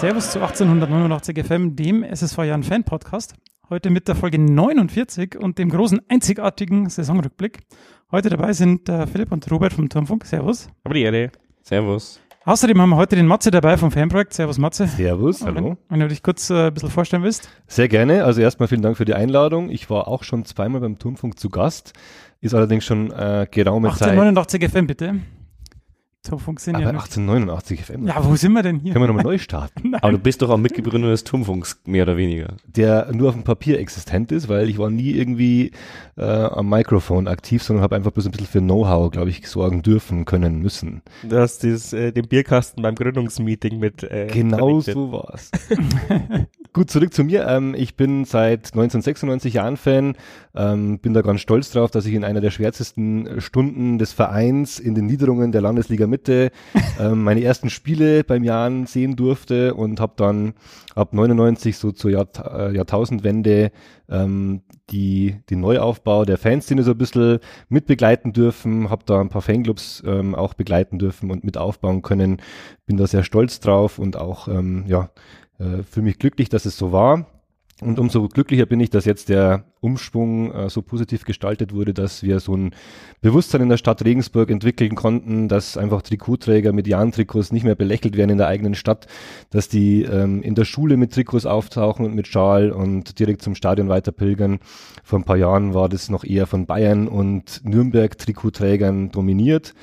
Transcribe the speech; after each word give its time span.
Servus 0.00 0.30
zu 0.30 0.38
1889 0.40 1.44
FM, 1.44 1.74
dem 1.74 2.04
SSV 2.04 2.44
Jan 2.44 2.62
Fan 2.62 2.84
Podcast. 2.84 3.34
Heute 3.68 3.90
mit 3.90 4.06
der 4.06 4.14
Folge 4.14 4.38
49 4.38 5.36
und 5.36 5.58
dem 5.58 5.70
großen 5.70 6.00
einzigartigen 6.08 6.88
Saisonrückblick. 6.88 7.58
Heute 8.12 8.30
dabei 8.30 8.52
sind 8.52 8.88
äh, 8.88 9.08
Philipp 9.08 9.32
und 9.32 9.50
Robert 9.50 9.72
vom 9.72 9.88
Turmfunk. 9.88 10.24
Servus. 10.24 10.68
Aber 10.84 10.94
die 10.94 11.02
Erde. 11.02 11.32
Servus. 11.62 12.20
Außerdem 12.44 12.80
haben 12.80 12.90
wir 12.90 12.96
heute 12.96 13.16
den 13.16 13.26
Matze 13.26 13.50
dabei 13.50 13.76
vom 13.76 13.90
Fanprojekt. 13.90 14.34
Servus 14.34 14.58
Matze. 14.58 14.86
Servus, 14.86 15.44
Wenn, 15.44 15.56
hallo. 15.56 15.76
wenn 15.88 15.98
du 15.98 16.06
dich 16.06 16.22
kurz 16.22 16.48
äh, 16.48 16.68
ein 16.68 16.74
bisschen 16.74 16.90
vorstellen 16.90 17.24
willst. 17.24 17.48
Sehr 17.66 17.88
gerne. 17.88 18.22
Also 18.22 18.40
erstmal 18.40 18.68
vielen 18.68 18.82
Dank 18.82 18.96
für 18.96 19.04
die 19.04 19.14
Einladung. 19.14 19.68
Ich 19.68 19.90
war 19.90 20.06
auch 20.06 20.22
schon 20.22 20.44
zweimal 20.44 20.80
beim 20.80 21.00
Turmfunk 21.00 21.40
zu 21.40 21.50
Gast. 21.50 21.92
Ist 22.40 22.54
allerdings 22.54 22.84
schon 22.84 23.10
äh, 23.10 23.48
geraume 23.50 23.88
Zeit. 23.88 24.10
1889 24.10 24.70
FM 24.70 24.86
bitte. 24.86 25.14
Turmfunk 26.28 26.60
sind 26.60 26.74
Aber 26.76 26.84
ja 26.84 26.92
noch. 26.92 27.04
1889 27.04 27.84
FM. 27.84 28.06
Ja, 28.06 28.24
wo 28.24 28.36
sind 28.36 28.52
wir 28.52 28.62
denn 28.62 28.80
hier? 28.80 28.92
Können 28.92 29.04
wir 29.04 29.08
nochmal 29.08 29.24
neu 29.24 29.38
starten. 29.38 29.94
Aber 30.00 30.12
du 30.12 30.18
bist 30.18 30.42
doch 30.42 30.50
auch 30.50 30.58
Mitbegründer 30.58 31.08
des 31.08 31.24
Turmfunks, 31.24 31.80
mehr 31.86 32.02
oder 32.02 32.16
weniger. 32.16 32.54
Der 32.66 33.10
nur 33.12 33.30
auf 33.30 33.34
dem 33.34 33.44
Papier 33.44 33.78
existent 33.78 34.30
ist, 34.32 34.48
weil 34.48 34.68
ich 34.68 34.78
war 34.78 34.90
nie 34.90 35.12
irgendwie 35.12 35.72
äh, 36.16 36.22
am 36.24 36.68
Mikrofon 36.68 37.28
aktiv, 37.28 37.62
sondern 37.62 37.82
habe 37.82 37.96
einfach 37.96 38.10
bloß 38.10 38.26
ein 38.26 38.32
bisschen 38.32 38.46
für 38.46 38.60
Know-how, 38.60 39.10
glaube 39.10 39.30
ich, 39.30 39.46
sorgen 39.48 39.82
dürfen, 39.82 40.24
können, 40.26 40.60
müssen. 40.60 41.02
Du 41.22 41.38
hast 41.38 41.62
dieses, 41.62 41.92
äh, 41.92 42.12
den 42.12 42.28
Bierkasten 42.28 42.82
beim 42.82 42.94
Gründungsmeeting 42.94 43.78
mit. 43.78 44.02
Äh, 44.02 44.26
Genau 44.32 44.80
vernichtet. 44.80 44.94
so 44.94 45.12
war's. 45.12 45.50
Gut, 46.78 46.92
zurück 46.92 47.12
zu 47.12 47.24
mir. 47.24 47.44
Ähm, 47.48 47.74
ich 47.76 47.96
bin 47.96 48.24
seit 48.24 48.66
1996 48.66 49.54
Jahren 49.54 49.76
Fan, 49.76 50.14
ähm, 50.54 51.00
bin 51.00 51.12
da 51.12 51.22
ganz 51.22 51.40
stolz 51.40 51.72
drauf, 51.72 51.90
dass 51.90 52.06
ich 52.06 52.14
in 52.14 52.22
einer 52.22 52.40
der 52.40 52.52
schwärzesten 52.52 53.40
Stunden 53.40 53.98
des 53.98 54.12
Vereins 54.12 54.78
in 54.78 54.94
den 54.94 55.06
Niederungen 55.06 55.50
der 55.50 55.60
Landesliga 55.60 56.06
Mitte 56.06 56.52
ähm, 57.00 57.24
meine 57.24 57.42
ersten 57.42 57.68
Spiele 57.68 58.22
beim 58.22 58.44
Jahren 58.44 58.86
sehen 58.86 59.16
durfte 59.16 59.74
und 59.74 59.98
habe 59.98 60.12
dann 60.14 60.54
ab 60.94 61.14
99 61.14 61.76
so 61.76 61.90
zur 61.90 62.12
Jahr, 62.12 62.28
äh, 62.48 62.76
Jahrtausendwende 62.76 63.72
ähm, 64.08 64.62
die, 64.90 65.34
den 65.50 65.58
Neuaufbau 65.58 66.24
der 66.24 66.38
Fanszene 66.38 66.84
so 66.84 66.92
ein 66.92 66.98
bisschen 66.98 67.40
mitbegleiten 67.68 68.32
dürfen, 68.32 68.88
habe 68.88 69.02
da 69.04 69.20
ein 69.20 69.30
paar 69.30 69.42
Fanclubs 69.42 70.04
ähm, 70.06 70.36
auch 70.36 70.54
begleiten 70.54 71.00
dürfen 71.00 71.32
und 71.32 71.42
mit 71.42 71.58
aufbauen 71.58 72.02
können. 72.02 72.40
Bin 72.86 72.96
da 72.96 73.08
sehr 73.08 73.24
stolz 73.24 73.58
drauf 73.58 73.98
und 73.98 74.16
auch 74.16 74.46
ähm, 74.46 74.84
ja, 74.86 75.10
äh, 75.58 75.82
fühle 75.82 76.04
mich 76.04 76.18
glücklich, 76.18 76.48
dass 76.48 76.64
es 76.64 76.76
so 76.76 76.92
war. 76.92 77.26
Und 77.80 78.00
umso 78.00 78.26
glücklicher 78.26 78.66
bin 78.66 78.80
ich, 78.80 78.90
dass 78.90 79.04
jetzt 79.04 79.28
der 79.28 79.62
Umschwung 79.80 80.52
äh, 80.52 80.68
so 80.68 80.82
positiv 80.82 81.24
gestaltet 81.24 81.72
wurde, 81.72 81.94
dass 81.94 82.24
wir 82.24 82.40
so 82.40 82.56
ein 82.56 82.74
Bewusstsein 83.20 83.60
in 83.60 83.68
der 83.68 83.76
Stadt 83.76 84.04
Regensburg 84.04 84.50
entwickeln 84.50 84.96
konnten, 84.96 85.46
dass 85.46 85.76
einfach 85.76 86.02
Trikotträger 86.02 86.72
mit 86.72 86.88
Jahn-Trikots 86.88 87.52
nicht 87.52 87.62
mehr 87.62 87.76
belächelt 87.76 88.16
werden 88.16 88.30
in 88.30 88.38
der 88.38 88.48
eigenen 88.48 88.74
Stadt, 88.74 89.06
dass 89.50 89.68
die 89.68 90.02
ähm, 90.02 90.42
in 90.42 90.56
der 90.56 90.64
Schule 90.64 90.96
mit 90.96 91.12
Trikots 91.12 91.46
auftauchen 91.46 92.04
und 92.04 92.16
mit 92.16 92.26
Schal 92.26 92.72
und 92.72 93.20
direkt 93.20 93.42
zum 93.42 93.54
Stadion 93.54 93.88
weiter 93.88 94.10
pilgern. 94.10 94.58
Vor 95.04 95.20
ein 95.20 95.24
paar 95.24 95.36
Jahren 95.36 95.72
war 95.72 95.88
das 95.88 96.10
noch 96.10 96.24
eher 96.24 96.48
von 96.48 96.66
Bayern 96.66 97.06
und 97.06 97.60
Nürnberg-Trikotträgern 97.64 99.12
dominiert. 99.12 99.74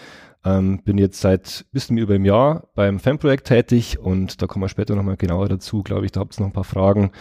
Ähm, 0.45 0.83
bin 0.83 0.99
jetzt 0.99 1.21
seit 1.21 1.65
bisschen 1.71 1.97
über 1.97 2.13
einem 2.13 2.25
Jahr 2.25 2.69
beim 2.75 2.99
Fanprojekt 2.99 3.47
tätig 3.47 3.97
und 3.97 4.41
da 4.41 4.45
kommen 4.47 4.63
wir 4.63 4.69
später 4.69 4.95
nochmal 4.95 5.17
genauer 5.17 5.49
dazu, 5.49 5.81
glaube 5.81 6.05
ich. 6.05 6.11
Da 6.11 6.19
habt 6.19 6.37
ihr 6.37 6.41
noch 6.41 6.49
ein 6.49 6.53
paar 6.53 6.63
Fragen. 6.63 7.11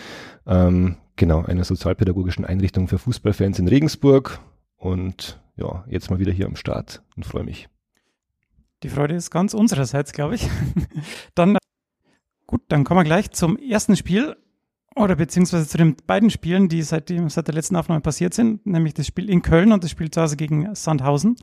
Ähm, 0.46 0.96
genau, 1.16 1.42
einer 1.42 1.64
sozialpädagogischen 1.64 2.44
Einrichtung 2.44 2.86
für 2.86 2.98
Fußballfans 2.98 3.58
in 3.58 3.68
Regensburg 3.68 4.40
und 4.76 5.40
ja, 5.56 5.84
jetzt 5.88 6.10
mal 6.10 6.18
wieder 6.18 6.32
hier 6.32 6.46
am 6.46 6.56
Start 6.56 7.02
und 7.16 7.24
freue 7.24 7.44
mich. 7.44 7.68
Die 8.82 8.90
Freude 8.90 9.14
ist 9.14 9.30
ganz 9.30 9.54
unsererseits, 9.54 10.12
glaube 10.12 10.34
ich. 10.34 10.46
dann, 11.34 11.56
gut, 12.46 12.60
dann 12.68 12.84
kommen 12.84 13.00
wir 13.00 13.04
gleich 13.04 13.30
zum 13.30 13.56
ersten 13.56 13.96
Spiel 13.96 14.36
oder 14.94 15.16
beziehungsweise 15.16 15.66
zu 15.66 15.78
den 15.78 15.96
beiden 16.06 16.28
Spielen, 16.28 16.68
die 16.68 16.82
seit, 16.82 17.08
dem, 17.08 17.30
seit 17.30 17.48
der 17.48 17.54
letzten 17.54 17.76
Aufnahme 17.76 18.02
passiert 18.02 18.34
sind, 18.34 18.66
nämlich 18.66 18.92
das 18.92 19.06
Spiel 19.06 19.30
in 19.30 19.40
Köln 19.40 19.72
und 19.72 19.82
das 19.82 19.90
Spiel 19.90 20.10
zu 20.10 20.20
Hause 20.20 20.36
gegen 20.36 20.74
Sandhausen. 20.74 21.36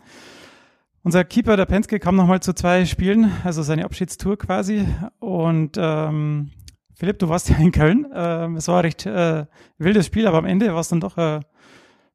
Unser 1.03 1.23
Keeper, 1.23 1.57
der 1.57 1.66
Penske, 1.66 2.00
kam 2.00 2.16
nochmal 2.16 2.41
zu 2.41 2.53
zwei 2.53 2.85
Spielen, 2.85 3.31
also 3.44 3.63
seine 3.63 3.85
Abschiedstour 3.85 4.38
quasi. 4.38 4.85
Und 5.19 5.75
ähm, 5.79 6.51
Philipp, 6.94 7.17
du 7.17 7.28
warst 7.28 7.50
ja 7.50 7.57
in 7.57 7.72
Köln. 7.72 8.06
Ähm, 8.13 8.56
es 8.57 8.67
war 8.67 8.78
ein 8.78 8.85
recht 8.85 9.07
äh, 9.07 9.45
wildes 9.79 10.06
Spiel, 10.06 10.28
aber 10.28 10.38
am 10.38 10.45
Ende 10.45 10.72
war 10.73 10.81
es 10.81 10.90
dann 10.90 11.00
doch 11.00 11.17
äh, 11.17 11.40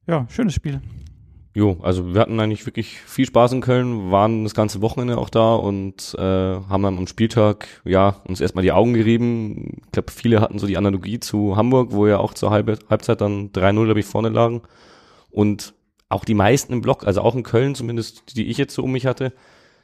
ja, 0.07 0.25
schönes 0.29 0.53
Spiel. 0.53 0.81
Jo, 1.53 1.79
also 1.81 2.13
wir 2.13 2.21
hatten 2.21 2.39
eigentlich 2.39 2.65
wirklich 2.65 3.01
viel 3.01 3.25
Spaß 3.25 3.51
in 3.51 3.61
Köln, 3.61 4.09
waren 4.09 4.43
das 4.43 4.53
ganze 4.53 4.79
Wochenende 4.81 5.17
auch 5.17 5.29
da 5.29 5.55
und 5.55 6.15
äh, 6.17 6.21
haben 6.21 6.83
dann 6.83 6.97
am 6.97 7.07
Spieltag 7.07 7.67
ja 7.83 8.21
uns 8.25 8.39
erstmal 8.39 8.61
die 8.61 8.71
Augen 8.71 8.93
gerieben. 8.93 9.81
Ich 9.85 9.91
glaube, 9.91 10.11
viele 10.11 10.39
hatten 10.39 10.59
so 10.59 10.67
die 10.67 10.77
Analogie 10.77 11.19
zu 11.19 11.57
Hamburg, 11.57 11.91
wo 11.91 12.07
ja 12.07 12.19
auch 12.19 12.33
zur 12.33 12.51
Halb 12.51 12.79
Halbzeit 12.89 13.19
dann 13.19 13.49
3-0, 13.49 13.85
glaube 13.85 13.99
ich, 13.99 14.05
vorne 14.05 14.29
lagen. 14.29 14.61
Und 15.29 15.73
auch 16.09 16.25
die 16.25 16.33
meisten 16.33 16.73
im 16.73 16.81
Block, 16.81 17.05
also 17.05 17.21
auch 17.21 17.35
in 17.35 17.43
Köln 17.43 17.75
zumindest, 17.75 18.35
die 18.35 18.47
ich 18.47 18.57
jetzt 18.57 18.73
so 18.73 18.83
um 18.83 18.91
mich 18.91 19.05
hatte, 19.05 19.33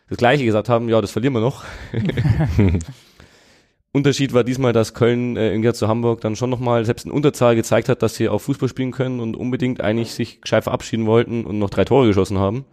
das 0.10 0.18
gleiche 0.18 0.46
gesagt 0.46 0.70
haben, 0.70 0.90
ja, 0.90 1.02
das 1.02 1.12
verlieren 1.12 1.34
wir 1.34 1.42
noch. 1.42 1.64
Unterschied 3.94 4.34
war 4.34 4.44
diesmal, 4.44 4.74
dass 4.74 4.96
Köln 4.96 5.38
äh, 5.38 5.50
im 5.50 5.62
Gegensatz 5.62 5.80
zu 5.80 5.88
Hamburg 5.88 6.22
dann 6.22 6.36
schon 6.36 6.50
nochmal 6.50 6.84
selbst 6.84 7.06
in 7.06 7.12
Unterzahl 7.12 7.56
gezeigt 7.56 7.90
hat, 7.90 8.02
dass 8.02 8.16
sie 8.16 8.28
auch 8.28 8.40
Fußball 8.40 8.68
spielen 8.68 8.92
können 8.92 9.20
und 9.20 9.36
unbedingt 9.36 9.82
eigentlich 9.82 10.14
sich 10.14 10.42
gescheit 10.42 10.64
verabschieden 10.64 11.06
wollten 11.06 11.46
und 11.46 11.60
noch 11.60 11.70
drei 11.70 11.86
Tore 11.86 12.08
geschossen 12.08 12.40
haben. 12.40 12.66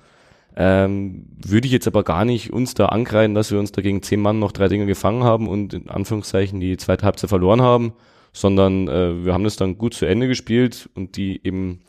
Ähm, 0.56 1.26
würde 1.36 1.66
ich 1.66 1.72
jetzt 1.72 1.86
aber 1.86 2.02
gar 2.04 2.24
nicht 2.24 2.52
uns 2.52 2.74
da 2.74 2.86
ankreiden, 2.86 3.34
dass 3.34 3.52
wir 3.52 3.58
uns 3.58 3.70
da 3.70 3.82
gegen 3.82 4.02
zehn 4.02 4.20
Mann 4.20 4.38
noch 4.38 4.50
drei 4.50 4.68
Dinge 4.68 4.86
gefangen 4.86 5.22
haben 5.22 5.46
und 5.46 5.74
in 5.74 5.90
Anführungszeichen 5.90 6.58
die 6.58 6.76
zweite 6.78 7.04
Halbzeit 7.04 7.30
verloren 7.30 7.60
haben, 7.60 7.92
sondern 8.32 8.88
äh, 8.88 9.24
wir 9.24 9.34
haben 9.34 9.44
das 9.44 9.56
dann 9.56 9.76
gut 9.76 9.94
zu 9.94 10.06
Ende 10.06 10.26
gespielt 10.26 10.88
und 10.94 11.16
die 11.16 11.40
eben 11.44 11.82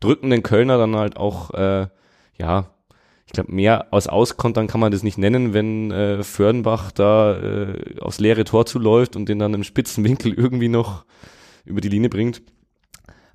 drückenden 0.00 0.42
Kölner 0.42 0.78
dann 0.78 0.96
halt 0.96 1.16
auch, 1.16 1.50
äh, 1.54 1.86
ja, 2.38 2.70
ich 3.26 3.32
glaube, 3.32 3.52
mehr 3.52 3.88
aus 3.90 4.06
Auskontern 4.06 4.68
kann 4.68 4.80
man 4.80 4.92
das 4.92 5.02
nicht 5.02 5.18
nennen, 5.18 5.52
wenn 5.52 5.90
äh, 5.90 6.22
Fördenbach 6.22 6.92
da 6.92 7.36
äh, 7.36 8.00
aufs 8.00 8.20
leere 8.20 8.44
Tor 8.44 8.66
zuläuft 8.66 9.16
und 9.16 9.28
den 9.28 9.38
dann 9.38 9.54
im 9.54 9.64
spitzen 9.64 10.04
Winkel 10.04 10.32
irgendwie 10.36 10.68
noch 10.68 11.04
über 11.64 11.80
die 11.80 11.88
Linie 11.88 12.08
bringt. 12.08 12.42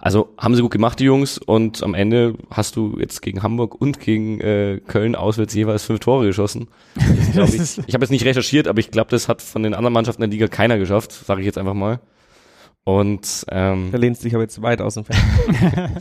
Also 0.01 0.33
haben 0.35 0.55
sie 0.55 0.63
gut 0.63 0.71
gemacht, 0.71 0.99
die 0.99 1.03
Jungs, 1.03 1.37
und 1.37 1.83
am 1.83 1.93
Ende 1.93 2.33
hast 2.49 2.75
du 2.75 2.97
jetzt 2.99 3.21
gegen 3.21 3.43
Hamburg 3.43 3.79
und 3.79 3.99
gegen 3.99 4.41
äh, 4.41 4.81
Köln 4.87 5.15
auswärts 5.15 5.53
jeweils 5.53 5.83
fünf 5.83 5.99
Tore 5.99 6.25
geschossen. 6.25 6.69
Ich 6.95 7.37
ich 7.87 7.93
habe 7.93 8.03
jetzt 8.03 8.09
nicht 8.09 8.25
recherchiert, 8.25 8.67
aber 8.67 8.79
ich 8.79 8.89
glaube, 8.89 9.11
das 9.11 9.27
hat 9.27 9.43
von 9.43 9.61
den 9.61 9.75
anderen 9.75 9.93
Mannschaften 9.93 10.21
der 10.21 10.29
Liga 10.31 10.47
keiner 10.47 10.79
geschafft, 10.79 11.11
sage 11.11 11.41
ich 11.41 11.45
jetzt 11.45 11.59
einfach 11.59 11.75
mal. 11.75 11.99
Und 12.83 13.45
ähm, 13.49 13.89
Da 13.91 13.97
lehnst 13.99 14.21
du 14.21 14.25
dich 14.25 14.33
aber 14.33 14.43
jetzt 14.43 14.61
weit 14.63 14.81
aus 14.81 14.95
dem 14.95 15.05
Fenster. 15.05 15.91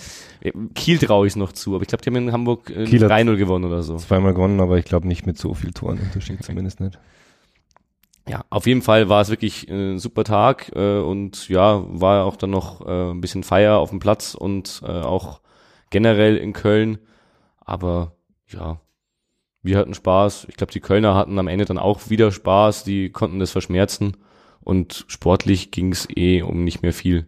Kiel 0.75 0.99
traue 0.99 1.27
ich 1.27 1.33
es 1.33 1.37
noch 1.37 1.53
zu, 1.53 1.75
aber 1.75 1.83
ich 1.83 1.89
glaube, 1.89 2.03
die 2.03 2.09
haben 2.09 2.17
in 2.17 2.33
Hamburg 2.33 2.71
äh, 2.71 2.85
Kiel 2.85 3.05
hat- 3.05 3.11
3-0 3.13 3.37
gewonnen 3.37 3.67
oder 3.67 3.83
so. 3.83 3.97
Zweimal 3.97 4.33
gewonnen, 4.33 4.61
aber 4.61 4.79
ich 4.79 4.87
glaube 4.87 5.07
nicht 5.07 5.27
mit 5.27 5.37
so 5.37 5.53
viel 5.55 5.73
Torenunterschied, 5.73 6.43
zumindest 6.43 6.81
nicht. 6.81 6.99
Ja, 8.29 8.45
auf 8.49 8.67
jeden 8.67 8.81
Fall 8.83 9.09
war 9.09 9.21
es 9.21 9.29
wirklich 9.29 9.69
äh, 9.69 9.93
ein 9.93 9.99
super 9.99 10.25
Tag 10.25 10.73
äh, 10.75 10.99
und 11.01 11.49
ja, 11.49 11.83
war 11.89 12.25
auch 12.25 12.37
dann 12.37 12.51
noch 12.51 12.87
äh, 12.87 13.11
ein 13.11 13.21
bisschen 13.21 13.43
Feier 13.43 13.77
auf 13.79 13.91
dem 13.91 13.99
Platz 13.99 14.35
und 14.35 14.81
äh, 14.85 14.91
auch 14.91 15.41
generell 15.91 16.37
in 16.37 16.53
Köln. 16.55 16.99
Aber 17.61 18.13
ja, 18.49 18.81
wir 19.63 19.77
hatten 19.79 19.95
Spaß. 19.95 20.47
Ich 20.49 20.57
glaube, 20.57 20.73
die 20.73 20.81
Kölner 20.81 21.15
hatten 21.15 21.39
am 21.39 21.49
Ende 21.49 21.67
dann 21.67 21.79
auch 21.79 22.09
wieder 22.09 22.33
Spaß. 22.33 22.85
Die 22.85 23.11
konnten 23.11 23.39
das 23.39 23.51
verschmerzen 23.51 24.17
und 24.61 25.05
sportlich 25.09 25.71
ging 25.71 25.93
es 25.93 26.09
eh 26.15 26.43
um 26.43 26.65
nicht 26.65 26.83
mehr 26.83 26.93
viel. 26.93 27.27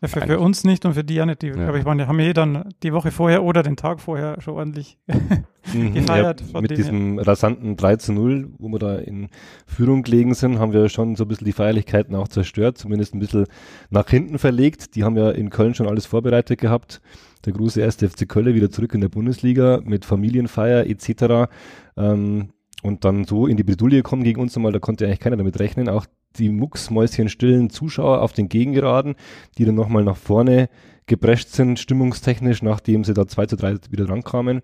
Ja, 0.00 0.06
für, 0.06 0.20
für 0.20 0.38
uns 0.38 0.62
nicht 0.62 0.84
und 0.84 0.94
für 0.94 1.02
die 1.02 1.14
ja 1.14 1.26
nicht. 1.26 1.42
Die, 1.42 1.48
Ja. 1.48 1.74
ich, 1.74 1.84
waren, 1.84 1.98
die 1.98 2.04
haben 2.06 2.20
eh 2.20 2.32
dann 2.32 2.72
die 2.84 2.92
Woche 2.92 3.10
vorher 3.10 3.42
oder 3.42 3.64
den 3.64 3.74
Tag 3.76 4.00
vorher 4.00 4.40
schon 4.40 4.54
ordentlich 4.54 4.96
gefeiert. 5.72 6.40
von 6.40 6.62
mit 6.62 6.70
diesem 6.76 7.18
rasanten 7.18 7.76
3 7.76 7.96
zu 7.96 8.12
0, 8.12 8.48
wo 8.58 8.68
wir 8.68 8.78
da 8.78 8.96
in 8.96 9.28
Führung 9.66 10.04
gelegen 10.04 10.34
sind, 10.34 10.60
haben 10.60 10.72
wir 10.72 10.88
schon 10.88 11.16
so 11.16 11.24
ein 11.24 11.28
bisschen 11.28 11.46
die 11.46 11.52
Feierlichkeiten 11.52 12.14
auch 12.14 12.28
zerstört, 12.28 12.78
zumindest 12.78 13.12
ein 13.14 13.18
bisschen 13.18 13.46
nach 13.90 14.08
hinten 14.08 14.38
verlegt. 14.38 14.94
Die 14.94 15.02
haben 15.02 15.16
ja 15.16 15.30
in 15.30 15.50
Köln 15.50 15.74
schon 15.74 15.88
alles 15.88 16.06
vorbereitet 16.06 16.60
gehabt. 16.60 17.00
Der 17.44 17.52
große 17.52 17.80
erste 17.80 18.08
FC 18.08 18.28
Köln 18.28 18.54
wieder 18.54 18.70
zurück 18.70 18.94
in 18.94 19.00
der 19.00 19.08
Bundesliga 19.08 19.80
mit 19.82 20.04
Familienfeier 20.04 20.86
etc. 20.86 21.50
Ähm, 21.96 22.50
und 22.82 23.04
dann 23.04 23.24
so 23.24 23.46
in 23.46 23.56
die 23.56 23.64
Bredouille 23.64 24.02
kommen 24.02 24.22
gegen 24.22 24.40
uns 24.40 24.54
nochmal, 24.54 24.72
da 24.72 24.78
konnte 24.78 25.06
eigentlich 25.06 25.20
keiner 25.20 25.36
damit 25.36 25.58
rechnen. 25.58 25.88
Auch 25.88 26.06
die 26.36 26.50
mucksmäuschenstillen 26.50 27.70
Zuschauer 27.70 28.22
auf 28.22 28.32
den 28.32 28.48
Gegengeraden, 28.48 29.16
die 29.56 29.64
dann 29.64 29.74
nochmal 29.74 30.04
nach 30.04 30.16
vorne 30.16 30.68
geprescht 31.06 31.48
sind, 31.48 31.78
stimmungstechnisch, 31.78 32.62
nachdem 32.62 33.02
sie 33.02 33.14
da 33.14 33.26
2 33.26 33.46
zu 33.46 33.56
3 33.56 33.76
wieder 33.90 34.04
drankamen. 34.04 34.62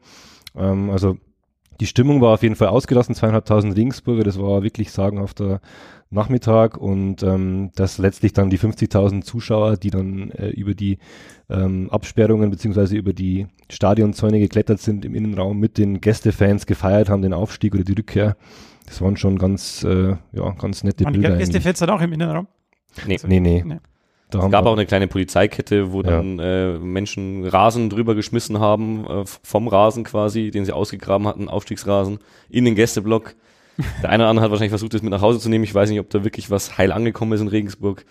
Ähm, 0.55 0.91
also 0.91 1.17
die 1.81 1.87
Stimmung 1.87 2.21
war 2.21 2.35
auf 2.35 2.43
jeden 2.43 2.57
Fall 2.57 2.69
ausgelassen, 2.69 3.15
zweieinhalbtausend 3.15 3.77
Regensburger, 3.77 4.25
das 4.25 4.39
war 4.39 4.63
wirklich 4.63 4.91
sagenhafter 4.93 5.61
Nachmittag 6.11 6.77
und 6.77 7.23
ähm, 7.23 7.71
dass 7.75 7.99
letztlich 7.99 8.33
dann 8.33 8.51
die 8.51 8.59
50.000 8.59 9.23
Zuschauer, 9.23 9.77
die 9.77 9.91
dann 9.91 10.31
äh, 10.31 10.49
über 10.51 10.75
die 10.75 10.99
ähm, 11.51 11.91
Absperrungen 11.91 12.51
beziehungsweise 12.51 12.97
über 12.97 13.13
die 13.13 13.47
Stadionzäune 13.71 14.39
geklettert 14.39 14.81
sind 14.81 15.05
im 15.05 15.15
Innenraum 15.15 15.59
mit 15.59 15.77
den 15.77 16.01
Gästefans 16.01 16.67
gefeiert 16.67 17.09
haben, 17.09 17.23
den 17.23 17.33
Aufstieg 17.33 17.75
oder 17.75 17.85
die 17.85 17.95
Rückkehr. 17.95 18.37
Das 18.87 19.01
waren 19.01 19.17
schon 19.17 19.39
ganz, 19.39 19.83
äh, 19.83 20.17
ja, 20.33 20.51
ganz 20.59 20.85
nette 20.85 21.05
Waren 21.05 21.15
die 21.15 21.21
Bilder. 21.21 21.37
Gäste 21.37 21.55
eigentlich. 21.55 21.63
fetzt 21.65 21.83
dann 21.83 21.91
auch 21.91 22.01
im 22.01 22.13
Innenraum. 22.13 22.47
Nee. 23.07 23.19
Nee, 23.27 23.41
nee. 23.41 23.65
Nee. 23.67 23.79
Da 24.31 24.45
Es 24.45 24.51
gab 24.51 24.67
auch 24.67 24.73
eine 24.73 24.87
kleine 24.87 25.07
Polizeikette, 25.07 25.93
wo 25.93 26.03
Ja. 26.03 26.11
dann 26.11 26.39
äh, 26.39 26.79
Menschen 26.79 27.45
Rasen 27.47 27.91
drüber 27.91 28.15
geschmissen 28.15 28.59
haben, 28.59 29.07
äh, 29.07 29.25
vom 29.43 29.69
Rasen 29.69 30.05
quasi, 30.05 30.51
den 30.51 30.65
sie 30.65 30.73
ausgegraben 30.73 31.27
hatten, 31.27 31.49
Aufstiegsrasen, 31.49 32.19
in 32.49 32.65
den 32.65 32.75
Gästeblock. 32.75 33.35
Der 34.03 34.11
eine 34.11 34.23
oder 34.25 34.31
andere 34.31 34.45
hat 34.45 34.51
wahrscheinlich 34.51 34.71
versucht, 34.71 34.95
das 34.95 35.03
mit 35.03 35.11
nach 35.11 35.21
Hause 35.21 35.39
zu 35.41 35.49
nehmen. 35.49 35.65
Ich 35.65 35.75
weiß 35.75 35.91
nicht, 35.91 36.01
ob 36.01 36.09
da 36.11 36.25
wirklich 36.25 36.51
was 36.51 36.79
heil 36.79 36.93
angekommen 36.93 37.33
ist 37.33 37.41
in 37.41 37.49
Regensburg. 37.49 38.05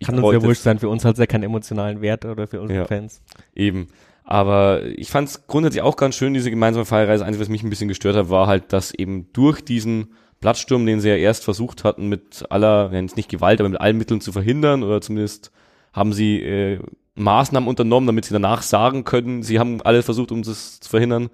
Ich 0.00 0.06
Kann 0.06 0.18
uns 0.18 0.32
ja 0.32 0.42
wurscht 0.42 0.62
sein, 0.62 0.78
für 0.78 0.88
uns 0.88 1.04
hat 1.04 1.14
es 1.14 1.18
ja 1.20 1.26
keinen 1.26 1.44
emotionalen 1.44 2.00
Wert 2.00 2.24
oder 2.24 2.46
für 2.48 2.60
unsere 2.60 2.80
Ja. 2.80 2.86
Fans. 2.86 3.22
Eben. 3.54 3.88
Aber 4.24 4.82
ich 4.84 5.10
fand 5.10 5.28
es 5.28 5.46
grundsätzlich 5.46 5.82
auch 5.82 5.96
ganz 5.96 6.14
schön, 6.16 6.34
diese 6.34 6.50
gemeinsame 6.50 6.86
Feierreise. 6.86 7.24
Einzige, 7.24 7.42
was 7.42 7.48
mich 7.48 7.62
ein 7.62 7.70
bisschen 7.70 7.88
gestört 7.88 8.16
hat, 8.16 8.30
war 8.30 8.46
halt, 8.46 8.72
dass 8.72 8.92
eben 8.92 9.28
durch 9.32 9.60
diesen 9.64 10.14
Platzsturm, 10.44 10.84
den 10.84 11.00
sie 11.00 11.08
ja 11.08 11.16
erst 11.16 11.42
versucht 11.42 11.84
hatten, 11.84 12.10
mit 12.10 12.44
aller, 12.50 12.90
ja, 12.92 13.00
jetzt 13.00 13.16
nicht 13.16 13.30
Gewalt, 13.30 13.60
aber 13.60 13.70
mit 13.70 13.80
allen 13.80 13.96
Mitteln 13.96 14.20
zu 14.20 14.30
verhindern, 14.30 14.82
oder 14.82 15.00
zumindest 15.00 15.50
haben 15.94 16.12
sie 16.12 16.42
äh, 16.42 16.80
Maßnahmen 17.14 17.66
unternommen, 17.66 18.06
damit 18.06 18.26
sie 18.26 18.34
danach 18.34 18.60
sagen 18.60 19.04
können, 19.04 19.42
sie 19.42 19.58
haben 19.58 19.80
alles 19.80 20.04
versucht, 20.04 20.32
um 20.32 20.42
das 20.42 20.80
zu 20.80 20.90
verhindern. 20.90 21.30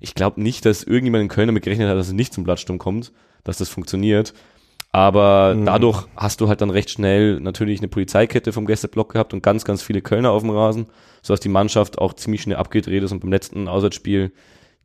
Ich 0.00 0.16
glaube 0.16 0.42
nicht, 0.42 0.64
dass 0.64 0.82
irgendjemand 0.82 1.22
in 1.22 1.28
Köln 1.28 1.46
damit 1.46 1.62
gerechnet 1.62 1.88
hat, 1.88 1.96
dass 1.96 2.08
es 2.08 2.12
nicht 2.12 2.34
zum 2.34 2.42
Platzsturm 2.42 2.78
kommt, 2.78 3.12
dass 3.44 3.58
das 3.58 3.68
funktioniert. 3.68 4.34
Aber 4.90 5.54
Mhm. 5.54 5.66
dadurch 5.66 6.06
hast 6.16 6.40
du 6.40 6.48
halt 6.48 6.60
dann 6.60 6.70
recht 6.70 6.90
schnell 6.90 7.38
natürlich 7.38 7.78
eine 7.78 7.88
Polizeikette 7.88 8.52
vom 8.52 8.66
Gästeblock 8.66 9.12
gehabt 9.12 9.34
und 9.34 9.42
ganz, 9.42 9.64
ganz 9.64 9.82
viele 9.82 10.02
Kölner 10.02 10.32
auf 10.32 10.42
dem 10.42 10.50
Rasen, 10.50 10.86
sodass 11.22 11.38
die 11.40 11.48
Mannschaft 11.48 11.98
auch 11.98 12.14
ziemlich 12.14 12.42
schnell 12.42 12.56
abgedreht 12.56 13.04
ist 13.04 13.12
und 13.12 13.20
beim 13.20 13.30
letzten 13.30 13.68
Auswärtsspiel 13.68 14.32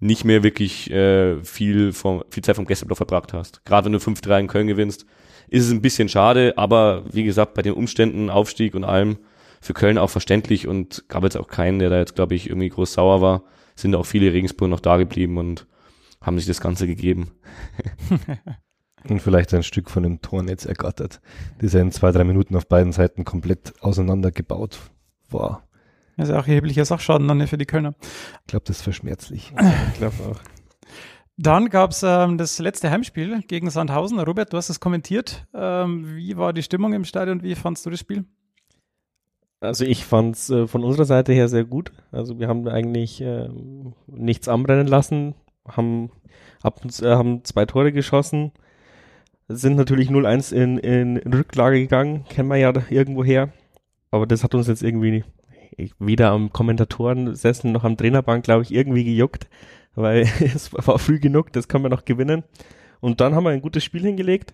nicht 0.04 0.26
mehr 0.26 0.44
wirklich 0.44 0.92
äh, 0.92 1.42
viel, 1.44 1.94
vom, 1.94 2.24
viel 2.30 2.44
Zeit 2.44 2.56
vom 2.56 2.66
Gästeblock 2.66 2.98
verbracht 2.98 3.34
hast. 3.34 3.66
Gerade 3.66 3.86
wenn 3.86 3.94
du 3.94 4.00
5-3 4.00 4.42
in 4.42 4.48
Köln 4.48 4.68
gewinnst, 4.68 5.06
ist 5.48 5.66
es 5.66 5.72
ein 5.72 5.82
bisschen 5.82 6.10
schade, 6.10 6.54
aber 6.58 7.04
wie 7.12 7.24
gesagt, 7.24 7.54
bei 7.54 7.62
den 7.62 7.74
Umständen, 7.74 8.30
Aufstieg 8.30 8.76
und 8.76 8.84
allem, 8.84 9.18
für 9.62 9.74
Köln 9.74 9.98
auch 9.98 10.10
verständlich 10.10 10.68
und 10.68 11.06
gab 11.08 11.24
jetzt 11.24 11.38
auch 11.38 11.48
keinen, 11.48 11.80
der 11.80 11.90
da 11.90 11.98
jetzt, 11.98 12.16
glaube 12.16 12.36
ich, 12.36 12.50
irgendwie 12.50 12.70
groß 12.70 12.94
sauer 12.94 13.22
war. 13.22 13.44
Sind 13.76 13.96
auch 13.96 14.06
viele 14.06 14.34
Regensburg 14.34 14.70
noch 14.70 14.82
da 14.82 14.98
geblieben 14.98 15.38
und 15.38 15.68
haben 16.22 16.38
sich 16.38 16.48
das 16.48 16.60
Ganze 16.60 16.86
gegeben. 16.86 17.32
und 19.10 19.22
vielleicht 19.22 19.54
ein 19.54 19.64
Stück 19.64 19.90
von 19.90 20.04
dem 20.04 20.22
Tornetz 20.22 20.66
ergattert, 20.66 21.22
das 21.60 21.74
ja 21.74 21.82
in 21.82 21.92
zwei, 21.92 22.12
drei 22.12 22.26
Minuten 22.26 22.58
auf 22.58 22.68
beiden 22.68 22.92
Seiten 22.92 23.24
komplett 23.24 23.74
auseinandergebaut 23.82 24.80
war. 25.30 25.64
Das 26.18 26.30
ist 26.30 26.34
ja 26.34 26.40
auch 26.40 26.48
erheblicher 26.48 26.86
Sachschaden 26.86 27.28
dann 27.28 27.48
für 27.48 27.58
die 27.58 27.66
Kölner. 27.66 27.96
Ich 28.42 28.48
glaube, 28.48 28.66
das 28.66 28.78
ist 28.78 28.84
verschmerzlich. 28.84 29.54
Ich 29.94 29.98
glaube 29.98 30.16
auch. 30.30 30.40
Dann 31.38 31.70
gab 31.70 31.92
es 31.92 32.04
ähm, 32.04 32.38
das 32.38 32.60
letzte 32.60 32.92
Heimspiel 32.92 33.42
gegen 33.48 33.70
Sandhausen. 33.70 34.20
Robert, 34.20 34.54
du 34.54 34.58
hast 34.58 34.70
es 34.70 34.80
kommentiert. 34.80 35.48
Ähm, 35.54 36.16
wie 36.16 36.38
war 36.38 36.54
die 36.54 36.62
Stimmung 36.62 36.94
im 36.94 37.06
Stadion? 37.06 37.42
Wie 37.42 37.56
fandst 37.56 37.86
du 37.86 37.90
das 37.90 38.00
Spiel? 38.00 38.26
Also 39.60 39.86
ich 39.86 40.06
fand 40.06 40.36
es 40.36 40.50
äh, 40.50 40.68
von 40.68 40.84
unserer 40.84 41.06
Seite 41.06 41.34
her 41.34 41.48
sehr 41.48 41.64
gut. 41.64 41.92
Also 42.12 42.38
wir 42.38 42.48
haben 42.48 42.68
eigentlich 42.68 43.22
äh, 43.22 43.50
nichts 44.08 44.48
anbrennen 44.48 44.88
lassen, 44.88 45.34
haben, 45.68 46.12
hab, 46.64 46.84
äh, 46.86 47.16
haben 47.16 47.44
zwei 47.46 47.66
Tore 47.66 47.94
geschossen, 47.94 48.52
sind 49.48 49.76
natürlich 49.76 50.10
0-1 50.10 50.54
in, 50.54 50.78
in 50.78 51.18
Rücklage 51.18 51.80
gegangen, 51.80 52.26
kennen 52.26 52.50
wir 52.50 52.58
ja 52.58 52.74
irgendwo 52.90 53.24
her. 53.24 53.54
Aber 54.12 54.28
das 54.28 54.44
hat 54.44 54.54
uns 54.54 54.68
jetzt 54.68 54.84
irgendwie 54.84 55.24
ich, 55.78 55.94
weder 56.00 56.32
am 56.32 56.52
Kommentatoren-Sessel 56.52 57.72
noch 57.72 57.84
am 57.84 57.98
Trainerbank, 57.98 58.44
glaube 58.44 58.64
ich, 58.64 58.74
irgendwie 58.74 59.04
gejuckt, 59.04 59.48
weil 59.96 60.22
es 60.40 60.72
war 60.74 61.00
früh 61.00 61.20
genug, 61.20 61.52
das 61.54 61.68
können 61.68 61.84
wir 61.84 61.90
noch 61.90 62.06
gewinnen. 62.06 62.44
Und 63.00 63.22
dann 63.22 63.36
haben 63.36 63.44
wir 63.44 63.52
ein 63.52 63.62
gutes 63.62 63.84
Spiel 63.84 64.02
hingelegt 64.02 64.54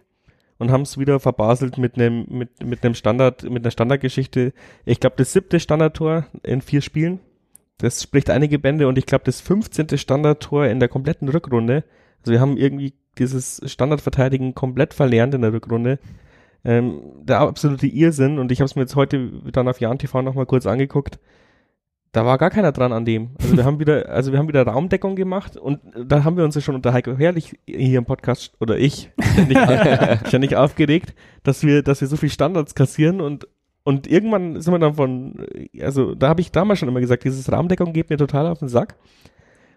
und 0.57 0.71
haben 0.71 0.81
es 0.81 0.97
wieder 0.97 1.19
verbaselt 1.19 1.77
mit 1.77 1.95
einem 1.95 2.25
mit 2.29 2.63
mit 2.63 2.83
einem 2.83 2.93
Standard 2.93 3.43
mit 3.43 3.63
einer 3.63 3.71
Standardgeschichte. 3.71 4.53
Ich 4.85 4.99
glaube 4.99 5.15
das 5.17 5.33
siebte 5.33 5.59
Standardtor 5.59 6.25
in 6.43 6.61
vier 6.61 6.81
Spielen. 6.81 7.19
Das 7.77 8.03
spricht 8.03 8.29
einige 8.29 8.59
Bände 8.59 8.87
und 8.87 8.97
ich 8.97 9.05
glaube 9.05 9.23
das 9.23 9.39
15. 9.39 9.97
Standardtor 9.97 10.65
in 10.65 10.79
der 10.79 10.89
kompletten 10.89 11.29
Rückrunde. 11.29 11.85
Also 12.19 12.31
wir 12.33 12.41
haben 12.41 12.57
irgendwie 12.57 12.93
dieses 13.17 13.61
Standardverteidigen 13.65 14.53
komplett 14.53 14.93
verlernt 14.93 15.33
in 15.33 15.41
der 15.41 15.53
Rückrunde. 15.53 15.99
Ähm, 16.65 17.01
der 17.21 17.39
absolute 17.39 17.87
Irrsinn 17.87 18.37
und 18.37 18.51
ich 18.51 18.59
habe 18.59 18.65
es 18.65 18.75
mir 18.75 18.81
jetzt 18.81 18.95
heute 18.95 19.31
dann 19.51 19.67
auf 19.67 19.79
Jan 19.79 19.97
TV 19.97 20.21
nochmal 20.21 20.45
kurz 20.45 20.65
angeguckt. 20.65 21.19
Da 22.11 22.25
war 22.25 22.37
gar 22.37 22.49
keiner 22.49 22.71
dran 22.71 22.91
an 22.91 23.05
dem. 23.05 23.31
Also 23.39 23.55
wir 23.55 23.65
haben 23.65 23.79
wieder, 23.79 24.09
also 24.09 24.31
wir 24.31 24.39
haben 24.39 24.47
wieder 24.47 24.65
Raumdeckung 24.65 25.15
gemacht 25.15 25.55
und 25.55 25.79
da 25.95 26.23
haben 26.23 26.37
wir 26.37 26.43
uns 26.43 26.55
ja 26.55 26.61
schon 26.61 26.75
unter 26.75 26.91
Heiko 26.91 27.15
Herrlich 27.15 27.57
hier 27.65 27.99
im 27.99 28.05
Podcast 28.05 28.53
oder 28.59 28.77
ich 28.77 29.11
ständig, 29.33 29.57
ständig 30.27 30.55
aufgeregt, 30.55 31.13
dass 31.43 31.63
wir, 31.63 31.81
dass 31.83 32.01
wir 32.01 32.07
so 32.07 32.17
viel 32.17 32.29
Standards 32.29 32.75
kassieren 32.75 33.21
und 33.21 33.47
und 33.83 34.05
irgendwann 34.05 34.61
sind 34.61 34.73
wir 34.73 34.77
dann 34.77 34.95
von, 34.95 35.47
also 35.81 36.13
da 36.13 36.27
habe 36.27 36.41
ich 36.41 36.51
damals 36.51 36.77
schon 36.77 36.89
immer 36.89 36.99
gesagt, 36.99 37.23
dieses 37.23 37.51
Rahmendeckung 37.51 37.91
geht 37.93 38.09
mir 38.11 38.17
total 38.17 38.45
auf 38.45 38.59
den 38.59 38.67
Sack. 38.67 38.95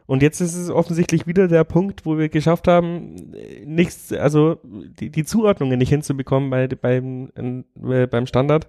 Und 0.07 0.23
jetzt 0.23 0.41
ist 0.41 0.55
es 0.55 0.69
offensichtlich 0.71 1.27
wieder 1.27 1.49
der 1.49 1.65
Punkt, 1.65 2.05
wo 2.05 2.19
wir 2.19 2.29
geschafft 2.29 2.69
haben, 2.69 3.15
nichts, 3.65 4.13
also 4.13 4.59
die, 4.63 5.11
die 5.11 5.25
Zuordnungen 5.25 5.79
nicht 5.79 5.91
hinzubekommen 5.91 6.51
bei, 6.51 6.67
beim, 6.67 7.31
äh, 7.37 8.07
beim 8.07 8.27
Standard. 8.27 8.69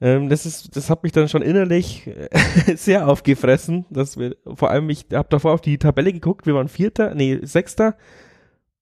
Ähm, 0.00 0.28
das 0.28 0.46
ist, 0.46 0.76
das 0.76 0.90
hat 0.90 1.02
mich 1.02 1.12
dann 1.12 1.28
schon 1.28 1.42
innerlich 1.42 2.06
äh, 2.06 2.28
sehr 2.76 3.08
aufgefressen, 3.08 3.86
dass 3.90 4.18
wir, 4.18 4.36
vor 4.54 4.70
allem, 4.70 4.90
ich 4.90 5.06
habe 5.12 5.28
davor 5.28 5.52
auf 5.52 5.60
die 5.60 5.78
Tabelle 5.78 6.12
geguckt, 6.12 6.46
wir 6.46 6.54
waren 6.54 6.68
Vierter, 6.68 7.14
nee, 7.14 7.38
Sechster 7.42 7.96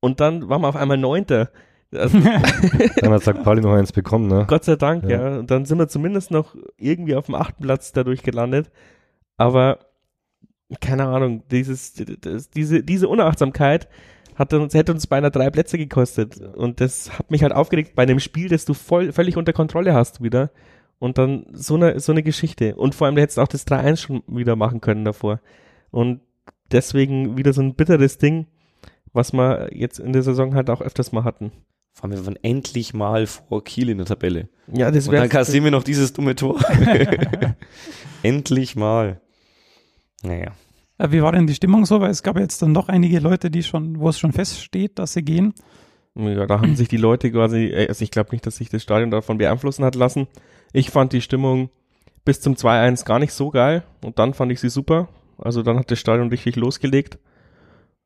und 0.01 0.21
dann 0.21 0.49
waren 0.49 0.63
wir 0.63 0.69
auf 0.69 0.77
einmal 0.77 0.99
Neunter. 0.99 1.51
Also, 1.95 2.19
Dann 2.19 3.13
hat 3.13 3.23
St. 3.23 3.43
Pauli 3.45 3.61
noch 3.61 3.75
eins 3.75 3.93
bekommen, 3.93 4.27
ne? 4.27 4.47
Gott 4.49 4.65
sei 4.65 4.77
Dank, 4.77 5.05
ja. 5.05 5.31
Ja. 5.31 5.39
Und 5.39 5.51
dann 5.51 5.67
sind 5.67 5.79
wir 5.79 5.89
zumindest 5.89 6.31
noch 6.31 6.57
irgendwie 6.79 7.15
auf 7.15 7.27
dem 7.27 7.35
achten 7.35 7.63
Platz 7.63 7.93
dadurch 7.93 8.23
gelandet. 8.23 8.71
Aber 9.37 9.79
keine 10.81 11.07
Ahnung, 11.07 11.43
dieses, 11.51 11.95
das, 12.21 12.51
diese, 12.51 12.83
diese 12.83 13.09
Unachtsamkeit 13.09 13.89
hat 14.35 14.53
uns, 14.55 14.75
hätte 14.75 14.93
uns 14.93 15.07
beinahe 15.07 15.31
drei 15.31 15.51
Plätze 15.51 15.79
gekostet. 15.79 16.41
Und 16.41 16.81
das 16.81 17.19
hat 17.19 17.31
mich 17.31 17.43
halt 17.43 17.53
aufgeregt 17.53 17.95
bei 17.95 18.03
einem 18.03 18.21
Spiel, 18.21 18.49
das 18.49 18.65
du 18.65 18.75
voll, 18.75 19.13
völlig 19.13 19.37
unter 19.37 19.53
Kontrolle 19.53 19.95
hast 19.95 20.23
wieder. 20.23 20.51
Und 20.99 21.19
dann 21.19 21.47
so 21.53 21.75
eine, 21.75 21.99
so 22.01 22.13
eine 22.13 22.23
Geschichte. 22.23 22.77
Und 22.77 22.95
vor 22.95 23.07
allem, 23.07 23.17
du 23.17 23.23
hättest 23.23 23.39
auch 23.39 23.49
das 23.49 23.67
3-1 23.67 23.97
schon 23.97 24.23
wieder 24.27 24.57
machen 24.57 24.81
können 24.81 25.05
davor. 25.05 25.41
Und 25.91 26.21
deswegen 26.71 27.37
wieder 27.37 27.53
so 27.53 27.61
ein 27.61 27.75
bitteres 27.75 28.19
Ding, 28.19 28.47
was 29.13 29.33
wir 29.33 29.71
jetzt 29.73 29.99
in 29.99 30.13
der 30.13 30.23
Saison 30.23 30.55
halt 30.55 30.71
auch 30.71 30.81
öfters 30.81 31.13
mal 31.13 31.25
hatten. 31.25 31.53
Vor 31.93 32.05
allem, 32.05 32.19
wir 32.19 32.27
waren 32.27 32.39
endlich 32.43 32.95
mal 32.95 33.27
vor 33.27 33.63
Kiel 33.65 33.91
in 33.91 33.99
der 33.99 34.07
Tabelle. 34.07 34.49
Ja, 34.73 34.91
das 34.91 35.07
Und 35.07 35.13
dann 35.13 35.23
wäre 35.23 35.29
kassieren 35.29 35.65
wir 35.65 35.71
noch 35.71 35.85
dieses 35.85 36.13
dumme 36.13 36.35
Tor. 36.35 36.59
endlich 38.23 38.77
mal. 38.77 39.21
Naja. 40.23 40.53
Äh, 41.03 41.11
Wie 41.11 41.23
war 41.23 41.33
denn 41.33 41.47
die 41.47 41.55
Stimmung 41.55 41.85
so? 41.85 42.01
Weil 42.01 42.11
es 42.11 42.23
gab 42.23 42.39
jetzt 42.39 42.63
dann 42.63 42.75
doch 42.75 42.89
einige 42.89 43.19
Leute, 43.19 43.51
die 43.51 43.63
schon, 43.63 43.99
wo 43.99 44.09
es 44.09 44.19
schon 44.19 44.33
feststeht, 44.33 44.99
dass 44.99 45.15
sie 45.15 45.23
gehen. 45.23 45.55
Ja, 46.15 46.47
da 46.47 46.61
haben 46.61 46.77
sich 46.77 46.89
die 46.89 46.99
Leute 46.99 47.31
quasi, 47.33 47.67
äh, 47.67 47.89
also 47.89 48.05
ich 48.05 48.11
glaube 48.11 48.31
nicht, 48.33 48.47
dass 48.47 48.57
sich 48.57 48.69
das 48.69 48.83
Stadion 48.83 49.11
davon 49.11 49.39
beeinflussen 49.39 49.85
hat 49.85 49.95
lassen. 49.95 50.29
Ich 50.73 50.91
fand 50.91 51.13
die 51.13 51.23
Stimmung 51.23 51.71
bis 52.25 52.41
zum 52.41 52.55
2-1 52.55 53.05
gar 53.05 53.19
nicht 53.19 53.33
so 53.33 53.51
geil 53.51 53.83
und 54.03 54.19
dann 54.19 54.35
fand 54.35 54.53
ich 54.53 54.61
sie 54.61 54.69
super. 54.69 55.09
Also 55.39 55.63
dann 55.63 55.79
hat 55.79 55.91
das 55.91 55.99
Stadion 55.99 56.29
richtig 56.29 56.57
losgelegt. 56.57 57.19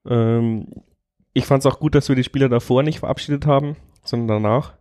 Ähm, 0.09 0.69
ich 1.35 1.45
fand 1.45 1.65
es 1.65 1.67
auch 1.67 1.81
gut, 1.81 1.95
dass 1.95 2.09
wir 2.09 2.17
die 2.17 2.25
Spieler 2.25 2.49
davor 2.49 2.83
nicht 2.83 3.01
verabschiedet 3.01 3.45
haben, 3.45 3.77
sondern 4.05 4.43
danach. 4.43 4.75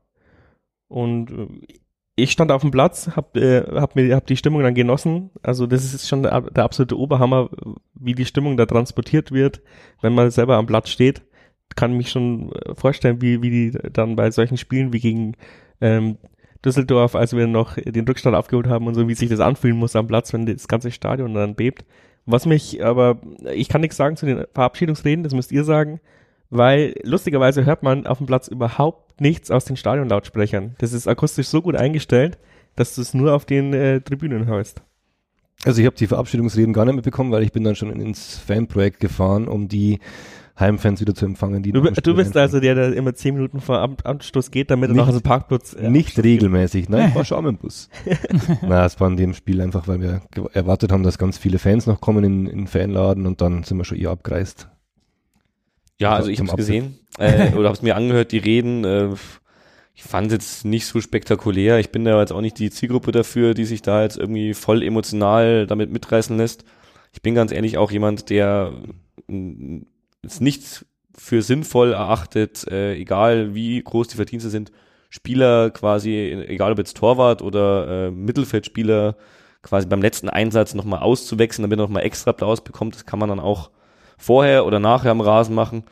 Und 0.88 1.31
äh, 1.31 1.48
ich 2.15 2.31
stand 2.31 2.51
auf 2.51 2.62
dem 2.62 2.72
Platz, 2.72 3.10
hab, 3.15 3.36
äh, 3.36 3.63
hab, 3.74 3.95
mir, 3.95 4.15
hab 4.15 4.25
die 4.27 4.38
Stimmung 4.38 4.63
dann 4.63 4.74
genossen. 4.74 5.31
Also 5.43 5.67
das 5.67 5.93
ist 5.93 6.07
schon 6.07 6.24
der, 6.24 6.41
der 6.41 6.63
absolute 6.63 6.98
Oberhammer, 6.98 7.50
wie 7.93 8.15
die 8.15 8.25
Stimmung 8.25 8.57
da 8.57 8.65
transportiert 8.65 9.31
wird, 9.31 9.62
wenn 10.01 10.13
man 10.13 10.31
selber 10.31 10.55
am 10.57 10.65
Platz 10.65 10.89
steht 10.89 11.24
kann 11.75 11.98
mich 11.98 12.10
schon 12.10 12.51
äh, 12.51 12.75
vorstellen, 12.75 13.22
wie, 13.22 13.41
wie 13.41 13.50
die 13.50 13.72
dann 13.91 14.15
bei 14.15 14.31
solchen 14.31 14.57
Spielen 14.57 14.93
wie 14.93 15.00
gegen 15.00 15.36
ähm, 15.81 16.17
Düsseldorf, 16.63 17.15
als 17.15 17.36
wir 17.36 17.48
noch 17.48 17.75
den 17.75 18.07
Rückstand 18.07 18.36
aufgeholt 18.36 18.67
haben 18.67 18.88
und 18.88 18.95
so, 18.95 19.07
wie 19.07 19.13
sich 19.13 19.29
das 19.29 19.39
anfühlen 19.39 19.77
muss 19.77 19.95
am 19.95 20.07
Platz, 20.07 20.34
wenn 20.34 20.45
das 20.45 20.67
ganze 20.67 20.91
Stadion 20.91 21.34
dann 21.34 21.55
bebt. 21.55 21.86
Was 22.25 22.48
mich 22.48 22.84
aber, 22.84 23.19
ich 23.53 23.69
kann 23.69 23.81
nichts 23.81 23.98
sagen 23.98 24.17
zu 24.17 24.25
den 24.25 24.45
Verabschiedungsreden, 24.53 25.24
das 25.24 25.34
müsst 25.34 25.51
ihr 25.51 25.63
sagen, 25.63 26.00
weil 26.57 26.95
lustigerweise 27.03 27.65
hört 27.65 27.83
man 27.83 28.07
auf 28.07 28.17
dem 28.17 28.27
Platz 28.27 28.47
überhaupt 28.47 29.21
nichts 29.21 29.51
aus 29.51 29.65
den 29.65 29.77
Stadionlautsprechern. 29.77 30.75
Das 30.79 30.93
ist 30.93 31.07
akustisch 31.07 31.47
so 31.47 31.62
gut 31.62 31.75
eingestellt, 31.75 32.38
dass 32.75 32.95
du 32.95 33.01
es 33.01 33.13
nur 33.13 33.33
auf 33.33 33.45
den 33.45 33.74
äh, 33.74 34.01
Tribünen 34.01 34.45
hörst. 34.45 34.81
Also 35.63 35.79
ich 35.79 35.85
habe 35.85 35.95
die 35.95 36.07
Verabschiedungsreden 36.07 36.74
gar 36.74 36.85
nicht 36.85 36.95
mitbekommen, 36.95 37.31
weil 37.31 37.43
ich 37.43 37.51
bin 37.51 37.63
dann 37.63 37.75
schon 37.75 37.89
ins 37.89 38.38
Fanprojekt 38.38 39.00
gefahren, 39.00 39.47
um 39.47 39.67
die 39.67 40.00
Heimfans 40.59 41.01
wieder 41.01 41.13
zu 41.13 41.25
empfangen. 41.25 41.63
Die 41.63 41.71
Du, 41.71 41.81
du 41.81 42.15
bist 42.15 42.35
also 42.38 42.59
der, 42.59 42.75
der 42.75 42.93
immer 42.93 43.13
zehn 43.13 43.35
Minuten 43.35 43.59
vor 43.59 43.79
Am 43.79 43.97
Anstoß 44.03 44.51
geht, 44.51 44.71
damit 44.71 44.89
er 44.89 44.95
noch 44.95 45.07
aus 45.07 45.15
dem 45.15 45.21
Parkplatz 45.21 45.74
äh, 45.74 45.89
Nicht 45.89 46.21
regelmäßig, 46.21 46.88
nein, 46.88 47.09
ich 47.09 47.15
war 47.15 47.25
schon 47.25 47.45
am 47.45 47.57
Bus. 47.57 47.89
Na, 48.62 48.85
es 48.85 49.00
war 49.00 49.09
in 49.09 49.17
dem 49.17 49.33
Spiel 49.33 49.62
einfach, 49.62 49.88
weil 49.88 50.01
wir 50.01 50.21
erwartet 50.53 50.91
haben, 50.91 51.03
dass 51.03 51.17
ganz 51.17 51.38
viele 51.38 51.59
Fans 51.59 51.88
noch 51.88 52.00
kommen 52.00 52.24
in, 52.24 52.47
in 52.47 52.57
den 52.59 52.67
Fanladen 52.67 53.25
und 53.25 53.41
dann 53.41 53.63
sind 53.63 53.77
wir 53.77 53.85
schon 53.85 53.97
eher 53.97 54.12
abgereist. 54.12 54.69
Ja, 55.99 56.13
Also 56.13 56.29
ich 56.29 56.39
habe 56.39 56.49
es 56.49 56.55
gesehen 56.55 56.99
äh, 57.17 57.51
oder 57.53 57.69
habe 57.69 57.77
es 57.77 57.81
mir 57.81 57.95
angehört, 57.95 58.31
die 58.31 58.37
Reden. 58.37 58.83
Äh, 58.83 59.09
ich 59.93 60.03
fand 60.03 60.27
es 60.27 60.33
jetzt 60.33 60.65
nicht 60.65 60.87
so 60.87 60.99
spektakulär. 60.99 61.79
Ich 61.79 61.91
bin 61.91 62.03
da 62.03 62.19
jetzt 62.19 62.33
auch 62.33 62.41
nicht 62.41 62.59
die 62.59 62.69
Zielgruppe 62.69 63.13
dafür, 63.13 63.53
die 63.53 63.63
sich 63.65 63.81
da 63.81 64.03
jetzt 64.03 64.17
irgendwie 64.17 64.53
voll 64.53 64.83
emotional 64.83 65.67
damit 65.67 65.89
mitreißen 65.91 66.35
lässt. 66.37 66.65
Ich 67.13 67.21
bin 67.21 67.33
ganz 67.33 67.53
ehrlich 67.53 67.77
auch 67.77 67.91
jemand, 67.91 68.29
der 68.29 68.73
es 70.21 70.41
nicht 70.41 70.85
für 71.17 71.41
sinnvoll 71.41 71.93
erachtet, 71.93 72.67
äh, 72.67 72.95
egal 72.95 73.55
wie 73.55 73.81
groß 73.81 74.09
die 74.09 74.17
Verdienste 74.17 74.49
sind, 74.49 74.73
Spieler 75.09 75.69
quasi, 75.69 76.13
egal 76.47 76.73
ob 76.73 76.77
jetzt 76.77 76.97
Torwart 76.97 77.41
oder 77.41 78.07
äh, 78.07 78.11
Mittelfeldspieler, 78.11 79.15
quasi 79.61 79.87
beim 79.87 80.01
letzten 80.01 80.27
Einsatz 80.27 80.73
nochmal 80.73 80.99
auszuwechseln, 80.99 81.63
damit 81.63 81.79
er 81.79 81.83
nochmal 81.83 82.03
extra 82.03 82.31
Applaus 82.31 82.61
bekommt. 82.61 82.95
Das 82.95 83.05
kann 83.05 83.19
man 83.19 83.29
dann 83.29 83.39
auch 83.39 83.71
vorher 84.17 84.65
oder 84.65 84.79
nachher 84.79 85.12
am 85.12 85.22
Rasen 85.22 85.55
machen. 85.55 85.84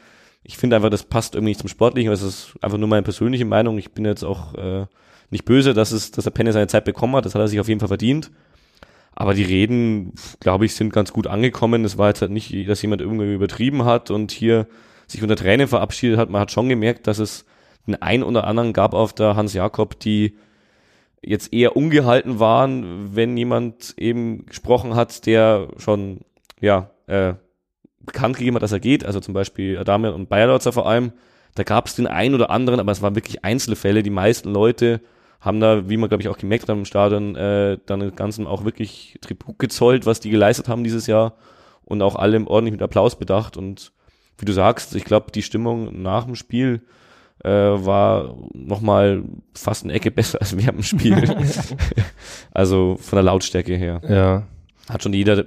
Ich 0.43 0.57
finde 0.57 0.75
einfach, 0.75 0.89
das 0.89 1.03
passt 1.03 1.35
irgendwie 1.35 1.51
nicht 1.51 1.59
zum 1.59 1.69
Sportlichen. 1.69 2.11
Das 2.11 2.21
ist 2.21 2.53
einfach 2.61 2.77
nur 2.77 2.89
meine 2.89 3.03
persönliche 3.03 3.45
Meinung. 3.45 3.77
Ich 3.77 3.91
bin 3.93 4.05
jetzt 4.05 4.23
auch 4.23 4.55
äh, 4.55 4.85
nicht 5.29 5.45
böse, 5.45 5.73
dass, 5.73 5.91
es, 5.91 6.11
dass 6.11 6.25
der 6.25 6.31
Penny 6.31 6.51
seine 6.51 6.67
Zeit 6.67 6.85
bekommen 6.85 7.15
hat. 7.15 7.25
Das 7.25 7.35
hat 7.35 7.41
er 7.41 7.47
sich 7.47 7.59
auf 7.59 7.67
jeden 7.67 7.79
Fall 7.79 7.87
verdient. 7.87 8.31
Aber 9.15 9.33
die 9.33 9.43
Reden, 9.43 10.13
glaube 10.39 10.65
ich, 10.65 10.75
sind 10.75 10.91
ganz 10.91 11.13
gut 11.13 11.27
angekommen. 11.27 11.85
Es 11.85 11.97
war 11.97 12.09
jetzt 12.09 12.21
halt 12.21 12.31
nicht, 12.31 12.67
dass 12.67 12.81
jemand 12.81 13.01
irgendwie 13.01 13.33
übertrieben 13.33 13.85
hat 13.85 14.11
und 14.11 14.31
hier 14.31 14.67
sich 15.07 15.21
unter 15.21 15.35
Tränen 15.35 15.67
verabschiedet 15.67 16.17
hat. 16.17 16.29
Man 16.29 16.41
hat 16.41 16.51
schon 16.51 16.69
gemerkt, 16.69 17.07
dass 17.07 17.19
es 17.19 17.45
den 17.85 18.01
ein 18.01 18.23
oder 18.23 18.47
anderen 18.47 18.73
gab 18.73 18.93
auf 18.93 19.13
der 19.13 19.35
Hans 19.35 19.53
Jakob, 19.53 19.99
die 19.99 20.35
jetzt 21.21 21.53
eher 21.53 21.75
ungehalten 21.75 22.39
waren, 22.39 23.15
wenn 23.15 23.37
jemand 23.37 23.93
eben 23.97 24.45
gesprochen 24.45 24.95
hat, 24.95 25.25
der 25.25 25.67
schon 25.77 26.21
ja 26.59 26.89
äh, 27.07 27.33
bekannt 28.03 28.37
gegeben 28.37 28.55
hat, 28.55 28.63
dass 28.63 28.71
er 28.71 28.79
geht. 28.79 29.05
Also 29.05 29.19
zum 29.19 29.33
Beispiel 29.33 29.77
Adamian 29.77 30.13
und 30.13 30.29
Bayerlotzer 30.29 30.71
vor 30.71 30.87
allem. 30.87 31.13
Da 31.55 31.63
gab 31.63 31.87
es 31.87 31.95
den 31.95 32.07
einen 32.07 32.35
oder 32.35 32.49
anderen, 32.49 32.79
aber 32.79 32.91
es 32.91 33.01
waren 33.01 33.15
wirklich 33.15 33.45
Einzelfälle. 33.45 34.03
Die 34.03 34.09
meisten 34.09 34.51
Leute 34.51 35.01
haben 35.39 35.59
da, 35.59 35.89
wie 35.89 35.97
man 35.97 36.09
glaube 36.09 36.21
ich 36.23 36.29
auch 36.29 36.37
gemerkt 36.37 36.63
hat 36.63 36.75
im 36.75 36.85
Stadion, 36.85 37.35
äh, 37.35 37.77
dann 37.85 37.99
das 37.99 38.15
Ganzen 38.15 38.47
auch 38.47 38.65
wirklich 38.65 39.17
Tribut 39.21 39.59
gezollt, 39.59 40.05
was 40.05 40.19
die 40.19 40.29
geleistet 40.29 40.67
haben 40.67 40.83
dieses 40.83 41.05
Jahr 41.05 41.33
und 41.85 42.01
auch 42.01 42.15
alle 42.15 42.45
ordentlich 42.47 42.71
mit 42.71 42.81
Applaus 42.81 43.17
bedacht 43.17 43.57
und 43.57 43.91
wie 44.37 44.45
du 44.45 44.53
sagst, 44.53 44.95
ich 44.95 45.03
glaube, 45.03 45.31
die 45.31 45.43
Stimmung 45.43 46.01
nach 46.01 46.25
dem 46.25 46.35
Spiel 46.35 46.81
äh, 47.43 47.49
war 47.49 48.35
nochmal 48.53 49.23
fast 49.53 49.83
eine 49.83 49.93
Ecke 49.93 50.11
besser 50.11 50.39
als 50.41 50.57
während 50.57 50.79
dem 50.79 50.83
Spiel. 50.83 51.35
also 52.51 52.97
von 52.99 53.17
der 53.17 53.23
Lautstärke 53.23 53.75
her. 53.75 54.01
Ja. 54.07 54.47
Hat 54.89 55.01
schon 55.01 55.13
jeder 55.13 55.45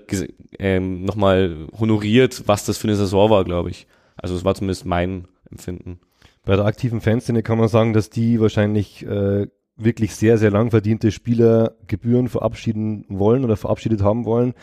ähm, 0.58 1.04
nochmal 1.04 1.66
honoriert, 1.78 2.44
was 2.46 2.64
das 2.64 2.78
für 2.78 2.88
eine 2.88 2.96
Saison 2.96 3.30
war, 3.30 3.44
glaube 3.44 3.70
ich. 3.70 3.86
Also 4.16 4.34
es 4.34 4.44
war 4.44 4.54
zumindest 4.54 4.86
mein 4.86 5.28
Empfinden. 5.50 6.00
Bei 6.44 6.56
der 6.56 6.64
aktiven 6.64 7.00
Fanszene 7.00 7.42
kann 7.42 7.58
man 7.58 7.68
sagen, 7.68 7.92
dass 7.92 8.08
die 8.08 8.40
wahrscheinlich 8.40 9.04
äh, 9.04 9.46
wirklich 9.76 10.14
sehr, 10.14 10.38
sehr 10.38 10.50
lang 10.50 10.70
verdiente 10.70 11.12
Spieler 11.12 11.74
Gebühren 11.86 12.28
verabschieden 12.28 13.04
wollen 13.08 13.44
oder 13.44 13.56
verabschiedet 13.56 14.02
haben 14.02 14.24
wollen. 14.24 14.54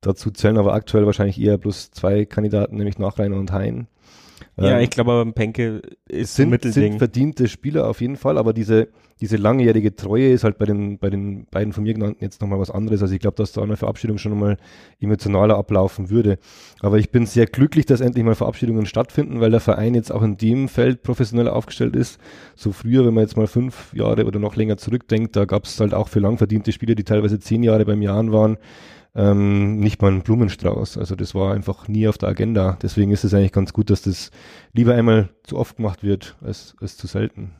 Dazu 0.00 0.30
zählen 0.30 0.58
aber 0.58 0.74
aktuell 0.74 1.06
wahrscheinlich 1.06 1.40
eher 1.40 1.58
bloß 1.58 1.90
zwei 1.90 2.24
Kandidaten, 2.24 2.76
nämlich 2.76 2.98
Nachreiner 2.98 3.36
und 3.36 3.52
Hein. 3.52 3.88
Ja, 4.60 4.78
ähm, 4.78 4.84
ich 4.84 4.90
glaube 4.90 5.12
aber 5.12 5.32
Penke 5.32 5.82
ist 6.08 6.34
sind, 6.34 6.48
ein 6.48 6.50
Mittelding. 6.50 6.92
sind 6.92 6.98
verdiente 6.98 7.48
Spieler 7.48 7.88
auf 7.88 8.00
jeden 8.00 8.16
Fall, 8.16 8.38
aber 8.38 8.52
diese, 8.52 8.88
diese 9.20 9.36
langjährige 9.36 9.94
Treue 9.94 10.32
ist 10.32 10.42
halt 10.42 10.58
bei 10.58 10.64
den, 10.64 10.98
bei 10.98 11.10
den 11.10 11.46
beiden 11.46 11.72
von 11.72 11.84
mir 11.84 11.94
genannten 11.94 12.24
jetzt 12.24 12.40
nochmal 12.40 12.58
was 12.58 12.70
anderes. 12.70 13.00
Also 13.00 13.14
ich 13.14 13.20
glaube, 13.20 13.36
dass 13.36 13.52
da 13.52 13.62
eine 13.62 13.76
Verabschiedung 13.76 14.18
schon 14.18 14.38
mal 14.38 14.56
emotionaler 15.00 15.56
ablaufen 15.56 16.10
würde. 16.10 16.38
Aber 16.80 16.98
ich 16.98 17.10
bin 17.10 17.26
sehr 17.26 17.46
glücklich, 17.46 17.86
dass 17.86 18.00
endlich 18.00 18.24
mal 18.24 18.34
Verabschiedungen 18.34 18.86
stattfinden, 18.86 19.40
weil 19.40 19.50
der 19.50 19.60
Verein 19.60 19.94
jetzt 19.94 20.12
auch 20.12 20.22
in 20.22 20.36
dem 20.36 20.68
Feld 20.68 21.02
professionell 21.02 21.48
aufgestellt 21.48 21.94
ist. 21.94 22.18
So 22.56 22.72
früher, 22.72 23.06
wenn 23.06 23.14
man 23.14 23.22
jetzt 23.22 23.36
mal 23.36 23.46
fünf 23.46 23.94
Jahre 23.94 24.26
oder 24.26 24.40
noch 24.40 24.56
länger 24.56 24.76
zurückdenkt, 24.76 25.36
da 25.36 25.44
gab 25.44 25.64
es 25.64 25.78
halt 25.78 25.94
auch 25.94 26.08
für 26.08 26.20
lang 26.20 26.36
verdiente 26.36 26.72
Spieler, 26.72 26.96
die 26.96 27.04
teilweise 27.04 27.38
zehn 27.38 27.62
Jahre 27.62 27.84
beim 27.84 28.02
Jahren 28.02 28.32
waren 28.32 28.58
ähm, 29.18 29.80
nicht 29.80 30.00
mal 30.00 30.12
ein 30.12 30.22
Blumenstrauß. 30.22 30.96
Also 30.96 31.16
das 31.16 31.34
war 31.34 31.52
einfach 31.52 31.88
nie 31.88 32.06
auf 32.06 32.16
der 32.18 32.28
Agenda. 32.28 32.78
Deswegen 32.80 33.10
ist 33.10 33.24
es 33.24 33.34
eigentlich 33.34 33.52
ganz 33.52 33.72
gut, 33.72 33.90
dass 33.90 34.02
das 34.02 34.30
lieber 34.72 34.94
einmal 34.94 35.28
zu 35.42 35.58
oft 35.58 35.76
gemacht 35.76 36.02
wird, 36.04 36.36
als, 36.40 36.76
als 36.80 36.96
zu 36.96 37.08
selten. 37.08 37.50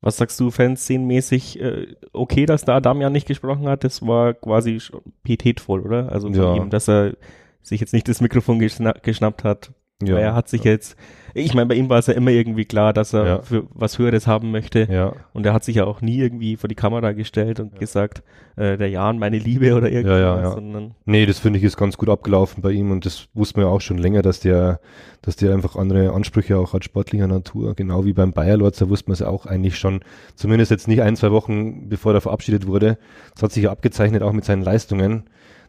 Was 0.00 0.18
sagst 0.18 0.38
du, 0.38 0.50
Fanszenenmäßig, 0.52 1.60
äh, 1.60 1.96
okay, 2.12 2.46
dass 2.46 2.64
da 2.64 2.80
Damian 2.80 3.12
nicht 3.12 3.26
gesprochen 3.26 3.66
hat, 3.66 3.82
das 3.82 4.02
war 4.06 4.34
quasi 4.34 4.80
pietätvoll, 5.24 5.80
oder? 5.80 6.12
Also 6.12 6.28
von 6.28 6.36
Ja. 6.36 6.54
ihm, 6.54 6.70
dass 6.70 6.88
er 6.88 7.16
sich 7.62 7.80
jetzt 7.80 7.92
nicht 7.92 8.06
das 8.06 8.20
Mikrofon 8.20 8.60
geschna 8.60 8.92
geschnappt 8.92 9.42
hat. 9.42 9.72
Ja. 10.02 10.14
Weil 10.14 10.22
er 10.22 10.34
hat 10.34 10.48
sich 10.48 10.62
jetzt, 10.62 10.96
ich 11.44 11.54
meine, 11.54 11.66
bei 11.66 11.74
ihm 11.74 11.88
war 11.88 11.98
es 11.98 12.06
ja 12.06 12.14
immer 12.14 12.30
irgendwie 12.30 12.64
klar, 12.64 12.92
dass 12.92 13.12
er 13.12 13.26
Ja. 13.26 13.42
für 13.42 13.64
was 13.74 13.98
Höheres 13.98 14.26
haben 14.26 14.50
möchte. 14.50 14.88
Ja, 14.90 15.12
Und 15.32 15.46
er 15.46 15.52
hat 15.52 15.64
sich 15.64 15.76
ja 15.76 15.84
auch 15.84 16.00
nie 16.00 16.18
irgendwie 16.18 16.56
vor 16.56 16.68
die 16.68 16.74
Kamera 16.74 17.12
gestellt 17.12 17.60
und 17.60 17.78
gesagt, 17.78 18.22
äh, 18.56 18.76
der 18.76 18.88
Jan, 18.88 19.18
meine 19.18 19.38
Liebe 19.38 19.74
oder 19.74 19.90
irgendwas, 19.90 20.18
Ja, 20.18 20.40
ja, 20.40 20.56
ja. 20.56 20.88
Nee, 21.04 21.26
das 21.26 21.38
finde 21.38 21.58
ich 21.58 21.64
ist 21.64 21.76
ganz 21.76 21.96
gut 21.96 22.08
abgelaufen 22.08 22.62
bei 22.62 22.72
ihm 22.72 22.90
und 22.90 23.04
das 23.06 23.28
wusste 23.34 23.60
man 23.60 23.68
ja 23.68 23.72
auch 23.74 23.80
schon 23.80 23.98
länger, 23.98 24.22
dass 24.22 24.40
der, 24.40 24.80
dass 25.22 25.36
der 25.36 25.52
einfach 25.52 25.76
andere 25.76 26.12
Ansprüche 26.12 26.56
auch 26.58 26.72
hat, 26.72 26.84
sportlicher 26.84 27.26
Natur. 27.26 27.74
Genau 27.74 28.04
wie 28.04 28.12
beim 28.12 28.32
Bayer 28.32 28.56
Lorzer 28.56 28.88
wusste 28.88 29.08
man 29.10 29.14
es 29.14 29.20
ja 29.20 29.28
auch 29.28 29.46
eigentlich 29.46 29.76
schon, 29.78 30.00
zumindest 30.34 30.70
jetzt 30.70 30.88
nicht 30.88 31.02
ein, 31.02 31.16
zwei 31.16 31.30
Wochen 31.32 31.88
bevor 31.88 32.14
er 32.14 32.20
verabschiedet 32.20 32.66
wurde. 32.66 32.98
Es 33.34 33.42
hat 33.42 33.52
sich 33.52 33.64
ja 33.64 33.70
abgezeichnet, 33.70 34.22
auch 34.22 34.32
mit 34.32 34.44
seinen 34.44 34.62
Leistungen, 34.62 35.24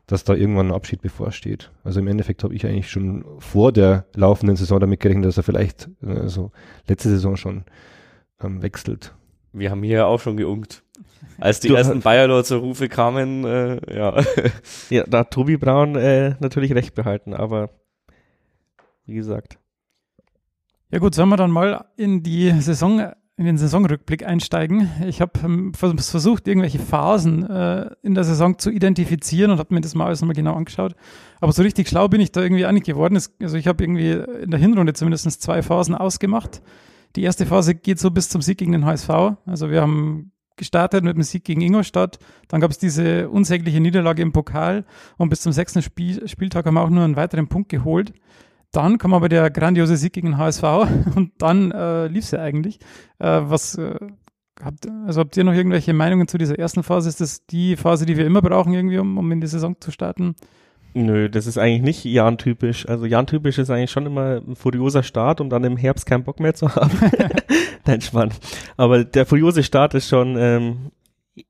dass 0.07 0.23
da 0.23 0.33
irgendwann 0.33 0.67
ein 0.69 0.73
Abschied 0.75 1.01
bevorsteht. 1.01 1.71
Also 1.83 1.99
im 1.99 2.07
Endeffekt 2.07 2.43
habe 2.43 2.55
ich 2.55 2.65
eigentlich 2.65 2.89
schon 2.89 3.25
vor 3.39 3.71
der 3.71 4.05
laufenden 4.15 4.55
Saison 4.55 4.79
damit 4.79 4.99
gerechnet, 5.01 5.25
dass 5.25 5.37
er 5.37 5.43
vielleicht, 5.43 5.89
äh, 6.01 6.11
also 6.17 6.51
letzte 6.87 7.09
Saison 7.09 7.35
schon 7.37 7.65
ähm, 8.41 8.61
wechselt. 8.61 9.13
Wir 9.53 9.69
haben 9.71 9.83
hier 9.83 10.07
auch 10.07 10.19
schon 10.19 10.37
geungt. 10.37 10.83
Als 11.39 11.59
die 11.59 11.67
Du- 11.69 11.75
ersten 11.75 12.01
Bayerlorzer 12.01 12.57
Rufe 12.57 12.89
kamen, 12.89 13.43
äh, 13.43 13.95
ja. 13.95 14.21
ja, 14.89 15.03
da 15.07 15.19
hat 15.19 15.31
Tobi 15.31 15.57
Braun 15.57 15.95
äh, 15.95 16.35
natürlich 16.39 16.73
recht 16.73 16.95
behalten, 16.95 17.33
aber 17.33 17.69
wie 19.05 19.15
gesagt. 19.15 19.57
Ja 20.89 20.99
gut, 20.99 21.15
sollen 21.15 21.29
wir 21.29 21.37
dann 21.37 21.51
mal 21.51 21.85
in 21.97 22.23
die 22.23 22.49
Saison, 22.61 23.11
in 23.37 23.45
den 23.45 23.57
Saisonrückblick 23.57 24.25
einsteigen. 24.25 24.89
Ich 25.05 25.21
habe 25.21 25.33
ähm, 25.43 25.73
vers- 25.75 26.09
versucht, 26.09 26.47
irgendwelche 26.47 26.79
Phasen 26.79 27.47
äh, 27.47 27.91
in 28.01 28.15
der 28.15 28.23
Saison 28.23 28.57
zu 28.57 28.71
identifizieren 28.71 29.51
und 29.51 29.59
habe 29.59 29.73
mir 29.75 29.81
das 29.81 29.93
mal 29.93 30.07
alles 30.07 30.21
nochmal 30.21 30.35
genau 30.35 30.55
angeschaut. 30.55 30.95
Aber 31.39 31.51
so 31.51 31.61
richtig 31.61 31.87
schlau 31.87 32.07
bin 32.07 32.19
ich 32.19 32.31
da 32.31 32.41
irgendwie 32.41 32.65
auch 32.65 32.71
nicht 32.71 32.87
geworden. 32.87 33.15
Also 33.39 33.57
ich 33.57 33.67
habe 33.67 33.83
irgendwie 33.83 34.11
in 34.41 34.49
der 34.49 34.59
Hinrunde 34.59 34.93
zumindest 34.93 35.41
zwei 35.41 35.61
Phasen 35.61 35.93
ausgemacht. 35.93 36.63
Die 37.15 37.21
erste 37.23 37.45
Phase 37.45 37.75
geht 37.75 37.99
so 37.99 38.09
bis 38.09 38.29
zum 38.29 38.41
Sieg 38.41 38.57
gegen 38.57 38.71
den 38.71 38.85
HSV. 38.85 39.09
Also 39.45 39.69
wir 39.69 39.81
haben 39.81 40.31
gestartet 40.55 41.03
mit 41.03 41.15
dem 41.15 41.21
Sieg 41.21 41.43
gegen 41.43 41.61
Ingolstadt. 41.61 42.17
Dann 42.47 42.59
gab 42.59 42.71
es 42.71 42.79
diese 42.79 43.29
unsägliche 43.29 43.79
Niederlage 43.79 44.23
im 44.23 44.31
Pokal 44.31 44.83
und 45.17 45.29
bis 45.29 45.41
zum 45.41 45.51
sechsten 45.51 45.83
Spiel, 45.83 46.27
Spieltag 46.27 46.65
haben 46.65 46.73
wir 46.73 46.81
auch 46.81 46.89
nur 46.89 47.03
einen 47.03 47.15
weiteren 47.15 47.47
Punkt 47.47 47.69
geholt. 47.69 48.13
Dann 48.71 48.97
kam 48.97 49.13
aber 49.13 49.29
der 49.29 49.49
grandiose 49.49 49.97
Sieg 49.97 50.13
gegen 50.13 50.31
den 50.31 50.37
HSV 50.37 50.63
und 51.15 51.31
dann 51.39 51.71
äh, 51.71 52.07
lief 52.07 52.25
es 52.25 52.31
ja 52.31 52.41
eigentlich. 52.41 52.79
Äh, 53.19 53.41
was 53.43 53.77
äh, 53.77 53.95
habt, 54.61 54.87
also 55.05 55.21
habt 55.21 55.37
ihr 55.37 55.43
noch 55.43 55.53
irgendwelche 55.53 55.93
Meinungen 55.93 56.27
zu 56.27 56.37
dieser 56.37 56.59
ersten 56.59 56.83
Phase? 56.83 57.09
Ist 57.09 57.21
das 57.21 57.45
die 57.45 57.75
Phase, 57.75 58.05
die 58.05 58.17
wir 58.17 58.25
immer 58.25 58.41
brauchen, 58.41 58.73
irgendwie, 58.73 58.97
um, 58.97 59.17
um 59.17 59.31
in 59.31 59.41
die 59.41 59.47
Saison 59.47 59.75
zu 59.79 59.91
starten? 59.91 60.35
Nö, 60.93 61.29
das 61.29 61.45
ist 61.45 61.57
eigentlich 61.57 61.81
nicht 61.81 62.05
Jan-typisch. 62.05 62.87
Also 62.87 63.05
Jan-typisch 63.05 63.59
ist 63.59 63.69
eigentlich 63.69 63.91
schon 63.91 64.07
immer 64.07 64.41
ein 64.47 64.55
furioser 64.55 65.03
Start, 65.03 65.41
um 65.41 65.49
dann 65.49 65.63
im 65.63 65.77
Herbst 65.77 66.05
keinen 66.05 66.23
Bock 66.23 66.39
mehr 66.39 66.55
zu 66.55 66.73
haben. 66.75 66.91
Nein, 67.85 68.01
Spann. 68.01 68.31
Aber 68.77 69.03
der 69.03 69.25
furiose 69.25 69.63
Start 69.63 69.93
ist 69.93 70.09
schon 70.09 70.35
ähm, 70.37 70.91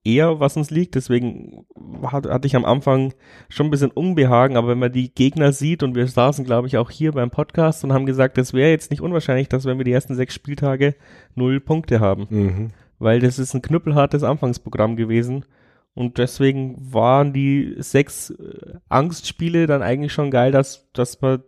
eher, 0.03 0.39
was 0.39 0.57
uns 0.57 0.71
liegt. 0.71 0.95
Deswegen 0.95 1.65
hat, 2.03 2.27
hatte 2.27 2.47
ich 2.47 2.55
am 2.55 2.65
Anfang 2.65 3.13
schon 3.49 3.67
ein 3.67 3.71
bisschen 3.71 3.91
Unbehagen. 3.91 4.57
Aber 4.57 4.69
wenn 4.69 4.79
man 4.79 4.91
die 4.91 5.13
Gegner 5.13 5.51
sieht 5.51 5.83
und 5.83 5.95
wir 5.95 6.07
saßen, 6.07 6.45
glaube 6.45 6.67
ich, 6.67 6.77
auch 6.77 6.89
hier 6.89 7.11
beim 7.11 7.29
Podcast 7.29 7.83
und 7.83 7.93
haben 7.93 8.05
gesagt, 8.05 8.37
es 8.37 8.53
wäre 8.53 8.71
jetzt 8.71 8.91
nicht 8.91 9.01
unwahrscheinlich, 9.01 9.49
dass 9.49 9.65
wenn 9.65 9.77
wir 9.77 9.85
die 9.85 9.91
ersten 9.91 10.15
sechs 10.15 10.33
Spieltage 10.33 10.95
null 11.35 11.59
Punkte 11.59 11.99
haben. 11.99 12.27
Mhm. 12.29 12.67
Weil 12.99 13.19
das 13.19 13.39
ist 13.39 13.53
ein 13.53 13.61
knüppelhartes 13.61 14.23
Anfangsprogramm 14.23 14.95
gewesen. 14.95 15.45
Und 15.93 16.19
deswegen 16.19 16.75
waren 16.93 17.33
die 17.33 17.75
sechs 17.79 18.29
äh, 18.29 18.75
Angstspiele 18.87 19.65
dann 19.65 19.81
eigentlich 19.81 20.13
schon 20.13 20.29
geil, 20.29 20.51
dass, 20.51 20.91
dass 20.93 21.21
wir 21.21 21.43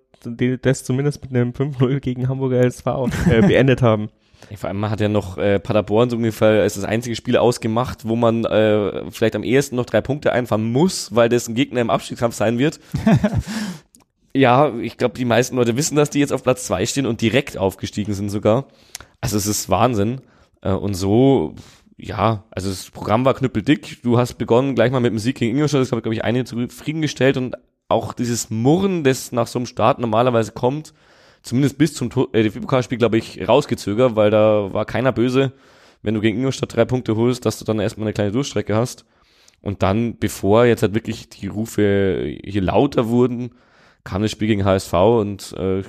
das 0.58 0.84
zumindest 0.84 1.22
mit 1.22 1.36
einem 1.36 1.52
5-0 1.52 2.00
gegen 2.00 2.28
Hamburger 2.28 2.62
SV 2.62 3.10
äh, 3.30 3.42
beendet 3.48 3.82
haben. 3.82 4.10
Vor 4.56 4.70
allem 4.70 4.90
hat 4.90 5.00
ja 5.00 5.10
noch 5.10 5.38
äh, 5.38 5.60
Paderborn 5.60 6.10
so 6.10 6.16
ungefähr 6.16 6.62
als 6.62 6.74
das 6.74 6.84
einzige 6.84 7.16
Spiel 7.16 7.38
ausgemacht, 7.38 8.08
wo 8.08 8.16
man 8.16 8.46
äh, 8.46 9.12
vielleicht 9.12 9.36
am 9.36 9.44
ehesten 9.44 9.76
noch 9.76 9.86
drei 9.86 10.02
Punkte 10.02 10.34
einfahren 10.34 10.72
muss, 10.72 11.14
weil 11.16 11.30
das 11.30 11.48
ein 11.48 11.56
Gegner 11.56 11.82
im 11.82 11.90
Abstiegskampf 11.90 12.36
sein 12.36 12.58
wird. 12.58 12.80
ja, 14.34 14.74
ich 14.76 14.98
glaube, 14.98 15.18
die 15.18 15.26
meisten 15.26 15.56
Leute 15.56 15.78
wissen, 15.78 15.96
dass 15.96 16.10
die 16.10 16.20
jetzt 16.20 16.34
auf 16.34 16.44
Platz 16.44 16.66
zwei 16.66 16.86
stehen 16.86 17.06
und 17.06 17.22
direkt 17.22 17.58
aufgestiegen 17.58 18.14
sind 18.14 18.30
sogar. 18.30 18.66
Also 19.22 19.38
es 19.38 19.46
ist 19.46 19.70
Wahnsinn. 19.70 20.22
Äh, 20.62 20.72
und 20.72 20.94
so, 20.96 21.56
ja, 21.98 22.44
also 22.50 22.70
das 22.70 22.90
Programm 22.92 23.26
war 23.26 23.34
knüppeldick. 23.34 24.02
Du 24.04 24.18
hast 24.18 24.36
begonnen 24.36 24.76
gleich 24.76 24.92
mal 24.92 25.00
mit 25.00 25.12
dem 25.12 25.20
Sieg 25.20 25.38
gegen 25.38 25.56
Ingolstadt, 25.56 25.82
das 25.82 25.92
habe 25.92 26.00
ich, 26.00 26.04
glaube 26.04 26.16
ich, 26.16 26.24
einige 26.24 26.46
zufriedengestellt 26.46 27.38
und 27.38 27.56
auch 27.88 28.14
dieses 28.14 28.50
Murren, 28.50 29.04
das 29.04 29.32
nach 29.32 29.48
so 29.48 29.60
einem 29.60 29.66
Start 29.66 30.00
normalerweise 30.00 30.52
kommt, 30.52 30.94
zumindest 31.42 31.78
bis 31.78 31.94
zum 31.94 32.10
äh, 32.34 32.44
DFB-Pokalspiel, 32.44 32.98
glaube 32.98 33.18
ich, 33.18 33.48
rausgezögert, 33.48 34.16
weil 34.16 34.32
da 34.32 34.74
war 34.74 34.86
keiner 34.86 35.12
böse. 35.12 35.54
wenn 36.02 36.14
du 36.14 36.22
gegen 36.22 36.38
Ingolstadt 36.38 36.76
drei 36.76 36.86
Punkte 36.86 37.16
holst, 37.16 37.46
dass 37.46 37.60
du 37.60 37.66
dann 37.66 37.80
erstmal 37.80 38.08
eine 38.08 38.14
kleine 38.14 38.32
Durchstrecke 38.32 38.76
hast. 38.76 39.06
Und 39.62 39.84
dann, 39.84 40.18
bevor 40.18 40.66
jetzt 40.66 40.82
halt 40.82 40.94
wirklich 40.94 41.30
die 41.30 41.48
Rufe 41.48 42.38
hier 42.44 42.62
lauter 42.62 43.10
wurden, 43.10 43.52
kam 44.04 44.22
das 44.22 44.32
Spiel 44.32 44.48
gegen 44.48 44.64
HSV 44.64 44.94
und 44.94 45.54
äh, 45.58 45.84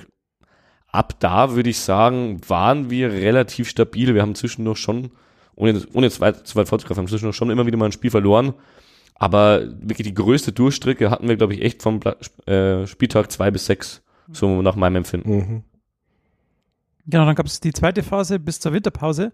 ab 0.88 1.14
da 1.20 1.54
würde 1.54 1.70
ich 1.70 1.78
sagen, 1.78 2.40
waren 2.48 2.90
wir 2.90 3.12
relativ 3.12 3.68
stabil. 3.68 4.14
Wir 4.14 4.22
haben 4.22 4.34
zwischendurch 4.34 4.78
schon, 4.78 5.10
ohne, 5.54 5.80
ohne 5.92 6.10
zu 6.10 6.20
weit, 6.20 6.56
weit 6.56 6.68
vorzugreifen, 6.68 7.02
haben 7.02 7.08
zwischendurch 7.08 7.36
schon 7.36 7.50
immer 7.50 7.66
wieder 7.66 7.76
mal 7.76 7.86
ein 7.86 7.92
Spiel 7.92 8.10
verloren. 8.10 8.54
Aber 9.14 9.62
wirklich 9.80 10.06
die 10.08 10.14
größte 10.14 10.52
Durchstrecke 10.52 11.10
hatten 11.10 11.28
wir, 11.28 11.36
glaube 11.36 11.54
ich, 11.54 11.62
echt 11.62 11.82
vom 11.82 12.00
äh, 12.46 12.86
Spieltag 12.86 13.30
zwei 13.30 13.50
bis 13.50 13.66
sechs, 13.66 14.02
so 14.32 14.62
nach 14.62 14.76
meinem 14.76 14.96
Empfinden. 14.96 15.36
Mhm. 15.36 15.64
Genau, 17.06 17.24
dann 17.24 17.34
gab 17.34 17.46
es 17.46 17.60
die 17.60 17.72
zweite 17.72 18.02
Phase 18.02 18.38
bis 18.38 18.60
zur 18.60 18.72
Winterpause. 18.72 19.32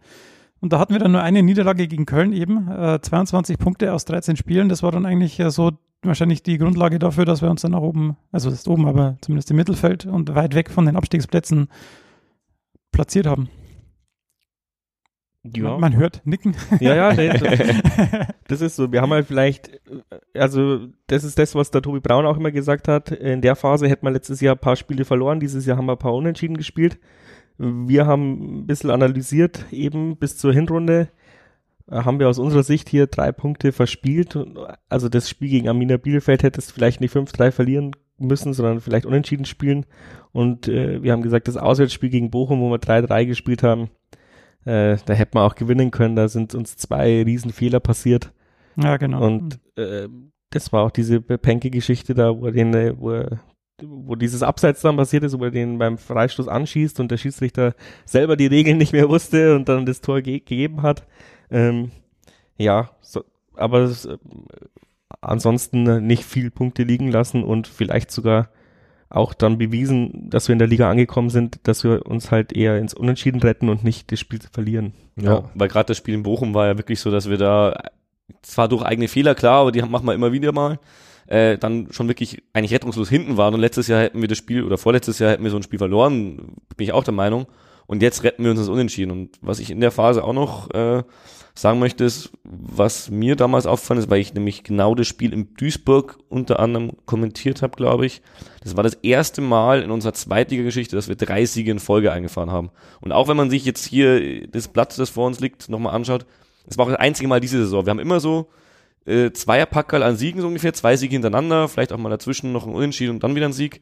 Und 0.61 0.73
da 0.73 0.79
hatten 0.79 0.95
wir 0.95 1.01
dann 1.01 1.13
nur 1.13 1.23
eine 1.23 1.43
Niederlage 1.43 1.87
gegen 1.87 2.07
Köln 2.07 2.33
eben, 2.33 2.69
äh, 2.69 3.01
22 3.01 3.59
Punkte 3.59 3.93
aus 3.93 4.07
13 4.07 4.37
Spielen. 4.37 4.69
Das 4.69 4.83
war 4.83 4.91
dann 4.91 5.05
eigentlich 5.05 5.39
äh, 5.39 5.51
so 5.51 5.73
wahrscheinlich 6.03 6.43
die 6.43 6.59
Grundlage 6.59 6.99
dafür, 6.99 7.25
dass 7.25 7.43
wir 7.43 7.51
uns 7.51 7.63
dann 7.63 7.73
nach 7.73 7.81
oben, 7.81 8.17
also 8.33 8.49
das 8.49 8.61
ist 8.61 8.69
oben, 8.69 8.87
aber 8.87 9.17
zumindest 9.21 9.51
im 9.51 9.57
Mittelfeld 9.57 10.07
und 10.07 10.35
weit 10.35 10.55
weg 10.55 10.71
von 10.71 10.87
den 10.87 10.97
Abstiegsplätzen 10.97 11.69
platziert 12.93 13.27
haben. 13.27 13.51
Ja. 15.55 15.71
Man, 15.71 15.81
man 15.81 15.97
hört 15.97 16.23
Nicken. 16.25 16.57
Ja, 16.81 16.95
ja, 16.95 17.13
nee, 17.13 17.29
das, 17.29 18.27
das 18.49 18.61
ist 18.61 18.77
so. 18.77 18.91
Wir 18.93 19.03
haben 19.03 19.13
halt 19.13 19.27
vielleicht, 19.27 19.81
also 20.35 20.87
das 21.07 21.25
ist 21.25 21.39
das, 21.39 21.55
was 21.55 21.71
der 21.71 21.83
Tobi 21.83 22.01
Braun 22.01 22.27
auch 22.27 22.37
immer 22.37 22.51
gesagt 22.51 22.89
hat. 22.89 23.11
In 23.11 23.41
der 23.43 23.57
Phase 23.57 23.89
hätte 23.89 24.05
man 24.05 24.15
letztes 24.15 24.41
Jahr 24.41 24.55
ein 24.55 24.61
paar 24.61 24.77
Spiele 24.77 25.05
verloren, 25.05 25.41
dieses 25.41 25.67
Jahr 25.67 25.77
haben 25.77 25.87
wir 25.87 25.93
ein 25.93 25.99
paar 25.99 26.15
Unentschieden 26.15 26.57
gespielt. 26.57 26.99
Wir 27.59 28.07
haben 28.07 28.61
ein 28.61 28.67
bisschen 28.67 28.91
analysiert, 28.91 29.65
eben 29.71 30.17
bis 30.17 30.37
zur 30.37 30.53
Hinrunde 30.53 31.09
äh, 31.91 32.03
haben 32.03 32.19
wir 32.19 32.29
aus 32.29 32.39
unserer 32.39 32.63
Sicht 32.63 32.89
hier 32.89 33.07
drei 33.07 33.33
Punkte 33.33 33.73
verspielt. 33.73 34.39
Also 34.89 35.09
das 35.09 35.29
Spiel 35.29 35.49
gegen 35.49 35.69
Amina 35.69 35.97
Bielefeld 35.97 36.43
hätte 36.43 36.61
es 36.61 36.71
vielleicht 36.71 37.01
nicht 37.01 37.15
5-3 37.15 37.51
verlieren 37.51 37.93
müssen, 38.19 38.53
sondern 38.53 38.81
vielleicht 38.81 39.07
unentschieden 39.07 39.45
spielen. 39.45 39.87
Und 40.33 40.69
äh, 40.69 41.03
wir 41.03 41.13
haben 41.13 41.23
gesagt, 41.23 41.49
das 41.49 41.57
Auswärtsspiel 41.57 42.11
gegen 42.11 42.31
Bochum, 42.31 42.61
wo 42.61 42.71
wir 42.71 42.79
3-3 42.79 43.27
gespielt 43.27 43.63
haben, 43.63 43.91
äh, 44.67 44.99
da 45.07 45.15
hätte 45.15 45.33
man 45.35 45.45
auch 45.45 45.55
gewinnen 45.55 45.91
können. 45.91 46.17
Da 46.17 46.29
sind 46.29 46.55
uns 46.55 46.77
zwei 46.77 47.23
Riesenfehler 47.23 47.81
passiert. 47.81 48.33
Ja, 48.77 48.97
genau. 48.97 49.25
Und 49.25 49.59
äh, 49.77 50.09
das 50.51 50.73
war 50.73 50.85
auch 50.85 50.91
diese 50.91 51.21
Penke-Geschichte 51.21 52.15
da, 52.15 52.39
wo 52.39 52.51
den, 52.51 52.75
äh, 52.75 52.95
wo 52.99 53.13
er 53.13 53.41
wo 53.83 54.15
dieses 54.15 54.43
Abseits 54.43 54.81
dann 54.81 54.97
passiert 54.97 55.23
ist, 55.25 55.39
wo 55.39 55.45
er 55.45 55.51
den 55.51 55.79
beim 55.79 55.99
Freistoß 55.99 56.49
anschießt 56.49 56.99
und 56.99 57.11
der 57.11 57.19
Schiedsrichter 57.19 57.75
selber 58.07 58.37
die 58.37 58.47
Regeln 58.47 58.79
nicht 58.79 58.93
mehr 58.93 59.09
wusste 59.09 59.55
und 59.55 59.69
dann 59.69 59.85
das 59.85 60.01
Tor 60.01 60.23
ge 60.23 60.39
gegeben 60.39 60.83
hat. 60.83 61.07
Ähm, 61.51 61.91
ja, 62.57 62.91
so, 63.03 63.23
aber 63.55 63.85
äh, 63.85 64.17
ansonsten 65.21 66.07
nicht 66.07 66.25
viel 66.25 66.51
Punkte 66.51 66.85
liegen 66.85 67.11
lassen 67.11 67.45
und 67.45 67.67
vielleicht 67.67 68.11
sogar 68.11 68.49
auch 69.17 69.35
dann 69.35 69.59
bewiesen, 69.59 70.29
dass 70.31 70.49
wir 70.49 70.53
in 70.53 70.59
der 70.59 70.69
Liga 70.69 70.91
angekommen 70.91 71.31
sind, 71.31 71.61
dass 71.65 71.85
wir 71.85 72.07
uns 72.07 72.31
halt 72.31 72.53
eher 72.53 72.79
ins 72.79 72.95
Unentschieden 72.95 73.41
retten 73.41 73.69
und 73.69 73.85
nicht 73.85 74.13
das 74.13 74.21
Spiel 74.21 74.41
verlieren. 74.53 74.95
Ja, 75.17 75.35
ja 75.35 75.51
weil 75.55 75.69
gerade 75.69 75.87
das 75.87 75.97
Spiel 75.97 76.15
in 76.15 76.23
Bochum 76.23 76.55
war 76.55 76.67
ja 76.67 76.79
wirklich 76.79 77.01
so, 77.01 77.11
dass 77.11 77.29
wir 77.29 77.39
da 77.39 77.81
zwar 78.43 78.69
durch 78.69 78.83
eigene 78.83 79.09
Fehler, 79.09 79.35
klar, 79.35 79.61
aber 79.61 79.73
die 79.73 79.83
machen 79.83 80.07
wir 80.07 80.15
immer 80.15 80.33
wieder 80.33 80.53
mal, 80.53 80.79
äh, 81.27 81.59
dann 81.59 81.89
schon 81.91 82.09
wirklich 82.09 82.43
eigentlich 82.53 82.73
rettungslos 82.73 83.09
hinten 83.09 83.37
waren 83.37 83.55
und 83.55 83.61
letztes 83.61 83.89
Jahr 83.89 84.03
hätten 84.03 84.21
wir 84.21 84.29
das 84.29 84.39
Spiel 84.39 84.63
oder 84.63 84.79
vorletztes 84.79 85.19
Jahr 85.19 85.31
hätten 85.31 85.45
wir 85.45 85.51
so 85.51 85.57
ein 85.57 85.63
Spiel 85.63 85.79
verloren, 85.79 86.37
bin 86.77 86.85
ich 86.85 86.93
auch 86.93 87.05
der 87.05 87.15
Meinung. 87.15 87.47
Und 87.89 88.03
jetzt 88.03 88.25
retten 88.25 88.43
wir 88.43 88.51
uns 88.51 88.59
das 88.59 88.69
Unentschieden. 88.69 89.13
Und 89.13 89.39
was 89.41 89.61
ich 89.61 89.71
in 89.71 89.81
der 89.81 89.93
Phase 89.93 90.25
auch 90.25 90.33
noch 90.33 90.71
äh, 90.73 91.05
sagen 91.59 91.79
möchte, 91.79 92.05
ist, 92.05 92.31
was 92.45 93.11
mir 93.11 93.35
damals 93.35 93.67
auffallen 93.67 93.99
ist, 93.99 94.11
weil 94.11 94.21
ich 94.21 94.35
nämlich 94.35 94.63
genau 94.63 94.95
das 94.95 95.07
Spiel 95.07 95.33
in 95.33 95.55
Duisburg 95.55 96.19
unter 96.29 96.61
anderem 96.61 96.93
kommentiert 97.07 97.63
habe, 97.63 97.77
glaube 97.77 98.07
ich. 98.07 98.21
Das 98.63 98.77
war 98.77 98.83
das 98.83 98.95
erste 98.95 99.41
Mal 99.41 99.83
in 99.83 99.91
unserer 99.91 100.13
Zweitliga-Geschichte, 100.13 100.97
dass 100.97 101.09
wir 101.09 101.17
drei 101.17 101.47
Siege 101.47 101.71
in 101.71 101.79
Folge 101.79 102.13
eingefahren 102.13 102.51
haben. 102.51 102.71
Und 103.01 103.13
auch 103.13 103.29
wenn 103.29 103.37
man 103.37 103.49
sich 103.49 103.65
jetzt 103.65 103.87
hier 103.87 104.47
das 104.49 104.69
Blatt, 104.69 104.99
das 104.99 105.11
vor 105.11 105.27
uns 105.27 105.41
liegt, 105.41 105.69
nochmal 105.69 105.95
anschaut, 105.95 106.27
es 106.67 106.77
war 106.77 106.85
auch 106.85 106.91
das 106.91 107.01
einzige 107.01 107.29
Mal 107.29 107.41
diese 107.41 107.59
Saison. 107.59 107.87
Wir 107.87 107.91
haben 107.91 108.01
immer 108.01 108.21
so 108.21 108.49
äh, 109.07 109.31
Zweierpackerl 109.31 110.03
an 110.03 110.17
Siegen 110.17 110.41
so 110.41 110.49
ungefähr, 110.49 110.75
zwei 110.75 110.97
Siege 110.97 111.13
hintereinander, 111.13 111.69
vielleicht 111.69 111.93
auch 111.93 111.99
mal 111.99 112.11
dazwischen 112.11 112.53
noch 112.53 112.67
ein 112.67 112.75
Unentschieden 112.75 113.15
und 113.15 113.25
dann 113.25 113.35
wieder 113.35 113.47
ein 113.47 113.53
Sieg. 113.53 113.81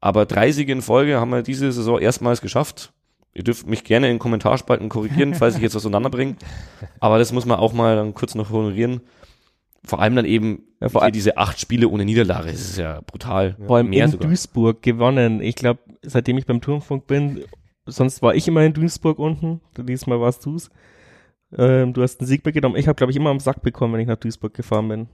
Aber 0.00 0.26
drei 0.26 0.52
Siege 0.52 0.72
in 0.72 0.82
Folge 0.82 1.18
haben 1.18 1.30
wir 1.30 1.42
diese 1.42 1.72
Saison 1.72 1.98
erstmals 1.98 2.40
geschafft. 2.40 2.92
Ihr 3.36 3.44
dürft 3.44 3.66
mich 3.66 3.84
gerne 3.84 4.10
in 4.10 4.18
Kommentarspalten 4.18 4.88
korrigieren, 4.88 5.34
falls 5.34 5.56
ich 5.56 5.62
jetzt 5.62 5.74
was 5.74 5.82
auseinanderbringe. 5.84 6.36
Aber 7.00 7.18
das 7.18 7.32
muss 7.32 7.44
man 7.44 7.58
auch 7.58 7.74
mal 7.74 7.94
dann 7.94 8.14
kurz 8.14 8.34
noch 8.34 8.48
honorieren. 8.48 9.02
Vor 9.84 10.00
allem 10.00 10.16
dann 10.16 10.24
eben 10.24 10.62
ja, 10.80 10.88
vor 10.88 11.10
diese 11.10 11.36
acht 11.36 11.60
Spiele 11.60 11.88
ohne 11.88 12.06
Niederlage. 12.06 12.50
Das 12.50 12.60
ist 12.60 12.78
ja 12.78 13.02
brutal. 13.02 13.56
Vor 13.66 13.76
allem 13.76 13.90
Mehr 13.90 14.06
in 14.06 14.10
sogar. 14.10 14.28
Duisburg 14.28 14.80
gewonnen. 14.80 15.42
Ich 15.42 15.54
glaube, 15.54 15.80
seitdem 16.00 16.38
ich 16.38 16.46
beim 16.46 16.62
Turmfunk 16.62 17.06
bin, 17.06 17.44
sonst 17.84 18.22
war 18.22 18.34
ich 18.34 18.48
immer 18.48 18.62
in 18.62 18.72
Duisburg 18.72 19.18
unten. 19.18 19.60
Diesmal 19.76 20.18
warst 20.18 20.46
du's. 20.46 20.70
Ähm, 21.56 21.92
du 21.92 22.02
hast 22.02 22.20
einen 22.20 22.28
Sieg 22.28 22.42
mitgenommen. 22.42 22.76
Ich 22.76 22.88
habe, 22.88 22.96
glaube 22.96 23.10
ich, 23.10 23.18
immer 23.18 23.30
am 23.30 23.38
Sack 23.38 23.60
bekommen, 23.60 23.92
wenn 23.92 24.00
ich 24.00 24.08
nach 24.08 24.16
Duisburg 24.16 24.54
gefahren 24.54 24.88
bin. 24.88 25.08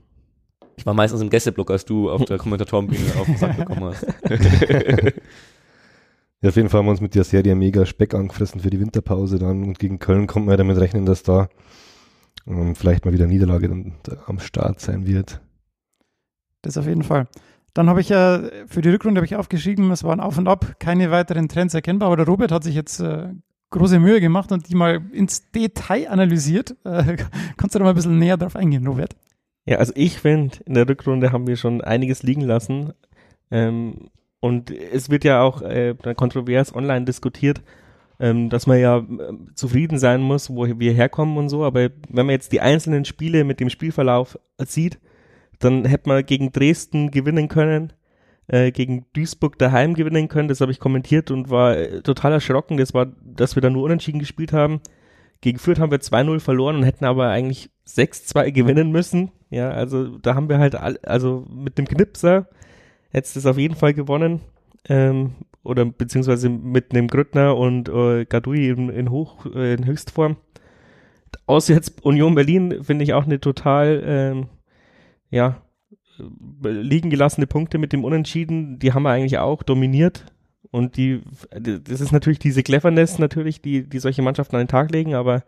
Ich 0.77 0.85
war 0.85 0.93
meistens 0.93 1.19
im 1.19 1.29
Gästeblock, 1.29 1.69
als 1.69 1.83
du 1.83 2.09
auf 2.09 2.23
der 2.23 2.37
Kommentatorenbühne 2.39 3.19
auf 3.19 3.25
den 3.25 3.37
Sack 3.37 3.57
bekommen 3.57 3.83
hast. 3.83 4.07
Ja, 6.43 6.49
auf 6.49 6.57
jeden 6.57 6.67
Fall 6.67 6.79
haben 6.79 6.87
wir 6.87 6.91
uns 6.91 6.99
mit 6.99 7.15
der 7.15 7.23
Serie 7.23 7.55
mega 7.55 7.85
Speck 7.85 8.13
angefressen 8.13 8.59
für 8.59 8.69
die 8.69 8.81
Winterpause 8.81 9.39
dann 9.39 9.63
und 9.63 9.79
gegen 9.79 9.99
Köln 9.99 10.27
kommt 10.27 10.45
man 10.45 10.53
ja 10.53 10.57
damit 10.57 10.77
rechnen, 10.77 11.05
dass 11.05 11.23
da 11.23 11.47
ähm, 12.45 12.75
vielleicht 12.75 13.05
mal 13.05 13.13
wieder 13.13 13.27
Niederlage 13.27 13.69
dann 13.69 13.93
am 14.25 14.39
Start 14.39 14.81
sein 14.81 15.07
wird. 15.07 15.39
Das 16.61 16.77
auf 16.77 16.85
jeden 16.85 17.03
Fall. 17.03 17.27
Dann 17.73 17.87
habe 17.87 18.01
ich 18.01 18.09
ja 18.09 18.35
äh, 18.35 18.67
für 18.67 18.81
die 18.81 18.89
Rückrunde 18.89 19.19
habe 19.19 19.25
ich 19.25 19.37
aufgeschrieben, 19.37 19.89
es 19.91 20.03
waren 20.03 20.19
auf 20.19 20.37
und 20.37 20.49
ab, 20.49 20.75
keine 20.79 21.11
weiteren 21.11 21.47
Trends 21.47 21.75
erkennbar, 21.75 22.07
aber 22.07 22.17
der 22.17 22.25
Robert 22.25 22.51
hat 22.51 22.65
sich 22.65 22.75
jetzt 22.75 22.99
äh, 22.99 23.29
große 23.69 23.99
Mühe 23.99 24.19
gemacht 24.19 24.51
und 24.51 24.67
die 24.67 24.75
mal 24.75 25.01
ins 25.13 25.49
Detail 25.51 26.09
analysiert. 26.09 26.75
Äh, 26.83 27.15
kannst 27.55 27.73
du 27.73 27.79
da 27.79 27.85
mal 27.85 27.91
ein 27.91 27.95
bisschen 27.95 28.19
näher 28.19 28.35
drauf 28.35 28.57
eingehen, 28.57 28.85
Robert? 28.85 29.15
Ja, 29.65 29.77
also 29.77 29.93
ich 29.95 30.19
finde, 30.19 30.57
in 30.65 30.73
der 30.73 30.89
Rückrunde 30.89 31.31
haben 31.31 31.47
wir 31.47 31.55
schon 31.55 31.79
einiges 31.79 32.21
liegen 32.21 32.41
lassen. 32.41 32.91
Ähm, 33.49 34.09
und 34.43 34.71
es 34.71 35.09
wird 35.09 35.23
ja 35.23 35.41
auch 35.41 35.61
äh, 35.61 35.95
kontrovers 36.17 36.75
online 36.75 37.05
diskutiert, 37.05 37.61
ähm, 38.19 38.49
dass 38.49 38.67
man 38.67 38.77
ja 38.77 38.97
äh, 38.97 39.03
zufrieden 39.55 39.97
sein 39.97 40.21
muss, 40.21 40.49
wo 40.49 40.67
wir 40.67 40.91
herkommen 40.91 41.37
und 41.37 41.47
so. 41.47 41.63
Aber 41.63 41.89
wenn 42.09 42.25
man 42.25 42.31
jetzt 42.31 42.51
die 42.51 42.59
einzelnen 42.59 43.05
Spiele 43.05 43.45
mit 43.45 43.61
dem 43.61 43.69
Spielverlauf 43.69 44.37
sieht, 44.57 44.99
dann 45.59 45.85
hätte 45.85 46.09
man 46.09 46.25
gegen 46.25 46.51
Dresden 46.51 47.09
gewinnen 47.09 47.47
können, 47.47 47.93
äh, 48.47 48.73
gegen 48.73 49.05
Duisburg 49.13 49.57
daheim 49.59 49.93
gewinnen 49.93 50.27
können. 50.27 50.49
Das 50.49 50.59
habe 50.59 50.73
ich 50.73 50.81
kommentiert 50.81 51.31
und 51.31 51.49
war 51.49 51.77
äh, 51.77 52.01
total 52.01 52.33
erschrocken. 52.33 52.75
Das 52.75 52.93
war, 52.93 53.13
dass 53.23 53.55
wir 53.55 53.61
da 53.61 53.69
nur 53.69 53.83
unentschieden 53.83 54.19
gespielt 54.19 54.51
haben. 54.51 54.81
Gegen 55.39 55.57
Fürth 55.57 55.79
haben 55.79 55.91
wir 55.91 55.99
2-0 55.99 56.41
verloren 56.41 56.75
und 56.75 56.83
hätten 56.83 57.05
aber 57.05 57.29
eigentlich 57.29 57.69
6-2 57.87 58.51
gewinnen 58.51 58.91
müssen. 58.91 59.31
Ja, 59.49 59.69
also 59.69 60.17
da 60.17 60.35
haben 60.35 60.49
wir 60.49 60.59
halt, 60.59 60.75
all, 60.75 60.99
also 61.03 61.47
mit 61.49 61.77
dem 61.77 61.87
Knipser 61.87 62.49
hättest 63.13 63.35
du 63.35 63.39
es 63.39 63.45
auf 63.45 63.57
jeden 63.57 63.75
Fall 63.75 63.93
gewonnen. 63.93 64.41
Ähm, 64.89 65.35
oder 65.63 65.85
beziehungsweise 65.85 66.49
mit 66.49 66.91
einem 66.91 67.07
Grüttner 67.07 67.55
und 67.55 67.87
äh, 67.87 68.25
Gadui 68.25 68.67
in, 68.67 68.89
in, 68.89 69.09
Hoch, 69.09 69.45
äh, 69.45 69.75
in 69.75 69.85
Höchstform. 69.85 70.35
Auswärts 71.45 71.93
Union 72.01 72.35
Berlin 72.35 72.83
finde 72.83 73.03
ich 73.03 73.13
auch 73.13 73.25
eine 73.25 73.39
total, 73.39 74.03
ähm, 74.05 74.47
ja, 75.29 75.61
liegen 76.61 77.09
gelassene 77.09 77.47
Punkte 77.47 77.77
mit 77.77 77.93
dem 77.93 78.03
Unentschieden. 78.03 78.77
Die 78.79 78.93
haben 78.93 79.03
wir 79.03 79.11
eigentlich 79.11 79.37
auch 79.37 79.63
dominiert. 79.63 80.25
Und 80.69 80.97
die, 80.97 81.21
das 81.51 82.01
ist 82.01 82.11
natürlich 82.11 82.39
diese 82.39 82.63
Cleverness 82.63 83.19
natürlich, 83.19 83.61
die, 83.61 83.87
die 83.87 83.99
solche 83.99 84.21
Mannschaften 84.21 84.55
an 84.55 84.63
den 84.63 84.67
Tag 84.67 84.91
legen, 84.91 85.13
aber 85.13 85.43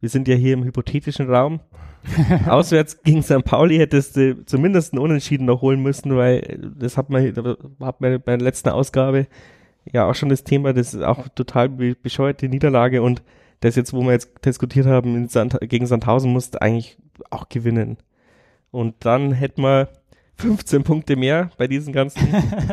wir 0.00 0.08
sind 0.08 0.28
ja 0.28 0.34
hier 0.34 0.54
im 0.54 0.64
hypothetischen 0.64 1.28
Raum. 1.28 1.60
Auswärts 2.46 3.02
gegen 3.02 3.22
St. 3.22 3.44
Pauli 3.44 3.78
hättest 3.78 4.16
du 4.16 4.44
zumindest 4.44 4.92
einen 4.92 5.02
Unentschieden 5.02 5.46
noch 5.46 5.60
holen 5.62 5.82
müssen, 5.82 6.16
weil 6.16 6.58
das 6.76 6.96
hat 6.96 7.10
man, 7.10 7.34
hat 7.80 8.00
man 8.00 8.20
bei 8.22 8.36
der 8.36 8.40
letzten 8.44 8.68
Ausgabe 8.68 9.26
ja 9.92 10.08
auch 10.08 10.14
schon 10.14 10.28
das 10.28 10.44
Thema, 10.44 10.72
das 10.72 10.94
ist 10.94 11.02
auch 11.02 11.28
total 11.28 11.68
bescheuerte 11.68 12.48
Niederlage 12.48 13.02
und 13.02 13.22
das 13.60 13.76
jetzt, 13.76 13.92
wo 13.92 14.02
wir 14.02 14.12
jetzt 14.12 14.44
diskutiert 14.44 14.86
haben, 14.86 15.28
Sand, 15.28 15.58
gegen 15.62 15.86
Sandhausen 15.86 16.32
musste 16.32 16.62
eigentlich 16.62 16.98
auch 17.30 17.48
gewinnen. 17.48 17.96
Und 18.70 18.94
dann 19.00 19.32
hätten 19.32 19.62
wir 19.62 19.88
15 20.36 20.84
Punkte 20.84 21.16
mehr 21.16 21.50
bei 21.58 21.66
diesen 21.66 21.92
ganzen, 21.92 22.28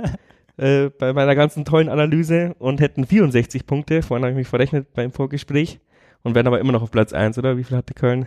äh, 0.58 0.90
bei 0.90 1.14
meiner 1.14 1.34
ganzen 1.34 1.66
tollen 1.66 1.90
Analyse 1.90 2.56
und 2.60 2.80
hätten 2.80 3.06
64 3.06 3.66
Punkte. 3.66 4.04
Vorhin 4.04 4.24
habe 4.24 4.34
ich 4.34 4.38
mich 4.38 4.48
verrechnet 4.48 4.94
beim 4.94 5.12
Vorgespräch 5.12 5.80
und 6.26 6.34
wären 6.34 6.48
aber 6.48 6.60
immer 6.60 6.72
noch 6.72 6.82
auf 6.82 6.90
Platz 6.90 7.14
1, 7.14 7.38
oder? 7.38 7.56
Wie 7.56 7.64
viel 7.64 7.78
hatte 7.78 7.94
Köln? 7.94 8.26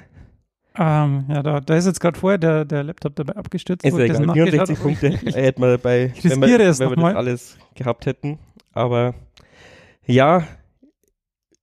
Ähm, 0.78 1.24
ja, 1.28 1.42
da, 1.42 1.58
da 1.60 1.76
ist 1.76 1.86
jetzt 1.86 2.00
gerade 2.00 2.16
vorher 2.16 2.38
der, 2.38 2.64
der 2.64 2.84
Laptop 2.84 3.16
dabei 3.16 3.34
abgestürzt. 3.34 3.84
Ist 3.84 3.98
egal, 3.98 4.32
64 4.32 4.80
Punkte 4.80 5.08
hätten 5.34 5.60
wir 5.60 5.76
dabei, 5.76 6.12
wenn 6.22 6.40
wir, 6.40 6.58
wenn 6.58 6.58
wir 6.58 6.58
das 6.58 6.80
alles 6.80 7.58
gehabt 7.74 8.06
hätten. 8.06 8.38
Aber 8.72 9.14
ja, 10.06 10.44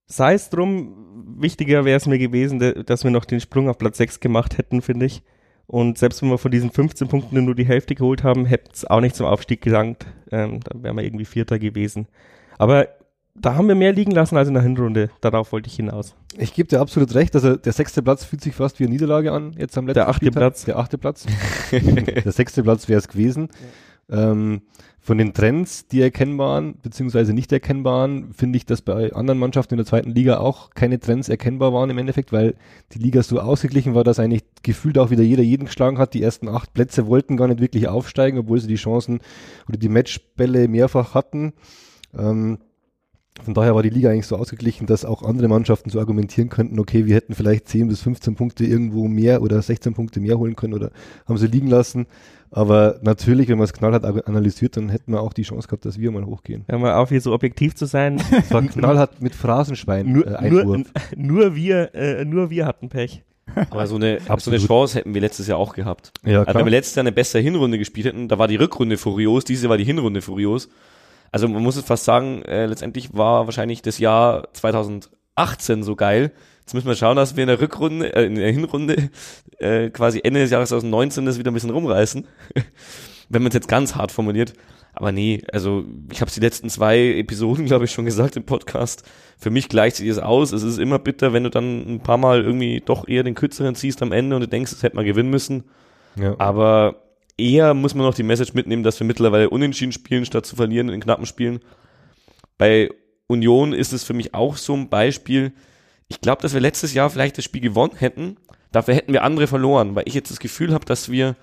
sei 0.07 0.33
es 0.33 0.49
drum, 0.49 1.37
wichtiger 1.39 1.85
wäre 1.85 1.95
es 1.95 2.05
mir 2.05 2.19
gewesen, 2.19 2.83
dass 2.85 3.05
wir 3.05 3.11
noch 3.11 3.23
den 3.23 3.39
Sprung 3.39 3.69
auf 3.69 3.77
Platz 3.77 3.97
6 3.97 4.19
gemacht 4.19 4.57
hätten, 4.57 4.81
finde 4.81 5.05
ich. 5.05 5.23
Und 5.67 5.97
selbst 5.97 6.21
wenn 6.21 6.29
wir 6.29 6.37
von 6.37 6.51
diesen 6.51 6.69
15 6.69 7.07
Punkten 7.07 7.45
nur 7.45 7.55
die 7.55 7.65
Hälfte 7.65 7.95
geholt 7.95 8.25
haben, 8.25 8.45
hätte 8.45 8.71
es 8.73 8.83
auch 8.83 8.99
nicht 8.99 9.15
zum 9.15 9.25
Aufstieg 9.25 9.61
gelangt. 9.61 10.05
Ähm, 10.31 10.59
dann 10.59 10.83
wären 10.83 10.97
wir 10.97 11.05
irgendwie 11.05 11.25
Vierter 11.25 11.59
gewesen. 11.59 12.07
Aber 12.57 12.89
da 13.35 13.55
haben 13.55 13.67
wir 13.67 13.75
mehr 13.75 13.93
liegen 13.93 14.11
lassen 14.11 14.37
als 14.37 14.47
in 14.47 14.53
der 14.53 14.63
Hinrunde. 14.63 15.09
Darauf 15.21 15.51
wollte 15.51 15.67
ich 15.67 15.75
hinaus. 15.75 16.15
Ich 16.37 16.53
gebe 16.53 16.69
dir 16.69 16.79
absolut 16.79 17.13
recht. 17.15 17.35
Also 17.35 17.55
der 17.57 17.73
sechste 17.73 18.01
Platz 18.01 18.23
fühlt 18.23 18.41
sich 18.41 18.55
fast 18.55 18.79
wie 18.79 18.85
eine 18.85 18.93
Niederlage 18.93 19.31
an, 19.31 19.53
jetzt 19.57 19.77
am 19.77 19.85
letzten 19.85 19.99
Der 19.99 20.07
achte 20.09 20.25
Spieltag. 20.25 20.39
Platz. 20.39 20.65
Der 20.65 20.77
achte 20.77 20.97
Platz. 20.97 21.25
der 21.71 22.31
sechste 22.31 22.63
Platz 22.63 22.87
wäre 22.87 22.99
es 22.99 23.07
gewesen. 23.07 23.49
Ähm, 24.09 24.61
von 24.99 25.17
den 25.17 25.33
Trends, 25.33 25.87
die 25.87 26.01
erkennbaren, 26.01 26.79
beziehungsweise 26.81 27.33
nicht 27.33 27.51
erkennbaren, 27.51 28.33
finde 28.33 28.57
ich, 28.57 28.65
dass 28.65 28.81
bei 28.81 29.13
anderen 29.13 29.39
Mannschaften 29.39 29.75
in 29.75 29.77
der 29.77 29.85
zweiten 29.85 30.09
Liga 30.11 30.37
auch 30.37 30.71
keine 30.71 30.99
Trends 30.99 31.29
erkennbar 31.29 31.73
waren 31.73 31.89
im 31.91 31.97
Endeffekt, 31.97 32.31
weil 32.31 32.55
die 32.91 32.99
Liga 32.99 33.21
so 33.21 33.39
ausgeglichen 33.39 33.93
war, 33.93 34.03
dass 34.03 34.17
eigentlich 34.17 34.43
gefühlt 34.63 34.97
auch 34.97 35.11
wieder 35.11 35.23
jeder 35.23 35.43
jeden 35.43 35.65
geschlagen 35.65 35.99
hat. 35.99 36.13
Die 36.13 36.23
ersten 36.23 36.47
acht 36.47 36.73
Plätze 36.73 37.05
wollten 37.05 37.37
gar 37.37 37.47
nicht 37.47 37.59
wirklich 37.61 37.87
aufsteigen, 37.87 38.39
obwohl 38.39 38.59
sie 38.59 38.67
die 38.67 38.75
Chancen 38.75 39.19
oder 39.67 39.77
die 39.77 39.89
Matchbälle 39.89 40.67
mehrfach 40.67 41.13
hatten. 41.13 41.53
Ähm, 42.17 42.59
von 43.43 43.53
daher 43.53 43.75
war 43.75 43.83
die 43.83 43.89
Liga 43.89 44.09
eigentlich 44.09 44.27
so 44.27 44.37
ausgeglichen, 44.37 44.87
dass 44.87 45.03
auch 45.03 45.21
andere 45.21 45.47
Mannschaften 45.47 45.89
so 45.89 45.99
argumentieren 45.99 46.49
könnten, 46.49 46.79
okay, 46.79 47.05
wir 47.05 47.15
hätten 47.15 47.35
vielleicht 47.35 47.67
10 47.67 47.89
bis 47.89 48.01
15 48.01 48.35
Punkte 48.35 48.65
irgendwo 48.65 49.07
mehr 49.07 49.41
oder 49.41 49.61
16 49.61 49.93
Punkte 49.93 50.19
mehr 50.19 50.39
holen 50.39 50.55
können 50.55 50.73
oder 50.73 50.91
haben 51.27 51.37
sie 51.37 51.47
liegen 51.47 51.67
lassen. 51.67 52.07
Aber 52.51 52.99
natürlich, 53.01 53.49
wenn 53.49 53.57
man 53.57 53.65
es 53.65 53.73
knallhart 53.73 54.05
analysiert, 54.27 54.77
dann 54.77 54.87
hätten 54.87 55.11
wir 55.11 55.21
auch 55.21 55.33
die 55.33 55.41
Chance 55.41 55.67
gehabt, 55.67 55.83
dass 55.83 55.99
wir 55.99 56.11
mal 56.11 56.25
hochgehen. 56.25 56.63
Hör 56.69 56.79
mal 56.79 56.93
auf, 56.93 57.09
hier 57.09 57.19
so 57.19 57.33
objektiv 57.33 57.75
zu 57.75 57.85
sein. 57.85 58.21
Es 58.31 58.51
war 58.51 58.61
knallhart 58.61 59.21
mit 59.21 59.35
Phrasenschwein 59.35 60.11
nur, 60.11 60.25
äh, 60.25 60.49
nur, 60.49 60.61
Einwurf. 60.61 60.87
nur 61.17 61.55
wir, 61.55 61.93
äh, 61.93 62.23
nur 62.23 62.49
wir 62.49 62.65
hatten 62.65 62.87
Pech. 62.89 63.23
Aber 63.69 63.85
so 63.87 63.95
eine, 63.95 64.19
so 64.37 64.51
eine. 64.51 64.59
Chance 64.59 64.99
hätten 64.99 65.13
wir 65.13 65.21
letztes 65.21 65.47
Jahr 65.47 65.57
auch 65.57 65.73
gehabt. 65.73 66.11
Ja, 66.25 66.43
Also 66.43 66.57
wenn 66.57 66.65
wir 66.65 66.71
letztes 66.71 66.95
Jahr 66.95 67.03
eine 67.03 67.11
bessere 67.11 67.41
Hinrunde 67.41 67.77
gespielt 67.77 68.07
hätten, 68.07 68.27
da 68.27 68.37
war 68.39 68.47
die 68.47 68.55
Rückrunde 68.55 68.97
furios, 68.97 69.43
diese 69.43 69.69
war 69.69 69.77
die 69.77 69.83
Hinrunde 69.83 70.21
furios. 70.21 70.69
Also 71.35 71.49
man 71.49 71.61
muss 71.61 71.75
es 71.75 71.83
fast 71.83 72.05
sagen, 72.05 72.43
äh, 72.43 72.65
letztendlich 72.65 73.13
war 73.13 73.45
wahrscheinlich 73.45 73.81
das 73.81 73.99
Jahr 73.99 74.47
2018 74.53 75.83
so 75.83 75.97
geil. 75.97 76.31
Jetzt 76.61 76.73
müssen 76.73 76.87
wir 76.87 76.95
schauen, 76.95 77.17
dass 77.17 77.35
wir 77.35 77.43
in 77.43 77.49
der 77.49 77.59
Rückrunde, 77.59 78.15
äh, 78.15 78.23
in 78.23 78.35
der 78.35 78.49
Hinrunde 78.53 79.09
äh, 79.57 79.89
quasi 79.89 80.21
Ende 80.23 80.39
des 80.39 80.51
Jahres 80.51 80.69
2019 80.69 81.25
das 81.25 81.37
wieder 81.37 81.51
ein 81.51 81.53
bisschen 81.53 81.71
rumreißen. 81.71 82.25
wenn 83.29 83.41
man 83.41 83.49
es 83.49 83.53
jetzt 83.53 83.67
ganz 83.67 83.95
hart 83.95 84.13
formuliert. 84.13 84.53
Aber 84.93 85.11
nee, 85.11 85.43
also 85.51 85.83
ich 86.09 86.21
habe 86.21 86.29
es 86.29 86.35
die 86.35 86.39
letzten 86.39 86.69
zwei 86.69 87.17
Episoden, 87.17 87.65
glaube 87.65 87.83
ich, 87.83 87.91
schon 87.91 88.05
gesagt 88.05 88.37
im 88.37 88.45
Podcast. 88.45 89.03
Für 89.37 89.49
mich 89.49 89.67
gleicht 89.67 89.97
sich 89.97 90.07
das 90.07 90.19
aus. 90.19 90.53
Es 90.53 90.63
ist 90.63 90.77
immer 90.77 90.99
bitter, 90.99 91.33
wenn 91.33 91.43
du 91.43 91.49
dann 91.49 91.95
ein 91.95 91.99
paar 91.99 92.17
Mal 92.17 92.45
irgendwie 92.45 92.81
doch 92.85 93.09
eher 93.09 93.23
den 93.23 93.35
kürzeren 93.35 93.75
ziehst 93.75 94.01
am 94.01 94.13
Ende 94.13 94.37
und 94.37 94.41
du 94.41 94.47
denkst, 94.47 94.71
das 94.71 94.83
hätte 94.83 94.95
man 94.95 95.03
gewinnen 95.03 95.31
müssen. 95.31 95.65
ja. 96.15 96.33
Aber 96.37 97.01
eher 97.37 97.73
muss 97.73 97.95
man 97.95 98.05
noch 98.05 98.13
die 98.13 98.23
Message 98.23 98.53
mitnehmen, 98.53 98.83
dass 98.83 98.99
wir 98.99 99.07
mittlerweile 99.07 99.49
unentschieden 99.49 99.91
spielen, 99.91 100.25
statt 100.25 100.45
zu 100.45 100.55
verlieren 100.55 100.89
in 100.89 101.01
knappen 101.01 101.25
Spielen. 101.25 101.59
Bei 102.57 102.89
Union 103.27 103.73
ist 103.73 103.93
es 103.93 104.03
für 104.03 104.13
mich 104.13 104.33
auch 104.33 104.57
so 104.57 104.73
ein 104.73 104.89
Beispiel. 104.89 105.53
Ich 106.07 106.21
glaube, 106.21 106.41
dass 106.41 106.53
wir 106.53 106.61
letztes 106.61 106.93
Jahr 106.93 107.09
vielleicht 107.09 107.37
das 107.37 107.45
Spiel 107.45 107.61
gewonnen 107.61 107.97
hätten. 107.97 108.37
Dafür 108.71 108.95
hätten 108.95 109.13
wir 109.13 109.23
andere 109.23 109.47
verloren, 109.47 109.95
weil 109.95 110.07
ich 110.07 110.13
jetzt 110.13 110.31
das 110.31 110.39
Gefühl 110.39 110.73
habe, 110.73 110.85
dass 110.85 111.09
wir, 111.09 111.35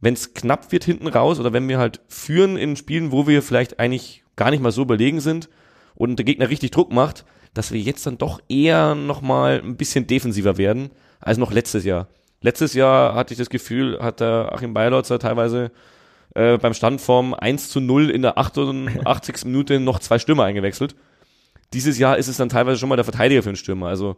wenn 0.00 0.14
es 0.14 0.34
knapp 0.34 0.72
wird 0.72 0.84
hinten 0.84 1.08
raus 1.08 1.38
oder 1.38 1.52
wenn 1.52 1.68
wir 1.68 1.78
halt 1.78 2.00
führen 2.08 2.56
in 2.56 2.76
Spielen, 2.76 3.12
wo 3.12 3.26
wir 3.26 3.42
vielleicht 3.42 3.78
eigentlich 3.78 4.24
gar 4.36 4.50
nicht 4.50 4.62
mal 4.62 4.72
so 4.72 4.82
überlegen 4.82 5.20
sind 5.20 5.48
und 5.94 6.16
der 6.16 6.24
Gegner 6.24 6.48
richtig 6.48 6.70
Druck 6.70 6.92
macht, 6.92 7.24
dass 7.54 7.72
wir 7.72 7.80
jetzt 7.80 8.06
dann 8.06 8.18
doch 8.18 8.40
eher 8.48 8.94
nochmal 8.94 9.62
ein 9.64 9.76
bisschen 9.76 10.06
defensiver 10.06 10.58
werden 10.58 10.90
als 11.20 11.38
noch 11.38 11.52
letztes 11.52 11.84
Jahr. 11.84 12.08
Letztes 12.46 12.74
Jahr 12.74 13.16
hatte 13.16 13.34
ich 13.34 13.38
das 13.38 13.50
Gefühl, 13.50 13.98
hat 14.00 14.20
der 14.20 14.52
Achim 14.52 14.72
Beilotzer 14.72 15.18
teilweise 15.18 15.72
äh, 16.36 16.58
beim 16.58 16.74
Stand 16.74 17.00
vom 17.00 17.34
1 17.34 17.70
zu 17.70 17.80
0 17.80 18.08
in 18.08 18.22
der 18.22 18.38
88. 18.38 19.44
Minute 19.46 19.80
noch 19.80 19.98
zwei 19.98 20.20
Stürmer 20.20 20.44
eingewechselt. 20.44 20.94
Dieses 21.72 21.98
Jahr 21.98 22.18
ist 22.18 22.28
es 22.28 22.36
dann 22.36 22.48
teilweise 22.48 22.78
schon 22.78 22.88
mal 22.88 22.94
der 22.94 23.04
Verteidiger 23.04 23.42
für 23.42 23.50
den 23.50 23.56
Stürmer. 23.56 23.88
Also 23.88 24.14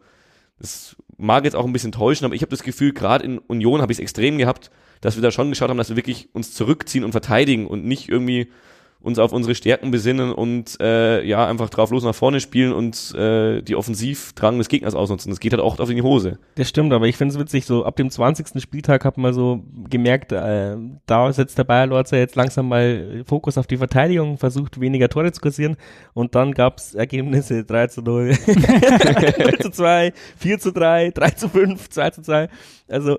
das 0.58 0.94
mag 1.16 1.44
jetzt 1.44 1.56
auch 1.56 1.64
ein 1.64 1.72
bisschen 1.72 1.90
täuschen, 1.90 2.26
aber 2.26 2.34
ich 2.34 2.42
habe 2.42 2.50
das 2.50 2.62
Gefühl, 2.62 2.92
gerade 2.92 3.24
in 3.24 3.38
Union 3.38 3.80
habe 3.80 3.92
ich 3.92 3.96
es 3.96 4.02
extrem 4.02 4.36
gehabt, 4.36 4.70
dass 5.00 5.16
wir 5.16 5.22
da 5.22 5.30
schon 5.30 5.48
geschaut 5.48 5.70
haben, 5.70 5.78
dass 5.78 5.88
wir 5.88 5.96
wirklich 5.96 6.28
uns 6.34 6.52
zurückziehen 6.52 7.04
und 7.04 7.12
verteidigen 7.12 7.66
und 7.66 7.86
nicht 7.86 8.10
irgendwie 8.10 8.52
uns 9.00 9.18
auf 9.18 9.32
unsere 9.32 9.54
Stärken 9.54 9.90
besinnen 9.92 10.32
und 10.32 10.76
äh, 10.80 11.22
ja 11.22 11.46
einfach 11.46 11.70
drauf 11.70 11.90
los 11.90 12.02
nach 12.02 12.14
vorne 12.14 12.40
spielen 12.40 12.72
und 12.72 13.14
äh, 13.14 13.62
die 13.62 13.76
Offensivdrang 13.76 14.58
des 14.58 14.68
Gegners 14.68 14.96
ausnutzen. 14.96 15.30
Das 15.30 15.38
geht 15.38 15.52
halt 15.52 15.62
auch 15.62 15.78
in 15.78 15.96
die 15.96 16.02
Hose. 16.02 16.38
Das 16.56 16.68
stimmt, 16.68 16.92
aber 16.92 17.06
ich 17.06 17.16
finde 17.16 17.34
es 17.34 17.40
witzig, 17.40 17.64
so 17.64 17.84
ab 17.84 17.94
dem 17.94 18.10
20. 18.10 18.60
Spieltag 18.60 19.04
hat 19.04 19.16
man 19.16 19.32
so 19.32 19.62
gemerkt, 19.88 20.32
äh, 20.32 20.76
da 21.06 21.32
setzt 21.32 21.58
der 21.58 21.64
Bayer 21.64 21.86
Lorzer 21.86 22.18
jetzt 22.18 22.34
langsam 22.34 22.68
mal 22.68 23.22
Fokus 23.24 23.56
auf 23.56 23.68
die 23.68 23.76
Verteidigung, 23.76 24.36
versucht 24.36 24.80
weniger 24.80 25.08
Tore 25.08 25.30
zu 25.30 25.40
kassieren 25.40 25.76
und 26.12 26.34
dann 26.34 26.52
gab 26.52 26.78
es 26.78 26.94
Ergebnisse 26.94 27.64
3 27.66 27.86
zu 27.86 28.02
0, 28.02 28.32
3 28.46 29.56
zu 29.62 29.70
2, 29.70 30.12
4 30.38 30.58
zu 30.58 30.72
3, 30.72 31.10
3 31.12 31.30
zu 31.30 31.48
5, 31.48 31.88
2 31.88 32.10
zu 32.10 32.22
2. 32.22 32.48
Also 32.88 33.18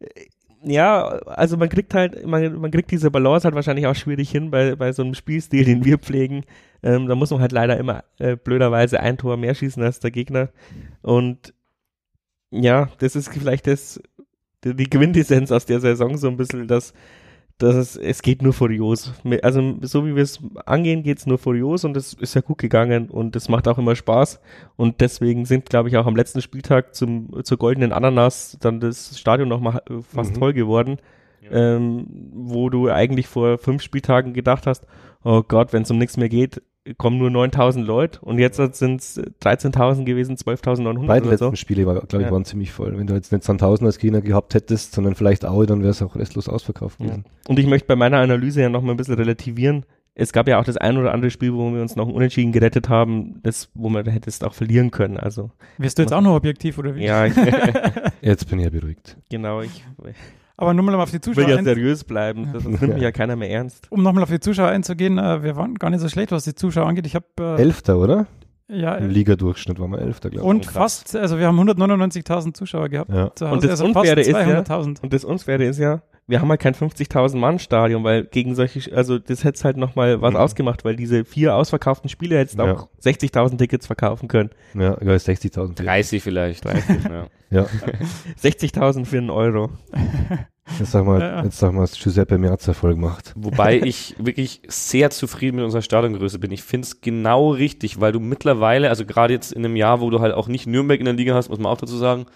äh, 0.00 0.06
ja, 0.62 1.04
also 1.26 1.56
man 1.56 1.68
kriegt 1.68 1.94
halt, 1.94 2.26
man, 2.26 2.60
man 2.60 2.70
kriegt 2.70 2.90
diese 2.90 3.10
Balance 3.10 3.44
halt 3.44 3.54
wahrscheinlich 3.54 3.86
auch 3.86 3.94
schwierig 3.94 4.30
hin 4.30 4.50
bei, 4.50 4.74
bei 4.76 4.92
so 4.92 5.02
einem 5.02 5.14
Spielstil, 5.14 5.64
den 5.64 5.84
wir 5.84 5.98
pflegen. 5.98 6.44
Ähm, 6.82 7.06
da 7.06 7.14
muss 7.14 7.30
man 7.30 7.40
halt 7.40 7.52
leider 7.52 7.76
immer 7.76 8.04
äh, 8.18 8.36
blöderweise 8.36 9.00
ein 9.00 9.18
Tor 9.18 9.36
mehr 9.36 9.54
schießen 9.54 9.82
als 9.82 10.00
der 10.00 10.10
Gegner. 10.10 10.50
Und 11.02 11.54
ja, 12.50 12.88
das 12.98 13.16
ist 13.16 13.32
vielleicht 13.32 13.66
das, 13.66 14.00
die 14.64 14.74
die 14.74 14.88
Quintessenz 14.90 15.52
aus 15.52 15.66
der 15.66 15.80
Saison 15.80 16.16
so 16.16 16.28
ein 16.28 16.36
bisschen, 16.36 16.66
dass, 16.66 16.92
dass 17.58 17.74
es, 17.74 17.96
es 17.96 18.22
geht 18.22 18.40
nur 18.42 18.52
furios. 18.52 19.12
Also 19.42 19.74
so 19.82 20.06
wie 20.06 20.14
wir 20.14 20.22
es 20.22 20.38
angehen, 20.64 21.02
geht's 21.02 21.26
nur 21.26 21.38
furios 21.38 21.84
und 21.84 21.96
es 21.96 22.12
ist 22.14 22.34
ja 22.34 22.40
gut 22.40 22.58
gegangen 22.58 23.08
und 23.10 23.34
es 23.36 23.48
macht 23.48 23.66
auch 23.68 23.78
immer 23.78 23.96
Spaß. 23.96 24.40
Und 24.76 25.00
deswegen 25.00 25.44
sind, 25.44 25.68
glaube 25.68 25.88
ich, 25.88 25.96
auch 25.96 26.06
am 26.06 26.16
letzten 26.16 26.40
Spieltag 26.40 26.94
zum, 26.94 27.44
zur 27.44 27.58
goldenen 27.58 27.92
Ananas 27.92 28.56
dann 28.60 28.78
das 28.80 29.18
Stadion 29.18 29.48
nochmal 29.48 29.82
fast 30.12 30.34
Mhm. 30.34 30.38
toll 30.40 30.52
geworden. 30.52 30.98
Ähm, 31.50 32.06
wo 32.34 32.68
du 32.68 32.90
eigentlich 32.90 33.26
vor 33.26 33.56
fünf 33.58 33.82
Spieltagen 33.82 34.34
gedacht 34.34 34.66
hast, 34.66 34.84
oh 35.24 35.42
Gott, 35.42 35.72
wenn 35.72 35.82
es 35.82 35.90
um 35.90 35.96
nichts 35.96 36.16
mehr 36.18 36.28
geht, 36.28 36.60
kommen 36.96 37.18
nur 37.18 37.30
9000 37.30 37.86
Leute 37.86 38.20
und 38.20 38.38
jetzt 38.38 38.56
sind 38.56 39.00
es 39.00 39.18
13.000 39.42 40.04
gewesen, 40.04 40.36
12.900 40.36 41.06
Beide 41.06 41.26
oder 41.28 41.36
so. 41.38 41.44
letzten 41.46 41.56
Spiele, 41.56 41.86
war, 41.86 41.94
glaube 42.00 42.22
ich, 42.22 42.28
Ja. 42.28 42.30
waren 42.32 42.44
ziemlich 42.44 42.72
voll. 42.72 42.96
Wenn 42.96 43.06
du 43.06 43.14
jetzt 43.14 43.30
nicht 43.32 43.44
Sandhausen 43.44 43.86
als 43.86 43.98
Gegner 43.98 44.20
gehabt 44.20 44.54
hättest, 44.54 44.92
sondern 44.94 45.14
vielleicht 45.14 45.44
Aue, 45.44 45.66
dann 45.66 45.80
wäre 45.80 45.90
es 45.90 46.02
auch 46.02 46.16
restlos 46.16 46.48
ausverkauft 46.48 47.00
Ja. 47.00 47.06
gewesen. 47.06 47.24
Und 47.48 47.58
ich 47.58 47.66
möchte 47.66 47.86
bei 47.86 47.96
meiner 47.96 48.18
Analyse 48.18 48.62
ja 48.62 48.68
noch 48.68 48.82
mal 48.82 48.92
ein 48.92 48.96
bisschen 48.96 49.14
relativieren. 49.14 49.84
Es 50.14 50.32
gab 50.32 50.48
ja 50.48 50.58
auch 50.58 50.64
das 50.64 50.76
ein 50.76 50.96
oder 50.98 51.12
andere 51.14 51.30
Spiel, 51.30 51.54
wo 51.54 51.72
wir 51.72 51.80
uns 51.80 51.94
noch 51.94 52.08
Unentschieden 52.08 52.50
gerettet 52.50 52.88
haben, 52.88 53.40
das, 53.44 53.70
wo 53.74 53.88
man 53.88 54.04
hättest 54.06 54.42
auch 54.44 54.52
verlieren 54.54 54.90
können. 54.90 55.16
Also, 55.16 55.50
Wirst 55.76 55.98
du 55.98 56.02
jetzt 56.02 56.12
auch 56.12 56.20
noch 56.20 56.34
objektiv 56.34 56.76
oder 56.78 56.96
wie? 56.96 57.04
ja, 57.04 57.26
ich, 57.26 57.34
Jetzt 58.20 58.48
bin 58.50 58.58
ich 58.58 58.64
ja 58.64 58.70
beruhigt. 58.70 59.16
genau, 59.30 59.60
ich 59.60 59.84
Aber 60.60 60.74
nur 60.74 60.84
mal 60.84 60.94
auf 60.96 61.08
die 61.10 61.14
will 61.14 61.20
Zuschauer 61.20 61.48
ja 61.48 61.56
ein, 61.56 61.64
seriös 61.64 62.04
bleiben. 62.04 62.50
Das, 62.52 62.64
das 62.64 62.80
nimmt 62.80 62.94
mich 62.94 63.02
ja 63.02 63.12
keiner 63.12 63.36
mehr 63.36 63.48
ernst. 63.50 63.86
um 63.90 64.02
nochmal 64.02 64.24
auf 64.24 64.28
die 64.28 64.40
Zuschauer 64.40 64.68
einzugehen, 64.68 65.16
äh, 65.16 65.42
wir 65.42 65.56
waren 65.56 65.76
gar 65.76 65.88
nicht 65.88 66.00
so 66.00 66.08
schlecht, 66.08 66.32
was 66.32 66.44
die 66.44 66.54
Zuschauer 66.54 66.86
angeht. 66.86 67.06
Ich 67.06 67.14
habe 67.14 67.26
äh, 67.40 67.62
Elfter, 67.62 67.96
oder? 67.98 68.26
ja 68.70 68.96
Im 68.96 69.08
Ligadurchschnitt 69.08 69.78
waren 69.80 69.92
wir 69.92 70.00
Elfter, 70.00 70.28
glaube 70.30 70.44
ich. 70.44 70.50
und 70.50 70.66
krass. 70.66 71.02
fast, 71.02 71.16
also 71.16 71.38
wir 71.38 71.46
haben 71.46 71.58
199.000 71.58 72.52
Zuschauer 72.54 72.88
gehabt. 72.90 73.10
Ja. 73.10 73.34
Zu 73.34 73.46
Hause, 73.46 73.54
Und 73.54 73.64
das 73.64 73.70
also 73.70 73.84
Unfaire 73.86 74.16
fast 74.16 74.28
ist 74.28 74.36
ja- 74.36 74.60
200.000. 74.60 75.02
Und 75.02 75.12
das 75.14 75.24
Unfaire 75.24 75.64
ist 75.64 75.78
ja, 75.78 76.02
wir 76.28 76.40
haben 76.40 76.48
halt 76.50 76.60
kein 76.60 76.74
50.000 76.74 77.36
Mann 77.38 77.58
Stadion, 77.58 78.04
weil 78.04 78.24
gegen 78.24 78.54
solche, 78.54 78.94
also 78.94 79.18
das 79.18 79.42
hätte 79.44 79.64
halt 79.64 79.76
noch 79.78 79.96
mal 79.96 80.20
was 80.22 80.34
Mhm. 80.34 80.36
ausgemacht, 80.40 80.84
weil 80.84 80.94
diese 80.94 81.24
vier 81.24 81.54
ausverkauften 81.56 82.08
Spiele 82.08 82.38
hättest 82.38 82.58
Ja. 82.58 82.72
auch 82.74 82.88
60.000 83.00 83.58
Tickets 83.58 83.86
verkaufen 83.86 84.28
können. 84.28 84.50
Ja, 84.74 84.96
ja 85.02 85.18
60.000. 85.18 85.74
30 85.82 86.22
vielleicht. 86.22 86.64
30, 86.64 87.04
ja. 87.04 87.26
Ja, 87.50 87.66
60.000 88.42 89.06
für 89.06 89.18
einen 89.18 89.30
Euro. 89.30 89.70
jetzt 90.78 90.92
sag 90.92 91.06
mal, 91.06 91.20
Ja, 91.20 91.44
jetzt 91.44 91.58
sag 91.58 91.72
mal, 91.72 91.82
was 91.82 91.98
Giuseppe 91.98 92.36
Meazza 92.38 92.74
voll 92.74 92.94
gemacht. 92.94 93.32
Wobei 93.36 93.80
ich 93.82 94.14
wirklich 94.18 94.60
sehr 94.68 95.10
zufrieden 95.10 95.56
mit 95.56 95.64
unserer 95.64 95.82
Stadiongröße 95.82 96.38
bin. 96.38 96.50
Ich 96.50 96.62
finde 96.62 96.86
es 96.86 97.00
genau 97.00 97.50
richtig, 97.52 98.00
weil 98.00 98.12
du 98.12 98.20
mittlerweile, 98.20 98.90
also 98.90 99.04
gerade 99.06 99.32
jetzt 99.32 99.52
in 99.52 99.64
einem 99.64 99.76
Jahr, 99.76 100.00
wo 100.00 100.10
du 100.10 100.20
halt 100.20 100.34
auch 100.34 100.48
nicht 100.48 100.66
Nürnberg 100.66 100.98
in 101.00 101.06
der 101.06 101.14
Liga 101.14 101.34
hast, 101.34 101.48
muss 101.48 101.58
man 101.58 101.72
auch 101.72 101.78
dazu 101.78 101.96
sagen, 101.96 102.26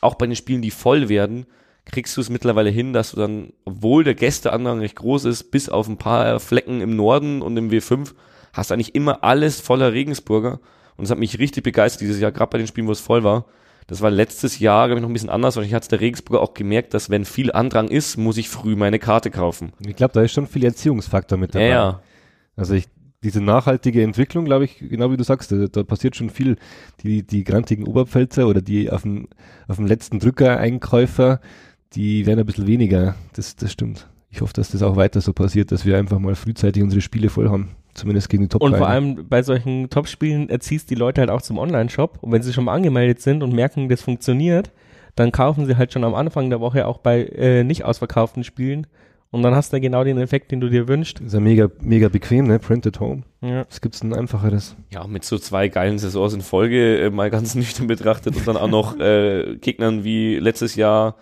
auch 0.00 0.14
bei 0.14 0.26
den 0.26 0.36
Spielen, 0.36 0.62
die 0.62 0.70
voll 0.70 1.08
werden, 1.08 1.46
kriegst 1.86 2.16
du 2.16 2.20
es 2.20 2.30
mittlerweile 2.30 2.70
hin, 2.70 2.92
dass 2.92 3.12
du 3.12 3.16
dann, 3.16 3.52
obwohl 3.64 4.04
der 4.04 4.14
Gästeandrang 4.14 4.80
recht 4.80 4.96
groß 4.96 5.24
ist, 5.24 5.50
bis 5.50 5.68
auf 5.68 5.88
ein 5.88 5.96
paar 5.96 6.40
Flecken 6.40 6.80
im 6.80 6.96
Norden 6.96 7.42
und 7.42 7.56
im 7.56 7.70
W5, 7.70 8.14
hast 8.52 8.72
eigentlich 8.72 8.94
immer 8.94 9.24
alles 9.24 9.60
voller 9.60 9.92
Regensburger. 9.92 10.60
Und 10.96 11.04
es 11.04 11.10
hat 11.10 11.18
mich 11.18 11.38
richtig 11.38 11.64
begeistert 11.64 12.02
dieses 12.02 12.20
Jahr, 12.20 12.32
gerade 12.32 12.50
bei 12.50 12.58
den 12.58 12.66
Spielen, 12.66 12.86
wo 12.86 12.92
es 12.92 13.00
voll 13.00 13.24
war. 13.24 13.46
Das 13.86 14.02
war 14.02 14.10
letztes 14.10 14.58
Jahr, 14.58 14.86
glaube 14.86 15.00
ich, 15.00 15.02
noch 15.02 15.10
ein 15.10 15.14
bisschen 15.14 15.30
anders, 15.30 15.56
weil 15.56 15.64
ich 15.64 15.74
hatte 15.74 15.88
der 15.88 16.00
Regensburger 16.00 16.42
auch 16.42 16.54
gemerkt, 16.54 16.94
dass 16.94 17.10
wenn 17.10 17.24
viel 17.24 17.50
Andrang 17.50 17.88
ist, 17.88 18.16
muss 18.18 18.36
ich 18.36 18.48
früh 18.48 18.76
meine 18.76 18.98
Karte 18.98 19.30
kaufen. 19.30 19.72
Ich 19.84 19.96
glaube, 19.96 20.14
da 20.14 20.22
ist 20.22 20.32
schon 20.32 20.46
viel 20.46 20.64
Erziehungsfaktor 20.64 21.38
mit 21.38 21.54
Ja, 21.54 21.60
dabei. 21.60 21.70
ja. 21.70 22.02
Also 22.54 22.74
ich 22.74 22.86
diese 23.22 23.42
nachhaltige 23.42 24.02
Entwicklung, 24.02 24.44
glaube 24.46 24.64
ich, 24.64 24.78
genau 24.78 25.10
wie 25.12 25.16
du 25.16 25.24
sagst, 25.24 25.52
da, 25.52 25.66
da, 25.66 25.82
passiert 25.82 26.16
schon 26.16 26.30
viel. 26.30 26.56
Die, 27.02 27.22
die 27.22 27.44
grantigen 27.44 27.86
Oberpfälzer 27.86 28.46
oder 28.46 28.62
die 28.62 28.90
auf 28.90 29.02
dem, 29.02 29.28
auf 29.68 29.76
dem 29.76 29.86
letzten 29.86 30.20
Drücker 30.20 30.56
Einkäufer, 30.58 31.40
die 31.94 32.26
werden 32.26 32.40
ein 32.40 32.46
bisschen 32.46 32.66
weniger. 32.66 33.14
Das, 33.34 33.56
das 33.56 33.72
stimmt. 33.72 34.08
Ich 34.30 34.40
hoffe, 34.40 34.52
dass 34.52 34.70
das 34.70 34.82
auch 34.82 34.96
weiter 34.96 35.20
so 35.20 35.32
passiert, 35.32 35.72
dass 35.72 35.84
wir 35.84 35.98
einfach 35.98 36.18
mal 36.18 36.34
frühzeitig 36.34 36.82
unsere 36.82 37.00
Spiele 37.00 37.28
voll 37.28 37.50
haben. 37.50 37.70
Zumindest 37.94 38.28
gegen 38.28 38.44
die 38.44 38.48
top 38.48 38.62
Und 38.62 38.76
vor 38.76 38.88
allem 38.88 39.28
bei 39.28 39.42
solchen 39.42 39.90
Top-Spielen 39.90 40.48
erziehst 40.48 40.90
die 40.90 40.94
Leute 40.94 41.20
halt 41.20 41.30
auch 41.30 41.42
zum 41.42 41.58
Online-Shop. 41.58 42.18
Und 42.20 42.30
wenn 42.30 42.42
sie 42.42 42.52
schon 42.52 42.64
mal 42.64 42.74
angemeldet 42.74 43.20
sind 43.20 43.42
und 43.42 43.52
merken, 43.52 43.88
das 43.88 44.02
funktioniert, 44.02 44.70
dann 45.16 45.32
kaufen 45.32 45.66
sie 45.66 45.76
halt 45.76 45.92
schon 45.92 46.04
am 46.04 46.14
Anfang 46.14 46.50
der 46.50 46.60
Woche 46.60 46.86
auch 46.86 46.98
bei 46.98 47.24
äh, 47.24 47.64
nicht 47.64 47.84
ausverkauften 47.84 48.44
Spielen 48.44 48.86
und 49.32 49.42
dann 49.42 49.54
hast 49.54 49.72
du 49.72 49.80
genau 49.80 50.02
den 50.02 50.18
Effekt, 50.18 50.50
den 50.50 50.60
du 50.60 50.68
dir 50.68 50.88
wünschst. 50.88 51.20
Ist 51.20 51.34
ja 51.34 51.40
mega, 51.40 51.68
mega 51.80 52.08
bequem, 52.08 52.48
ne? 52.48 52.58
Printed 52.58 52.98
Home. 52.98 53.22
Ja. 53.40 53.64
Was 53.68 53.80
gibt's 53.80 54.00
denn 54.00 54.12
einfacheres? 54.12 54.74
Ja, 54.90 55.06
mit 55.06 55.24
so 55.24 55.38
zwei 55.38 55.68
geilen 55.68 55.98
Saisons 55.98 56.34
in 56.34 56.40
Folge 56.40 56.98
äh, 56.98 57.10
mal 57.10 57.30
ganz 57.30 57.54
nüchtern 57.56 57.86
betrachtet 57.86 58.36
und 58.36 58.46
dann 58.48 58.56
auch 58.56 58.68
noch 58.68 58.98
äh, 58.98 59.56
Gegnern 59.60 60.02
wie 60.02 60.36
letztes 60.36 60.74
Jahr 60.74 61.14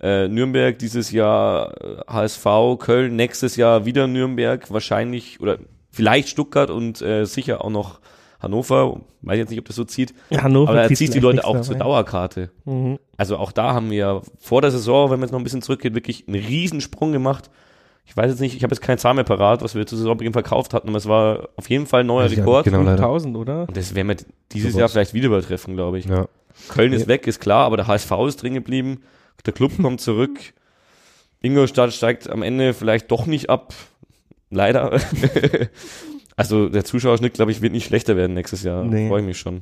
äh, 0.00 0.28
Nürnberg, 0.28 0.78
dieses 0.78 1.10
Jahr 1.10 1.74
HSV, 2.08 2.46
äh, 2.46 2.76
Köln, 2.76 3.16
nächstes 3.16 3.56
Jahr 3.56 3.84
wieder 3.84 4.06
Nürnberg, 4.06 4.70
wahrscheinlich 4.70 5.40
oder 5.40 5.58
vielleicht 5.90 6.28
Stuttgart 6.28 6.70
und 6.70 7.02
äh, 7.02 7.24
sicher 7.24 7.64
auch 7.64 7.70
noch 7.70 8.00
Hannover, 8.40 9.00
weiß 9.20 9.36
jetzt 9.36 9.50
nicht, 9.50 9.58
ob 9.58 9.66
das 9.66 9.76
so 9.76 9.84
zieht, 9.84 10.14
ja, 10.30 10.42
Hannover 10.42 10.70
aber 10.70 10.82
er 10.82 10.94
zieht 10.94 11.12
die 11.12 11.20
Leute 11.20 11.44
auch 11.44 11.52
dabei. 11.52 11.66
zur 11.66 11.74
Dauerkarte. 11.76 12.50
Mhm. 12.64 12.98
Also 13.18 13.36
auch 13.36 13.52
da 13.52 13.74
haben 13.74 13.90
wir 13.90 14.22
vor 14.38 14.62
der 14.62 14.70
Saison, 14.70 15.10
wenn 15.10 15.20
man 15.20 15.28
jetzt 15.28 15.32
noch 15.32 15.40
ein 15.40 15.44
bisschen 15.44 15.62
zurückgeht, 15.62 15.94
wirklich 15.94 16.26
einen 16.26 16.42
Riesensprung 16.42 17.12
gemacht. 17.12 17.50
Ich 18.06 18.16
weiß 18.16 18.30
jetzt 18.30 18.40
nicht, 18.40 18.56
ich 18.56 18.62
habe 18.62 18.74
jetzt 18.74 18.80
keine 18.80 18.96
Zahl 18.96 19.14
mehr 19.14 19.24
parat, 19.24 19.62
was 19.62 19.74
wir 19.74 19.86
zur 19.86 19.98
Saisonbeginn 19.98 20.32
verkauft 20.32 20.72
hatten, 20.72 20.88
aber 20.88 20.98
es 20.98 21.06
war 21.06 21.50
auf 21.56 21.68
jeden 21.68 21.86
Fall 21.86 22.00
ein 22.00 22.06
neuer 22.06 22.30
Rekord. 22.30 22.64
Genau, 22.64 22.80
1000, 22.80 23.36
oder? 23.36 23.68
Und 23.68 23.76
das 23.76 23.94
werden 23.94 24.08
wir 24.08 24.16
dieses 24.52 24.72
so 24.72 24.78
Jahr 24.78 24.88
vielleicht 24.88 25.12
wieder 25.12 25.26
übertreffen, 25.26 25.76
glaube 25.76 25.98
ich. 25.98 26.06
Ja. 26.06 26.26
Köln 26.68 26.92
ist 26.92 27.08
weg, 27.08 27.26
ist 27.26 27.40
klar, 27.40 27.66
aber 27.66 27.76
der 27.76 27.86
HSV 27.86 28.10
ist 28.26 28.42
drin 28.42 28.54
geblieben. 28.54 29.02
Der 29.46 29.52
Club 29.52 29.72
kommt 29.80 30.00
zurück. 30.00 30.38
Ingolstadt 31.40 31.92
steigt 31.92 32.28
am 32.28 32.42
Ende 32.42 32.74
vielleicht 32.74 33.10
doch 33.10 33.26
nicht 33.26 33.50
ab. 33.50 33.74
Leider. 34.50 35.00
Also 36.40 36.70
der 36.70 36.86
Zuschauerschnitt, 36.86 37.34
glaube 37.34 37.50
ich, 37.50 37.60
wird 37.60 37.74
nicht 37.74 37.84
schlechter 37.84 38.16
werden 38.16 38.32
nächstes 38.32 38.62
Jahr. 38.62 38.82
Nee. 38.82 39.08
Freue 39.08 39.20
ich 39.20 39.26
mich 39.26 39.38
schon. 39.38 39.60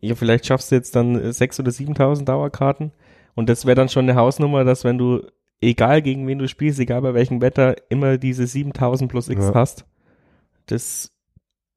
Ja, 0.00 0.14
vielleicht 0.14 0.46
schaffst 0.46 0.70
du 0.70 0.74
jetzt 0.74 0.96
dann 0.96 1.18
6.000 1.18 1.60
oder 1.60 1.70
7.000 1.70 2.24
Dauerkarten. 2.24 2.92
Und 3.34 3.50
das 3.50 3.66
wäre 3.66 3.74
dann 3.74 3.90
schon 3.90 4.08
eine 4.08 4.18
Hausnummer, 4.18 4.64
dass 4.64 4.82
wenn 4.84 4.96
du, 4.96 5.26
egal 5.60 6.00
gegen 6.00 6.26
wen 6.26 6.38
du 6.38 6.48
spielst, 6.48 6.80
egal 6.80 7.02
bei 7.02 7.12
welchem 7.12 7.42
Wetter, 7.42 7.76
immer 7.90 8.16
diese 8.16 8.44
7.000 8.44 9.08
plus 9.08 9.28
X 9.28 9.44
ja. 9.44 9.54
hast. 9.54 9.84
Das 10.64 11.12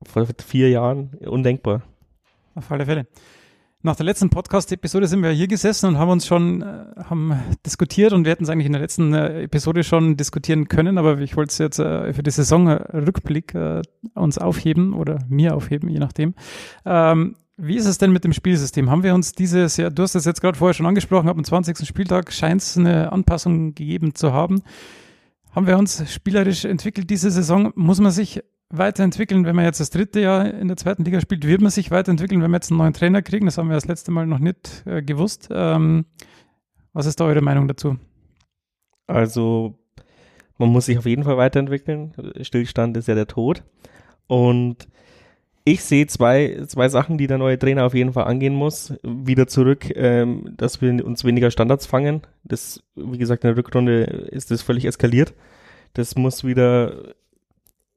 vor 0.08 0.25
vier 0.47 0.69
Jahren 0.69 1.15
undenkbar. 1.25 1.82
Auf 2.56 2.71
alle 2.71 2.86
Fälle. 2.86 3.08
Nach 3.81 3.95
der 3.95 4.05
letzten 4.05 4.29
Podcast-Episode 4.29 5.07
sind 5.07 5.23
wir 5.23 5.29
hier 5.29 5.47
gesessen 5.47 5.85
und 5.85 5.97
haben 5.97 6.09
uns 6.09 6.27
schon 6.27 6.61
äh, 6.61 6.85
haben 7.01 7.39
diskutiert 7.65 8.11
und 8.11 8.25
wir 8.25 8.33
hätten 8.33 8.43
es 8.43 8.49
eigentlich 8.49 8.65
in 8.65 8.73
der 8.73 8.81
letzten 8.81 9.13
äh, 9.13 9.43
Episode 9.43 9.85
schon 9.85 10.17
diskutieren 10.17 10.67
können, 10.67 10.97
aber 10.97 11.17
ich 11.19 11.37
wollte 11.37 11.51
es 11.51 11.59
jetzt 11.59 11.79
äh, 11.79 12.11
für 12.11 12.21
die 12.21 12.29
Saisonrückblick 12.29 13.55
äh, 13.55 13.81
uns 14.15 14.37
aufheben 14.37 14.93
oder 14.93 15.19
mir 15.29 15.55
aufheben, 15.55 15.87
je 15.87 15.99
nachdem. 15.99 16.33
Ähm, 16.85 17.37
wie 17.55 17.77
ist 17.77 17.85
es 17.85 17.97
denn 17.97 18.11
mit 18.11 18.25
dem 18.25 18.33
Spielsystem? 18.33 18.89
Haben 18.91 19.03
wir 19.03 19.15
uns 19.15 19.31
dieses 19.31 19.77
Jahr, 19.77 19.91
du 19.91 20.03
hast 20.03 20.13
es 20.13 20.25
jetzt 20.25 20.41
gerade 20.41 20.57
vorher 20.57 20.73
schon 20.73 20.85
angesprochen, 20.85 21.29
ab 21.29 21.37
dem 21.37 21.45
20. 21.45 21.87
Spieltag 21.87 22.33
scheint 22.33 22.61
es 22.61 22.77
eine 22.77 23.13
Anpassung 23.13 23.75
gegeben 23.75 24.13
zu 24.13 24.33
haben. 24.33 24.61
Haben 25.51 25.67
wir 25.67 25.77
uns 25.77 26.03
spielerisch 26.11 26.65
entwickelt 26.65 27.09
diese 27.09 27.31
Saison? 27.31 27.71
Muss 27.75 28.01
man 28.01 28.11
sich 28.11 28.41
weiterentwickeln, 28.69 29.45
wenn 29.45 29.55
man 29.55 29.65
jetzt 29.65 29.79
das 29.79 29.89
dritte 29.89 30.19
Jahr 30.19 30.53
in 30.53 30.67
der 30.67 30.77
zweiten 30.77 31.03
Liga 31.03 31.19
spielt? 31.21 31.45
Wird 31.45 31.62
man 31.62 31.71
sich 31.71 31.91
weiterentwickeln, 31.91 32.41
wenn 32.41 32.51
wir 32.51 32.58
jetzt 32.58 32.71
einen 32.71 32.77
neuen 32.77 32.93
Trainer 32.93 33.21
kriegen? 33.21 33.45
Das 33.45 33.58
haben 33.58 33.69
wir 33.69 33.75
das 33.75 33.88
letzte 33.88 34.12
Mal 34.12 34.27
noch 34.27 34.39
nicht 34.39 34.84
äh, 34.86 35.01
gewusst. 35.01 35.49
Ähm, 35.51 36.05
was 36.93 37.05
ist 37.05 37.19
da 37.19 37.25
eure 37.25 37.41
Meinung 37.41 37.67
dazu? 37.67 37.97
Also, 39.08 39.79
man 40.58 40.69
muss 40.69 40.86
sich 40.86 40.97
auf 40.97 41.05
jeden 41.05 41.23
Fall 41.23 41.38
weiterentwickeln. 41.38 42.13
Stillstand 42.41 42.95
ist 42.97 43.08
ja 43.08 43.15
der 43.15 43.27
Tod. 43.27 43.63
Und 44.27 44.88
ich 45.65 45.84
sehe 45.84 46.08
zwei, 46.08 46.63
zwei 46.67 46.89
Sachen, 46.89 47.17
die 47.17 47.27
der 47.27 47.38
neue 47.38 47.58
Trainer 47.58 47.86
auf 47.86 47.93
jeden 47.93 48.13
Fall 48.13 48.25
angehen 48.25 48.53
muss. 48.53 48.93
Wieder 49.03 49.47
zurück, 49.47 49.91
ähm, 49.95 50.53
dass 50.58 50.82
wir 50.82 51.05
uns 51.05 51.23
weniger 51.23 51.51
Standards 51.51 51.86
fangen. 51.86 52.21
Das, 52.43 52.84
wie 52.95 53.17
gesagt, 53.17 53.43
in 53.43 53.49
der 53.49 53.58
Rückrunde 53.58 54.03
ist 54.03 54.51
das 54.51 54.62
völlig 54.62 54.86
eskaliert. 54.86 55.34
Das 55.93 56.15
muss 56.15 56.43
wieder 56.43 57.13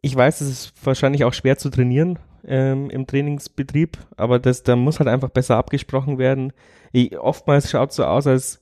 ich 0.02 0.14
weiß, 0.14 0.40
es 0.40 0.48
ist 0.48 0.86
wahrscheinlich 0.86 1.24
auch 1.24 1.32
schwer 1.32 1.56
zu 1.56 1.70
trainieren 1.70 2.18
ähm, 2.44 2.90
im 2.90 3.06
Trainingsbetrieb, 3.06 3.98
aber 4.16 4.38
das, 4.40 4.64
da 4.64 4.76
muss 4.76 4.98
halt 4.98 5.08
einfach 5.08 5.30
besser 5.30 5.56
abgesprochen 5.56 6.18
werden. 6.18 6.52
Ich, 6.90 7.16
oftmals 7.18 7.70
schaut 7.70 7.90
es 7.90 7.96
so 7.96 8.04
aus, 8.04 8.26
als 8.26 8.60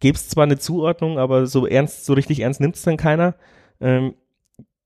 gäbe 0.00 0.16
es 0.16 0.28
zwar 0.28 0.44
eine 0.44 0.58
Zuordnung, 0.58 1.18
aber 1.18 1.46
so 1.46 1.66
ernst, 1.66 2.06
so 2.06 2.14
richtig 2.14 2.40
ernst 2.40 2.60
nimmt 2.60 2.76
es 2.76 2.82
dann 2.82 2.96
keiner. 2.96 3.36
Ähm, 3.80 4.14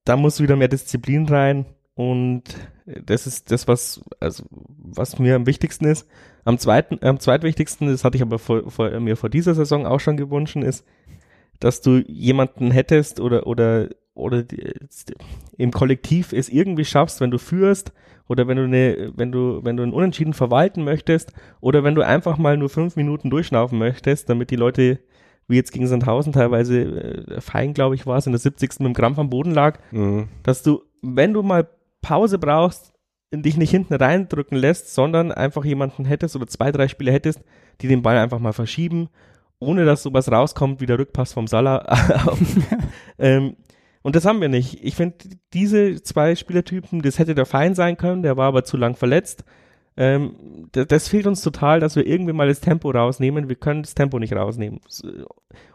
da 0.05 0.17
muss 0.17 0.41
wieder 0.41 0.57
mehr 0.57 0.69
Disziplin 0.69 1.27
rein 1.29 1.67
und 1.95 2.43
das 2.85 3.27
ist 3.27 3.51
das, 3.51 3.69
was, 3.69 4.03
also, 4.21 4.45
was 4.51 5.19
mir 5.19 5.37
am 5.37 5.47
wichtigsten 5.47 5.87
ist. 5.87 6.09
Am 6.45 6.59
zweiten, 6.59 6.99
am 7.05 7.21
zweitwichtigsten, 7.21 7.89
das 7.89 8.05
hatte 8.05 8.17
ich 8.17 8.23
aber 8.23 8.39
vor, 8.39 8.71
vor, 8.71 8.91
mir 9.01 9.17
vor 9.17 9.31
dieser 9.31 9.55
Saison 9.55 9.87
auch 9.87 10.01
schon 10.01 10.17
gewünscht, 10.17 10.57
ist, 10.57 10.85
dass 11.59 11.81
du 11.81 11.99
jemanden 12.07 12.71
hättest 12.71 13.19
oder, 13.19 13.47
oder 13.47 13.89
oder 14.17 14.43
die, 14.43 14.73
im 15.57 15.71
Kollektiv 15.71 16.33
es 16.33 16.49
irgendwie 16.49 16.85
schaffst, 16.85 17.21
wenn 17.21 17.31
du 17.31 17.39
führst 17.39 17.93
oder 18.29 18.49
wenn 18.49 18.57
du 18.57 18.65
eine, 18.65 19.13
wenn 19.15 19.31
du, 19.31 19.61
wenn 19.63 19.77
du 19.77 19.83
einen 19.83 19.93
Unentschieden 19.93 20.33
verwalten 20.33 20.85
möchtest 20.85 21.33
oder 21.61 21.85
wenn 21.85 21.95
du 21.95 22.03
einfach 22.03 22.39
mal 22.39 22.57
nur 22.57 22.69
fünf 22.69 22.97
Minuten 22.97 23.31
durchschnaufen 23.31 23.79
möchtest, 23.79 24.29
damit 24.29 24.51
die 24.51 24.57
Leute, 24.57 24.99
wie 25.49 25.57
jetzt 25.57 25.73
gegen 25.73 25.87
Sandhausen 25.87 26.33
teilweise 26.33 26.81
äh, 26.81 27.41
fein, 27.41 27.75
glaube 27.75 27.95
ich, 27.95 28.07
war 28.07 28.19
es, 28.19 28.27
in 28.27 28.33
der 28.33 28.41
70. 28.41 28.81
mit 28.81 28.89
dem 28.89 28.95
Krampf 28.95 29.19
am 29.19 29.31
Boden 29.31 29.53
lag, 29.53 29.79
mhm. 29.93 30.29
dass 30.43 30.63
du, 30.63 30.83
wenn 31.03 31.33
du 31.33 31.43
mal 31.43 31.69
Pause 32.01 32.39
brauchst, 32.39 32.95
dich 33.33 33.57
nicht 33.57 33.71
hinten 33.71 33.95
reindrücken 33.95 34.57
lässt, 34.57 34.95
sondern 34.95 35.31
einfach 35.31 35.65
jemanden 35.65 36.05
hättest 36.05 36.37
oder 36.37 36.47
zwei, 36.47 36.73
drei 36.73 36.89
Spieler 36.89 37.13
hättest, 37.13 37.43
die 37.81 37.89
den 37.89 38.03
Ball 38.03 38.17
einfach 38.17 38.39
mal 38.39 38.53
verschieben, 38.53 39.09
ohne 39.59 39.85
dass 39.85 40.03
sowas 40.03 40.31
rauskommt 40.31 40.81
wie 40.81 40.87
der 40.87 40.99
Rückpass 40.99 41.33
vom 41.33 41.47
Salah. 41.47 41.85
ähm, 43.19 43.57
und 44.07 44.15
das 44.15 44.25
haben 44.25 44.41
wir 44.41 44.49
nicht. 44.49 44.85
Ich 44.85 44.95
finde, 44.95 45.17
diese 45.53 46.01
zwei 46.01 46.37
Spielertypen, 46.37 47.03
das 47.03 47.19
hätte 47.19 47.35
der 47.35 47.45
Fein 47.45 47.75
sein 47.75 47.97
können, 47.97 48.23
der 48.23 48.37
war 48.37 48.47
aber 48.47 48.63
zu 48.63 48.77
lang 48.77 48.95
verletzt. 48.95 49.45
Ähm, 49.97 50.69
das, 50.71 50.87
das, 50.87 51.09
fehlt 51.09 51.27
uns 51.27 51.43
total, 51.43 51.81
dass 51.81 51.97
wir 51.97 52.07
irgendwie 52.07 52.33
mal 52.33 52.47
das 52.47 52.61
Tempo 52.61 52.89
rausnehmen. 52.93 53.49
Wir 53.49 53.57
können 53.57 53.83
das 53.83 53.97
Tempo 53.97 54.21
nicht 54.21 54.33
rausnehmen. 54.33 54.79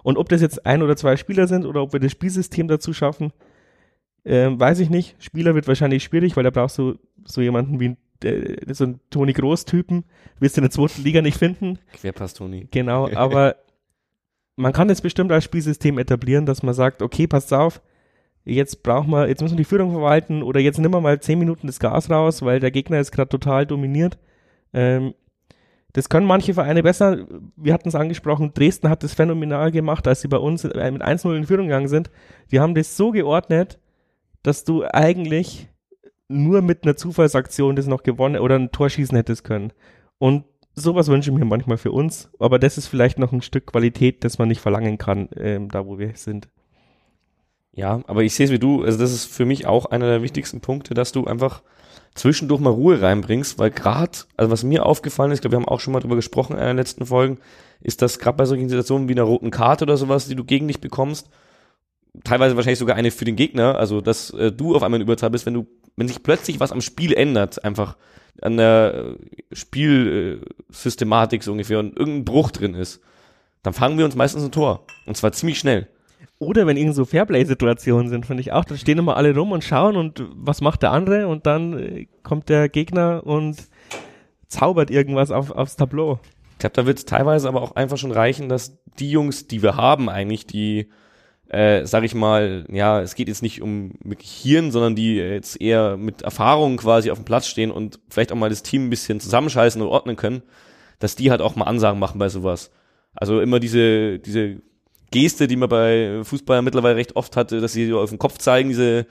Und 0.02 0.18
ob 0.18 0.30
das 0.30 0.40
jetzt 0.40 0.66
ein 0.66 0.82
oder 0.82 0.96
zwei 0.96 1.18
Spieler 1.18 1.46
sind 1.46 1.66
oder 1.66 1.82
ob 1.82 1.92
wir 1.92 2.00
das 2.00 2.14
Spielsystem 2.14 2.70
dazu 2.70 2.94
schaffen, 2.94 3.34
ähm, 4.24 4.58
weiß 4.58 4.80
ich 4.80 4.90
nicht. 4.90 5.22
Spieler 5.22 5.54
wird 5.54 5.68
wahrscheinlich 5.68 6.02
schwierig, 6.02 6.38
weil 6.38 6.46
da 6.46 6.52
brauchst 6.52 6.78
du 6.78 7.00
so 7.26 7.42
jemanden 7.42 7.82
wie 7.82 7.98
äh, 8.26 8.74
so 8.74 8.86
einen 8.86 9.02
Toni 9.10 9.34
Groß-Typen. 9.34 10.06
Wirst 10.40 10.56
du 10.56 10.62
in 10.62 10.64
der 10.64 10.72
zweiten 10.72 11.04
Liga 11.04 11.22
nicht 11.22 11.38
finden. 11.38 11.80
Querpass 11.92 12.34
Toni. 12.36 12.70
Genau, 12.72 13.10
aber 13.14 13.58
man 14.56 14.72
kann 14.72 14.90
es 14.90 15.02
bestimmt 15.02 15.34
als 15.34 15.44
Spielsystem 15.44 15.98
etablieren, 15.98 16.46
dass 16.46 16.64
man 16.64 16.74
sagt, 16.74 17.02
okay, 17.02 17.28
passt 17.28 17.52
auf, 17.52 17.82
jetzt 18.44 18.84
brauchen 18.84 19.12
wir, 19.12 19.28
jetzt 19.28 19.42
müssen 19.42 19.54
wir 19.54 19.64
die 19.64 19.70
Führung 19.70 19.92
verwalten 19.92 20.44
oder 20.44 20.60
jetzt 20.60 20.80
nehmen 20.80 20.94
wir 20.94 21.02
mal 21.02 21.20
zehn 21.20 21.40
Minuten 21.40 21.68
das 21.68 21.80
Gas 21.80 22.10
raus, 22.10 22.42
weil 22.42 22.60
der 22.60 22.72
Gegner 22.72 23.00
ist 23.00 23.12
gerade 23.12 23.30
total 23.30 23.66
dominiert. 23.66 24.18
Ähm, 24.74 25.14
das 25.94 26.10
können 26.10 26.26
manche 26.26 26.54
Vereine 26.54 26.84
besser. 26.84 27.26
Wir 27.58 27.74
hatten 27.74 27.90
es 27.90 27.96
angesprochen, 27.96 28.54
Dresden 28.54 28.90
hat 28.90 29.04
das 29.04 29.14
phänomenal 29.14 29.72
gemacht, 29.72 30.08
als 30.08 30.22
sie 30.22 30.30
bei 30.30 30.38
uns 30.38 30.64
mit 30.64 30.76
1-0 30.76 31.36
in 31.36 31.46
Führung 31.46 31.68
gegangen 31.68 31.90
sind. 31.90 32.10
Die 32.52 32.60
haben 32.60 32.76
das 32.76 32.96
so 32.96 33.12
geordnet, 33.12 33.80
dass 34.42 34.64
du 34.64 34.84
eigentlich 34.86 35.68
nur 36.30 36.62
mit 36.62 36.84
einer 36.84 36.96
Zufallsaktion 36.96 37.76
das 37.76 37.88
noch 37.88 38.04
gewonnen 38.04 38.42
oder 38.42 38.56
ein 38.56 38.72
Tor 38.72 38.90
schießen 38.90 39.18
hättest 39.18 39.44
können. 39.44 39.74
Und 40.18 40.46
sowas 40.74 41.10
wünsche 41.10 41.30
ich 41.30 41.38
mir 41.38 41.46
manchmal 41.46 41.78
für 41.78 41.92
uns, 41.92 42.32
aber 42.40 42.58
das 42.58 42.78
ist 42.78 42.88
vielleicht 42.88 43.20
noch 43.20 43.34
ein 43.34 43.42
Stück 43.42 43.68
Qualität, 43.68 44.24
das 44.24 44.38
man 44.38 44.48
nicht 44.48 44.62
verlangen 44.62 44.98
kann, 44.98 45.28
ähm, 45.36 45.68
da 45.68 45.86
wo 45.86 46.00
wir 46.00 46.16
sind. 46.16 46.48
Ja, 47.74 48.02
aber 48.08 48.24
ich 48.24 48.36
sehe 48.36 48.46
es 48.48 48.52
wie 48.52 48.60
du, 48.60 48.84
also 48.84 48.98
das 48.98 49.14
ist 49.14 49.26
für 49.26 49.46
mich 49.46 49.66
auch 49.66 49.86
einer 49.86 50.08
der 50.08 50.22
wichtigsten 50.22 50.60
Punkte, 50.60 50.94
dass 50.94 51.12
du 51.12 51.26
einfach 51.26 51.62
zwischendurch 52.16 52.60
mal 52.60 52.72
Ruhe 52.72 53.02
reinbringst, 53.02 53.58
weil 53.60 53.72
gerade, 53.72 54.20
also 54.36 54.52
was 54.52 54.64
mir 54.64 54.86
aufgefallen 54.86 55.32
ist, 55.32 55.38
ich 55.38 55.42
glaube, 55.42 55.54
wir 55.54 55.62
haben 55.62 55.68
auch 55.70 55.80
schon 55.80 55.94
mal 55.94 56.02
drüber 56.02 56.18
gesprochen 56.18 56.58
in 56.58 56.66
den 56.66 56.76
letzten 56.76 57.06
Folgen, 57.06 57.38
ist, 57.80 58.02
dass 58.02 58.20
gerade 58.20 58.38
bei 58.38 58.46
solchen 58.46 58.68
Situationen 58.68 59.08
wie 59.08 59.14
einer 59.14 59.24
roten 59.24 59.52
Karte 59.52 59.86
oder 59.86 59.96
sowas, 59.96 60.28
die 60.28 60.36
du 60.36 60.44
gegen 60.44 60.68
dich 60.68 60.82
bekommst, 60.82 61.30
teilweise 62.24 62.56
wahrscheinlich 62.58 62.80
sogar 62.80 62.98
eine 62.98 63.12
für 63.12 63.26
den 63.26 63.38
Gegner, 63.38 63.78
also 63.78 64.02
dass 64.02 64.32
äh, 64.32 64.52
du 64.52 64.76
auf 64.76 64.84
einmal 64.84 65.00
in 65.00 65.08
Überzahl 65.08 65.30
bist, 65.30 65.46
wenn 65.46 65.54
du, 65.54 65.68
wenn 65.96 66.10
sich 66.10 66.24
plötzlich 66.24 66.60
was 66.60 66.74
am 66.74 66.82
Spiel 66.82 67.14
ändert, 67.14 67.64
einfach 67.64 67.96
an 68.42 68.58
der 68.58 69.16
äh, 69.50 69.56
Spielsystematik 69.56 71.44
so 71.44 71.54
ungefähr 71.54 71.80
und 71.80 71.98
irgendein 71.98 72.26
Bruch 72.26 72.52
drin 72.52 72.74
ist, 72.74 73.02
dann 73.64 73.74
fangen 73.74 73.98
wir 73.98 74.06
uns 74.06 74.16
meistens 74.16 74.44
ein 74.44 74.52
Tor. 74.52 74.86
Und 75.06 75.16
zwar 75.16 75.32
ziemlich 75.32 75.60
schnell. 75.60 75.88
Oder 76.42 76.66
wenn 76.66 76.76
irgend 76.76 76.96
so 76.96 77.06
Fairplay-Situationen 77.06 78.10
sind, 78.10 78.26
finde 78.26 78.42
ich 78.42 78.52
auch, 78.52 78.66
dann 78.66 78.80
stehen 78.80 78.98
immer 78.98 79.16
alle 79.16 79.36
rum 79.36 79.52
und 79.52 79.64
schauen 79.64 79.96
und 79.96 80.26
was 80.34 80.60
macht 80.60 80.82
der 80.82 80.92
andere 80.92 81.28
und 81.28 81.46
dann 81.46 81.78
äh, 81.78 82.08
kommt 82.24 82.50
der 82.50 82.68
Gegner 82.68 83.22
und 83.24 83.58
zaubert 84.48 84.90
irgendwas 84.90 85.30
auf, 85.30 85.52
aufs 85.52 85.76
Tableau. 85.76 86.20
Ich 86.54 86.58
glaube, 86.58 86.74
da 86.74 86.88
wird 86.88 86.98
es 86.98 87.06
teilweise 87.06 87.48
aber 87.48 87.62
auch 87.62 87.76
einfach 87.76 88.00
schon 88.00 88.12
reichen, 88.12 88.50
dass 88.50 88.80
die 88.98 89.12
Jungs, 89.12 89.46
die 89.46 89.62
wir 89.62 89.76
haben, 89.76 90.10
eigentlich, 90.10 90.48
die, 90.48 90.90
äh, 91.48 91.86
sag 91.86 92.06
ich 92.06 92.16
mal, 92.16 92.66
ja, 92.72 93.02
es 93.02 93.14
geht 93.14 93.28
jetzt 93.28 93.44
nicht 93.44 93.62
um 93.62 93.94
wirklich 94.04 94.32
Hirn, 94.32 94.72
sondern 94.72 94.96
die 94.96 95.18
jetzt 95.18 95.62
eher 95.62 95.96
mit 95.96 96.24
Erfahrung 96.24 96.78
quasi 96.78 97.12
auf 97.12 97.20
dem 97.20 97.26
Platz 97.26 97.46
stehen 97.46 97.70
und 97.70 98.00
vielleicht 98.10 98.32
auch 98.32 98.36
mal 98.36 98.50
das 98.50 98.64
Team 98.64 98.88
ein 98.88 98.90
bisschen 98.90 99.20
zusammenscheißen 99.20 99.80
und 99.80 99.90
ordnen 99.90 100.16
können, 100.16 100.42
dass 100.98 101.16
die 101.16 101.30
halt 101.30 101.42
auch 101.42 101.56
mal 101.56 101.66
Ansagen 101.66 102.00
machen 102.00 102.18
bei 102.18 102.30
sowas. 102.30 102.72
Also 103.14 103.42
immer 103.42 103.60
diese, 103.60 104.18
diese 104.18 104.64
Geste, 105.12 105.48
die 105.48 105.58
man 105.58 105.70
bei 105.70 106.22
Fußballern 106.24 106.64
mittlerweile 106.64 106.96
recht 106.96 107.16
oft 107.16 107.36
hatte, 107.36 107.62
dass 107.62 107.74
sie 107.74 107.92
auf 107.94 108.10
den 108.10 108.20
Kopf 108.20 108.38
zeigen, 108.38 108.70
diese 108.70 109.06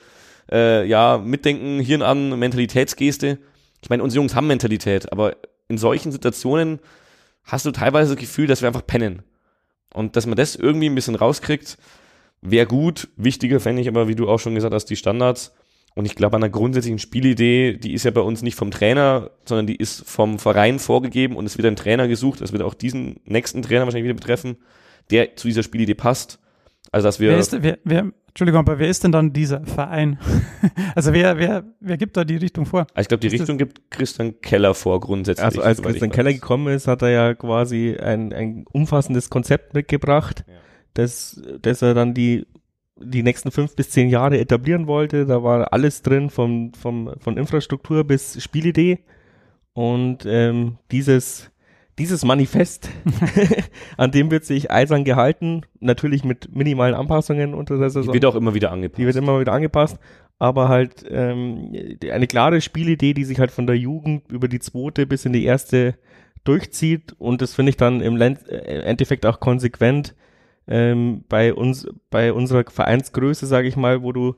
äh, 0.50 0.86
ja, 0.86 1.18
Mitdenken, 1.18 1.80
Hirn 1.80 2.02
an, 2.02 2.38
Mentalitätsgeste. 2.38 3.38
Ich 3.82 3.90
meine, 3.90 4.02
unsere 4.02 4.20
Jungs 4.20 4.34
haben 4.34 4.46
Mentalität, 4.46 5.12
aber 5.12 5.36
in 5.68 5.78
solchen 5.78 6.10
Situationen 6.10 6.80
hast 7.44 7.66
du 7.66 7.70
teilweise 7.70 8.14
das 8.14 8.20
Gefühl, 8.20 8.46
dass 8.46 8.62
wir 8.62 8.68
einfach 8.68 8.86
pennen. 8.86 9.22
Und 9.92 10.16
dass 10.16 10.26
man 10.26 10.36
das 10.36 10.56
irgendwie 10.56 10.88
ein 10.88 10.94
bisschen 10.94 11.14
rauskriegt, 11.14 11.78
wäre 12.42 12.66
gut. 12.66 13.08
Wichtiger 13.16 13.60
fände 13.60 13.82
ich 13.82 13.88
aber, 13.88 14.08
wie 14.08 14.14
du 14.14 14.28
auch 14.28 14.38
schon 14.38 14.54
gesagt 14.54 14.74
hast, 14.74 14.86
die 14.86 14.96
Standards. 14.96 15.52
Und 15.94 16.06
ich 16.06 16.14
glaube, 16.14 16.36
an 16.36 16.44
einer 16.44 16.52
grundsätzlichen 16.52 17.00
Spielidee, 17.00 17.76
die 17.76 17.92
ist 17.92 18.04
ja 18.04 18.12
bei 18.12 18.20
uns 18.20 18.42
nicht 18.42 18.54
vom 18.54 18.70
Trainer, 18.70 19.30
sondern 19.44 19.66
die 19.66 19.76
ist 19.76 20.08
vom 20.08 20.38
Verein 20.38 20.78
vorgegeben 20.78 21.36
und 21.36 21.46
es 21.46 21.58
wird 21.58 21.66
ein 21.66 21.76
Trainer 21.76 22.06
gesucht. 22.06 22.40
Das 22.40 22.52
wird 22.52 22.62
auch 22.62 22.74
diesen 22.74 23.20
nächsten 23.24 23.62
Trainer 23.62 23.84
wahrscheinlich 23.84 24.04
wieder 24.04 24.14
betreffen 24.14 24.56
der 25.10 25.36
zu 25.36 25.48
dieser 25.48 25.62
Spielidee 25.62 25.94
passt. 25.94 26.38
Also 26.92 27.06
dass 27.06 27.20
wir. 27.20 27.30
Wer 27.30 27.38
ist, 27.38 27.62
wer, 27.62 27.78
wer, 27.84 28.12
Entschuldigung, 28.28 28.60
aber 28.60 28.78
wer 28.78 28.88
ist 28.88 29.04
denn 29.04 29.12
dann 29.12 29.32
dieser 29.32 29.64
Verein? 29.64 30.18
also 30.94 31.12
wer, 31.12 31.38
wer, 31.38 31.64
wer 31.80 31.96
gibt 31.96 32.16
da 32.16 32.24
die 32.24 32.36
Richtung 32.36 32.66
vor? 32.66 32.86
Also 32.94 33.00
ich 33.02 33.08
glaube, 33.08 33.20
die 33.20 33.26
ist 33.28 33.40
Richtung 33.40 33.58
gibt 33.58 33.90
Christian 33.90 34.40
Keller 34.40 34.74
vor 34.74 35.00
grundsätzlich. 35.00 35.44
Also 35.44 35.62
als 35.62 35.82
Christian 35.82 36.10
Keller 36.10 36.32
gekommen 36.32 36.72
ist, 36.74 36.86
hat 36.86 37.02
er 37.02 37.10
ja 37.10 37.34
quasi 37.34 37.96
ein, 38.00 38.32
ein 38.32 38.64
umfassendes 38.72 39.30
Konzept 39.30 39.74
mitgebracht, 39.74 40.44
ja. 40.46 40.54
das, 40.94 41.40
das 41.60 41.82
er 41.82 41.94
dann 41.94 42.14
die 42.14 42.46
die 43.02 43.22
nächsten 43.22 43.50
fünf 43.50 43.74
bis 43.74 43.90
zehn 43.90 44.08
Jahre 44.08 44.38
etablieren 44.38 44.86
wollte. 44.86 45.26
Da 45.26 45.42
war 45.42 45.72
alles 45.72 46.02
drin, 46.02 46.30
vom, 46.30 46.72
vom, 46.74 47.14
von 47.18 47.36
Infrastruktur 47.36 48.04
bis 48.04 48.42
Spielidee. 48.42 48.98
Und 49.72 50.26
ähm, 50.26 50.78
dieses 50.90 51.49
dieses 52.00 52.24
Manifest, 52.24 52.90
an 53.96 54.10
dem 54.10 54.30
wird 54.30 54.44
sich 54.44 54.70
eisern 54.70 55.04
gehalten, 55.04 55.62
natürlich 55.78 56.24
mit 56.24 56.54
minimalen 56.54 56.94
Anpassungen 56.94 57.54
unter 57.54 57.78
der 57.78 57.90
Saison. 57.90 58.12
Die 58.12 58.14
wird 58.14 58.24
auch 58.24 58.34
immer 58.34 58.54
wieder 58.54 58.72
angepasst. 58.72 58.98
Die 58.98 59.06
wird 59.06 59.16
immer 59.16 59.38
wieder 59.38 59.52
angepasst, 59.52 59.98
aber 60.38 60.68
halt 60.68 61.04
ähm, 61.08 61.72
eine 62.10 62.26
klare 62.26 62.60
Spielidee, 62.60 63.14
die 63.14 63.24
sich 63.24 63.38
halt 63.38 63.50
von 63.50 63.66
der 63.66 63.76
Jugend 63.76 64.32
über 64.32 64.48
die 64.48 64.58
zweite 64.58 65.06
bis 65.06 65.24
in 65.26 65.32
die 65.32 65.44
erste 65.44 65.94
durchzieht 66.44 67.14
und 67.18 67.42
das 67.42 67.54
finde 67.54 67.70
ich 67.70 67.76
dann 67.76 68.00
im 68.00 68.20
äh, 68.20 68.34
Endeffekt 68.64 69.26
auch 69.26 69.40
konsequent 69.40 70.14
ähm, 70.66 71.24
bei 71.28 71.52
uns, 71.52 71.86
bei 72.08 72.32
unserer 72.32 72.64
Vereinsgröße, 72.68 73.46
sage 73.46 73.68
ich 73.68 73.76
mal, 73.76 74.02
wo 74.02 74.12
du 74.12 74.36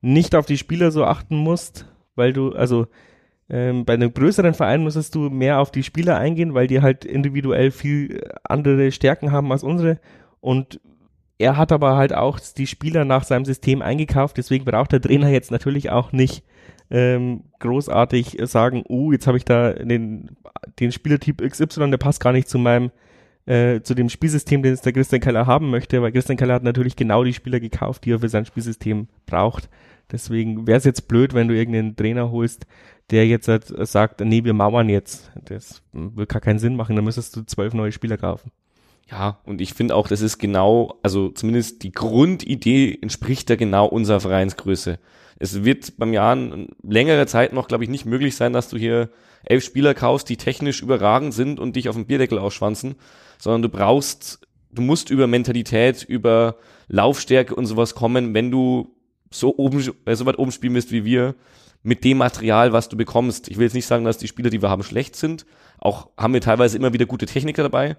nicht 0.00 0.34
auf 0.36 0.46
die 0.46 0.58
Spieler 0.58 0.92
so 0.92 1.04
achten 1.04 1.36
musst, 1.36 1.86
weil 2.14 2.32
du, 2.32 2.52
also 2.52 2.86
ähm, 3.50 3.84
bei 3.84 3.94
einem 3.94 4.14
größeren 4.14 4.54
Verein 4.54 4.84
müsstest 4.84 5.14
du 5.14 5.28
mehr 5.28 5.58
auf 5.58 5.72
die 5.72 5.82
Spieler 5.82 6.16
eingehen, 6.16 6.54
weil 6.54 6.68
die 6.68 6.82
halt 6.82 7.04
individuell 7.04 7.72
viel 7.72 8.16
äh, 8.16 8.28
andere 8.44 8.92
Stärken 8.92 9.32
haben 9.32 9.50
als 9.50 9.64
unsere. 9.64 9.98
Und 10.40 10.80
er 11.38 11.56
hat 11.56 11.72
aber 11.72 11.96
halt 11.96 12.14
auch 12.14 12.38
die 12.38 12.66
Spieler 12.66 13.04
nach 13.04 13.24
seinem 13.24 13.44
System 13.44 13.82
eingekauft, 13.82 14.36
deswegen 14.36 14.64
braucht 14.64 14.92
der 14.92 15.00
Trainer 15.00 15.30
jetzt 15.30 15.50
natürlich 15.50 15.90
auch 15.90 16.12
nicht 16.12 16.44
ähm, 16.90 17.44
großartig 17.60 18.38
sagen, 18.42 18.84
uh, 18.88 19.12
jetzt 19.12 19.26
habe 19.26 19.38
ich 19.38 19.44
da 19.44 19.72
den, 19.72 20.36
den 20.78 20.92
Spielertyp 20.92 21.40
XY, 21.40 21.90
der 21.90 21.98
passt 21.98 22.20
gar 22.20 22.32
nicht 22.32 22.48
zu 22.48 22.58
meinem 22.58 22.90
äh, 23.46 23.80
zu 23.80 23.94
dem 23.94 24.08
Spielsystem, 24.08 24.62
den 24.62 24.74
es 24.74 24.82
der 24.82 24.92
Christian 24.92 25.20
Keller 25.20 25.46
haben 25.46 25.70
möchte, 25.70 26.02
weil 26.02 26.12
Christian 26.12 26.36
Keller 26.36 26.54
hat 26.54 26.62
natürlich 26.62 26.94
genau 26.94 27.24
die 27.24 27.32
Spieler 27.32 27.58
gekauft, 27.58 28.04
die 28.04 28.12
er 28.12 28.20
für 28.20 28.28
sein 28.28 28.44
Spielsystem 28.44 29.08
braucht. 29.26 29.68
Deswegen 30.12 30.66
wäre 30.66 30.78
es 30.78 30.84
jetzt 30.84 31.08
blöd, 31.08 31.34
wenn 31.34 31.48
du 31.48 31.56
irgendeinen 31.56 31.96
Trainer 31.96 32.30
holst, 32.30 32.66
der 33.10 33.26
jetzt 33.26 33.48
halt 33.48 33.66
sagt, 33.88 34.20
nee, 34.20 34.44
wir 34.44 34.54
mauern 34.54 34.88
jetzt. 34.88 35.30
Das 35.44 35.82
will 35.92 36.26
gar 36.26 36.40
keinen 36.40 36.58
Sinn 36.58 36.76
machen, 36.76 36.96
dann 36.96 37.04
müsstest 37.04 37.36
du 37.36 37.44
zwölf 37.44 37.74
neue 37.74 37.92
Spieler 37.92 38.16
kaufen. 38.16 38.50
Ja, 39.10 39.40
und 39.44 39.60
ich 39.60 39.74
finde 39.74 39.96
auch, 39.96 40.06
das 40.06 40.20
ist 40.20 40.38
genau, 40.38 40.98
also 41.02 41.30
zumindest 41.30 41.82
die 41.82 41.90
Grundidee 41.90 42.96
entspricht 43.02 43.50
da 43.50 43.56
genau 43.56 43.86
unserer 43.86 44.20
Vereinsgröße. 44.20 45.00
Es 45.38 45.64
wird 45.64 45.96
beim 45.98 46.12
Jahr 46.12 46.36
längere 46.82 47.26
Zeit 47.26 47.52
noch, 47.52 47.66
glaube 47.66 47.82
ich, 47.82 47.90
nicht 47.90 48.06
möglich 48.06 48.36
sein, 48.36 48.52
dass 48.52 48.68
du 48.68 48.76
hier 48.76 49.10
elf 49.44 49.64
Spieler 49.64 49.94
kaufst, 49.94 50.28
die 50.28 50.36
technisch 50.36 50.82
überragend 50.82 51.34
sind 51.34 51.58
und 51.58 51.74
dich 51.74 51.88
auf 51.88 51.96
den 51.96 52.06
Bierdeckel 52.06 52.38
ausschwanzen, 52.38 52.94
sondern 53.38 53.62
du 53.62 53.68
brauchst, 53.68 54.46
du 54.70 54.82
musst 54.82 55.10
über 55.10 55.26
Mentalität, 55.26 56.04
über 56.04 56.56
Laufstärke 56.88 57.54
und 57.54 57.66
sowas 57.66 57.94
kommen, 57.94 58.34
wenn 58.34 58.50
du 58.50 58.94
so 59.30 59.56
oben, 59.56 59.82
äh, 60.04 60.14
so 60.14 60.26
weit 60.26 60.38
oben 60.38 60.52
spielen 60.52 60.74
willst 60.74 60.92
wie 60.92 61.04
wir, 61.04 61.34
mit 61.82 62.04
dem 62.04 62.18
Material, 62.18 62.72
was 62.72 62.88
du 62.88 62.96
bekommst. 62.96 63.48
Ich 63.48 63.56
will 63.56 63.64
jetzt 63.64 63.74
nicht 63.74 63.86
sagen, 63.86 64.04
dass 64.04 64.18
die 64.18 64.28
Spieler, 64.28 64.50
die 64.50 64.62
wir 64.62 64.70
haben, 64.70 64.82
schlecht 64.82 65.16
sind. 65.16 65.46
Auch 65.78 66.08
haben 66.16 66.34
wir 66.34 66.40
teilweise 66.40 66.76
immer 66.76 66.92
wieder 66.92 67.06
gute 67.06 67.26
Techniker 67.26 67.62
dabei. 67.62 67.96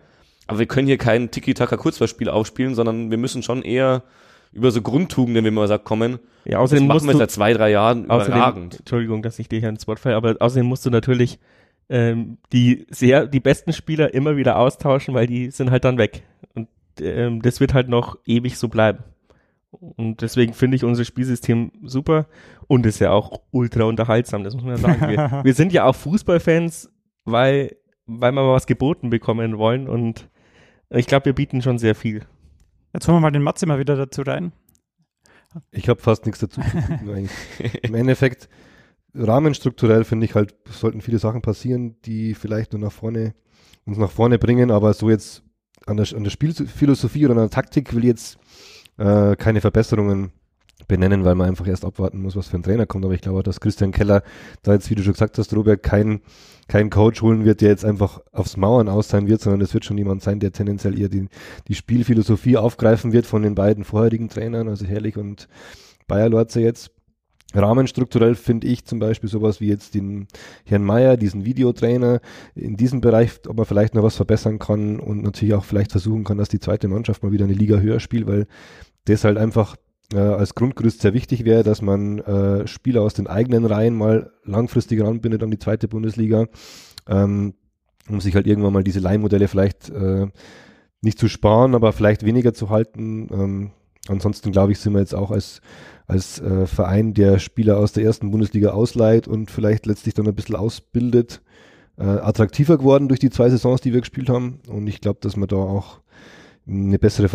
Aber 0.48 0.60
wir 0.60 0.66
können 0.66 0.88
hier 0.88 0.98
kein 0.98 1.32
Tiki-Taka-Kurzverspiel 1.32 2.30
aufspielen, 2.30 2.76
sondern 2.76 3.10
wir 3.10 3.18
müssen 3.18 3.44
schon 3.44 3.64
eher 3.64 4.04
über 4.52 4.72
so 4.72 4.82
Grundtugenden, 4.82 5.46
wie 5.46 5.52
man 5.52 5.68
sagt, 5.68 5.86
kommen. 5.86 6.20
Ja, 6.46 6.60
außerdem 6.60 6.88
das 6.88 7.04
machen 7.04 7.08
wir 7.08 7.18
seit 7.18 7.32
zwei, 7.32 7.54
drei 7.54 7.72
Jahren 7.72 8.10
außerdem, 8.10 8.36
überragend. 8.36 8.80
Entschuldigung, 8.80 9.22
dass 9.22 9.40
ich 9.40 9.48
dir 9.48 9.60
hier 9.60 9.70
ins 9.70 9.88
Wort 9.88 10.00
falle, 10.00 10.16
aber 10.16 10.36
außerdem 10.40 10.66
musst 10.66 10.86
du 10.86 10.90
natürlich 10.90 11.40
ähm, 11.90 12.38
die 12.52 12.86
sehr, 12.90 13.28
die 13.28 13.40
besten 13.40 13.74
Spieler 13.74 14.14
immer 14.14 14.36
wieder 14.38 14.58
austauschen, 14.58 15.14
weil 15.14 15.28
die 15.28 15.52
sind 15.52 15.72
halt 15.72 15.86
dann 15.86 15.98
weg. 15.98 16.24
Und 16.54 16.68
ähm, 17.00 17.42
das 17.42 17.60
wird 17.60 17.74
halt 17.74 17.90
noch 17.90 18.18
ewig 18.26 18.58
so 18.58 18.68
bleiben. 18.68 19.04
Und 19.72 20.22
deswegen 20.22 20.54
finde 20.54 20.76
ich 20.76 20.84
unser 20.84 21.06
Spielsystem 21.06 21.72
super 21.84 22.28
und 22.68 22.86
ist 22.86 23.00
ja 23.00 23.12
auch 23.12 23.42
ultra 23.52 23.86
unterhaltsam, 23.86 24.44
das 24.44 24.54
muss 24.54 24.64
man 24.64 24.76
ja 24.76 24.78
sagen. 24.78 25.08
Wir, 25.08 25.42
wir 25.44 25.54
sind 25.54 25.72
ja 25.72 25.86
auch 25.86 25.96
Fußballfans, 25.96 26.92
weil, 27.24 27.78
weil 28.06 28.34
wir 28.34 28.44
mal 28.44 28.54
was 28.54 28.68
geboten 28.68 29.10
bekommen 29.10 29.58
wollen 29.58 29.88
und 29.88 30.30
ich 30.90 31.08
glaube, 31.08 31.28
wir 31.28 31.34
bieten 31.34 31.62
schon 31.62 31.78
sehr 31.78 31.96
viel. 31.96 32.26
Jetzt 32.94 33.08
holen 33.08 33.16
wir 33.16 33.22
mal 33.22 33.32
den 33.32 33.44
Matze 33.44 33.66
mal 33.66 33.80
wieder 33.80 33.96
dazu 33.96 34.24
rein. 34.24 34.52
Ich 35.72 35.88
habe 35.88 36.02
fast 36.02 36.26
nichts 36.26 36.42
dazu 36.42 36.60
zu 36.62 36.70
tun 37.00 37.30
Im 37.82 37.96
Endeffekt, 37.96 38.50
rahmenstrukturell 39.14 40.04
finde 40.04 40.26
ich 40.26 40.36
halt, 40.36 40.54
sollten 40.70 41.00
viele 41.00 41.20
Sachen 41.20 41.42
passieren, 41.42 41.96
die 42.04 42.34
vielleicht 42.34 42.74
nur 42.74 42.82
nach 42.82 42.92
vorne, 42.92 43.34
uns 43.86 43.98
nach 43.98 44.12
vorne 44.12 44.38
bringen, 44.38 44.70
aber 44.70 44.94
so 44.94 45.10
jetzt 45.10 45.44
an 45.86 45.98
der, 45.98 46.08
an 46.14 46.24
der 46.24 46.32
Spielphilosophie 46.32 47.26
oder 47.26 47.36
an 47.36 47.42
der 47.42 47.50
Taktik 47.50 47.94
will 47.94 48.04
ich 48.04 48.10
jetzt 48.10 48.38
äh, 49.02 49.36
keine 49.36 49.62
Verbesserungen 49.62 50.32
benennen, 50.88 51.24
weil 51.24 51.36
man 51.36 51.48
einfach 51.48 51.68
erst 51.68 51.86
abwarten 51.86 52.22
muss, 52.22 52.36
was 52.36 52.48
für 52.48 52.58
ein 52.58 52.64
Trainer 52.64 52.86
kommt. 52.86 53.06
Aber 53.06 53.14
ich 53.14 53.22
glaube, 53.22 53.44
dass 53.44 53.60
Christian 53.60 53.92
Keller 53.92 54.24
da 54.62 54.74
jetzt, 54.74 54.90
wie 54.90 54.96
du 54.96 55.04
schon 55.04 55.14
gesagt 55.14 55.38
hast, 55.38 55.56
Robert, 55.56 55.84
kein, 55.84 56.22
kein 56.68 56.90
Coach 56.90 57.22
holen 57.22 57.46
wird, 57.46 57.62
der 57.62 57.70
jetzt 57.70 57.86
einfach 57.86 58.22
aufs 58.32 58.58
Mauern 58.58 58.90
aus 58.90 59.10
sein 59.10 59.28
wird, 59.28 59.42
sondern 59.42 59.62
es 59.62 59.74
wird 59.74 59.86
schon 59.86 59.98
jemand 59.98 60.22
sein, 60.22 60.40
der 60.40 60.52
tendenziell 60.52 61.00
eher 61.00 61.10
die, 61.10 61.28
die 61.68 61.76
Spielphilosophie 61.76 62.58
aufgreifen 62.58 63.14
wird 63.14 63.26
von 63.26 63.44
den 63.44 63.56
beiden 63.56 63.84
vorherigen 63.84 64.30
Trainern, 64.30 64.68
also 64.68 64.86
Herrlich 64.86 65.18
und 65.18 65.48
Bayer 66.08 66.30
Lorze 66.30 66.62
jetzt. 66.62 66.92
Rahmenstrukturell 67.54 68.36
finde 68.36 68.68
ich 68.68 68.86
zum 68.86 69.00
Beispiel 69.00 69.30
sowas 69.30 69.60
wie 69.60 69.68
jetzt 69.68 69.94
den 69.94 70.28
Herrn 70.64 70.84
Meyer, 70.84 71.18
diesen 71.18 71.44
Videotrainer, 71.44 72.22
in 72.56 72.78
diesem 72.78 73.02
Bereich, 73.02 73.32
ob 73.48 73.58
man 73.58 73.66
vielleicht 73.66 73.94
noch 73.94 74.04
was 74.04 74.16
verbessern 74.16 74.58
kann 74.58 75.00
und 75.00 75.22
natürlich 75.24 75.54
auch 75.54 75.66
vielleicht 75.66 75.92
versuchen 75.92 76.24
kann, 76.24 76.38
dass 76.38 76.50
die 76.50 76.60
zweite 76.60 76.88
Mannschaft 76.88 77.24
mal 77.24 77.32
wieder 77.32 77.46
eine 77.46 77.54
Liga 77.54 77.78
höher 77.78 78.00
spielt, 78.00 78.26
weil 78.26 78.48
das 79.06 79.24
halt 79.24 79.38
einfach 79.38 79.76
äh, 80.14 80.18
als 80.18 80.56
Grundgerüst 80.56 81.02
sehr 81.02 81.14
wichtig 81.14 81.46
wäre, 81.46 81.64
dass 81.64 81.82
man 81.82 82.20
äh, 82.20 82.68
Spieler 82.68 83.02
aus 83.02 83.14
den 83.14 83.28
eigenen 83.28 83.66
Reihen 83.66 83.96
mal 83.96 84.32
langfristig 84.44 85.02
ranbindet 85.02 85.44
an 85.44 85.52
die 85.52 85.60
zweite 85.60 85.88
Bundesliga, 85.88 86.48
ähm, 87.08 87.54
um 88.10 88.20
sich 88.22 88.36
halt 88.36 88.48
irgendwann 88.48 88.74
mal 88.74 88.84
diese 88.84 89.00
Leihmodelle 89.00 89.48
vielleicht 89.48 89.90
äh, 89.90 90.28
nicht 91.02 91.20
zu 91.20 91.28
sparen, 91.28 91.76
aber 91.76 91.94
vielleicht 91.94 92.24
weniger 92.24 92.54
zu 92.54 92.70
halten. 92.70 93.28
Ähm, 93.32 93.72
ansonsten 94.08 94.52
glaube 94.52 94.72
ich, 94.72 94.80
sind 94.80 94.94
wir 94.94 95.00
jetzt 95.00 95.16
auch 95.16 95.32
als 95.32 95.62
als 96.12 96.42
äh, 96.42 96.68
Verein, 96.68 97.14
der 97.14 97.40
Spieler 97.40 97.78
aus 97.78 97.94
der 97.94 98.04
ersten 98.04 98.32
Bundesliga 98.32 98.72
ausleiht 98.72 99.30
und 99.30 99.50
vielleicht 99.50 99.86
letztlich 99.86 100.14
dann 100.14 100.28
ein 100.28 100.36
bisschen 100.36 100.58
ausbildet, 100.58 101.42
äh, 101.98 102.04
attraktiver 102.04 102.78
geworden 102.78 103.08
durch 103.08 103.22
die 103.22 103.30
zwei 103.30 103.50
Saisons, 103.50 103.80
die 103.80 103.94
wir 103.94 104.02
gespielt 104.02 104.30
haben. 104.30 104.60
Und 104.68 104.88
ich 104.88 105.00
glaube, 105.00 105.20
dass 105.22 105.38
wir 105.38 105.48
da 105.48 105.56
auch 105.56 106.02
eine 106.68 107.00
bessere 107.00 107.30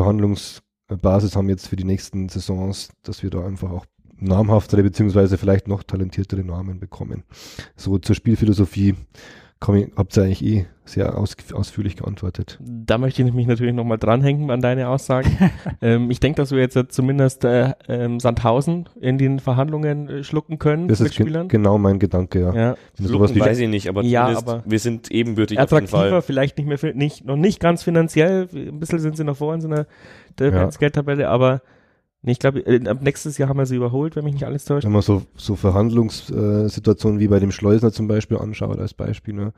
Verhandlungsbasis 0.88 1.36
haben 1.36 1.48
jetzt 1.48 1.68
für 1.68 1.76
die 1.76 1.84
nächsten 1.84 2.28
Saisons, 2.28 2.90
dass 3.02 3.22
wir 3.22 3.30
da 3.30 3.44
einfach 3.44 3.70
auch 3.70 3.86
namhaftere 4.18 4.82
beziehungsweise 4.82 5.36
vielleicht 5.36 5.68
noch 5.68 5.82
talentiertere 5.82 6.44
Namen 6.44 6.78
bekommen. 6.78 7.24
So 7.76 7.98
zur 7.98 8.14
Spielphilosophie 8.14 8.94
komm, 9.60 9.76
ich- 9.76 9.88
habt 9.96 10.16
ihr 10.16 10.22
eigentlich 10.24 10.44
eh 10.44 10.66
sehr 10.84 11.18
aus, 11.18 11.34
ausführlich 11.52 11.96
geantwortet. 11.96 12.60
Da 12.60 12.96
möchte 12.98 13.20
ich 13.22 13.32
mich 13.32 13.48
natürlich 13.48 13.74
nochmal 13.74 13.98
dranhängen 13.98 14.50
an 14.52 14.60
deine 14.60 14.88
Aussagen. 14.88 15.36
ähm, 15.82 16.10
ich 16.12 16.20
denke, 16.20 16.36
dass 16.36 16.52
wir 16.52 16.60
jetzt 16.60 16.78
zumindest 16.90 17.44
äh, 17.44 17.72
ähm, 17.88 18.20
Sandhausen 18.20 18.88
in 19.00 19.18
den 19.18 19.40
Verhandlungen 19.40 20.08
äh, 20.08 20.22
schlucken 20.24 20.60
können 20.60 20.86
Das 20.86 21.00
mit 21.00 21.10
ist 21.10 21.16
ge 21.16 21.26
Spielern. 21.26 21.48
genau 21.48 21.76
mein 21.78 21.98
Gedanke, 21.98 22.40
ja. 22.40 22.54
Ja. 22.54 22.76
Sowas 22.94 23.34
wie 23.34 23.40
weiß 23.40 23.58
ich 23.58 23.68
nicht, 23.68 23.88
aber 23.88 24.02
Ja, 24.04 24.26
aber- 24.36 24.62
wir 24.64 24.78
sind 24.78 25.10
ebenbürtig 25.10 25.58
auf 25.58 25.70
jeden 25.72 25.84
Attraktiver, 25.86 26.10
Fall. 26.10 26.22
vielleicht 26.22 26.56
nicht 26.58 26.68
mehr, 26.68 26.94
nicht, 26.94 27.24
noch 27.24 27.36
nicht 27.36 27.58
ganz 27.58 27.82
finanziell. 27.82 28.48
Ein 28.54 28.78
bisschen 28.78 29.00
sind 29.00 29.16
sie 29.16 29.24
noch 29.24 29.36
vor 29.36 29.54
in 29.54 29.60
so 29.60 29.66
einer 29.68 29.86
Ja. 30.38 30.68
Geldtabelle, 30.68 31.28
aber 31.28 31.62
nee, 32.26 32.32
ich 32.32 32.38
glaube, 32.38 32.60
äh, 32.60 32.86
ab 32.86 32.98
nächstes 33.00 33.38
Jahr 33.38 33.48
haben 33.48 33.56
wir 33.58 33.64
sie 33.64 33.76
überholt, 33.76 34.14
wenn 34.16 34.24
mich 34.24 34.34
nicht 34.34 34.44
alles 34.44 34.66
täuscht. 34.66 34.84
Wenn 34.84 34.92
man 34.92 35.00
so, 35.02 35.22
so 35.36 35.56
Verhandlungssituationen 35.56 37.18
wie 37.20 37.28
bei 37.28 37.38
dem 37.40 37.52
Schleusner 37.52 37.92
zum 37.92 38.08
Beispiel 38.08 38.36
anschaut, 38.38 38.78
als 38.78 38.92
Beispiel, 38.94 39.32
ne? 39.34 39.52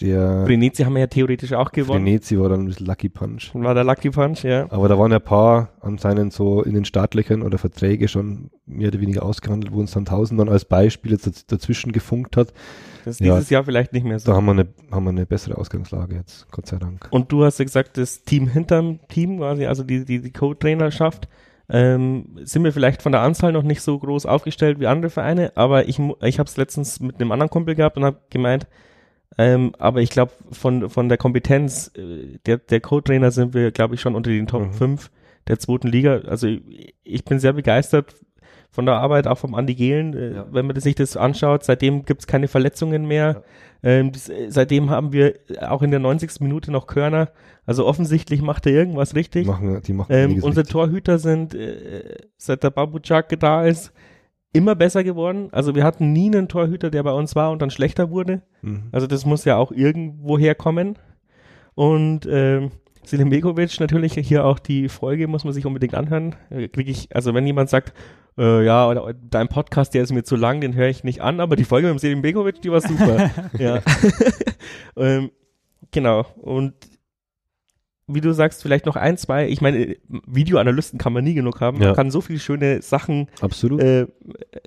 Der 0.00 0.48
Venezi 0.48 0.84
haben 0.84 0.94
wir 0.94 1.00
ja 1.00 1.06
theoretisch 1.06 1.52
auch 1.52 1.70
gewonnen. 1.70 2.06
Venezi 2.06 2.38
war 2.40 2.48
dann 2.48 2.64
das 2.66 2.80
Lucky 2.80 3.10
Punch. 3.10 3.50
War 3.54 3.74
der 3.74 3.84
Lucky 3.84 4.08
Punch, 4.08 4.42
ja. 4.42 4.64
Aber 4.70 4.88
da 4.88 4.98
waren 4.98 5.10
ja 5.10 5.18
ein 5.18 5.22
paar 5.24 5.68
anscheinend 5.82 6.32
so 6.32 6.62
in 6.62 6.72
den 6.72 6.86
Startlöchern 6.86 7.42
oder 7.42 7.58
Verträge 7.58 8.08
schon 8.08 8.50
mehr 8.64 8.88
oder 8.88 9.02
weniger 9.02 9.22
ausgehandelt, 9.22 9.70
wo 9.70 9.80
uns 9.80 9.92
Sandhausen 9.92 10.38
dann 10.38 10.48
als 10.48 10.64
Beispiel 10.64 11.12
jetzt 11.12 11.26
daz- 11.26 11.44
dazwischen 11.46 11.92
gefunkt 11.92 12.38
hat. 12.38 12.54
Das 13.04 13.16
ist 13.16 13.20
Ja. 13.20 13.34
dieses 13.34 13.50
Jahr 13.50 13.64
vielleicht 13.64 13.92
nicht 13.92 14.04
mehr 14.06 14.18
so. 14.18 14.30
Da 14.30 14.36
haben 14.38 14.46
wir 14.46 14.52
eine, 14.52 14.68
haben 14.90 15.04
wir 15.04 15.10
eine 15.10 15.26
bessere 15.26 15.58
Ausgangslage 15.58 16.14
jetzt, 16.14 16.50
Gott 16.50 16.66
sei 16.68 16.78
Dank. 16.78 17.08
Und 17.10 17.30
du 17.30 17.44
hast 17.44 17.58
ja 17.58 17.66
gesagt, 17.66 17.98
das 17.98 18.22
Team 18.22 18.48
hinterm 18.48 18.98
Team 19.08 19.36
quasi, 19.38 19.66
also 19.66 19.82
die, 19.84 20.06
die, 20.06 20.22
die 20.22 20.32
Co-Trainerschaft, 20.32 21.28
ähm, 21.72 22.36
sind 22.42 22.62
wir 22.64 22.72
vielleicht 22.72 23.02
von 23.02 23.12
der 23.12 23.22
Anzahl 23.22 23.50
noch 23.50 23.62
nicht 23.62 23.80
so 23.80 23.98
groß 23.98 24.26
aufgestellt 24.26 24.78
wie 24.78 24.86
andere 24.86 25.10
Vereine, 25.10 25.52
aber 25.54 25.88
ich, 25.88 25.98
ich 26.22 26.38
habe 26.38 26.48
es 26.48 26.56
letztens 26.58 27.00
mit 27.00 27.16
einem 27.16 27.32
anderen 27.32 27.50
Kumpel 27.50 27.74
gehabt 27.74 27.96
und 27.96 28.04
habe 28.04 28.20
gemeint, 28.28 28.66
ähm, 29.38 29.74
aber 29.78 30.02
ich 30.02 30.10
glaube, 30.10 30.32
von, 30.50 30.90
von 30.90 31.08
der 31.08 31.16
Kompetenz 31.16 31.90
äh, 31.96 32.38
der, 32.44 32.58
der 32.58 32.80
Co-Trainer 32.80 33.30
sind 33.30 33.54
wir, 33.54 33.70
glaube 33.70 33.94
ich, 33.94 34.02
schon 34.02 34.14
unter 34.14 34.30
den 34.30 34.46
Top 34.46 34.62
Mhm. 34.62 34.72
5 34.74 35.10
der 35.48 35.58
zweiten 35.58 35.88
Liga. 35.88 36.20
Also 36.26 36.46
ich, 36.46 36.94
ich 37.02 37.24
bin 37.24 37.38
sehr 37.38 37.54
begeistert 37.54 38.14
von 38.72 38.86
der 38.86 38.96
Arbeit, 38.96 39.26
auch 39.28 39.38
vom 39.38 39.54
Andi 39.54 39.74
Gehlen, 39.74 40.14
äh, 40.14 40.34
Ja. 40.34 40.46
wenn 40.50 40.66
man 40.66 40.80
sich 40.80 40.94
das 40.94 41.16
anschaut. 41.16 41.62
Seitdem 41.62 42.04
gibt's 42.04 42.26
keine 42.26 42.48
Verletzungen 42.48 43.06
mehr. 43.06 43.42
Ähm, 43.84 44.10
das, 44.12 44.28
äh, 44.28 44.46
seitdem 44.50 44.88
haben 44.90 45.12
wir 45.12 45.34
auch 45.60 45.82
in 45.82 45.90
der 45.90 46.00
90. 46.00 46.40
Minute 46.40 46.72
noch 46.72 46.86
Körner. 46.86 47.28
Also 47.66 47.86
offensichtlich 47.86 48.40
macht 48.42 48.66
er 48.66 48.72
irgendwas 48.72 49.10
Die 49.10 49.16
richtig. 49.18 49.46
machen, 49.46 49.80
die 49.86 49.92
machen 49.92 50.10
Ähm, 50.12 50.30
unsere 50.36 50.60
richtig. 50.60 50.68
Torhüter 50.72 51.18
sind, 51.18 51.54
äh, 51.54 52.16
seit 52.38 52.64
der 52.64 52.70
Babuchak 52.70 53.38
da 53.38 53.64
ist, 53.64 53.92
immer 54.54 54.74
besser 54.74 55.04
geworden. 55.04 55.48
Also 55.52 55.74
wir 55.74 55.84
hatten 55.84 56.12
nie 56.12 56.26
einen 56.34 56.48
Torhüter, 56.48 56.90
der 56.90 57.02
bei 57.02 57.12
uns 57.12 57.36
war 57.36 57.50
und 57.52 57.60
dann 57.62 57.70
schlechter 57.70 58.10
wurde. 58.10 58.42
Mhm. 58.62 58.84
Also 58.92 59.06
das 59.06 59.26
muss 59.26 59.44
ja 59.44 59.56
auch 59.56 59.70
irgendwo 59.72 60.38
herkommen. 60.38 60.98
Und 61.74 62.26
ähm, 62.30 62.70
Selim 63.04 63.30
Begovic 63.30 63.80
natürlich 63.80 64.14
hier 64.14 64.44
auch 64.44 64.58
die 64.58 64.88
Folge 64.88 65.26
muss 65.26 65.44
man 65.44 65.52
sich 65.52 65.66
unbedingt 65.66 65.94
anhören. 65.94 66.36
Äh, 66.50 66.68
Krieg 66.68 66.88
ich, 66.88 67.14
also 67.14 67.34
wenn 67.34 67.46
jemand 67.46 67.68
sagt, 67.68 67.92
äh, 68.38 68.64
ja, 68.64 68.88
oder 68.88 69.12
dein 69.14 69.48
Podcast, 69.48 69.94
der 69.94 70.02
ist 70.02 70.12
mir 70.12 70.22
zu 70.22 70.36
lang, 70.36 70.60
den 70.60 70.74
höre 70.74 70.88
ich 70.88 71.04
nicht 71.04 71.20
an, 71.20 71.40
aber 71.40 71.56
die 71.56 71.64
Folge 71.64 71.86
mit 71.88 71.96
dem 71.96 71.98
Selim 71.98 72.22
Begovic, 72.22 72.62
die 72.62 72.70
war 72.70 72.80
super. 72.80 73.30
ja. 73.58 73.80
ähm, 74.96 75.30
genau. 75.90 76.26
Und 76.40 76.74
wie 78.08 78.20
du 78.20 78.32
sagst, 78.32 78.62
vielleicht 78.62 78.86
noch 78.86 78.96
ein, 78.96 79.16
zwei, 79.16 79.48
ich 79.48 79.60
meine, 79.60 79.96
Videoanalysten 80.26 80.98
kann 80.98 81.12
man 81.12 81.24
nie 81.24 81.34
genug 81.34 81.60
haben. 81.60 81.80
Ja. 81.80 81.88
Man 81.88 81.96
kann 81.96 82.10
so 82.10 82.20
viele 82.20 82.40
schöne 82.40 82.82
Sachen 82.82 83.28
Absolut. 83.40 83.80
äh, 83.80 84.06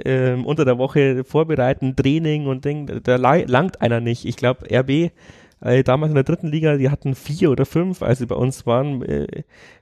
ähm, 0.03 0.45
unter 0.45 0.65
der 0.65 0.77
Woche 0.77 1.23
vorbereiten, 1.23 1.95
Training 1.95 2.47
und 2.47 2.65
Ding, 2.65 3.01
da- 3.03 3.15
langt 3.17 3.81
einer 3.81 3.99
nicht. 3.99 4.25
Ich 4.25 4.37
glaube, 4.37 4.65
RB, 4.71 5.11
äh, 5.65 5.83
damals 5.83 6.11
in 6.11 6.15
der 6.15 6.23
dritten 6.23 6.47
Liga, 6.47 6.77
die 6.77 6.89
hatten 6.89 7.15
vier 7.15 7.51
oder 7.51 7.65
fünf, 7.65 8.01
als 8.01 8.19
sie 8.19 8.25
bei 8.25 8.35
uns 8.35 8.65
waren, 8.65 9.01
äh, 9.01 9.27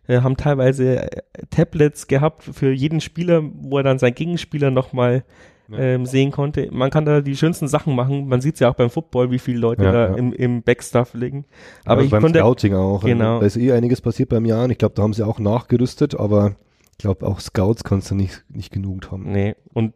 äh, 0.08 0.22
haben 0.22 0.38
teilweise 0.38 1.12
äh, 1.12 1.22
Tablets 1.50 2.08
gehabt 2.08 2.44
für 2.44 2.72
jeden 2.72 3.02
Spieler, 3.02 3.42
wo 3.54 3.78
er 3.78 3.84
dann 3.84 4.00
seinen 4.00 4.16
Gegenspieler 4.16 4.72
nochmal 4.72 5.24
Ja. 5.70 5.78
ähm, 5.80 6.06
sehen 6.06 6.32
konnte. 6.32 6.68
Man 6.72 6.90
kann 6.90 7.06
da 7.06 7.22
die 7.22 7.38
schönsten 7.38 7.68
Sachen 7.70 7.96
machen. 7.96 8.28
Man 8.28 8.42
sieht 8.42 8.56
es 8.56 8.60
ja 8.60 8.70
auch 8.70 8.76
beim 8.76 8.90
Football, 8.90 9.32
wie 9.32 9.40
viele 9.40 9.60
Leute 9.60 9.84
Ja, 9.84 9.92
da 9.94 10.10
ja. 10.10 10.16
im, 10.16 10.34
im 10.34 10.62
Backstuff 10.62 11.14
liegen. 11.14 11.46
Aber 11.86 12.02
Ja, 12.02 12.06
ich 12.06 12.12
beim 12.12 12.22
konnte, 12.22 12.40
Scouting 12.40 12.74
auch. 12.76 13.04
Genau. 13.06 13.40
Da 13.40 13.46
ist 13.46 13.56
eh 13.56 13.72
einiges 13.72 14.02
passiert 14.02 14.28
beim 14.30 14.44
Jahr. 14.46 14.70
Ich 14.70 14.78
glaube, 14.78 14.94
da 14.96 15.04
haben 15.04 15.14
sie 15.14 15.26
auch 15.26 15.40
nachgerüstet, 15.40 16.20
aber 16.20 16.56
ich 16.92 16.98
glaube, 16.98 17.26
auch 17.26 17.40
Scouts 17.40 17.84
kannst 17.86 18.12
du 18.12 18.16
nicht, 18.16 18.44
nicht 18.50 18.72
genug 18.74 19.10
haben. 19.12 19.32
nee, 19.32 19.56
und 19.74 19.94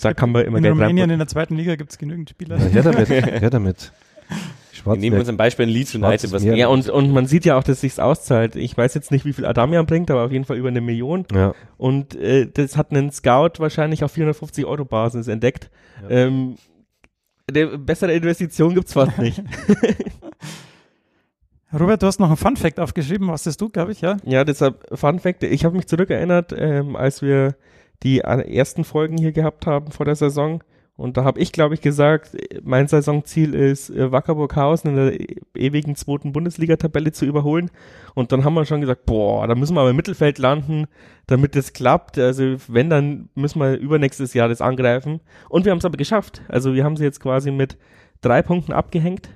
da 0.00 0.14
kann 0.14 0.30
man 0.32 0.44
immer 0.46 0.58
in 0.58 0.64
Rumänien 0.66 1.10
in 1.10 1.18
der 1.18 1.28
zweiten 1.28 1.56
Liga 1.56 1.74
gibt 1.74 1.90
es 1.90 1.98
genügend 1.98 2.30
Spieler. 2.30 2.56
Ja, 2.56 2.64
her 2.66 2.82
damit, 2.84 3.10
her 3.10 3.50
damit. 3.50 3.92
Wir 4.84 4.96
nehmen 4.96 5.18
uns 5.18 5.28
ein 5.28 5.36
Beispiel 5.36 5.66
in 5.66 5.70
Leeds 5.70 5.94
United, 5.94 6.32
was. 6.32 6.42
Ja, 6.44 6.68
und, 6.68 6.88
und 6.88 7.10
man 7.12 7.26
sieht 7.26 7.44
ja 7.44 7.58
auch, 7.58 7.62
dass 7.64 7.80
sich's 7.80 7.98
auszahlt. 7.98 8.56
Ich 8.56 8.76
weiß 8.76 8.94
jetzt 8.94 9.10
nicht, 9.10 9.24
wie 9.24 9.32
viel 9.32 9.46
Adamian 9.46 9.86
bringt, 9.86 10.10
aber 10.10 10.24
auf 10.24 10.32
jeden 10.32 10.44
Fall 10.44 10.56
über 10.56 10.68
eine 10.68 10.80
Million. 10.80 11.26
ja, 11.34 11.54
Und 11.76 12.14
äh, 12.16 12.46
das 12.52 12.76
hat 12.76 12.90
einen 12.90 13.10
Scout 13.10 13.58
wahrscheinlich 13.58 14.04
auf 14.04 14.12
450 14.12 14.64
Euro 14.66 14.84
Basis 14.84 15.28
entdeckt. 15.28 15.70
Ja. 16.02 16.10
Ähm, 16.10 16.56
der, 17.50 17.78
bessere 17.78 18.12
Investition 18.12 18.74
gibt's 18.74 18.92
fast 18.92 19.18
nicht. 19.18 19.42
Robert, 21.72 22.02
du 22.02 22.06
hast 22.06 22.18
noch 22.18 22.28
einen 22.28 22.36
Fun-Fact 22.36 22.80
aufgeschrieben, 22.80 23.28
was 23.28 23.46
ist 23.46 23.60
du, 23.60 23.68
glaube 23.68 23.92
ich, 23.92 24.00
ja? 24.00 24.16
ja, 24.24 24.44
deshalb 24.44 24.86
Fun 24.92 25.20
Fact, 25.20 25.44
ich 25.44 25.64
habe 25.64 25.76
mich 25.76 25.86
zurückerinnert, 25.86 26.52
ähm, 26.56 26.96
als 26.96 27.22
wir 27.22 27.54
die 28.02 28.20
äh, 28.20 28.56
ersten 28.56 28.82
Folgen 28.82 29.16
hier 29.16 29.30
gehabt 29.30 29.66
haben 29.66 29.92
vor 29.92 30.04
der 30.04 30.16
Saison. 30.16 30.64
Und 31.00 31.16
da 31.16 31.24
habe 31.24 31.40
ich, 31.40 31.50
glaube 31.52 31.72
ich, 31.72 31.80
gesagt, 31.80 32.36
mein 32.62 32.86
Saisonziel 32.86 33.54
ist, 33.54 33.88
äh, 33.88 34.12
Wackerburghausen 34.12 34.90
in 34.90 34.96
der 34.96 35.18
e- 35.18 35.36
ewigen 35.54 35.96
zweiten 35.96 36.32
Bundesliga-Tabelle 36.32 37.10
zu 37.12 37.24
überholen. 37.24 37.70
Und 38.14 38.32
dann 38.32 38.44
haben 38.44 38.52
wir 38.52 38.66
schon 38.66 38.82
gesagt, 38.82 39.06
boah, 39.06 39.46
da 39.46 39.54
müssen 39.54 39.74
wir 39.74 39.80
aber 39.80 39.90
im 39.90 39.96
Mittelfeld 39.96 40.36
landen, 40.36 40.88
damit 41.26 41.56
das 41.56 41.72
klappt. 41.72 42.18
Also 42.18 42.56
wenn, 42.68 42.90
dann 42.90 43.30
müssen 43.34 43.60
wir 43.60 43.78
übernächstes 43.78 44.34
Jahr 44.34 44.50
das 44.50 44.60
angreifen. 44.60 45.20
Und 45.48 45.64
wir 45.64 45.72
haben 45.72 45.78
es 45.78 45.86
aber 45.86 45.96
geschafft. 45.96 46.42
Also 46.48 46.74
wir 46.74 46.84
haben 46.84 46.98
sie 46.98 47.04
jetzt 47.04 47.20
quasi 47.20 47.50
mit 47.50 47.78
drei 48.20 48.42
Punkten 48.42 48.74
abgehängt. 48.74 49.30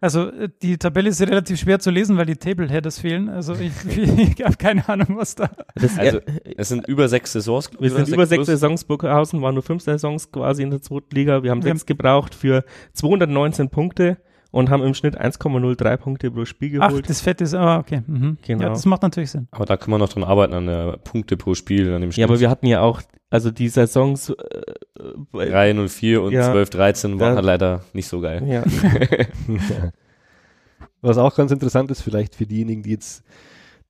Also 0.00 0.30
äh, 0.30 0.48
die 0.62 0.78
Tabelle 0.78 1.08
ist 1.08 1.20
relativ 1.20 1.58
schwer 1.58 1.80
zu 1.80 1.90
lesen, 1.90 2.16
weil 2.16 2.26
die 2.26 2.36
Table-Headers 2.36 3.00
fehlen. 3.00 3.28
Also 3.28 3.54
ich, 3.54 3.72
ich 3.96 4.44
habe 4.44 4.56
keine 4.56 4.88
Ahnung, 4.88 5.16
was 5.16 5.34
da. 5.34 5.50
Das, 5.74 5.98
Also, 5.98 6.20
es 6.56 6.68
sind 6.68 6.86
über 6.86 7.08
sechs 7.08 7.32
Saisons. 7.32 7.70
Wir 7.78 7.90
sind 7.90 8.08
über 8.08 8.26
sechs 8.26 8.46
plus. 8.46 8.46
Saisons, 8.46 8.84
Burghausen 8.84 9.42
waren 9.42 9.54
nur 9.54 9.62
fünf 9.62 9.82
Saisons 9.82 10.30
quasi 10.30 10.62
in 10.62 10.70
der 10.70 10.82
zweiten 10.82 11.14
Liga. 11.14 11.42
Wir 11.42 11.50
haben 11.50 11.64
Wir 11.64 11.72
sechs 11.72 11.86
gebraucht 11.86 12.34
für 12.34 12.64
219 12.94 13.70
Punkte 13.70 14.18
und 14.50 14.70
haben 14.70 14.82
im 14.82 14.94
Schnitt 14.94 15.20
1,03 15.20 15.96
Punkte 15.98 16.30
pro 16.30 16.44
Spiel 16.44 16.78
Ach, 16.80 16.88
geholt. 16.88 17.08
das 17.08 17.20
Fett 17.20 17.40
ist, 17.40 17.54
ah, 17.54 17.78
okay. 17.78 18.02
Mhm. 18.06 18.38
Genau. 18.46 18.62
Ja, 18.62 18.68
das 18.70 18.86
macht 18.86 19.02
natürlich 19.02 19.30
Sinn. 19.30 19.48
Aber 19.50 19.66
da 19.66 19.76
können 19.76 19.94
wir 19.94 19.98
noch 19.98 20.08
dran 20.08 20.24
arbeiten, 20.24 20.54
an 20.54 20.66
der 20.66 20.96
Punkte 20.98 21.36
pro 21.36 21.54
Spiel, 21.54 21.92
an 21.92 22.00
dem 22.00 22.10
ja, 22.10 22.24
aber 22.26 22.40
wir 22.40 22.48
hatten 22.50 22.66
ja 22.66 22.80
auch, 22.80 23.02
also 23.30 23.50
die 23.50 23.68
Saisons, 23.68 24.30
äh, 24.30 24.34
äh, 25.44 25.50
3, 25.50 25.74
04 25.88 26.22
und 26.22 26.32
Ja. 26.32 26.50
12, 26.50 26.70
13 26.70 27.20
waren 27.20 27.36
halt 27.36 27.44
leider 27.44 27.82
nicht 27.92 28.08
so 28.08 28.20
geil. 28.20 28.42
ja, 28.46 28.64
Was 31.00 31.18
auch 31.18 31.36
ganz 31.36 31.52
interessant 31.52 31.90
ist, 31.90 32.02
vielleicht 32.02 32.34
für 32.34 32.46
diejenigen, 32.46 32.82
die 32.82 32.90
jetzt 32.90 33.22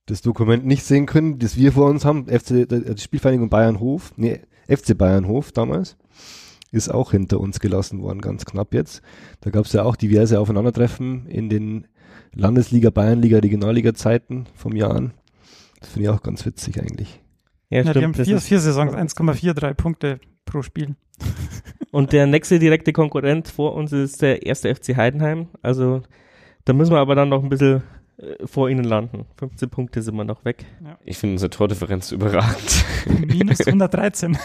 das 0.05 0.21
Dokument 0.21 0.65
nicht 0.65 0.83
sehen 0.83 1.05
können, 1.05 1.39
das 1.39 1.55
wir 1.55 1.71
vor 1.71 1.89
uns 1.89 2.05
haben, 2.05 2.27
FC, 2.27 2.67
die 2.69 3.01
Spielvereinigung 3.01 3.49
Bayernhof, 3.49 4.13
nee, 4.17 4.41
FC 4.67 4.97
Bayernhof 4.97 5.51
damals, 5.51 5.97
ist 6.71 6.89
auch 6.89 7.11
hinter 7.11 7.39
uns 7.39 7.59
gelassen 7.59 8.01
worden, 8.01 8.21
ganz 8.21 8.45
knapp 8.45 8.73
jetzt. 8.73 9.01
Da 9.41 9.49
gab 9.49 9.65
es 9.65 9.73
ja 9.73 9.83
auch 9.83 9.95
diverse 9.95 10.39
Aufeinandertreffen 10.39 11.25
in 11.27 11.49
den 11.49 11.87
Landesliga, 12.33 12.89
Bayernliga, 12.89 13.39
Regionalliga-Zeiten 13.39 14.45
vom 14.55 14.75
Jahren. 14.75 15.13
Das 15.79 15.89
finde 15.89 16.09
ich 16.09 16.09
auch 16.09 16.21
ganz 16.21 16.45
witzig 16.45 16.79
eigentlich. 16.79 17.21
ja, 17.69 17.83
Ja, 17.83 17.93
die 17.93 18.03
haben 18.03 18.13
stimmt. 18.13 18.27
vier, 18.27 18.39
vier 18.39 18.59
Saisons, 18.59 18.93
1,43 18.93 19.73
Punkte 19.73 20.19
pro 20.45 20.61
Spiel. 20.61 20.95
und 21.91 22.13
der 22.13 22.27
nächste 22.27 22.59
direkte 22.59 22.93
Konkurrent 22.93 23.47
vor 23.47 23.73
uns 23.73 23.91
ist 23.91 24.21
der 24.21 24.45
erste 24.45 24.73
FC 24.73 24.95
Heidenheim. 24.95 25.47
Also 25.61 26.01
da 26.65 26.73
müssen 26.73 26.91
wir 26.93 26.99
aber 26.99 27.15
dann 27.15 27.29
noch 27.29 27.43
ein 27.43 27.49
bisschen 27.49 27.83
äh, 28.19 28.45
vor 28.45 28.69
ihnen 28.69 28.83
landen. 28.83 29.25
15 29.37 29.69
Punkte 29.69 30.01
sind 30.01 30.15
wir 30.15 30.25
noch 30.25 30.43
weg. 30.43 30.65
Ich 31.05 31.17
finde 31.17 31.33
unsere 31.35 31.49
Tordifferenz 31.49 32.11
überragend. 32.11 32.83
Minus 33.27 33.65
113. 33.65 34.37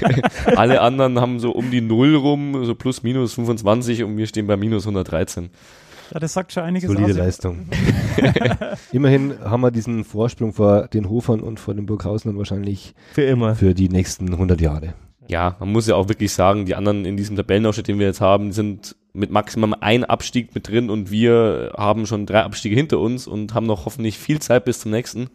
Alle 0.56 0.80
anderen 0.80 1.20
haben 1.20 1.38
so 1.38 1.52
um 1.52 1.70
die 1.70 1.80
Null 1.80 2.16
rum, 2.16 2.64
so 2.64 2.74
plus 2.74 3.02
minus 3.02 3.34
25 3.34 4.02
und 4.02 4.16
wir 4.16 4.26
stehen 4.26 4.46
bei 4.46 4.56
minus 4.56 4.84
113. 4.84 5.50
ja, 6.12 6.18
das 6.18 6.32
sagt 6.32 6.52
schon 6.52 6.64
einiges 6.64 6.90
Solide 6.90 7.12
aus. 7.12 7.16
Leistung. 7.16 7.68
Immerhin 8.92 9.38
haben 9.44 9.60
wir 9.60 9.70
diesen 9.70 10.02
Vorsprung 10.04 10.52
vor 10.52 10.88
den 10.88 11.08
Hofern 11.08 11.40
und 11.40 11.60
vor 11.60 11.74
den 11.74 11.86
Burghausenern 11.86 12.36
wahrscheinlich 12.36 12.94
Für 13.12 13.22
immer. 13.22 13.54
für 13.54 13.74
die 13.74 13.88
nächsten 13.88 14.32
100 14.32 14.60
Jahre. 14.60 14.94
Ja, 15.28 15.54
man 15.60 15.70
muss 15.70 15.86
ja 15.86 15.94
auch 15.94 16.08
wirklich 16.08 16.32
sagen, 16.32 16.66
die 16.66 16.74
anderen 16.74 17.04
in 17.04 17.16
diesem 17.16 17.36
Tabellenausschnitt, 17.36 17.86
den 17.86 18.00
wir 18.00 18.06
jetzt 18.06 18.20
haben, 18.20 18.50
sind 18.50 18.96
mit 19.12 19.30
maximum 19.30 19.74
ein 19.80 20.04
Abstieg 20.04 20.54
mit 20.54 20.68
drin 20.68 20.90
und 20.90 21.10
wir 21.10 21.72
haben 21.76 22.06
schon 22.06 22.26
drei 22.26 22.42
Abstiege 22.42 22.76
hinter 22.76 22.98
uns 22.98 23.26
und 23.26 23.54
haben 23.54 23.66
noch 23.66 23.86
hoffentlich 23.86 24.18
viel 24.18 24.40
Zeit 24.40 24.64
bis 24.64 24.80
zum 24.80 24.90
nächsten. 24.90 25.30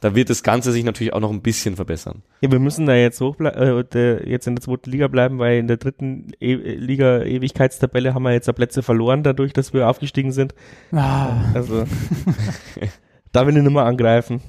da 0.00 0.14
wird 0.14 0.30
das 0.30 0.42
Ganze 0.42 0.72
sich 0.72 0.82
natürlich 0.82 1.12
auch 1.12 1.20
noch 1.20 1.30
ein 1.30 1.42
bisschen 1.42 1.76
verbessern. 1.76 2.22
Ja, 2.40 2.50
wir 2.50 2.58
müssen 2.58 2.86
da 2.86 2.94
jetzt 2.94 3.20
hoch 3.20 3.38
äh, 3.40 3.84
der, 3.84 4.26
jetzt 4.26 4.46
in 4.46 4.56
der 4.56 4.62
zweiten 4.62 4.90
Liga 4.90 5.08
bleiben, 5.08 5.38
weil 5.38 5.58
in 5.58 5.68
der 5.68 5.76
dritten 5.76 6.32
e 6.40 6.54
Liga 6.54 7.22
Ewigkeitstabelle 7.22 8.14
haben 8.14 8.22
wir 8.22 8.32
jetzt 8.32 8.52
Plätze 8.54 8.82
verloren, 8.82 9.22
dadurch, 9.22 9.52
dass 9.52 9.74
wir 9.74 9.88
aufgestiegen 9.88 10.32
sind. 10.32 10.54
Ah. 10.92 11.52
Also 11.54 11.84
da 13.32 13.46
will 13.46 13.56
ich 13.56 13.62
nicht 13.62 13.72
mehr 13.72 13.84
angreifen. 13.84 14.40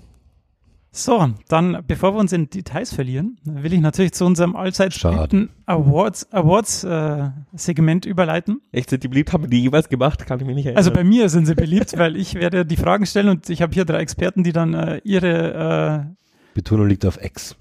So, 0.93 1.29
dann, 1.47 1.83
bevor 1.87 2.13
wir 2.13 2.19
uns 2.19 2.33
in 2.33 2.49
Details 2.49 2.93
verlieren, 2.93 3.37
will 3.45 3.71
ich 3.71 3.79
natürlich 3.79 4.11
zu 4.11 4.25
unserem 4.25 4.57
allzeit 4.57 4.99
beliebten 5.01 5.49
Awards, 5.65 6.29
Awards 6.33 6.83
äh, 6.83 7.29
Segment 7.53 8.05
überleiten. 8.05 8.59
Echt, 8.73 8.89
sind 8.89 9.01
die 9.01 9.07
beliebt? 9.07 9.31
Haben 9.31 9.49
die 9.49 9.61
jeweils 9.61 9.87
gemacht? 9.87 10.25
Kann 10.25 10.41
ich 10.41 10.45
mich 10.45 10.55
nicht 10.55 10.65
erinnern. 10.65 10.77
Also 10.77 10.91
bei 10.91 11.05
mir 11.05 11.29
sind 11.29 11.45
sie 11.45 11.55
beliebt, 11.55 11.97
weil 11.97 12.17
ich 12.17 12.35
werde 12.35 12.65
die 12.65 12.75
Fragen 12.75 13.05
stellen 13.05 13.29
und 13.29 13.49
ich 13.49 13.61
habe 13.61 13.73
hier 13.73 13.85
drei 13.85 13.99
Experten, 13.99 14.43
die 14.43 14.51
dann 14.51 14.73
äh, 14.73 14.99
ihre 15.05 16.09
äh, 16.09 16.55
Betonung 16.55 16.89
liegt 16.89 17.05
auf 17.05 17.23
X. 17.23 17.55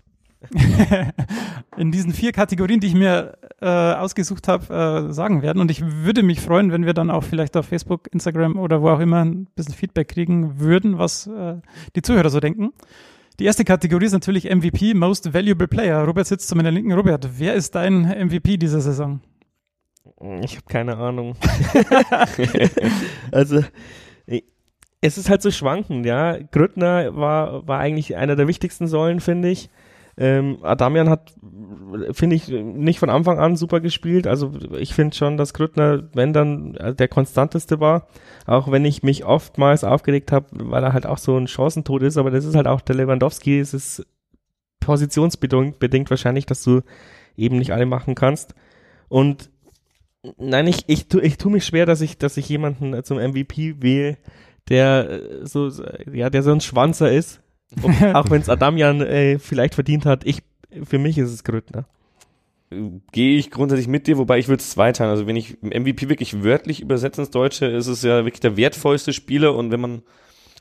in 1.76 1.92
diesen 1.92 2.12
vier 2.12 2.32
Kategorien, 2.32 2.80
die 2.80 2.88
ich 2.88 2.94
mir 2.94 3.36
äh, 3.60 3.66
ausgesucht 3.66 4.48
habe, 4.48 5.08
äh, 5.08 5.12
sagen 5.12 5.42
werden. 5.42 5.60
Und 5.60 5.70
ich 5.70 5.84
würde 5.84 6.24
mich 6.24 6.40
freuen, 6.40 6.72
wenn 6.72 6.84
wir 6.84 6.94
dann 6.94 7.10
auch 7.10 7.22
vielleicht 7.22 7.56
auf 7.56 7.66
Facebook, 7.66 8.08
Instagram 8.12 8.58
oder 8.58 8.82
wo 8.82 8.88
auch 8.88 9.00
immer 9.00 9.24
ein 9.24 9.46
bisschen 9.54 9.74
Feedback 9.74 10.08
kriegen 10.08 10.58
würden, 10.58 10.98
was 10.98 11.28
äh, 11.28 11.56
die 11.94 12.02
Zuhörer 12.02 12.30
so 12.30 12.40
denken. 12.40 12.72
Die 13.40 13.46
erste 13.46 13.64
Kategorie 13.64 14.04
ist 14.04 14.12
natürlich 14.12 14.54
MVP, 14.54 14.92
Most 14.92 15.32
Valuable 15.32 15.66
Player. 15.66 16.04
Robert 16.04 16.26
sitzt 16.26 16.46
zu 16.46 16.56
meiner 16.56 16.70
linken. 16.70 16.92
Robert, 16.92 17.26
wer 17.38 17.54
ist 17.54 17.74
dein 17.74 18.02
MVP 18.02 18.58
dieser 18.58 18.82
Saison? 18.82 19.22
Ich 20.42 20.56
habe 20.56 20.66
keine 20.68 20.98
Ahnung. 20.98 21.36
also 23.32 23.64
es 25.00 25.16
ist 25.16 25.30
halt 25.30 25.40
so 25.40 25.50
schwankend, 25.50 26.04
ja. 26.04 26.36
Grüttner 26.36 27.16
war, 27.16 27.66
war 27.66 27.78
eigentlich 27.78 28.14
einer 28.14 28.36
der 28.36 28.46
wichtigsten 28.46 28.86
Säulen, 28.86 29.20
finde 29.20 29.48
ich. 29.48 29.70
Ähm, 30.16 30.58
Adamian 30.62 31.08
hat, 31.08 31.34
finde 32.12 32.36
ich, 32.36 32.48
nicht 32.48 32.98
von 32.98 33.10
Anfang 33.10 33.38
an 33.38 33.56
super 33.56 33.80
gespielt. 33.80 34.26
Also 34.26 34.52
ich 34.78 34.94
finde 34.94 35.16
schon, 35.16 35.36
dass 35.36 35.54
Grüttner, 35.54 36.08
wenn 36.14 36.32
dann 36.32 36.74
äh, 36.74 36.94
der 36.94 37.08
konstanteste 37.08 37.80
war, 37.80 38.08
auch 38.46 38.70
wenn 38.70 38.84
ich 38.84 39.02
mich 39.02 39.24
oftmals 39.24 39.84
aufgeregt 39.84 40.32
habe, 40.32 40.46
weil 40.52 40.82
er 40.82 40.92
halt 40.92 41.06
auch 41.06 41.18
so 41.18 41.36
ein 41.36 41.46
Chancentod 41.46 42.02
ist, 42.02 42.16
aber 42.16 42.30
das 42.30 42.44
ist 42.44 42.54
halt 42.54 42.66
auch 42.66 42.80
der 42.80 42.96
Lewandowski, 42.96 43.58
es 43.60 43.74
ist 43.74 44.06
positionsbedingt 44.80 46.10
wahrscheinlich, 46.10 46.46
dass 46.46 46.62
du 46.64 46.80
eben 47.36 47.58
nicht 47.58 47.72
alle 47.72 47.86
machen 47.86 48.14
kannst. 48.14 48.54
Und 49.08 49.50
nein, 50.38 50.66
ich, 50.66 50.84
ich, 50.86 51.08
tu, 51.08 51.20
ich 51.20 51.38
tue 51.38 51.52
mich 51.52 51.64
schwer, 51.64 51.86
dass 51.86 52.00
ich, 52.00 52.18
dass 52.18 52.36
ich 52.36 52.48
jemanden 52.48 53.02
zum 53.04 53.18
MVP 53.18 53.82
wähle, 53.82 54.18
der 54.68 55.10
äh, 55.10 55.46
so, 55.46 55.70
ja, 56.12 56.30
der 56.30 56.42
so 56.42 56.52
ein 56.52 56.60
Schwanzer 56.60 57.10
ist, 57.12 57.40
auch 58.14 58.30
wenn 58.30 58.42
es 58.42 58.48
Adamian 58.50 59.00
äh, 59.00 59.38
vielleicht 59.38 59.74
verdient 59.74 60.06
hat, 60.06 60.24
ich, 60.24 60.42
für 60.84 60.98
mich 60.98 61.18
ist 61.18 61.30
es 61.30 61.44
Grüttner. 61.44 61.86
Gehe 63.10 63.36
ich 63.36 63.50
grundsätzlich 63.50 63.88
mit 63.88 64.06
dir, 64.06 64.16
wobei 64.16 64.38
ich 64.38 64.46
würde 64.46 64.60
es 64.60 64.70
zweiteilen. 64.70 65.10
Also 65.10 65.26
wenn 65.26 65.34
ich 65.34 65.60
MVP 65.60 66.08
wirklich 66.08 66.44
wörtlich 66.44 66.80
übersetze 66.80 67.22
ins 67.22 67.30
Deutsche, 67.30 67.66
ist 67.66 67.88
es 67.88 68.02
ja 68.02 68.24
wirklich 68.24 68.40
der 68.40 68.56
wertvollste 68.56 69.12
Spieler 69.12 69.56
und 69.56 69.72
wenn 69.72 69.80
man 69.80 70.02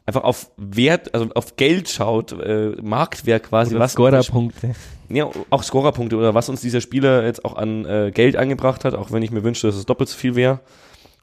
einfach 0.07 0.23
auf 0.23 0.51
Wert, 0.57 1.13
also 1.13 1.29
auf 1.35 1.55
Geld 1.55 1.87
schaut, 1.87 2.31
äh, 2.31 2.71
Marktwert 2.81 3.43
quasi, 3.43 3.75
oder 3.75 3.83
was 3.83 3.93
Scorerpunkte. 3.93 4.73
Ja, 5.09 5.29
auch 5.51 5.63
Scorerpunkte 5.63 6.17
oder 6.17 6.33
was 6.33 6.49
uns 6.49 6.61
dieser 6.61 6.81
Spieler 6.81 7.25
jetzt 7.25 7.45
auch 7.45 7.55
an 7.55 7.85
äh, 7.85 8.11
Geld 8.11 8.35
eingebracht 8.35 8.85
hat, 8.85 8.95
auch 8.95 9.11
wenn 9.11 9.21
ich 9.21 9.29
mir 9.31 9.43
wünschte, 9.43 9.67
dass 9.67 9.75
es 9.75 9.85
doppelt 9.85 10.09
so 10.09 10.17
viel 10.17 10.35
wäre. 10.35 10.61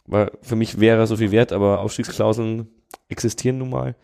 Weil 0.07 0.31
für 0.41 0.55
mich 0.55 0.79
wäre 0.79 1.01
er 1.01 1.07
so 1.09 1.17
viel 1.17 1.33
wert, 1.33 1.53
aber 1.53 1.81
Ausstiegsklauseln 1.81 2.69
existieren 3.09 3.59
nun 3.59 3.71
mal. 3.71 3.97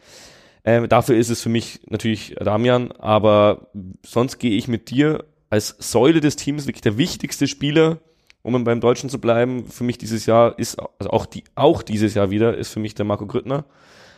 Ähm, 0.64 0.88
dafür 0.88 1.16
ist 1.16 1.30
es 1.30 1.42
für 1.42 1.48
mich 1.48 1.80
natürlich 1.88 2.36
Damian, 2.38 2.92
aber 2.92 3.68
sonst 4.04 4.38
gehe 4.38 4.56
ich 4.56 4.68
mit 4.68 4.90
dir 4.90 5.24
als 5.50 5.76
Säule 5.78 6.20
des 6.20 6.36
Teams 6.36 6.66
wirklich 6.66 6.82
der 6.82 6.98
wichtigste 6.98 7.48
Spieler, 7.48 7.98
um 8.42 8.62
beim 8.64 8.80
Deutschen 8.80 9.10
zu 9.10 9.20
bleiben. 9.20 9.66
Für 9.66 9.84
mich 9.84 9.98
dieses 9.98 10.26
Jahr 10.26 10.58
ist, 10.58 10.78
also 10.98 11.10
auch, 11.10 11.26
die, 11.26 11.44
auch 11.54 11.82
dieses 11.82 12.14
Jahr 12.14 12.30
wieder, 12.30 12.56
ist 12.56 12.72
für 12.72 12.80
mich 12.80 12.94
der 12.94 13.04
Marco 13.04 13.26
Grüttner. 13.26 13.64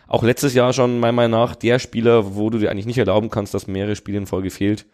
Auch 0.06 0.22
letztes 0.22 0.54
Jahr 0.54 0.72
schon, 0.72 1.00
meiner 1.00 1.12
Meinung 1.12 1.40
nach, 1.40 1.56
der 1.56 1.78
Spieler, 1.78 2.36
wo 2.36 2.50
du 2.50 2.58
dir 2.58 2.70
eigentlich 2.70 2.86
nicht 2.86 2.98
erlauben 2.98 3.30
kannst, 3.30 3.54
dass 3.54 3.66
mehrere 3.66 3.96
Spiele 3.96 4.18
in 4.18 4.26
Folge 4.26 4.50
fehlt. 4.50 4.86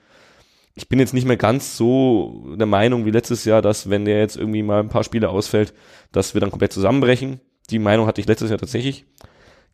Ich 0.76 0.88
bin 0.88 1.00
jetzt 1.00 1.14
nicht 1.14 1.26
mehr 1.26 1.36
ganz 1.36 1.76
so 1.76 2.54
der 2.56 2.66
Meinung 2.66 3.04
wie 3.04 3.10
letztes 3.10 3.44
Jahr, 3.44 3.60
dass 3.60 3.90
wenn 3.90 4.04
der 4.04 4.20
jetzt 4.20 4.36
irgendwie 4.36 4.62
mal 4.62 4.80
ein 4.80 4.88
paar 4.88 5.04
Spiele 5.04 5.28
ausfällt, 5.28 5.74
dass 6.12 6.32
wir 6.34 6.40
dann 6.40 6.50
komplett 6.50 6.72
zusammenbrechen. 6.72 7.40
Die 7.70 7.80
Meinung 7.80 8.06
hatte 8.06 8.20
ich 8.20 8.26
letztes 8.28 8.50
Jahr 8.50 8.58
tatsächlich. 8.58 9.04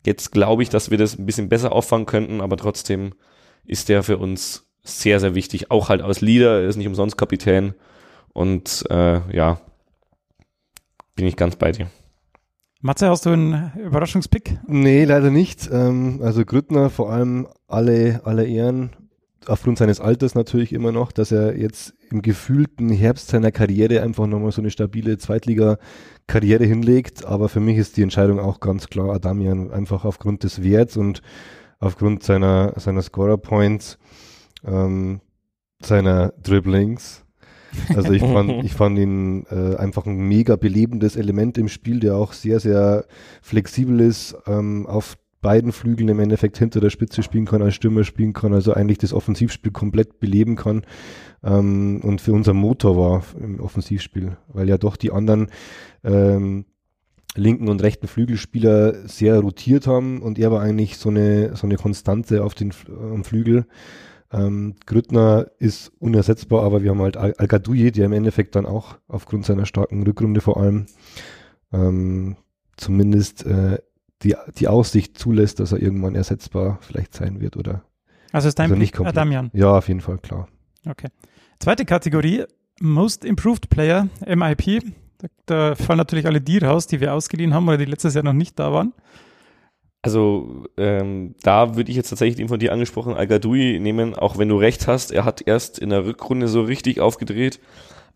Jetzt 0.07 0.31
glaube 0.31 0.63
ich, 0.63 0.69
dass 0.69 0.89
wir 0.89 0.97
das 0.97 1.19
ein 1.19 1.25
bisschen 1.25 1.49
besser 1.49 1.73
auffangen 1.73 2.05
könnten, 2.05 2.39
aber 2.39 2.55
trotzdem 2.55 3.13
ist 3.65 3.89
der 3.89 4.03
für 4.03 4.17
uns 4.17 4.65
sehr, 4.81 5.19
sehr 5.19 5.35
wichtig. 5.35 5.69
Auch 5.69 5.89
halt 5.89 6.01
als 6.01 6.21
Leader, 6.21 6.61
er 6.61 6.69
ist 6.69 6.77
nicht 6.77 6.87
umsonst 6.87 7.17
Kapitän. 7.17 7.73
Und 8.31 8.85
äh, 8.89 9.19
ja, 9.35 9.59
bin 11.13 11.27
ich 11.27 11.35
ganz 11.35 11.57
bei 11.57 11.73
dir. 11.73 11.89
Matze, 12.79 13.09
hast 13.09 13.25
du 13.25 13.31
einen 13.31 13.73
Überraschungspick? 13.77 14.57
Nee, 14.65 15.03
leider 15.03 15.29
nicht. 15.29 15.69
Ähm, 15.69 16.21
also 16.23 16.45
Grüttner 16.45 16.89
vor 16.89 17.11
allem 17.11 17.45
alle, 17.67 18.21
alle 18.23 18.47
Ehren, 18.47 18.95
aufgrund 19.45 19.77
seines 19.77 19.99
Alters 19.99 20.35
natürlich 20.35 20.73
immer 20.73 20.91
noch, 20.91 21.11
dass 21.11 21.31
er 21.31 21.57
jetzt 21.57 21.93
im 22.11 22.21
gefühlten 22.21 22.89
Herbst 22.89 23.29
seiner 23.29 23.51
Karriere 23.51 24.01
einfach 24.01 24.27
nochmal 24.27 24.51
so 24.51 24.61
eine 24.61 24.71
stabile 24.71 25.17
Zweitliga-Karriere 25.17 26.65
hinlegt. 26.65 27.25
Aber 27.25 27.49
für 27.49 27.59
mich 27.59 27.77
ist 27.77 27.97
die 27.97 28.03
Entscheidung 28.03 28.39
auch 28.39 28.59
ganz 28.59 28.87
klar 28.87 29.09
Adamian, 29.09 29.71
einfach 29.71 30.05
aufgrund 30.05 30.43
des 30.43 30.63
Werts 30.63 30.97
und 30.97 31.21
aufgrund 31.79 32.23
seiner, 32.23 32.73
seiner 32.77 33.01
Scorer-Points, 33.01 33.97
ähm, 34.65 35.21
seiner 35.81 36.33
Dribblings. 36.41 37.23
Also 37.95 38.13
ich 38.13 38.21
fand, 38.21 38.51
ich 38.63 38.73
fand 38.73 38.97
ihn 38.97 39.45
äh, 39.51 39.75
einfach 39.75 40.05
ein 40.05 40.17
mega 40.17 40.55
belebendes 40.55 41.15
Element 41.15 41.57
im 41.57 41.67
Spiel, 41.67 41.99
der 41.99 42.15
auch 42.15 42.33
sehr, 42.33 42.59
sehr 42.59 43.05
flexibel 43.41 43.99
ist, 43.99 44.35
ähm, 44.47 44.85
auf 44.87 45.17
beiden 45.41 45.71
Flügeln 45.71 46.09
im 46.09 46.19
Endeffekt 46.19 46.57
hinter 46.57 46.79
der 46.79 46.89
Spitze 46.89 47.23
spielen 47.23 47.45
kann, 47.45 47.61
als 47.61 47.75
Stürmer 47.75 48.03
spielen 48.03 48.33
kann, 48.33 48.53
also 48.53 48.73
eigentlich 48.73 48.97
das 48.97 49.13
Offensivspiel 49.13 49.71
komplett 49.71 50.19
beleben 50.19 50.55
kann 50.55 50.83
ähm, 51.43 52.01
und 52.03 52.21
für 52.21 52.33
unser 52.33 52.53
Motor 52.53 52.97
war 52.97 53.23
im 53.39 53.59
Offensivspiel, 53.59 54.37
weil 54.47 54.67
ja 54.67 54.77
doch 54.77 54.95
die 54.95 55.11
anderen 55.11 55.47
ähm, 56.03 56.65
linken 57.35 57.69
und 57.69 57.83
rechten 57.83 58.07
Flügelspieler 58.07 59.07
sehr 59.07 59.39
rotiert 59.39 59.85
haben 59.87 60.21
und 60.21 60.39
er 60.39 60.51
war 60.51 60.61
eigentlich 60.61 60.97
so 60.97 61.09
eine, 61.09 61.55
so 61.55 61.67
eine 61.67 61.75
Konstante 61.75 62.43
auf 62.43 62.55
den 62.55 62.73
am 62.89 63.23
Flügel. 63.23 63.65
Ähm, 64.31 64.75
Grüttner 64.85 65.47
ist 65.59 65.91
unersetzbar, 65.99 66.63
aber 66.63 66.83
wir 66.83 66.89
haben 66.89 67.01
halt 67.01 67.15
Al, 67.15 67.33
Al 67.37 67.47
der 67.47 68.05
im 68.05 68.11
Endeffekt 68.11 68.55
dann 68.55 68.65
auch 68.65 68.97
aufgrund 69.07 69.45
seiner 69.45 69.65
starken 69.65 70.03
Rückrunde 70.03 70.41
vor 70.41 70.57
allem 70.57 70.87
ähm, 71.71 72.35
zumindest 72.75 73.45
äh, 73.45 73.77
die, 74.23 74.35
die 74.57 74.67
Aussicht 74.67 75.17
zulässt, 75.17 75.59
dass 75.59 75.71
er 75.71 75.81
irgendwann 75.81 76.15
ersetzbar 76.15 76.79
vielleicht 76.81 77.13
sein 77.13 77.39
wird 77.39 77.57
oder 77.57 77.83
also 78.31 78.47
ist 78.47 78.59
dein 78.59 78.71
also 78.71 78.79
nicht 78.79 78.95
Pick 78.95 79.05
Adamian? 79.05 79.49
Ja, 79.53 79.77
auf 79.77 79.87
jeden 79.87 80.01
Fall, 80.01 80.17
klar. 80.17 80.47
Okay. 80.87 81.07
Zweite 81.59 81.85
Kategorie, 81.85 82.43
Most 82.79 83.25
Improved 83.25 83.69
Player, 83.69 84.09
MIP. 84.25 84.83
Da, 85.17 85.27
da 85.45 85.75
fallen 85.75 85.97
natürlich 85.97 86.27
alle 86.27 86.41
die 86.41 86.59
raus, 86.59 86.87
die 86.87 86.99
wir 86.99 87.13
ausgeliehen 87.13 87.53
haben 87.53 87.67
oder 87.67 87.77
die 87.77 87.85
letztes 87.85 88.13
Jahr 88.13 88.23
noch 88.23 88.33
nicht 88.33 88.59
da 88.59 88.71
waren. 88.71 88.93
Also 90.03 90.65
ähm, 90.77 91.35
da 91.41 91.75
würde 91.75 91.89
ich 91.89 91.97
jetzt 91.97 92.09
tatsächlich 92.09 92.37
den 92.37 92.47
von 92.47 92.59
dir 92.59 92.71
angesprochenen 92.71 93.17
al 93.17 93.27
nehmen, 93.27 94.13
auch 94.13 94.37
wenn 94.37 94.47
du 94.47 94.57
recht 94.57 94.87
hast, 94.87 95.11
er 95.11 95.25
hat 95.25 95.41
erst 95.45 95.79
in 95.79 95.89
der 95.89 96.05
Rückrunde 96.05 96.47
so 96.47 96.61
richtig 96.61 97.01
aufgedreht. 97.01 97.59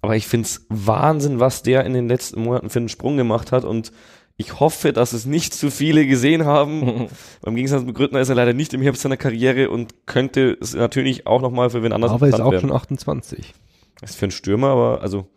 Aber 0.01 0.15
ich 0.15 0.27
finde 0.27 0.45
es 0.45 0.65
Wahnsinn, 0.69 1.39
was 1.39 1.63
der 1.63 1.85
in 1.85 1.93
den 1.93 2.07
letzten 2.07 2.43
Monaten 2.43 2.69
für 2.69 2.79
einen 2.79 2.89
Sprung 2.89 3.17
gemacht 3.17 3.51
hat 3.51 3.65
und 3.65 3.91
ich 4.37 4.59
hoffe, 4.59 4.93
dass 4.93 5.13
es 5.13 5.25
nicht 5.25 5.53
zu 5.53 5.69
viele 5.69 6.05
gesehen 6.07 6.45
haben. 6.45 7.07
Beim 7.41 7.55
Gegensatz 7.55 7.83
mit 7.83 7.95
Grüttner 7.95 8.19
ist 8.19 8.29
er 8.29 8.35
leider 8.35 8.53
nicht 8.53 8.73
im 8.73 8.81
Herbst 8.81 9.01
seiner 9.01 9.17
Karriere 9.17 9.69
und 9.69 10.07
könnte 10.07 10.57
es 10.59 10.73
natürlich 10.73 11.27
auch 11.27 11.41
nochmal 11.41 11.69
für 11.69 11.83
wen 11.83 11.93
anders 11.93 12.11
Aber 12.11 12.27
ist 12.27 12.39
auch 12.39 12.51
werden. 12.51 12.61
schon 12.61 12.71
28. 12.71 13.53
Das 13.99 14.11
ist 14.11 14.15
für 14.15 14.25
einen 14.25 14.31
Stürmer, 14.31 14.69
aber 14.69 15.01
also 15.01 15.27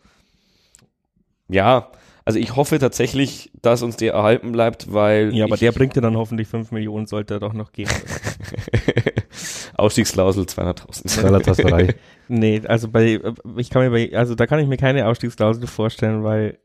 ja, 1.48 1.90
also 2.24 2.38
ich 2.38 2.56
hoffe 2.56 2.78
tatsächlich, 2.78 3.50
dass 3.60 3.82
uns 3.82 3.96
der 3.96 4.14
erhalten 4.14 4.52
bleibt, 4.52 4.92
weil. 4.92 5.34
Ja, 5.34 5.44
aber 5.44 5.58
der 5.58 5.72
bringt 5.72 5.94
dir 5.94 6.00
dann 6.00 6.16
hoffentlich 6.16 6.48
5 6.48 6.72
Millionen, 6.72 7.06
sollte 7.06 7.34
er 7.34 7.40
doch 7.40 7.52
noch 7.52 7.72
gehen. 7.72 7.90
Ausstiegsklausel 9.76 10.44
200.000. 10.44 11.22
Galatasaray. 11.22 11.94
nee, 12.28 12.62
also 12.66 12.88
bei, 12.88 13.20
ich 13.56 13.68
kann 13.68 13.82
mir 13.82 13.90
bei, 13.90 14.16
also 14.16 14.34
da 14.34 14.46
kann 14.46 14.58
ich 14.60 14.68
mir 14.68 14.78
keine 14.78 15.06
Ausstiegsklausel 15.06 15.66
vorstellen, 15.66 16.24
weil 16.24 16.58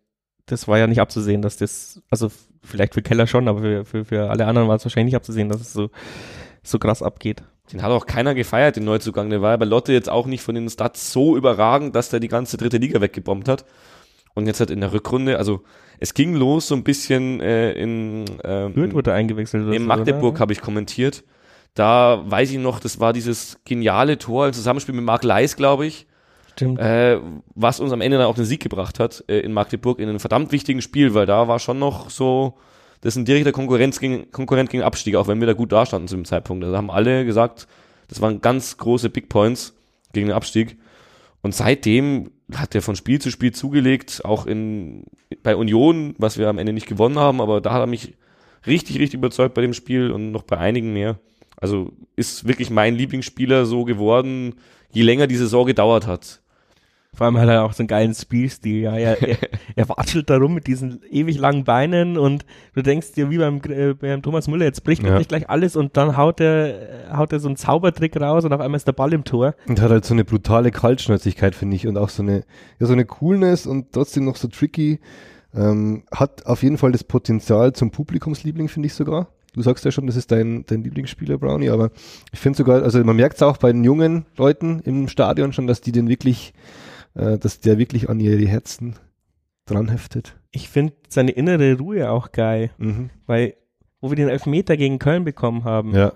das 0.52 0.68
war 0.68 0.78
ja 0.78 0.88
nicht 0.88 1.02
abzusehen, 1.02 1.42
dass 1.42 1.58
das, 1.58 2.02
also 2.10 2.32
vielleicht 2.64 2.94
für 2.94 3.02
Keller 3.02 3.28
schon, 3.28 3.48
aber 3.48 3.62
für, 3.62 3.86
für, 3.86 4.06
für 4.06 4.30
alle 4.30 4.46
anderen 4.46 4.68
war 4.68 4.76
es 4.76 4.86
wahrscheinlich 4.86 5.14
nicht 5.14 5.18
abzusehen, 5.18 5.50
dass 5.50 5.62
es 5.62 5.74
so, 5.74 5.90
so 6.64 6.80
krass 6.80 7.02
abgeht. 7.02 7.44
Den 7.72 7.84
hat 7.84 7.92
auch 7.92 8.06
keiner 8.06 8.34
gefeiert, 8.34 8.76
den 8.76 8.86
Neuzugang. 8.86 9.30
Der 9.30 9.42
war 9.42 9.52
ja 9.52 9.58
bei 9.58 9.66
Lotte 9.66 9.94
jetzt 9.94 10.10
auch 10.10 10.26
nicht 10.26 10.42
von 10.42 10.56
den 10.56 10.70
Stats 10.70 11.12
so 11.12 11.38
überragend, 11.38 11.96
dass 11.96 12.10
der 12.10 12.20
die 12.20 12.28
ganze 12.28 12.58
dritte 12.58 12.78
Liga 12.78 13.00
weggebombt 13.00 13.48
hat. 13.48 13.66
Und 14.34 14.48
jetzt 14.48 14.60
halt 14.60 14.72
in 14.72 14.82
der 14.82 14.94
Rückrunde, 14.94 15.38
also 15.38 15.62
es 16.00 16.14
ging 16.14 16.34
los 16.34 16.68
so 16.68 16.76
ein 16.76 16.84
bisschen 16.84 17.42
äh, 17.42 17.74
in 17.74 18.26
ähm, 18.44 18.74
Fürth 18.74 18.94
wurde 18.94 19.14
eingewechselt. 19.14 19.74
In 19.74 19.86
Magdeburg 19.86 20.40
habe 20.40 20.54
ich 20.54 20.62
kommentiert. 20.62 21.24
Da 21.76 22.24
weiß 22.26 22.52
ich 22.52 22.58
noch, 22.58 22.80
das 22.80 23.00
war 23.00 23.14
dieses 23.14 23.60
geniale 23.66 24.18
Tor 24.18 24.48
im 24.48 24.54
Zusammenspiel 24.54 24.96
mit 24.96 25.04
Marc 25.04 25.24
Leis, 25.24 25.56
glaube 25.56 25.86
ich, 25.86 26.08
Stimmt. 26.60 26.80
äh, 26.80 27.20
was 27.56 27.80
uns 27.80 27.94
am 27.94 28.02
Ende 28.02 28.18
dann 28.18 28.28
auch 28.28 28.36
den 28.36 28.44
Sieg 28.44 28.62
gebracht 28.62 29.00
hat 29.00 29.24
äh, 29.30 29.40
in 29.40 29.54
Magdeburg 29.54 30.00
in 30.00 30.10
einem 30.10 30.20
verdammt 30.20 30.52
wichtigen 30.52 30.82
Spiel, 30.82 31.14
weil 31.14 31.26
da 31.26 31.48
war 31.48 31.60
schon 31.60 31.80
noch 31.80 32.10
so, 32.10 32.56
das 33.00 33.14
ist 33.14 33.22
ein 33.22 33.26
direkter 33.26 33.54
Konkurrenz 33.54 34.00
gegen, 34.02 34.30
Konkurrent 34.32 34.70
gegen 34.70 34.84
Abstieg, 34.84 35.16
auch 35.16 35.30
wenn 35.30 35.40
wir 35.40 35.48
da 35.48 35.54
gut 35.54 35.72
dastanden 35.72 36.10
zu 36.10 36.16
dem 36.16 36.26
Zeitpunkt. 36.26 36.66
Also 36.66 36.76
haben 36.76 36.92
alle 36.92 37.24
gesagt, 37.24 37.68
das 38.10 38.20
waren 38.20 38.42
ganz 38.42 38.76
große 38.76 39.10
Big 39.10 39.30
Points 39.30 39.74
gegen 40.12 40.28
den 40.28 40.36
Abstieg. 40.36 40.78
Und 41.42 41.56
seitdem 41.56 42.32
hat 42.54 42.76
er 42.76 42.82
von 42.82 42.98
Spiel 42.98 43.22
zu 43.22 43.32
Spiel 43.32 43.54
zugelegt, 43.54 44.26
auch 44.26 44.46
in, 44.46 45.06
bei 45.44 45.56
Union, 45.56 46.16
was 46.18 46.38
wir 46.38 46.50
am 46.50 46.58
Ende 46.58 46.74
nicht 46.74 46.88
gewonnen 46.88 47.20
haben, 47.20 47.40
aber 47.40 47.62
da 47.62 47.72
hat 47.72 47.80
er 47.80 47.88
mich 47.88 48.16
richtig, 48.68 49.00
richtig 49.00 49.20
überzeugt 49.20 49.54
bei 49.54 49.62
dem 49.62 49.74
Spiel 49.74 50.12
und 50.12 50.32
noch 50.32 50.44
bei 50.44 50.58
einigen 50.58 50.92
mehr. 50.92 51.20
Also 51.56 51.94
ist 52.18 52.48
wirklich 52.48 52.70
mein 52.70 52.96
Lieblingsspieler 52.96 53.66
so 53.66 53.86
geworden, 53.86 54.56
je 54.92 55.04
länger 55.04 55.28
die 55.28 55.36
Saison 55.36 55.66
gedauert 55.66 56.08
hat. 56.08 56.42
Vor 57.20 57.26
allem 57.26 57.38
hat 57.38 57.50
er 57.50 57.66
auch 57.66 57.74
so 57.74 57.84
einen 57.84 57.90
geilen 57.90 58.14
Spielstil, 58.14 58.78
ja. 58.78 58.96
Er, 58.96 59.22
er, 59.22 59.38
er 59.76 59.90
watschelt 59.90 60.30
da 60.30 60.38
rum 60.38 60.54
mit 60.54 60.68
diesen 60.68 61.02
ewig 61.12 61.38
langen 61.38 61.66
Beinen 61.66 62.18
und 62.18 62.46
du 62.76 62.82
denkst 62.82 63.12
dir, 63.12 63.30
wie 63.30 63.40
beim, 63.40 63.60
äh, 63.68 63.94
beim 63.94 64.22
Thomas 64.22 64.48
Müller, 64.48 64.64
jetzt 64.64 64.86
bricht 64.86 65.04
Ja. 65.04 65.18
ja. 65.18 65.22
gleich 65.24 65.50
alles 65.50 65.76
und 65.76 65.98
dann 65.98 66.16
haut 66.16 66.40
er, 66.40 67.10
haut 67.18 67.34
er 67.34 67.42
so 67.42 67.50
einen 67.50 67.58
Zaubertrick 67.58 68.16
raus 68.22 68.46
und 68.46 68.54
auf 68.54 68.62
einmal 68.62 68.78
ist 68.78 68.88
der 68.88 68.94
Ball 68.94 69.12
im 69.12 69.26
Tor. 69.26 69.54
Und 69.68 69.82
hat 69.82 69.92
halt 69.92 70.06
so 70.06 70.14
eine 70.14 70.24
brutale 70.24 70.72
Kaltschnäuzigkeit, 70.72 71.56
finde 71.56 71.76
ich, 71.76 71.88
und 71.88 71.98
auch 71.98 72.08
so 72.08 72.24
eine, 72.24 72.46
ja, 72.80 72.88
so 72.88 72.94
eine 72.94 73.04
Coolness 73.04 73.68
und 73.68 73.92
trotzdem 73.92 74.24
noch 74.24 74.38
so 74.38 74.48
tricky. 74.48 75.02
Ähm, 75.54 76.04
hat 76.14 76.46
auf 76.46 76.64
jeden 76.64 76.78
Fall 76.78 76.94
das 76.94 77.04
Potenzial 77.04 77.74
zum 77.74 77.92
Publikumsliebling, 77.92 78.70
finde 78.70 78.88
ich 78.88 78.94
sogar. 78.94 79.28
Du 79.54 79.62
sagst 79.62 79.84
ja 79.84 79.92
schon, 79.92 80.08
das 80.08 80.16
ist 80.16 80.32
dein, 80.32 80.64
dein 80.68 80.84
Lieblingsspieler, 80.84 81.38
Brownie, 81.38 81.70
aber 81.70 81.92
ich 82.32 82.40
finde 82.40 82.56
sogar, 82.56 82.82
also 82.82 83.04
man 83.04 83.18
merkt 83.18 83.36
es 83.36 83.42
auch 83.42 83.58
bei 83.58 83.74
den 83.74 83.84
jungen 83.84 84.26
Leuten 84.38 84.80
im 84.86 85.10
Stadion 85.10 85.52
schon, 85.52 85.68
dass 85.68 85.82
die 85.82 85.92
den 85.92 86.08
wirklich, 86.08 86.54
äh, 87.16 87.38
dass 87.38 87.60
der 87.60 87.78
wirklich 87.78 88.10
an 88.10 88.20
ihre 88.20 88.46
Herzen 88.48 88.96
dran 89.66 89.90
heftet. 89.90 90.36
Ich 90.52 90.70
finde 90.70 90.94
seine 91.08 91.32
innere 91.32 91.78
Ruhe 91.78 92.10
auch 92.10 92.32
geil, 92.32 92.72
Mhm. 92.78 93.10
weil 93.26 93.54
wo 94.02 94.10
wir 94.10 94.16
den 94.16 94.30
Elfmeter 94.30 94.78
gegen 94.78 94.98
Köln 94.98 95.26
bekommen 95.26 95.66
haben, 95.66 95.94
Ja, 95.94 96.14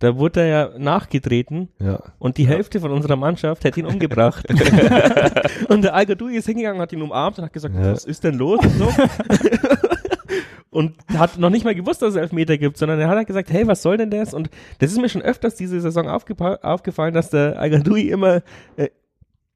da 0.00 0.18
wurde 0.18 0.40
er 0.40 0.46
ja 0.46 0.78
nachgetreten 0.78 1.68
ja. 1.80 2.00
und 2.18 2.36
die 2.36 2.46
Hälfte 2.46 2.80
von 2.80 2.90
unserer 2.90 3.16
Mannschaft 3.16 3.64
hätte 3.64 3.80
ihn 3.80 3.86
umgebracht. 3.86 4.46
und 5.68 5.82
der 5.82 5.94
Algadui 5.94 6.36
ist 6.36 6.46
hingegangen, 6.46 6.80
hat 6.82 6.92
ihn 6.92 7.00
umarmt 7.02 7.38
und 7.38 7.44
hat 7.44 7.52
gesagt, 7.52 7.74
Ja. 7.74 7.92
was 7.92 8.04
ist 8.04 8.22
denn 8.24 8.34
los 8.34 8.60
und 8.64 8.72
so. 8.78 8.88
und 10.70 10.94
hat 11.16 11.38
noch 11.38 11.50
nicht 11.50 11.64
mal 11.64 11.74
gewusst, 11.74 12.02
dass 12.02 12.10
es 12.10 12.16
Elfmeter 12.16 12.56
gibt, 12.58 12.78
sondern 12.78 12.98
er 12.98 13.08
hat 13.08 13.16
halt 13.16 13.26
gesagt, 13.26 13.50
hey, 13.50 13.66
was 13.66 13.82
soll 13.82 13.96
denn 13.96 14.10
das? 14.10 14.32
Und 14.34 14.50
das 14.78 14.90
ist 14.90 14.98
mir 15.00 15.08
schon 15.08 15.22
öfters 15.22 15.54
diese 15.54 15.80
Saison 15.80 16.08
aufgefallen, 16.08 17.14
dass 17.14 17.30
der 17.30 17.58
Algadui 17.58 18.08
immer 18.10 18.42
äh, 18.76 18.88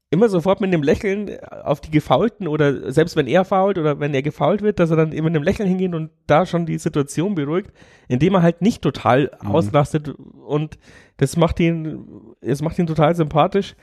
immer 0.09 0.29
sofort 0.29 0.61
mit 0.61 0.69
einem 0.73 0.83
Lächeln 0.83 1.37
auf 1.63 1.81
die 1.81 1.91
Gefaulten 1.91 2.47
oder 2.47 2.91
selbst 2.91 3.15
wenn 3.17 3.27
er 3.27 3.43
fault 3.43 3.77
oder 3.77 3.99
wenn 3.99 4.13
er 4.13 4.21
gefault 4.21 4.61
wird, 4.61 4.79
dass 4.79 4.89
er 4.89 4.95
dann 4.95 5.11
immer 5.11 5.29
mit 5.29 5.35
einem 5.35 5.43
Lächeln 5.43 5.67
hingeht 5.67 5.93
und 5.93 6.11
da 6.27 6.45
schon 6.45 6.65
die 6.65 6.77
Situation 6.77 7.35
beruhigt, 7.35 7.71
indem 8.07 8.35
er 8.35 8.41
halt 8.41 8.61
nicht 8.61 8.81
total 8.81 9.31
Mhm. 9.41 9.51
auslastet 9.51 10.09
und 10.45 10.77
das 11.17 11.35
macht 11.35 11.59
ihn, 11.59 12.07
es 12.41 12.61
macht 12.61 12.79
ihn 12.79 12.87
total 12.87 13.15
sympathisch 13.15 13.75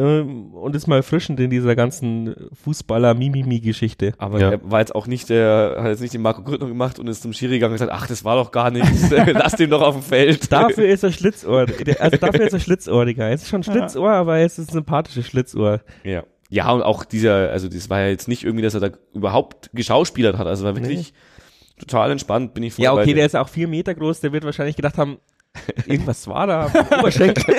und 0.00 0.74
ist 0.74 0.86
mal 0.86 0.96
erfrischend 0.96 1.38
in 1.40 1.50
dieser 1.50 1.76
ganzen 1.76 2.34
Fußballer-Mimimi-Geschichte. 2.64 4.12
Aber 4.18 4.40
Ja. 4.40 4.50
er 4.52 4.70
war 4.70 4.80
jetzt 4.80 4.94
auch 4.94 5.06
nicht 5.06 5.28
der, 5.28 5.76
hat 5.78 5.86
jetzt 5.88 6.00
nicht 6.00 6.14
den 6.14 6.22
Marco 6.22 6.42
Grüttner 6.42 6.68
gemacht 6.68 6.98
und 6.98 7.06
ist 7.08 7.22
zum 7.22 7.32
Schiri 7.32 7.54
gegangen 7.54 7.72
und 7.72 7.78
gesagt, 7.78 7.92
ach, 7.92 8.06
das 8.06 8.24
war 8.24 8.36
doch 8.36 8.50
gar 8.50 8.70
nichts, 8.70 9.10
lass 9.32 9.52
den 9.56 9.70
doch 9.70 9.82
auf 9.82 9.94
dem 9.94 10.02
Feld. 10.02 10.50
Dafür 10.52 10.86
ist 10.86 11.02
er 11.04 11.12
Schlitzohr, 11.12 11.66
also 11.98 12.16
dafür 12.16 12.46
ist 12.46 12.52
er 12.52 12.60
Schlitzohr, 12.60 13.04
Digga. 13.06 13.28
Es 13.30 13.42
ist 13.42 13.48
schon 13.48 13.62
Schlitzohr, 13.62 14.10
aber 14.10 14.38
es 14.38 14.58
ist 14.58 14.70
ein 14.70 14.72
sympathisches 14.74 15.26
Schlitzohr. 15.26 15.80
Ja. 16.02 16.24
Ja, 16.50 16.70
und 16.70 16.82
auch 16.82 17.04
dieser, 17.04 17.50
also 17.50 17.68
das 17.68 17.90
war 17.90 18.00
ja 18.00 18.08
jetzt 18.08 18.28
nicht 18.28 18.44
irgendwie, 18.44 18.62
dass 18.62 18.74
er 18.74 18.80
da 18.80 18.90
überhaupt 19.12 19.70
geschauspielert 19.72 20.38
hat. 20.38 20.46
Also 20.46 20.64
war 20.64 20.76
wirklich 20.76 21.12
total 21.78 22.12
entspannt, 22.12 22.54
bin 22.54 22.62
ich 22.62 22.74
voll 22.74 22.84
Ja, 22.84 22.92
okay, 22.92 23.14
der 23.14 23.26
ist 23.26 23.34
auch 23.34 23.48
vier 23.48 23.66
Meter 23.66 23.94
groß, 23.94 24.20
der 24.20 24.32
wird 24.32 24.44
wahrscheinlich 24.44 24.76
gedacht 24.76 24.96
haben, 24.98 25.18
irgendwas 25.86 26.28
war 26.28 26.46
da, 26.46 26.66
am 26.66 26.98
Oberschenkel. 27.00 27.56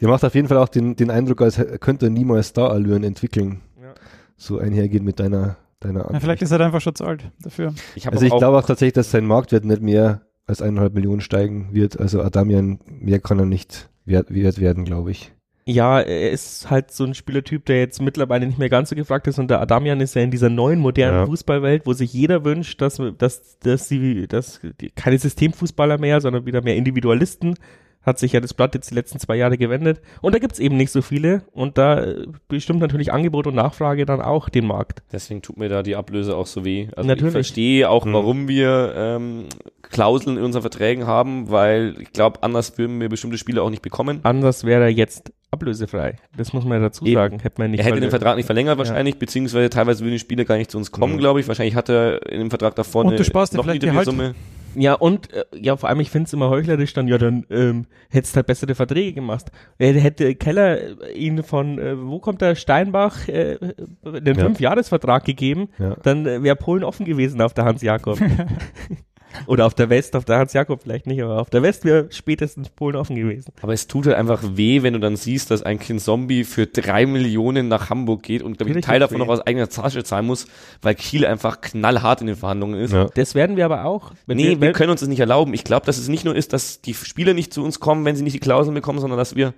Ihr 0.00 0.08
macht 0.08 0.24
auf 0.24 0.34
jeden 0.34 0.48
Fall 0.48 0.58
auch 0.58 0.68
den, 0.68 0.96
den 0.96 1.10
Eindruck, 1.10 1.42
als 1.42 1.60
könnte 1.80 2.06
er 2.06 2.10
niemals 2.10 2.48
Star-Allüren 2.48 3.02
entwickeln. 3.04 3.60
Ja. 3.82 3.94
So 4.36 4.58
einhergehen 4.58 5.04
mit 5.04 5.18
deiner, 5.18 5.56
deiner 5.80 6.00
Ja, 6.00 6.04
Ansicht. 6.06 6.22
vielleicht 6.22 6.42
ist 6.42 6.50
er 6.52 6.60
einfach 6.60 6.80
schon 6.80 6.94
zu 6.94 7.04
alt 7.04 7.30
dafür. 7.42 7.74
Ich 7.96 8.06
Also 8.08 8.24
ich 8.24 8.36
glaube 8.36 8.58
auch 8.58 8.66
tatsächlich, 8.66 8.94
dass 8.94 9.10
sein 9.10 9.26
Marktwert 9.26 9.64
nicht 9.64 9.82
mehr 9.82 10.22
als 10.46 10.62
eineinhalb 10.62 10.94
Millionen 10.94 11.20
steigen 11.20 11.68
wird. 11.72 11.98
Also 11.98 12.22
Adamian, 12.22 12.78
mehr 12.86 13.18
kann 13.18 13.38
er 13.38 13.44
nicht 13.46 13.88
wert, 14.04 14.32
wert 14.32 14.60
werden, 14.60 14.84
glaube 14.84 15.10
ich. 15.10 15.32
Ja, 15.66 16.00
er 16.00 16.30
ist 16.30 16.70
halt 16.70 16.92
so 16.92 17.04
ein 17.04 17.12
Spielertyp, 17.12 17.66
der 17.66 17.80
jetzt 17.80 18.00
mittlerweile 18.00 18.46
nicht 18.46 18.58
mehr 18.58 18.70
ganz 18.70 18.88
so 18.88 18.96
gefragt 18.96 19.26
ist 19.26 19.38
und 19.38 19.50
der 19.50 19.60
Adamian 19.60 20.00
ist 20.00 20.14
ja 20.14 20.22
in 20.22 20.30
dieser 20.30 20.48
neuen 20.48 20.78
modernen 20.80 21.18
Ja. 21.18 21.26
Fußballwelt, 21.26 21.84
wo 21.84 21.92
sich 21.92 22.10
jeder 22.14 22.42
wünscht, 22.44 22.80
dass, 22.80 22.98
dass, 23.18 23.58
dass 23.58 23.86
sie, 23.86 24.26
dass 24.28 24.62
die, 24.80 24.88
keine 24.88 25.18
Systemfußballer 25.18 25.98
mehr, 25.98 26.22
sondern 26.22 26.46
wieder 26.46 26.62
mehr 26.62 26.76
Individualisten. 26.76 27.54
Hat 28.02 28.18
sich 28.18 28.32
ja 28.32 28.40
das 28.40 28.54
Blatt 28.54 28.74
jetzt 28.74 28.90
die 28.90 28.94
letzten 28.94 29.18
zwei 29.18 29.36
Jahre 29.36 29.58
gewendet. 29.58 30.00
Und 30.22 30.34
da 30.34 30.38
gibt's 30.38 30.58
eben 30.58 30.76
nicht 30.76 30.90
so 30.90 31.02
viele. 31.02 31.42
Und 31.52 31.76
da 31.76 32.02
äh, 32.02 32.26
bestimmt 32.48 32.80
natürlich 32.80 33.12
Angebot 33.12 33.46
und 33.46 33.54
Nachfrage 33.54 34.06
dann 34.06 34.20
auch 34.22 34.48
den 34.48 34.66
Markt. 34.66 35.02
deswegen 35.12 35.42
tut 35.42 35.58
mir 35.58 35.68
da 35.68 35.82
die 35.82 35.94
Ablöse 35.96 36.34
auch 36.36 36.46
so 36.46 36.64
weh. 36.64 36.88
Also 36.96 37.06
Natürlich. 37.06 37.28
ich 37.28 37.32
verstehe 37.32 37.90
auch, 37.90 38.04
Mhm. 38.06 38.12
warum 38.14 38.48
wir 38.48 38.94
ähm, 38.96 39.44
Klauseln 39.82 40.38
in 40.38 40.44
unseren 40.44 40.62
Verträgen 40.62 41.06
haben, 41.06 41.50
weil 41.50 41.96
ich 42.00 42.12
glaube, 42.12 42.42
anders 42.42 42.78
würden 42.78 43.00
wir 43.00 43.08
bestimmte 43.08 43.36
Spiele 43.38 43.62
auch 43.62 43.70
nicht 43.70 43.82
bekommen. 43.82 44.20
Anders 44.22 44.64
wäre 44.64 44.82
er 44.84 44.90
jetzt 44.90 45.32
ablösefrei. 45.50 46.16
Das 46.36 46.52
muss 46.52 46.64
man 46.64 46.78
ja 46.78 46.88
dazu 46.88 47.04
Eben. 47.04 47.14
sagen. 47.14 47.38
Hätte 47.40 47.60
man 47.60 47.70
nicht 47.70 47.80
Er 47.80 47.86
hätte 47.86 48.00
den 48.00 48.10
Vertrag 48.10 48.36
nicht 48.36 48.46
verlängert 48.46 48.78
wahrscheinlich, 48.78 49.18
beziehungsweise 49.18 49.70
teilweise 49.70 50.00
würden 50.04 50.12
die 50.12 50.18
Spieler 50.18 50.44
gar 50.44 50.56
nicht 50.56 50.70
zu 50.70 50.78
uns 50.78 50.92
kommen, 50.92 51.14
Mhm. 51.14 51.18
glaube 51.18 51.40
ich. 51.40 51.48
Wahrscheinlich 51.48 51.74
hat 51.74 51.88
er 51.88 52.24
in 52.30 52.38
dem 52.38 52.50
Vertrag 52.50 52.74
davor 52.76 53.02
Und 53.02 53.08
eine 53.08 53.16
du 53.16 53.24
sparst 53.24 53.54
noch 53.54 53.64
vielleicht 53.64 53.82
die 53.82 53.90
Halt- 53.90 54.04
Summe. 54.04 54.34
Ja, 54.74 54.94
und 54.94 55.32
äh, 55.32 55.44
ja, 55.54 55.76
vor 55.76 55.88
allem, 55.88 56.00
ich 56.00 56.10
finde 56.10 56.26
es 56.26 56.32
immer 56.32 56.50
heuchlerisch 56.50 56.92
dann, 56.92 57.08
ja, 57.08 57.18
dann 57.18 57.44
ähm, 57.50 57.86
hättest 58.10 58.36
halt 58.36 58.46
bessere 58.46 58.74
Verträge 58.74 59.14
gemacht. 59.14 59.46
Er 59.78 59.92
hätte 59.94 60.34
Keller 60.34 61.02
äh, 61.02 61.12
ihn 61.12 61.42
von, 61.42 61.78
äh, 61.78 61.96
wo 62.00 62.18
kommt 62.18 62.40
der, 62.42 62.54
Steinbach, 62.54 63.26
äh, 63.28 63.58
den 64.04 64.36
Ja. 64.36 64.44
Fünfjahresvertrag 64.44 65.24
gegeben, 65.24 65.68
Ja. 65.78 65.96
dann 66.02 66.26
äh, 66.26 66.42
wäre 66.42 66.56
Polen 66.56 66.84
offen 66.84 67.04
gewesen 67.06 67.40
auf 67.40 67.54
der 67.54 67.64
Hans-Jakob. 67.64 68.18
Oder 69.46 69.66
auf 69.66 69.74
der 69.74 69.90
West, 69.90 70.16
auf 70.16 70.24
der 70.24 70.38
Hans-Jakob 70.38 70.82
vielleicht 70.82 71.06
nicht, 71.06 71.22
aber 71.22 71.40
auf 71.40 71.50
der 71.50 71.62
West 71.62 71.84
wäre 71.84 72.06
spätestens 72.10 72.70
Polen 72.70 72.96
offen 72.96 73.16
gewesen. 73.16 73.52
Aber 73.62 73.72
es 73.72 73.86
tut 73.86 74.06
halt 74.06 74.16
einfach 74.16 74.42
weh, 74.54 74.82
wenn 74.82 74.94
du 74.94 75.00
dann 75.00 75.16
siehst, 75.16 75.50
dass 75.50 75.62
ein 75.62 75.78
Kind 75.78 76.00
Zombie 76.00 76.44
für 76.44 76.66
drei 76.66 77.06
Millionen 77.06 77.68
nach 77.68 77.90
Hamburg 77.90 78.22
geht 78.22 78.42
und 78.42 78.58
glaube 78.58 78.70
ich, 78.70 78.76
einen 78.76 78.80
Natürlich 78.80 78.86
Teil 78.86 79.00
davon 79.00 79.16
weh. 79.16 79.24
noch 79.24 79.28
aus 79.28 79.40
eigener 79.40 79.68
Tasche 79.68 80.02
zahlen 80.04 80.26
muss, 80.26 80.46
weil 80.82 80.94
Kiel 80.94 81.26
einfach 81.26 81.60
knallhart 81.60 82.20
in 82.20 82.28
den 82.28 82.36
Verhandlungen 82.36 82.80
ist. 82.80 82.92
Ja. 82.92 83.06
Das 83.14 83.34
werden 83.34 83.56
wir 83.56 83.64
aber 83.64 83.84
auch. 83.84 84.12
Wenn 84.26 84.36
Nee, 84.36 84.50
wir, 84.50 84.60
wenn, 84.60 84.72
können 84.72 84.90
uns 84.90 85.00
das 85.00 85.08
nicht 85.08 85.20
erlauben. 85.20 85.54
Ich 85.54 85.64
glaube, 85.64 85.86
dass 85.86 85.98
es 85.98 86.08
nicht 86.08 86.24
nur 86.24 86.34
ist, 86.34 86.52
dass 86.52 86.80
die 86.80 86.94
Spieler 86.94 87.34
nicht 87.34 87.52
zu 87.52 87.62
uns 87.64 87.80
kommen, 87.80 88.04
wenn 88.04 88.16
sie 88.16 88.22
nicht 88.22 88.34
die 88.34 88.40
Klauseln 88.40 88.74
bekommen, 88.74 88.98
sondern 88.98 89.18
dass 89.18 89.36
wir, 89.36 89.54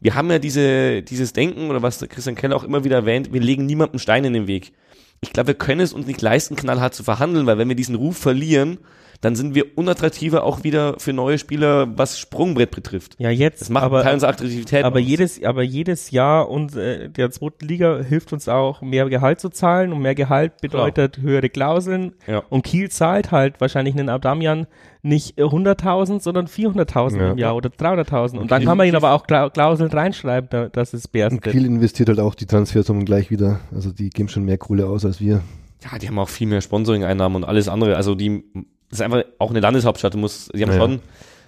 wir 0.00 0.14
haben 0.14 0.30
ja 0.30 0.38
diese, 0.38 1.02
dieses 1.02 1.32
Denken 1.32 1.68
oder 1.70 1.82
was 1.82 1.98
der 1.98 2.08
Christian 2.08 2.36
Keller 2.36 2.56
auch 2.56 2.64
immer 2.64 2.84
wieder 2.84 2.96
erwähnt, 2.96 3.32
wir 3.32 3.40
legen 3.40 3.66
niemandem 3.66 3.98
Stein 3.98 4.24
in 4.24 4.32
den 4.32 4.46
Weg. 4.46 4.72
Ich 5.20 5.32
glaube, 5.34 5.48
wir 5.48 5.54
können 5.54 5.82
es 5.82 5.92
uns 5.92 6.06
nicht 6.06 6.22
leisten, 6.22 6.56
knallhart 6.56 6.94
zu 6.94 7.04
verhandeln, 7.04 7.44
weil 7.46 7.58
wenn 7.58 7.68
wir 7.68 7.76
diesen 7.76 7.94
Ruf 7.94 8.16
verlieren, 8.16 8.78
dann 9.22 9.36
sind 9.36 9.54
wir 9.54 9.76
unattraktiver 9.76 10.44
auch 10.44 10.64
wieder 10.64 10.94
für 10.98 11.12
neue 11.12 11.36
Spieler, 11.38 11.88
was 11.98 12.18
Sprungbrett 12.18 12.70
betrifft. 12.70 13.16
ja, 13.18 13.28
jetzt, 13.30 13.60
Das 13.60 13.68
macht 13.68 13.84
aber, 13.84 14.02
Teil 14.02 14.14
unserer 14.14 14.30
Attraktivität. 14.30 14.84
aber 14.84 14.98
aus. 14.98 15.04
jedes, 15.06 15.44
aber 15.44 15.62
jedes 15.62 16.10
Jahr 16.10 16.48
und 16.48 16.74
äh, 16.74 17.08
der 17.10 17.30
zweiten 17.30 17.66
Liga 17.68 17.98
hilft 18.02 18.32
uns 18.32 18.48
auch, 18.48 18.80
mehr 18.80 19.08
Gehalt 19.10 19.38
zu 19.40 19.50
zahlen 19.50 19.92
und 19.92 20.00
mehr 20.00 20.14
Gehalt 20.14 20.60
bedeutet 20.62 21.18
höhere 21.18 21.48
Klauseln 21.50 22.12
Ja. 22.26 22.42
und 22.48 22.62
Kiel 22.64 22.90
zahlt 22.90 23.30
halt 23.30 23.60
wahrscheinlich 23.60 23.94
einen 23.94 24.08
Adamian 24.08 24.66
nicht 25.02 25.38
äh, 25.38 25.42
100.000, 25.42 26.20
sondern 26.20 26.46
400.000 26.46 27.18
Ja. 27.18 27.30
im 27.32 27.38
Jahr 27.38 27.56
oder 27.56 27.68
300.000 27.68 28.38
und 28.38 28.50
dann 28.50 28.64
kann 28.64 28.78
man 28.78 28.86
ihn 28.88 28.96
aber 28.96 29.12
auch 29.12 29.26
Kla 29.26 29.50
Klauseln 29.50 29.90
reinschreiben, 29.90 30.48
da, 30.50 30.68
dass 30.68 30.94
es 30.94 31.04
Und 31.06 31.12
berstet. 31.12 31.42
Kiel 31.52 31.66
investiert 31.66 32.08
halt 32.08 32.20
auch 32.20 32.34
die 32.34 32.46
Transfersummen 32.46 33.04
gleich 33.04 33.30
wieder. 33.30 33.60
Also 33.74 33.90
die 33.92 34.08
geben 34.10 34.28
schon 34.30 34.44
mehr 34.44 34.56
Kohle 34.58 34.86
aus 34.86 35.04
als 35.04 35.20
wir. 35.20 35.42
Ja, 35.82 35.98
die 35.98 36.08
haben 36.08 36.18
auch 36.18 36.28
viel 36.28 36.46
mehr 36.46 36.60
Sponsoring-Einnahmen 36.60 37.36
und 37.36 37.44
alles 37.44 37.68
andere. 37.68 37.96
Also 37.96 38.14
die, 38.14 38.44
ist 38.90 39.00
einfach 39.02 39.24
auch 39.38 39.50
eine 39.50 39.60
Landeshauptstadt. 39.60 40.14
Du 40.14 40.18
musst, 40.18 40.54
die 40.54 40.62
haben 40.62 40.72
Ja. 40.72 40.78
schon, 40.78 41.00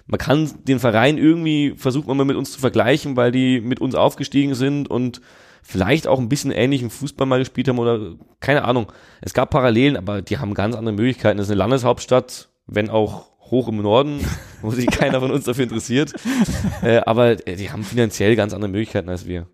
man 0.05 0.17
kann 0.19 0.49
den 0.65 0.79
Verein 0.79 1.17
irgendwie, 1.17 1.73
versucht 1.77 2.07
man 2.07 2.17
mal 2.17 2.25
mit 2.25 2.35
uns 2.37 2.51
zu 2.51 2.59
vergleichen, 2.59 3.15
weil 3.15 3.31
die 3.31 3.61
mit 3.61 3.79
uns 3.81 3.95
aufgestiegen 3.95 4.55
sind 4.55 4.89
und 4.89 5.21
vielleicht 5.61 6.07
auch 6.07 6.19
ein 6.19 6.27
bisschen 6.29 6.51
ähnlichen 6.51 6.89
Fußball 6.89 7.25
mal 7.25 7.39
gespielt 7.39 7.67
haben 7.69 7.79
oder 7.79 8.15
keine 8.41 8.65
Ahnung. 8.65 8.91
Es 9.21 9.33
gab 9.33 9.49
Parallelen, 9.49 9.95
aber 9.95 10.21
die 10.21 10.37
haben 10.37 10.53
ganz 10.53 10.75
andere 10.75 10.93
Möglichkeiten. 10.93 11.37
Das 11.37 11.47
ist 11.47 11.51
eine 11.51 11.59
Landeshauptstadt, 11.59 12.49
wenn 12.67 12.89
auch 12.89 13.27
hoch 13.39 13.67
im 13.69 13.77
Norden, 13.81 14.19
wo 14.61 14.71
sich 14.71 14.87
keiner 14.87 15.19
von 15.21 15.31
uns 15.31 15.45
dafür 15.45 15.63
interessiert. 15.63 16.13
Äh, 16.81 16.97
aber 17.05 17.47
äh, 17.47 17.55
die 17.55 17.71
haben 17.71 17.83
finanziell 17.83 18.35
ganz 18.35 18.53
andere 18.53 18.71
Möglichkeiten 18.71 19.07
als 19.09 19.25
wir. 19.25 19.47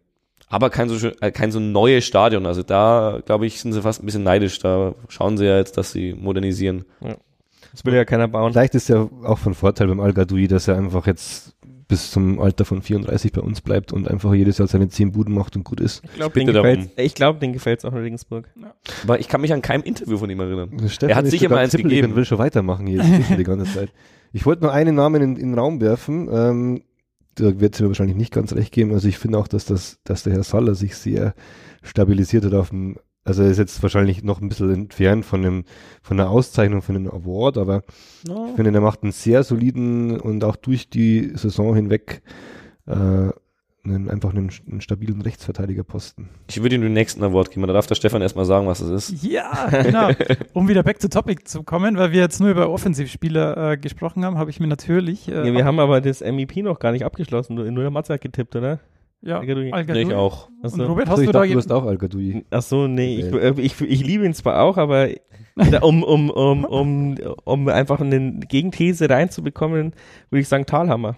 Aber 0.47 0.71
kein 0.71 0.89
so, 0.89 0.97
schön- 0.97 1.13
äh, 1.21 1.31
kein 1.31 1.51
so 1.51 1.59
neues 1.59 2.05
Stadion. 2.05 2.47
Also 2.47 2.63
da, 2.63 3.21
glaube 3.23 3.45
ich, 3.45 3.59
sind 3.61 3.73
sie 3.73 3.81
fast 3.83 4.01
ein 4.01 4.05
bisschen 4.07 4.23
neidisch. 4.23 4.57
Da 4.57 4.95
schauen 5.09 5.37
sie 5.37 5.45
ja 5.45 5.57
jetzt, 5.57 5.77
dass 5.77 5.91
sie 5.91 6.13
modernisieren. 6.15 6.85
Das 7.71 7.85
will 7.85 7.93
ja 7.93 8.05
keiner 8.05 8.27
bauen. 8.27 8.51
Vielleicht 8.51 8.75
ist 8.75 8.89
ja 8.89 9.09
auch 9.23 9.37
von 9.37 9.53
Vorteil 9.53 9.87
beim 9.87 9.99
al 9.99 10.13
dass 10.13 10.67
er 10.67 10.75
einfach 10.77 11.05
jetzt 11.07 11.55
bis 11.89 12.11
zum 12.11 12.39
Alter 12.39 12.65
von 12.65 12.81
34 12.81 13.31
bei 13.31 13.41
uns 13.41 13.61
bleibt 13.61 13.91
und 13.91 14.07
einfach 14.07 14.33
jedes 14.33 14.59
Jahr 14.59 14.67
seine 14.67 14.89
10 14.89 15.11
Buden 15.11 15.33
macht 15.33 15.55
und 15.55 15.63
gut 15.63 15.81
ist. 15.81 16.03
Ich 16.05 16.13
glaube, 16.13 16.39
den 16.39 16.45
glaub, 17.15 17.39
den 17.39 17.51
gefällt's 17.51 17.83
auch 17.83 17.93
in 17.93 17.97
Regensburg. 17.97 18.47
Aber 19.03 19.19
ich 19.19 19.27
kann 19.27 19.41
mich 19.41 19.51
an 19.51 19.63
keinem 19.63 19.83
Interview 19.83 20.17
von 20.17 20.29
ihm 20.29 20.39
erinnern. 20.39 20.69
Stefan 20.87 21.09
Er 21.09 21.15
hat 21.15 21.27
sicher 21.27 21.49
mal 21.49 21.57
eins 21.57 21.75
gegeben. 21.75 22.11
und 22.11 22.15
will 22.15 22.25
schon 22.25 22.37
weitermachen 22.37 22.85
hier 22.85 23.03
die 23.35 23.43
ganze 23.43 23.73
Zeit. 23.73 23.91
Ich 24.31 24.45
wollte 24.45 24.61
nur 24.61 24.71
einen 24.71 24.95
Namen 24.95 25.21
in, 25.21 25.35
in 25.35 25.49
den 25.49 25.59
Raum 25.59 25.81
werfen. 25.81 26.29
Ähm, 26.31 26.83
da 27.33 27.59
wird 27.59 27.73
es 27.73 27.81
mir 27.81 27.87
wahrscheinlich 27.87 28.17
nicht 28.17 28.31
ganz 28.31 28.53
recht 28.53 28.71
geben. 28.71 28.93
Also 28.93 29.07
ich 29.07 29.17
finde 29.17 29.39
auch, 29.39 29.47
dass 29.47 29.65
das, 29.65 29.99
dass 30.03 30.23
der 30.23 30.33
Herr 30.33 30.43
Saller 30.43 30.75
sich 30.75 30.95
sehr 30.95 31.33
stabilisiert 31.81 32.45
hat 32.45 32.53
auf 32.53 32.69
dem, 32.69 32.97
also 33.29 33.43
er 33.43 33.51
ist 33.51 33.59
jetzt 33.59 33.81
wahrscheinlich 33.83 34.23
noch 34.23 34.41
ein 34.41 34.49
bisschen 34.49 34.73
entfernt 34.73 35.23
von 35.23 35.41
dem, 35.43 35.63
von 36.01 36.17
der 36.17 36.29
Auszeichnung, 36.29 36.81
von 36.81 36.95
dem 36.95 37.07
Award, 37.07 37.57
aber 37.57 37.83
ich 38.23 38.55
finde, 38.55 38.73
er 38.73 38.81
macht 38.81 39.03
einen 39.03 39.11
sehr 39.11 39.43
soliden 39.43 40.19
und 40.19 40.43
auch 40.43 40.55
durch 40.55 40.89
die 40.89 41.31
Saison 41.35 41.75
hinweg 41.75 42.21
äh, 42.87 43.29
einen, 43.85 44.09
einfach 44.09 44.31
einen, 44.31 44.49
einen 44.69 44.81
stabilen 44.81 45.21
Rechtsverteidigerposten. 45.21 46.27
Ich 46.49 46.61
würde 46.61 46.75
ihm 46.75 46.81
den 46.81 46.93
nächsten 46.93 47.23
Award 47.23 47.51
geben. 47.51 47.65
Da 47.67 47.73
darf 47.73 47.87
der 47.87 47.95
Stefan 47.95 48.21
erstmal 48.21 48.45
sagen, 48.45 48.67
was 48.67 48.81
es 48.81 49.11
ist. 49.11 49.23
Ja, 49.23 49.67
genau. 49.83 50.09
Um 50.53 50.67
wieder 50.67 50.83
back 50.83 50.99
to 50.99 51.07
topic 51.07 51.45
zu 51.45 51.63
kommen, 51.63 51.97
weil 51.97 52.11
wir 52.11 52.19
jetzt 52.19 52.39
nur 52.39 52.49
über 52.49 52.69
Offensivspieler 52.69 53.71
äh, 53.73 53.77
gesprochen 53.77 54.25
haben, 54.25 54.37
habe 54.37 54.49
ich 54.49 54.59
mir 54.59 54.67
natürlich. 54.67 55.27
Äh, 55.29 55.47
Ja, 55.47 55.53
wir 55.53 55.65
haben 55.65 55.79
aber 55.79 56.01
das 56.01 56.21
MEP 56.21 56.57
noch 56.57 56.79
gar 56.79 56.91
nicht 56.91 57.05
abgeschlossen. 57.05 57.55
Nur, 57.55 57.69
nur 57.71 57.83
der 57.83 57.91
Matze 57.91 58.13
hat 58.13 58.21
getippt, 58.21 58.55
oder? 58.55 58.79
Ja, 59.21 59.39
Al-Gadoui. 59.39 59.71
Ich 60.01 60.13
auch. 60.13 60.49
Und 60.61 60.65
Achso. 60.65 60.85
Robert, 60.85 61.07
So, 61.07 61.11
hast 61.13 61.19
ich 61.19 61.25
du 61.27 61.31
da 61.31 61.39
dachte, 61.39 61.51
du 61.51 61.57
hast 61.57 61.71
auch 61.71 61.85
Al-Gadoui. 61.85 62.45
Ach 62.49 62.61
so, 62.61 62.87
nee, 62.87 63.17
ich, 63.17 63.33
äh, 63.33 63.53
ich, 63.57 63.79
ich 63.81 64.05
liebe 64.05 64.25
ihn 64.25 64.33
zwar 64.33 64.61
auch, 64.61 64.77
aber 64.77 65.09
um, 65.81 66.03
um, 66.03 66.29
um, 66.29 66.65
um, 66.65 67.15
um 67.43 67.67
einfach 67.67 67.99
eine 67.99 68.39
Gegenthese 68.47 69.09
reinzubekommen, 69.09 69.93
würde 70.29 70.41
ich 70.41 70.47
sagen 70.47 70.65
Talhammer. 70.65 71.17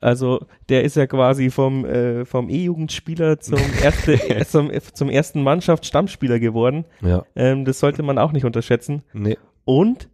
Also 0.00 0.46
der 0.68 0.84
ist 0.84 0.96
ja 0.96 1.06
quasi 1.06 1.50
vom, 1.50 1.84
äh, 1.84 2.24
vom 2.24 2.48
E-Jugendspieler 2.48 3.40
zum, 3.40 3.58
erste, 3.82 4.18
zum, 4.46 4.70
zum 4.94 5.08
ersten 5.10 5.42
Mannschaftsstammspieler 5.42 6.38
geworden. 6.38 6.86
Ja, 7.02 7.24
Ähm, 7.36 7.64
das 7.64 7.78
sollte 7.78 8.02
man 8.02 8.18
auch 8.18 8.32
nicht 8.32 8.44
unterschätzen. 8.44 9.02
nee. 9.12 9.36
Und 9.64 10.08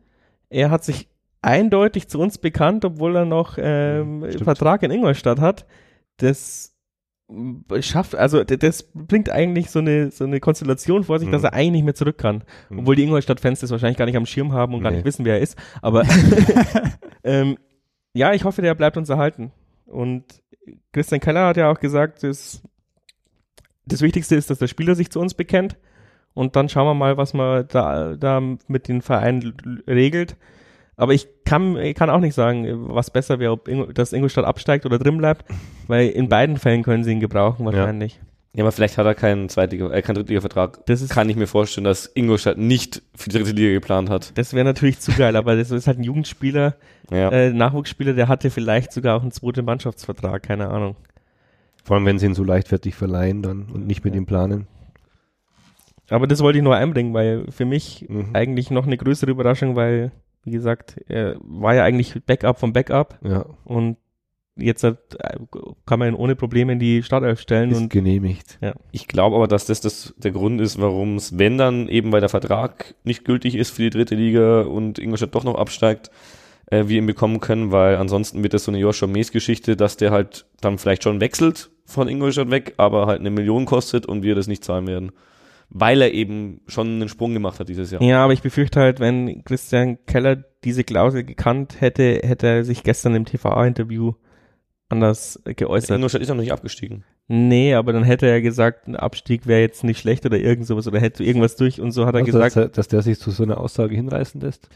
er 0.50 0.70
hat 0.70 0.84
sich 0.84 1.08
eindeutig 1.40 2.08
zu 2.08 2.18
uns 2.18 2.38
bekannt, 2.38 2.84
obwohl 2.84 3.16
er 3.16 3.24
noch 3.24 3.56
ähm. 3.58 4.26
Vertrag 4.42 4.82
in 4.82 4.90
Ingolstadt 4.90 5.40
hat. 5.40 5.66
Das 6.18 6.74
schafft, 7.80 8.14
also 8.14 8.42
das 8.42 8.84
bringt 8.94 9.28
eigentlich 9.30 9.70
so 9.70 9.80
eine, 9.80 10.10
so 10.10 10.24
eine 10.24 10.40
Konstellation 10.40 11.04
vor 11.04 11.18
sich, 11.18 11.28
Mhm. 11.28 11.32
dass 11.32 11.44
er 11.44 11.52
eigentlich 11.52 11.72
nicht 11.72 11.84
mehr 11.84 11.94
zurück 11.94 12.16
kann. 12.18 12.42
Mhm. 12.70 12.80
Obwohl 12.80 12.96
die 12.96 13.02
Ingolstadt-Fans 13.04 13.60
das 13.60 13.70
wahrscheinlich 13.70 13.98
gar 13.98 14.06
nicht 14.06 14.16
am 14.16 14.26
Schirm 14.26 14.52
haben 14.52 14.72
und 14.74 14.82
gar 14.82 14.90
Nee. 14.90 14.98
nicht 14.98 15.04
wissen, 15.06 15.24
wer 15.24 15.34
er 15.34 15.40
ist. 15.40 15.56
Aber 15.82 16.04
ähm, 17.24 17.56
ja, 18.14 18.32
ich 18.32 18.44
hoffe, 18.44 18.62
der 18.62 18.74
bleibt 18.74 18.96
uns 18.96 19.08
erhalten. 19.08 19.52
Und 19.86 20.24
Christian 20.92 21.20
Keller 21.20 21.46
hat 21.46 21.56
ja 21.56 21.70
auch 21.70 21.80
gesagt, 21.80 22.22
das, 22.22 22.62
das 23.86 24.00
Wichtigste 24.02 24.34
ist, 24.36 24.50
dass 24.50 24.58
der 24.58 24.66
Spieler 24.66 24.94
sich 24.94 25.10
zu 25.10 25.20
uns 25.20 25.34
bekennt. 25.34 25.76
Und 26.34 26.56
dann 26.56 26.68
schauen 26.68 26.86
wir 26.86 26.94
mal, 26.94 27.16
was 27.16 27.34
man 27.34 27.66
da, 27.68 28.14
da 28.16 28.40
mit 28.68 28.88
den 28.88 29.02
Vereinen 29.02 29.54
regelt. 29.86 30.36
Aber 30.98 31.14
ich 31.14 31.26
kann, 31.44 31.76
ich 31.76 31.94
kann 31.94 32.10
auch 32.10 32.18
nicht 32.20 32.34
sagen, 32.34 32.66
was 32.92 33.10
besser 33.10 33.38
wäre, 33.38 33.52
ob 33.52 33.68
Ingo, 33.68 33.86
dass 33.92 34.12
Ingolstadt 34.12 34.44
absteigt 34.44 34.84
oder 34.84 34.98
drin 34.98 35.16
bleibt, 35.16 35.44
weil 35.86 36.08
in 36.08 36.28
beiden 36.28 36.56
Fällen 36.58 36.82
können 36.82 37.04
sie 37.04 37.12
ihn 37.12 37.20
gebrauchen 37.20 37.64
wahrscheinlich. 37.64 38.20
Ja, 38.54 38.64
aber 38.64 38.72
vielleicht 38.72 38.98
hat 38.98 39.06
er 39.06 39.14
keinen 39.14 39.48
Zweitliga, 39.48 39.90
äh, 39.92 40.02
keinen 40.02 40.16
Drittliga-Vertrag. 40.16 40.84
Das 40.86 41.00
ist, 41.00 41.10
Kann 41.10 41.30
ich 41.30 41.36
mir 41.36 41.46
vorstellen, 41.46 41.84
dass 41.84 42.10
Ingolstadt 42.14 42.58
nicht 42.58 43.02
für 43.14 43.30
die 43.30 43.36
dritte 43.38 43.52
Liga 43.52 43.72
geplant 43.74 44.10
hat. 44.10 44.36
das 44.36 44.52
wäre 44.54 44.64
natürlich 44.64 44.98
zu 44.98 45.12
geil, 45.12 45.36
aber 45.36 45.54
das 45.54 45.70
ist 45.70 45.86
halt 45.86 45.98
ein 45.98 46.02
Jugendspieler, 46.04 46.74
Ja. 47.12 47.30
äh, 47.30 47.50
Nachwuchsspieler, 47.52 48.14
der 48.14 48.26
hatte 48.26 48.50
vielleicht 48.50 48.92
sogar 48.92 49.16
auch 49.16 49.22
einen 49.22 49.30
zweiten 49.30 49.64
Mannschaftsvertrag, 49.64 50.42
keine 50.42 50.68
Ahnung. 50.68 50.96
Vor 51.84 51.96
allem, 51.96 52.06
wenn 52.06 52.18
sie 52.18 52.26
ihn 52.26 52.34
so 52.34 52.42
leichtfertig 52.42 52.96
verleihen 52.96 53.42
dann 53.42 53.66
und 53.72 53.86
nicht 53.86 54.04
mit 54.04 54.14
Ja. 54.14 54.18
ihm 54.20 54.26
planen. 54.26 54.66
Aber 56.10 56.26
das 56.26 56.40
wollte 56.40 56.58
ich 56.58 56.64
nur 56.64 56.74
einbringen, 56.74 57.14
weil 57.14 57.44
für 57.50 57.66
mich 57.66 58.06
Mhm. 58.08 58.30
eigentlich 58.32 58.70
noch 58.70 58.86
eine 58.86 58.96
größere 58.96 59.30
Überraschung, 59.30 59.76
weil, 59.76 60.10
wie 60.44 60.50
gesagt, 60.50 60.96
er 61.08 61.36
war 61.40 61.74
ja 61.74 61.84
eigentlich 61.84 62.14
Backup 62.26 62.58
vom 62.58 62.72
Backup 62.72 63.18
Ja, 63.22 63.46
und 63.64 63.96
jetzt 64.58 64.82
hat, 64.82 65.16
kann 65.86 65.98
man 65.98 66.08
ihn 66.08 66.14
ohne 66.14 66.36
Probleme 66.36 66.72
in 66.72 66.78
die 66.78 67.02
Startelf 67.02 67.40
stellen 67.40 67.70
ist 67.70 67.78
und 67.78 67.90
genehmigt. 67.90 68.58
Ich 68.92 69.08
glaube 69.08 69.36
aber, 69.36 69.46
dass 69.48 69.66
das, 69.66 69.80
das 69.80 70.14
der 70.18 70.32
Grund 70.32 70.60
ist, 70.60 70.80
warum 70.80 71.16
es, 71.16 71.38
wenn 71.38 71.58
dann 71.58 71.88
eben, 71.88 72.12
weil 72.12 72.20
der 72.20 72.28
Vertrag 72.28 72.94
nicht 73.04 73.24
gültig 73.24 73.54
ist 73.54 73.70
für 73.70 73.82
die 73.82 73.90
dritte 73.90 74.14
Liga 74.14 74.62
und 74.62 74.98
Ingolstadt 74.98 75.34
doch 75.34 75.44
noch 75.44 75.54
absteigt, 75.54 76.10
äh, 76.70 76.88
wir 76.88 76.98
ihn 76.98 77.06
bekommen 77.06 77.40
können, 77.40 77.72
weil 77.72 77.96
ansonsten 77.96 78.42
wird 78.42 78.54
das 78.54 78.64
so 78.64 78.70
eine 78.70 78.78
Joshua 78.78 79.08
Mees 79.08 79.32
Geschichte, 79.32 79.76
dass 79.76 79.96
der 79.96 80.10
halt 80.10 80.46
dann 80.60 80.78
vielleicht 80.78 81.04
schon 81.04 81.20
wechselt 81.20 81.70
von 81.84 82.08
Ingolstadt 82.08 82.50
weg, 82.50 82.74
aber 82.76 83.06
halt 83.06 83.20
eine 83.20 83.30
Million 83.30 83.64
kostet 83.64 84.06
und 84.06 84.22
wir 84.22 84.34
das 84.34 84.46
nicht 84.46 84.64
zahlen 84.64 84.86
werden. 84.86 85.12
Weil 85.70 86.00
er 86.00 86.12
eben 86.14 86.62
schon 86.66 86.86
einen 86.86 87.08
Sprung 87.10 87.34
gemacht 87.34 87.60
hat 87.60 87.68
dieses 87.68 87.90
Jahr. 87.90 88.02
Ja, 88.02 88.24
aber 88.24 88.32
ich 88.32 88.40
befürchte 88.42 88.80
halt, 88.80 89.00
wenn 89.00 89.44
Christian 89.44 89.98
Keller 90.06 90.36
diese 90.64 90.82
Klausel 90.82 91.24
gekannt 91.24 91.80
hätte, 91.80 92.20
hätte 92.24 92.46
er 92.46 92.64
sich 92.64 92.82
gestern 92.82 93.14
im 93.14 93.26
TVA-Interview 93.26 94.12
anders 94.88 95.40
geäußert. 95.44 95.96
Ingolstadt 95.96 96.22
ist 96.22 96.28
noch 96.28 96.36
nicht 96.36 96.52
abgestiegen. 96.52 97.04
Nee, 97.26 97.74
aber 97.74 97.92
dann 97.92 98.04
hätte 98.04 98.26
er 98.26 98.40
gesagt, 98.40 98.88
ein 98.88 98.96
Abstieg 98.96 99.46
wäre 99.46 99.60
jetzt 99.60 99.84
nicht 99.84 99.98
schlecht 100.00 100.24
oder 100.24 100.38
irgend 100.38 100.66
sowas 100.66 100.86
oder 100.86 100.98
hätte 100.98 101.22
irgendwas 101.22 101.56
durch 101.56 101.78
und 101.80 101.92
so 101.92 102.06
hat 102.06 102.14
er 102.14 102.20
Also, 102.20 102.32
gesagt. 102.32 102.56
dass, 102.56 102.64
er- 102.64 102.68
dass 102.70 102.88
der 102.88 103.02
sich 103.02 103.18
zu 103.18 103.30
so 103.30 103.42
einer 103.42 103.58
Aussage 103.60 103.94
hinreißen 103.94 104.40
lässt? 104.40 104.70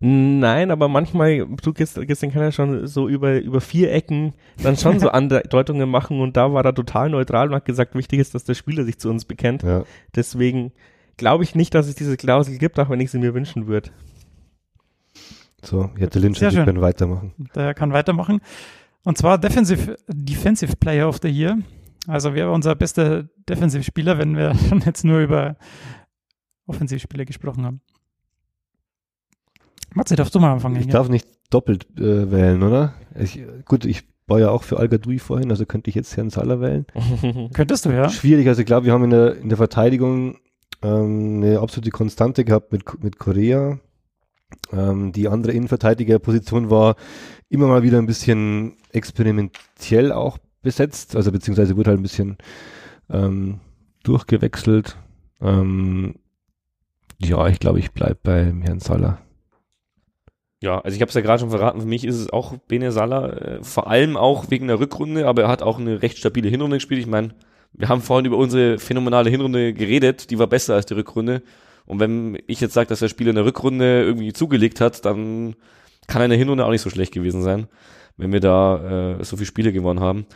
Nein, 0.00 0.70
aber 0.70 0.86
manchmal 0.86 1.44
tut 1.60 1.76
Christ- 1.76 2.00
Christian 2.06 2.30
Keller 2.30 2.52
schon 2.52 2.86
so 2.86 3.08
über, 3.08 3.40
über 3.40 3.60
vier 3.60 3.92
Ecken 3.92 4.34
dann 4.62 4.76
schon 4.76 5.00
so 5.00 5.08
Andeutungen 5.10 5.88
machen 5.90 6.20
und 6.20 6.36
da 6.36 6.52
war 6.52 6.64
er 6.64 6.74
total 6.74 7.10
neutral 7.10 7.48
und 7.48 7.54
hat 7.54 7.64
gesagt, 7.64 7.96
wichtig 7.96 8.20
ist, 8.20 8.34
dass 8.34 8.44
der 8.44 8.54
Spieler 8.54 8.84
sich 8.84 8.98
zu 8.98 9.10
uns 9.10 9.24
bekennt. 9.24 9.64
Ja. 9.64 9.82
Deswegen 10.14 10.72
glaube 11.16 11.42
ich 11.42 11.56
nicht, 11.56 11.74
dass 11.74 11.88
es 11.88 11.96
diese 11.96 12.16
Klausel 12.16 12.58
gibt, 12.58 12.78
auch 12.78 12.90
wenn 12.90 13.00
ich 13.00 13.10
sie 13.10 13.18
mir 13.18 13.34
wünschen 13.34 13.66
würde. 13.66 13.90
So, 15.64 15.90
jetzt 15.98 16.14
der 16.14 16.22
Lynch 16.22 16.40
und 16.42 16.52
schön. 16.52 16.64
können 16.64 16.80
weitermachen. 16.80 17.32
Der 17.56 17.74
kann 17.74 17.92
weitermachen. 17.92 18.40
Und 19.02 19.18
zwar 19.18 19.38
Defensive, 19.38 19.96
Defensive 20.06 20.76
Player 20.76 21.08
of 21.08 21.18
the 21.22 21.28
Year. 21.28 21.58
Also 22.06 22.34
wer 22.34 22.46
war 22.46 22.54
unser 22.54 22.76
bester 22.76 23.24
Defensivspieler, 23.48 24.16
wenn 24.18 24.36
wir 24.36 24.54
schon 24.68 24.80
jetzt 24.82 25.04
nur 25.04 25.18
über 25.18 25.56
Offensivspieler 26.66 27.24
gesprochen 27.24 27.66
haben? 27.66 27.80
Matze, 29.94 30.16
darfst 30.16 30.34
du 30.34 30.40
mal 30.40 30.52
anfangen? 30.52 30.76
Ich 30.76 30.86
ja? 30.86 30.92
darf 30.92 31.08
nicht 31.08 31.26
doppelt 31.50 31.86
äh, 31.98 32.30
wählen, 32.30 32.62
oder? 32.62 32.94
Ich, 33.18 33.40
gut, 33.64 33.84
ich 33.84 34.04
war 34.26 34.38
ja 34.38 34.50
auch 34.50 34.62
für 34.62 34.78
Al-Gadoui 34.78 35.18
vorhin, 35.18 35.50
also 35.50 35.64
könnte 35.64 35.88
ich 35.88 35.96
jetzt 35.96 36.16
Herrn 36.16 36.30
Salah 36.30 36.60
wählen. 36.60 36.86
Könntest 37.54 37.86
du, 37.86 37.90
ja? 37.90 38.08
Schwierig, 38.10 38.46
also 38.46 38.60
ich 38.60 38.66
glaube, 38.66 38.86
wir 38.86 38.92
haben 38.92 39.04
in 39.04 39.10
der, 39.10 39.36
in 39.36 39.48
der 39.48 39.56
Verteidigung 39.56 40.36
ähm, 40.82 41.42
eine 41.42 41.60
absolute 41.60 41.90
Konstante 41.90 42.44
gehabt 42.44 42.72
mit, 42.72 43.02
mit 43.02 43.18
Korea. 43.18 43.80
Ähm, 44.72 45.12
die 45.12 45.28
andere 45.28 45.52
Innenverteidigerposition 45.52 46.70
war 46.70 46.96
immer 47.48 47.66
mal 47.66 47.82
wieder 47.82 47.98
ein 47.98 48.06
bisschen 48.06 48.76
experimentell 48.92 50.12
auch 50.12 50.38
besetzt, 50.62 51.16
also 51.16 51.32
beziehungsweise 51.32 51.76
wurde 51.76 51.90
halt 51.90 52.00
ein 52.00 52.02
bisschen 52.02 52.36
ähm, 53.10 53.60
durchgewechselt. 54.02 54.98
Ähm, 55.40 56.16
ja, 57.18 57.48
ich 57.48 57.58
glaube, 57.58 57.78
ich 57.78 57.92
bleib 57.92 58.22
beim 58.22 58.62
Herrn 58.62 58.80
Salah. 58.80 59.18
Ja, 60.60 60.80
also 60.80 60.94
ich 60.94 61.00
habe 61.00 61.08
es 61.08 61.14
ja 61.14 61.20
gerade 61.20 61.38
schon 61.40 61.50
verraten, 61.50 61.80
für 61.80 61.86
mich 61.86 62.04
ist 62.04 62.16
es 62.16 62.30
auch 62.30 62.56
Bene 62.56 62.90
Salah, 62.90 63.28
äh, 63.28 63.62
vor 63.62 63.86
allem 63.88 64.16
auch 64.16 64.50
wegen 64.50 64.66
der 64.66 64.80
Rückrunde, 64.80 65.26
aber 65.26 65.42
er 65.42 65.48
hat 65.48 65.62
auch 65.62 65.78
eine 65.78 66.02
recht 66.02 66.18
stabile 66.18 66.48
Hinrunde 66.48 66.76
gespielt. 66.78 67.00
Ich 67.00 67.06
meine, 67.06 67.34
wir 67.72 67.88
haben 67.88 68.02
vorhin 68.02 68.26
über 68.26 68.36
unsere 68.36 68.78
phänomenale 68.78 69.30
Hinrunde 69.30 69.72
geredet, 69.72 70.30
die 70.30 70.38
war 70.38 70.48
besser 70.48 70.74
als 70.74 70.86
die 70.86 70.94
Rückrunde. 70.94 71.42
Und 71.86 72.00
wenn 72.00 72.38
ich 72.48 72.60
jetzt 72.60 72.74
sage, 72.74 72.88
dass 72.88 72.98
der 72.98 73.08
Spieler 73.08 73.30
in 73.30 73.36
der 73.36 73.44
Rückrunde 73.44 74.02
irgendwie 74.02 74.32
zugelegt 74.32 74.80
hat, 74.80 75.04
dann 75.04 75.54
kann 76.08 76.22
in 76.22 76.30
der 76.30 76.38
Hinrunde 76.38 76.66
auch 76.66 76.70
nicht 76.70 76.82
so 76.82 76.90
schlecht 76.90 77.12
gewesen 77.12 77.42
sein, 77.42 77.68
wenn 78.16 78.32
wir 78.32 78.40
da 78.40 79.18
äh, 79.20 79.24
so 79.24 79.36
viele 79.36 79.46
Spiele 79.46 79.72
gewonnen 79.72 80.00
haben. 80.00 80.26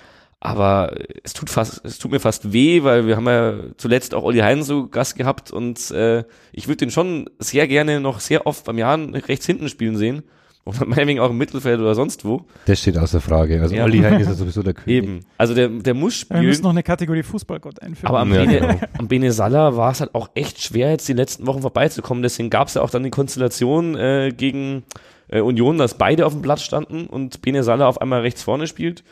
Aber 0.45 0.93
es 1.23 1.35
tut 1.35 1.51
fast, 1.51 1.85
es 1.85 1.99
tut 1.99 2.11
mir 2.11 2.19
fast 2.19 2.53
weh, 2.53 2.83
weil 2.83 3.07
wir 3.07 3.15
haben 3.15 3.27
ja 3.27 3.55
zuletzt 3.77 4.13
auch 4.13 4.25
Olli 4.25 4.41
Hein 4.41 4.65
so 4.65 4.89
Gast 4.89 5.15
gehabt 5.15 5.53
und 5.53 5.93
äh, 5.93 6.25
ich 6.51 6.67
würde 6.67 6.79
den 6.79 6.91
schon 6.91 7.31
sehr 7.39 7.69
gerne 7.69 8.01
noch 8.01 8.19
sehr 8.19 8.45
oft 8.45 8.65
beim 8.65 8.77
Jahren 8.77 9.15
rechts 9.15 9.47
hinten 9.47 9.69
spielen 9.69 9.97
sehen. 9.97 10.25
Und 10.65 10.81
meinetwegen 10.89 11.21
auch 11.21 11.31
im 11.31 11.39
Mittelfeld 11.39 11.79
oder 11.79 11.95
sonst 11.95 12.25
wo. 12.25 12.45
Das 12.67 12.81
steht 12.81 12.99
außer 12.99 13.21
Frage. 13.21 13.61
Also 13.63 13.77
Ja. 13.77 13.85
Olli 13.85 13.99
Hein 14.01 14.19
ist 14.21 14.27
ja 14.27 14.35
sowieso 14.35 14.65
der 14.65 14.75
König. 14.75 15.05
Eben. 15.05 15.21
Also 15.39 15.55
der, 15.55 15.69
der 15.69 15.95
muss 15.95 16.29
Wir 16.29 16.39
müssen 16.39 16.53
spielen. 16.55 16.63
noch 16.65 16.71
eine 16.71 16.83
Kategorie 16.83 17.23
Fußballgott 17.23 17.81
einführen. 17.81 18.09
Aber 18.09 18.19
am, 18.19 18.35
Ja, 18.35 18.45
Bene, 18.45 18.61
genau. 18.61 18.81
am 18.99 19.07
Bene 19.07 19.31
Salah 19.31 19.77
war 19.77 19.93
es 19.93 20.01
halt 20.01 20.13
auch 20.13 20.31
echt 20.35 20.61
schwer, 20.61 20.91
jetzt 20.91 21.07
die 21.09 21.13
letzten 21.13 21.47
Wochen 21.47 21.63
vorbeizukommen. 21.63 22.25
Deswegen 22.25 22.51
gab 22.51 22.67
es 22.67 22.75
ja 22.75 22.83
auch 22.83 22.91
dann 22.91 23.05
die 23.05 23.11
Konstellation 23.11 23.95
äh, 23.97 24.33
gegen 24.37 24.83
äh, 25.29 25.41
Union, 25.41 25.79
dass 25.79 25.99
beide 25.99 26.27
auf 26.27 26.33
dem 26.33 26.43
Platz 26.43 26.63
standen 26.63 27.07
und 27.07 27.43
Bene 27.43 27.63
Salah 27.63 27.87
auf 27.87 28.01
einmal 28.01 28.23
rechts 28.23 28.43
vorne 28.43 28.67
spielt. 28.67 29.05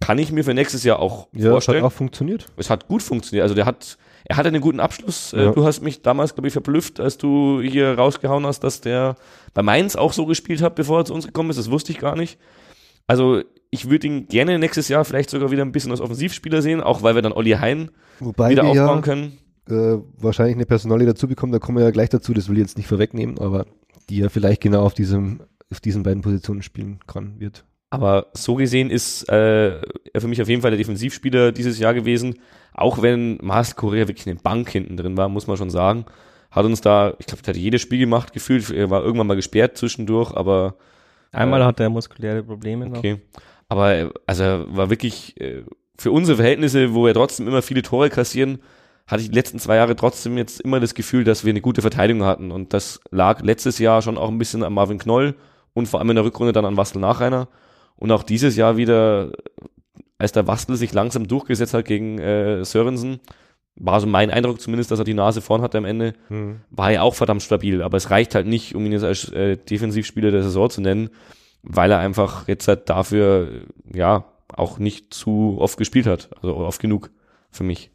Kann 0.00 0.18
ich 0.18 0.32
mir 0.32 0.44
für 0.44 0.54
nächstes 0.54 0.82
Jahr 0.84 0.98
auch 0.98 1.28
Ja, 1.34 1.50
vorstellen. 1.50 1.78
hat 1.78 1.84
auch 1.84 1.92
funktioniert. 1.92 2.46
es 2.56 2.70
hat 2.70 2.88
gut 2.88 3.02
funktioniert. 3.02 3.42
Also 3.42 3.54
der 3.54 3.66
hat, 3.66 3.98
er 4.24 4.36
hatte 4.36 4.48
einen 4.48 4.60
guten 4.62 4.80
Abschluss. 4.80 5.32
Äh, 5.32 5.44
Ja. 5.44 5.52
Du 5.52 5.64
hast 5.64 5.82
mich 5.82 6.02
damals, 6.02 6.34
glaube 6.34 6.48
ich, 6.48 6.52
verblüfft, 6.52 7.00
als 7.00 7.18
du 7.18 7.60
hier 7.60 7.94
rausgehauen 7.98 8.46
hast, 8.46 8.60
dass 8.64 8.80
der 8.80 9.16
bei 9.54 9.62
Mainz 9.62 9.96
auch 9.96 10.12
so 10.12 10.26
gespielt 10.26 10.62
hat, 10.62 10.74
bevor 10.74 11.00
er 11.00 11.04
zu 11.04 11.14
uns 11.14 11.26
gekommen 11.26 11.50
ist. 11.50 11.58
Das 11.58 11.70
wusste 11.70 11.92
ich 11.92 11.98
gar 11.98 12.16
nicht. 12.16 12.38
Also 13.06 13.42
ich 13.70 13.90
würde 13.90 14.06
ihn 14.06 14.26
gerne 14.28 14.58
nächstes 14.58 14.88
Jahr 14.88 15.04
vielleicht 15.04 15.30
sogar 15.30 15.50
wieder 15.50 15.62
ein 15.64 15.72
bisschen 15.72 15.90
als 15.90 16.00
Offensivspieler 16.00 16.62
sehen, 16.62 16.80
auch 16.80 17.02
weil 17.02 17.14
wir 17.14 17.22
dann 17.22 17.32
Olli 17.32 17.50
Hein 17.52 17.90
Wobei 18.20 18.50
wieder 18.50 18.64
aufbauen 18.64 18.96
ja 18.96 19.00
können. 19.02 19.38
äh, 19.68 20.02
wahrscheinlich 20.16 20.56
eine 20.56 20.66
Personalie 20.66 21.06
dazu 21.06 21.28
bekommen, 21.28 21.52
da 21.52 21.58
kommen 21.58 21.78
wir 21.78 21.84
ja 21.84 21.90
gleich 21.90 22.08
dazu, 22.08 22.32
das 22.34 22.48
will 22.48 22.56
ich 22.56 22.62
jetzt 22.62 22.76
nicht 22.78 22.86
vorwegnehmen, 22.88 23.38
aber 23.38 23.66
die 24.08 24.18
ja 24.18 24.28
vielleicht 24.28 24.60
genau 24.60 24.82
auf 24.82 24.94
diesem 24.94 25.40
auf 25.72 25.78
diesen 25.80 26.02
beiden 26.02 26.20
Positionen 26.22 26.62
spielen 26.62 26.98
kann, 27.06 27.38
wird. 27.38 27.64
Aber 27.90 28.26
so 28.34 28.54
gesehen 28.54 28.88
ist 28.90 29.28
äh, 29.28 29.80
er 30.12 30.20
für 30.20 30.28
mich 30.28 30.40
auf 30.40 30.48
jeden 30.48 30.62
Fall 30.62 30.70
der 30.70 30.78
Defensivspieler 30.78 31.52
dieses 31.52 31.78
Jahr 31.78 31.92
gewesen. 31.92 32.38
Auch 32.72 33.02
wenn 33.02 33.38
Marcel 33.42 33.74
Correa 33.74 34.06
wirklich 34.06 34.26
eine 34.28 34.36
Bank 34.36 34.70
hinten 34.70 34.96
drin 34.96 35.16
war, 35.16 35.28
muss 35.28 35.48
man 35.48 35.56
schon 35.56 35.70
sagen. 35.70 36.04
Hat 36.52 36.64
uns 36.64 36.80
da, 36.80 37.14
ich 37.18 37.26
glaube, 37.26 37.42
der 37.42 37.54
hat 37.54 37.60
jedes 37.60 37.80
Spiel 37.82 37.98
gemacht, 37.98 38.32
gefühlt. 38.32 38.70
Er 38.70 38.90
war 38.90 39.02
irgendwann 39.02 39.26
mal 39.26 39.36
gesperrt 39.36 39.76
zwischendurch, 39.76 40.32
aber 40.32 40.76
Einmal 41.32 41.60
Äh, 41.60 41.64
hat 41.64 41.80
er 41.80 41.90
muskuläre 41.90 42.42
Probleme 42.42 42.88
noch. 42.88 42.98
okay. 42.98 43.20
Aber 43.68 43.94
äh, 43.94 44.10
also 44.26 44.42
er 44.42 44.76
war 44.76 44.90
wirklich 44.90 45.40
äh, 45.40 45.62
für 45.96 46.10
unsere 46.12 46.36
Verhältnisse, 46.36 46.94
wo 46.94 47.04
wir 47.06 47.14
trotzdem 47.14 47.46
immer 47.46 47.62
viele 47.62 47.82
Tore 47.82 48.10
kassieren, 48.10 48.58
hatte 49.06 49.22
ich 49.22 49.30
die 49.30 49.34
letzten 49.34 49.58
zwei 49.58 49.76
Jahre 49.76 49.96
trotzdem 49.96 50.36
jetzt 50.38 50.60
immer 50.60 50.80
das 50.80 50.94
Gefühl, 50.94 51.24
dass 51.24 51.44
wir 51.44 51.50
eine 51.50 51.60
gute 51.60 51.82
Verteidigung 51.82 52.24
hatten. 52.24 52.50
Und 52.52 52.72
das 52.72 53.00
lag 53.10 53.42
letztes 53.42 53.78
Jahr 53.78 54.02
schon 54.02 54.18
auch 54.18 54.28
ein 54.28 54.38
bisschen 54.38 54.62
an 54.62 54.72
Marvin 54.72 54.98
Knoll 54.98 55.34
und 55.74 55.86
vor 55.86 56.00
allem 56.00 56.10
in 56.10 56.16
der 56.16 56.24
Rückrunde 56.24 56.52
dann 56.52 56.64
an 56.64 56.76
Wastel 56.76 57.00
Nachreiner. 57.00 57.48
Und 58.00 58.10
auch 58.10 58.24
dieses 58.24 58.56
Jahr 58.56 58.76
wieder, 58.76 59.30
als 60.18 60.32
der 60.32 60.48
Wastel 60.48 60.74
sich 60.76 60.92
langsam 60.92 61.28
durchgesetzt 61.28 61.74
hat 61.74 61.84
gegen 61.84 62.18
äh, 62.18 62.64
Sörensen, 62.64 63.20
war 63.76 64.00
so 64.00 64.06
mein 64.06 64.30
Eindruck 64.30 64.60
zumindest, 64.60 64.90
dass 64.90 64.98
er 64.98 65.04
die 65.04 65.14
Nase 65.14 65.40
vorn 65.40 65.62
hatte 65.62 65.78
am 65.78 65.84
Ende, 65.84 66.14
war 66.70 66.90
er 66.90 67.04
auch 67.04 67.14
verdammt 67.14 67.42
stabil. 67.42 67.82
Aber 67.82 67.96
es 67.96 68.10
reicht 68.10 68.34
halt 68.34 68.46
nicht, 68.46 68.74
um 68.74 68.84
ihn 68.84 68.92
jetzt 68.92 69.04
als 69.04 69.30
äh, 69.32 69.56
Defensivspieler 69.56 70.30
der 70.32 70.42
Saison 70.42 70.68
zu 70.68 70.80
nennen, 70.80 71.10
weil 71.62 71.90
er 71.90 71.98
einfach 71.98 72.48
jetzt 72.48 72.66
halt 72.68 72.88
dafür, 72.90 73.62
ja, 73.94 74.24
auch 74.52 74.78
nicht 74.78 75.14
zu 75.14 75.56
oft 75.60 75.78
gespielt 75.78 76.06
hat. 76.06 76.30
Also 76.42 76.56
oft 76.56 76.80
genug 76.80 77.10
für 77.50 77.64
mich. 77.64 77.90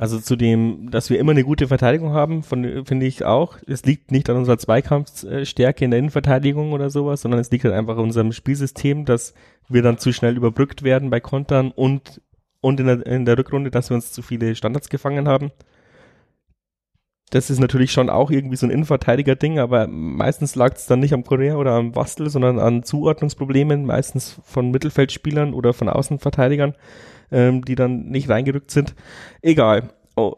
Also 0.00 0.18
zu 0.18 0.34
dem, 0.34 0.90
dass 0.90 1.10
wir 1.10 1.18
immer 1.18 1.32
eine 1.32 1.44
gute 1.44 1.68
Verteidigung 1.68 2.14
haben, 2.14 2.42
finde 2.42 3.04
ich 3.04 3.22
auch. 3.22 3.58
Es 3.66 3.84
liegt 3.84 4.10
nicht 4.10 4.30
an 4.30 4.38
unserer 4.38 4.56
Zweikampfstärke 4.56 5.84
in 5.84 5.90
der 5.90 5.98
Innenverteidigung 5.98 6.72
oder 6.72 6.88
sowas, 6.88 7.20
sondern 7.20 7.38
es 7.38 7.50
liegt 7.50 7.64
halt 7.64 7.74
einfach 7.74 7.98
an 7.98 8.04
unserem 8.04 8.32
Spielsystem, 8.32 9.04
dass 9.04 9.34
wir 9.68 9.82
dann 9.82 9.98
zu 9.98 10.14
schnell 10.14 10.38
überbrückt 10.38 10.82
werden 10.84 11.10
bei 11.10 11.20
Kontern 11.20 11.70
und, 11.70 12.22
und 12.62 12.80
in 12.80 12.86
der, 12.86 13.04
in 13.04 13.26
der 13.26 13.36
Rückrunde, 13.36 13.70
dass 13.70 13.90
wir 13.90 13.94
uns 13.94 14.10
zu 14.10 14.22
viele 14.22 14.54
Standards 14.54 14.88
gefangen 14.88 15.28
haben. 15.28 15.50
Das 17.28 17.50
ist 17.50 17.58
natürlich 17.58 17.92
schon 17.92 18.08
auch 18.08 18.30
irgendwie 18.30 18.56
so 18.56 18.64
ein 18.66 18.70
Innenverteidiger-Ding, 18.70 19.58
aber 19.58 19.86
meistens 19.86 20.54
lag 20.54 20.76
es 20.76 20.86
dann 20.86 21.00
nicht 21.00 21.12
am 21.12 21.24
Korea 21.24 21.56
oder 21.56 21.72
am 21.72 21.92
Bastel, 21.92 22.30
sondern 22.30 22.58
an 22.58 22.84
Zuordnungsproblemen, 22.84 23.84
meistens 23.84 24.40
von 24.44 24.70
Mittelfeldspielern 24.70 25.52
oder 25.52 25.74
von 25.74 25.90
Außenverteidigern, 25.90 26.74
ähm, 27.30 27.64
die 27.64 27.74
dann 27.74 28.06
nicht 28.06 28.28
reingerückt 28.28 28.70
sind. 28.70 28.94
Egal. 29.42 29.90
Oh, 30.16 30.34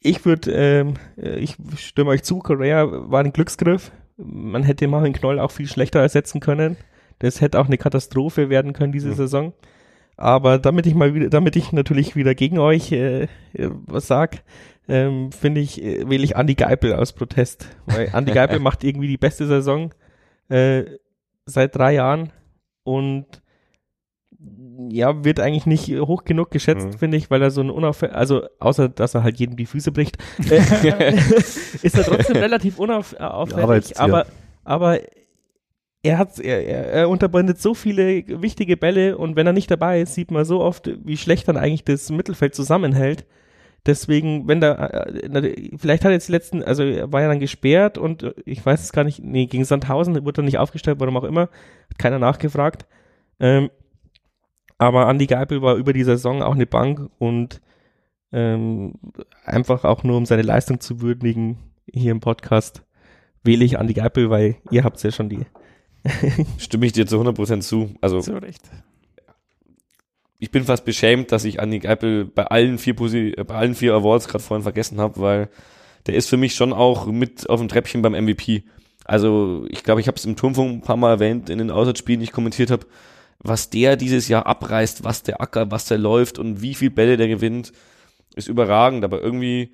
ich 0.00 0.24
würde, 0.24 0.50
ähm, 0.52 0.94
äh, 1.16 1.38
ich 1.38 1.56
stimme 1.76 2.10
euch 2.10 2.22
zu, 2.22 2.38
Korea 2.38 2.86
war 3.10 3.22
ein 3.22 3.32
Glücksgriff. 3.32 3.92
Man 4.16 4.62
hätte 4.62 4.88
Marvin 4.88 5.12
Knoll 5.12 5.38
auch 5.38 5.50
viel 5.50 5.66
schlechter 5.68 6.00
ersetzen 6.00 6.40
können. 6.40 6.76
Das 7.18 7.40
hätte 7.40 7.60
auch 7.60 7.66
eine 7.66 7.78
Katastrophe 7.78 8.50
werden 8.50 8.72
können 8.72 8.92
diese 8.92 9.10
Mhm. 9.10 9.14
Saison. 9.14 9.52
Aber 10.16 10.58
damit 10.58 10.86
ich 10.86 10.94
mal 10.94 11.14
wieder, 11.14 11.30
damit 11.30 11.56
ich 11.56 11.72
natürlich 11.72 12.16
wieder 12.16 12.34
gegen 12.34 12.58
euch 12.58 12.92
äh, 12.92 13.22
äh, 13.22 13.28
was 13.86 14.06
sag, 14.06 14.42
ähm, 14.88 15.32
finde 15.32 15.60
ich, 15.60 15.82
äh, 15.82 16.08
wähle 16.08 16.24
ich 16.24 16.34
Andy 16.36 16.54
Geipel 16.54 16.94
aus 16.94 17.12
Protest. 17.12 17.68
Weil 17.86 18.10
Andy 18.12 18.32
Geipel 18.34 18.58
macht 18.58 18.84
irgendwie 18.84 19.08
die 19.08 19.16
beste 19.18 19.46
Saison 19.46 19.92
äh, 20.48 20.84
seit 21.46 21.76
drei 21.76 21.94
Jahren 21.94 22.32
und 22.84 23.41
ja, 24.88 25.24
wird 25.24 25.40
eigentlich 25.40 25.66
nicht 25.66 25.88
hoch 26.00 26.24
genug 26.24 26.50
geschätzt, 26.50 26.86
Mhm. 26.86 26.92
finde 26.98 27.16
ich, 27.16 27.30
weil 27.30 27.42
er 27.42 27.50
so 27.50 27.60
ein 27.60 27.70
unauffällig, 27.70 28.14
also 28.14 28.42
außer, 28.58 28.88
dass 28.88 29.14
er 29.14 29.22
halt 29.22 29.38
jedem 29.38 29.56
die 29.56 29.66
Füße 29.66 29.92
bricht, 29.92 30.16
äh, 30.50 31.14
ist 31.82 31.96
er 31.96 32.04
trotzdem 32.04 32.36
relativ 32.36 32.78
unauffällig, 32.78 33.22
Arbeitstier. 33.22 34.00
aber, 34.00 34.26
aber 34.64 34.98
er 36.04 36.18
hat, 36.18 36.38
er, 36.40 36.66
er, 36.66 36.86
er 36.92 37.08
unterbindet 37.08 37.60
so 37.60 37.74
viele 37.74 38.24
wichtige 38.42 38.76
Bälle 38.76 39.16
und 39.18 39.36
wenn 39.36 39.46
er 39.46 39.52
nicht 39.52 39.70
dabei 39.70 40.00
ist, 40.00 40.14
sieht 40.14 40.30
man 40.30 40.44
so 40.44 40.60
oft, 40.60 40.90
wie 41.04 41.16
schlecht 41.16 41.46
dann 41.48 41.56
eigentlich 41.56 41.84
das 41.84 42.10
Mittelfeld 42.10 42.54
zusammenhält. 42.54 43.24
Deswegen, 43.84 44.46
wenn 44.46 44.60
da, 44.60 44.74
äh, 44.86 45.70
vielleicht 45.76 46.04
hat 46.04 46.10
er 46.10 46.14
jetzt 46.14 46.28
die 46.28 46.32
letzten, 46.32 46.62
also 46.62 46.84
er 46.84 47.12
war 47.12 47.20
ja 47.20 47.28
dann 47.28 47.40
gesperrt 47.40 47.98
und 47.98 48.22
äh, 48.22 48.32
ich 48.44 48.64
weiß 48.64 48.80
es 48.82 48.92
gar 48.92 49.02
nicht, 49.04 49.22
nee, 49.22 49.46
gegen 49.46 49.64
Sandhausen 49.64 50.24
wurde 50.24 50.40
er 50.40 50.44
nicht 50.44 50.58
aufgestellt, 50.58 51.00
warum 51.00 51.16
auch 51.16 51.24
immer, 51.24 51.42
hat 51.90 51.98
keiner 51.98 52.18
nachgefragt. 52.20 52.86
Ähm, 53.40 53.70
aber 54.82 55.08
Andy 55.08 55.26
Geipel 55.26 55.62
war 55.62 55.76
über 55.76 55.92
die 55.92 56.02
Saison 56.02 56.42
auch 56.42 56.54
eine 56.54 56.66
Bank 56.66 57.08
und 57.18 57.60
ähm, 58.32 58.94
einfach 59.44 59.84
auch 59.84 60.02
nur 60.02 60.16
um 60.16 60.26
seine 60.26 60.42
Leistung 60.42 60.80
zu 60.80 61.00
würdigen 61.00 61.58
hier 61.86 62.10
im 62.10 62.18
Podcast 62.18 62.82
wähle 63.44 63.64
ich 63.64 63.74
Andy 63.74 63.94
Geipel, 63.94 64.28
weil 64.28 64.56
ihr 64.72 64.82
habt 64.82 65.00
ja 65.02 65.12
schon 65.12 65.28
die. 65.28 65.46
Stimme 66.58 66.86
ich 66.86 66.92
dir 66.92 67.06
zu 67.06 67.20
100% 67.20 67.60
zu. 67.60 67.94
Also 68.00 68.20
Zu 68.20 68.32
Recht. 68.32 68.62
ich 70.40 70.50
bin 70.50 70.64
fast 70.64 70.84
beschämt, 70.84 71.30
dass 71.30 71.44
ich 71.44 71.60
Andy 71.60 71.78
Geipel 71.78 72.24
bei 72.24 72.46
allen 72.46 72.78
vier, 72.78 72.94
Posi 72.94 73.36
bei 73.46 73.54
allen 73.54 73.76
vier 73.76 73.94
Awards 73.94 74.26
gerade 74.26 74.42
vorhin 74.42 74.64
vergessen 74.64 74.98
habe, 74.98 75.20
weil 75.20 75.48
der 76.06 76.14
ist 76.14 76.28
für 76.28 76.36
mich 76.36 76.56
schon 76.56 76.72
auch 76.72 77.06
mit 77.06 77.48
auf 77.48 77.60
dem 77.60 77.68
Treppchen 77.68 78.02
beim 78.02 78.14
MVP. 78.14 78.64
Also 79.04 79.64
ich 79.68 79.84
glaube, 79.84 80.00
ich 80.00 80.08
habe 80.08 80.16
es 80.16 80.24
im 80.24 80.34
Turmfunk 80.34 80.72
ein 80.72 80.80
paar 80.80 80.96
Mal 80.96 81.10
erwähnt 81.10 81.50
in 81.50 81.58
den 81.58 81.70
Auswärtsspielen, 81.70 82.18
die 82.18 82.24
ich 82.24 82.32
kommentiert 82.32 82.72
habe, 82.72 82.86
was 83.42 83.70
der 83.70 83.96
dieses 83.96 84.28
Jahr 84.28 84.46
abreißt, 84.46 85.04
was 85.04 85.22
der 85.22 85.40
Acker, 85.40 85.70
was 85.70 85.86
der 85.86 85.98
läuft 85.98 86.38
und 86.38 86.62
wie 86.62 86.74
viel 86.74 86.90
Bälle 86.90 87.16
der 87.16 87.28
gewinnt, 87.28 87.72
ist 88.34 88.48
überragend. 88.48 89.04
Aber 89.04 89.20
irgendwie 89.20 89.72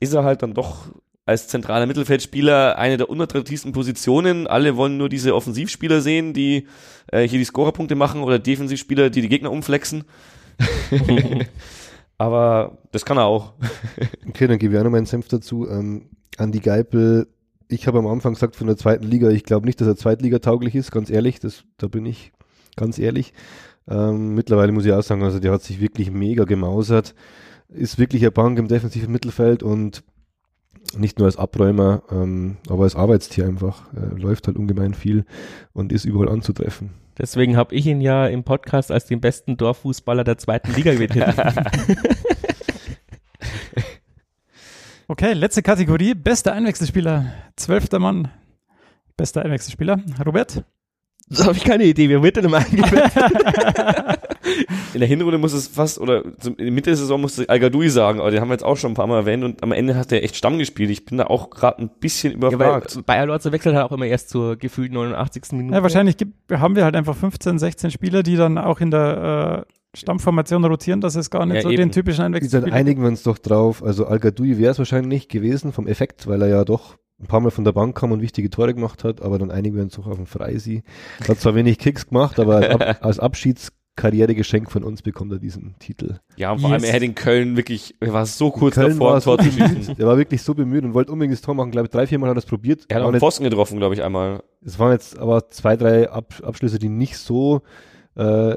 ist 0.00 0.12
er 0.12 0.24
halt 0.24 0.42
dann 0.42 0.54
doch 0.54 0.88
als 1.26 1.48
zentraler 1.48 1.86
Mittelfeldspieler 1.86 2.76
eine 2.76 2.96
der 2.96 3.08
unattraktivsten 3.08 3.72
Positionen. 3.72 4.46
Alle 4.46 4.76
wollen 4.76 4.98
nur 4.98 5.08
diese 5.08 5.34
Offensivspieler 5.34 6.00
sehen, 6.00 6.34
die 6.34 6.66
äh, 7.06 7.26
hier 7.26 7.38
die 7.38 7.44
Scorerpunkte 7.44 7.94
machen 7.94 8.22
oder 8.22 8.38
Defensivspieler, 8.38 9.10
die 9.10 9.22
die 9.22 9.28
Gegner 9.28 9.50
umflexen. 9.50 10.04
Aber 12.18 12.78
das 12.92 13.04
kann 13.04 13.18
er 13.18 13.24
auch. 13.24 13.54
Okay, 14.28 14.48
dann 14.48 14.58
gebe 14.58 14.74
ich 14.74 14.80
auch 14.80 14.84
noch 14.84 14.90
meinen 14.90 15.06
Senf 15.06 15.28
dazu. 15.28 15.68
Ähm, 15.68 16.10
Andi 16.38 16.58
Geipel, 16.58 17.28
ich 17.68 17.86
habe 17.86 17.98
am 17.98 18.06
Anfang 18.08 18.34
gesagt 18.34 18.56
von 18.56 18.66
der 18.66 18.76
zweiten 18.76 19.04
Liga, 19.04 19.30
ich 19.30 19.44
glaube 19.44 19.66
nicht, 19.66 19.80
dass 19.80 19.86
er 19.86 19.96
zweitligatauglich 19.96 20.74
ist, 20.74 20.90
ganz 20.90 21.08
ehrlich, 21.08 21.38
das, 21.38 21.64
da 21.76 21.86
bin 21.86 22.04
ich 22.04 22.32
ganz 22.76 22.98
ehrlich. 22.98 23.32
Ähm, 23.88 24.34
mittlerweile 24.34 24.72
muss 24.72 24.84
ich 24.84 24.92
auch 24.92 25.02
sagen, 25.02 25.22
also 25.22 25.40
der 25.40 25.52
hat 25.52 25.62
sich 25.62 25.80
wirklich 25.80 26.10
mega 26.10 26.44
gemausert, 26.44 27.14
ist 27.68 27.98
wirklich 27.98 28.22
eine 28.22 28.30
Bank 28.30 28.58
im 28.58 28.68
defensiven 28.68 29.12
Mittelfeld 29.12 29.62
und 29.62 30.02
nicht 30.96 31.18
nur 31.18 31.26
als 31.26 31.36
Abräumer, 31.36 32.02
ähm, 32.10 32.56
aber 32.68 32.84
als 32.84 32.94
Arbeitstier 32.94 33.46
einfach. 33.46 33.92
Äh, 33.94 34.20
läuft 34.20 34.46
halt 34.46 34.56
ungemein 34.56 34.94
viel 34.94 35.24
und 35.72 35.92
ist 35.92 36.04
überall 36.04 36.28
anzutreffen. 36.28 36.90
Deswegen 37.18 37.56
habe 37.56 37.74
ich 37.74 37.86
ihn 37.86 38.00
ja 38.00 38.26
im 38.26 38.44
Podcast 38.44 38.90
als 38.90 39.06
den 39.06 39.20
besten 39.20 39.56
Dorffußballer 39.56 40.24
der 40.24 40.38
zweiten 40.38 40.72
Liga 40.74 40.92
betitelt. 40.92 41.36
Okay, 45.06 45.34
letzte 45.34 45.62
Kategorie. 45.62 46.14
Bester 46.14 46.54
Einwechselspieler. 46.54 47.26
Zwölfter 47.56 47.98
Mann. 47.98 48.30
Bester 49.18 49.42
Einwechselspieler. 49.42 50.00
Robert? 50.24 50.64
Da 51.30 51.44
habe 51.46 51.56
ich 51.56 51.64
keine 51.64 51.84
Idee, 51.84 52.08
wer 52.10 52.22
wird 52.22 52.36
denn 52.36 52.44
immer 52.44 52.58
eingewechselt? 52.58 53.12
In 54.92 55.00
der 55.00 55.08
Hinrunde 55.08 55.38
muss 55.38 55.52
es 55.52 55.66
fast, 55.68 55.98
oder 55.98 56.22
zum- 56.38 56.54
in 56.56 56.64
der 56.66 56.72
Mitte 56.72 56.90
der 56.90 56.96
Saison 56.96 57.20
musste 57.20 57.48
Al-Gadoui 57.48 57.88
sagen, 57.88 58.20
aber 58.20 58.30
den 58.30 58.40
haben 58.40 58.48
wir 58.48 58.54
jetzt 58.54 58.64
auch 58.64 58.76
schon 58.76 58.92
ein 58.92 58.94
paar 58.94 59.06
Mal 59.06 59.18
erwähnt 59.20 59.42
und 59.42 59.62
am 59.62 59.72
Ende 59.72 59.96
hat 59.96 60.12
er 60.12 60.22
echt 60.22 60.36
Stamm 60.36 60.58
gespielt. 60.58 60.90
Ich 60.90 61.04
bin 61.04 61.18
da 61.18 61.26
auch 61.26 61.50
gerade 61.50 61.82
ein 61.82 61.90
bisschen 61.98 62.32
ja, 62.32 62.36
überfragt. 62.50 62.98
Bayer 63.06 63.26
Lorzer 63.26 63.52
wechselt 63.52 63.74
halt 63.74 63.86
auch 63.86 63.92
immer 63.92 64.06
erst 64.06 64.28
zur 64.28 64.56
gefühlt 64.56 64.92
89. 64.92 65.52
Minute. 65.52 65.74
Ja, 65.76 65.82
wahrscheinlich 65.82 66.16
gibt, 66.16 66.34
haben 66.52 66.76
wir 66.76 66.84
halt 66.84 66.94
einfach 66.94 67.16
15, 67.16 67.58
16 67.58 67.90
Spieler, 67.90 68.22
die 68.22 68.36
dann 68.36 68.58
auch 68.58 68.80
in 68.80 68.90
der 68.90 69.64
äh, 69.66 69.96
Stammformation 69.96 70.64
rotieren, 70.64 71.00
dass 71.00 71.14
es 71.16 71.30
gar 71.30 71.46
nicht 71.46 71.56
Ja, 71.56 71.62
so 71.62 71.70
eben. 71.70 71.78
den 71.78 71.92
typischen 71.92 72.18
Dann 72.22 72.34
Einwechselspieler 72.34 72.74
einigen 72.76 73.00
wir 73.02 73.08
uns 73.08 73.22
doch 73.22 73.38
drauf. 73.38 73.82
Also 73.82 74.06
Al-Gadoui 74.06 74.58
wäre 74.58 74.72
es 74.72 74.78
wahrscheinlich 74.78 75.28
gewesen 75.28 75.72
vom 75.72 75.86
Effekt, 75.88 76.26
weil 76.26 76.42
er 76.42 76.48
ja 76.48 76.64
doch 76.64 76.96
ein 77.24 77.26
paar 77.26 77.40
Mal 77.40 77.50
von 77.50 77.64
der 77.64 77.72
Bank 77.72 77.96
kam 77.98 78.12
und 78.12 78.20
wichtige 78.20 78.50
Tore 78.50 78.74
gemacht 78.74 79.02
hat, 79.04 79.20
aber 79.22 79.38
dann 79.38 79.50
einigen 79.50 79.74
wir 79.76 79.82
uns 79.82 79.94
doch 79.96 80.06
auf 80.06 80.16
den 80.16 80.26
Freisi. 80.26 80.82
Hat 81.28 81.40
zwar 81.40 81.54
wenig 81.54 81.78
Kicks 81.78 82.06
gemacht, 82.08 82.38
aber 82.38 82.56
als, 82.56 82.68
Ab 82.80 82.98
als 83.02 83.18
Abschiedskarrieregeschenk 83.20 84.70
von 84.70 84.84
uns 84.84 85.02
bekommt 85.02 85.32
er 85.32 85.38
diesen 85.38 85.74
Titel. 85.78 86.18
ja, 86.36 86.52
und 86.52 86.60
vor 86.60 86.70
allem, 86.70 86.80
Yes. 86.82 86.88
er 86.90 86.94
hätte 86.94 87.04
in 87.06 87.14
Köln 87.14 87.56
wirklich, 87.56 87.94
er 88.00 88.12
war 88.12 88.26
so 88.26 88.50
kurz 88.50 88.74
Köln 88.74 88.90
davor, 88.90 89.08
war 89.10 89.16
ein 89.16 89.22
Tor 89.22 89.38
zu 89.38 89.44
schießen. 89.52 89.98
Er 89.98 90.06
war 90.06 90.18
wirklich 90.18 90.42
so 90.42 90.54
bemüht 90.54 90.84
und 90.84 90.94
wollte 90.94 91.12
unbedingt 91.12 91.32
das 91.34 91.42
Tor 91.42 91.54
machen. 91.54 91.70
Glaube 91.70 91.86
ich, 91.86 91.90
drei, 91.92 92.06
vier 92.06 92.18
Mal 92.18 92.28
hat 92.30 92.36
er 92.36 92.38
es 92.38 92.46
probiert. 92.46 92.84
Er 92.88 92.96
hat 92.96 93.02
auch 93.04 93.08
einen 93.08 93.20
Pfosten 93.20 93.44
getroffen, 93.44 93.78
glaube 93.78 93.94
ich, 93.94 94.02
einmal. 94.02 94.42
es 94.64 94.78
waren 94.78 94.92
jetzt 94.92 95.18
aber 95.18 95.48
zwei, 95.50 95.76
drei 95.76 96.10
Ab 96.10 96.34
Abschlüsse, 96.42 96.78
die 96.78 96.88
nicht 96.88 97.16
so, 97.18 97.62
äh, 98.16 98.56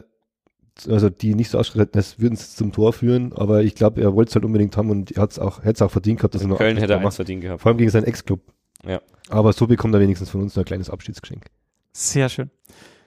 also 0.87 1.09
die 1.09 1.33
nicht 1.33 1.49
so 1.49 1.57
ausgestattet 1.57 1.89
hätten, 1.95 1.97
das 1.97 2.19
würden 2.19 2.35
es 2.35 2.55
zum 2.55 2.71
Tor 2.71 2.93
führen, 2.93 3.33
aber 3.33 3.63
ich 3.63 3.73
glaube, 3.73 3.99
er 4.01 4.13
wollte 4.13 4.29
es 4.29 4.35
halt 4.35 4.45
unbedingt 4.45 4.77
haben 4.77 4.91
und 4.91 5.11
er 5.11 5.23
auch, 5.39 5.59
hätte 5.63 5.71
es 5.73 5.81
auch 5.81 5.89
verdient 5.89 6.19
gehabt, 6.19 6.35
dass 6.35 6.43
er 6.43 6.49
noch 6.49 6.57
Köln 6.59 6.77
hätte 6.77 6.93
Abschlusstor 6.95 7.07
eins 7.07 7.15
verdient 7.15 7.41
gehabt. 7.41 7.61
Vor 7.61 7.69
allem 7.71 7.77
gegen 7.79 7.89
seinen 7.89 8.03
Ex-Club. 8.03 8.41
Ja. 8.85 9.01
Aber 9.29 9.53
so 9.53 9.67
bekommt 9.67 9.93
er 9.93 9.99
wenigstens 9.99 10.29
von 10.29 10.41
uns 10.41 10.55
noch 10.55 10.63
ein 10.63 10.65
kleines 10.65 10.89
Abschiedsgeschenk. 10.89 11.45
Sehr 11.93 12.29
schön. 12.29 12.49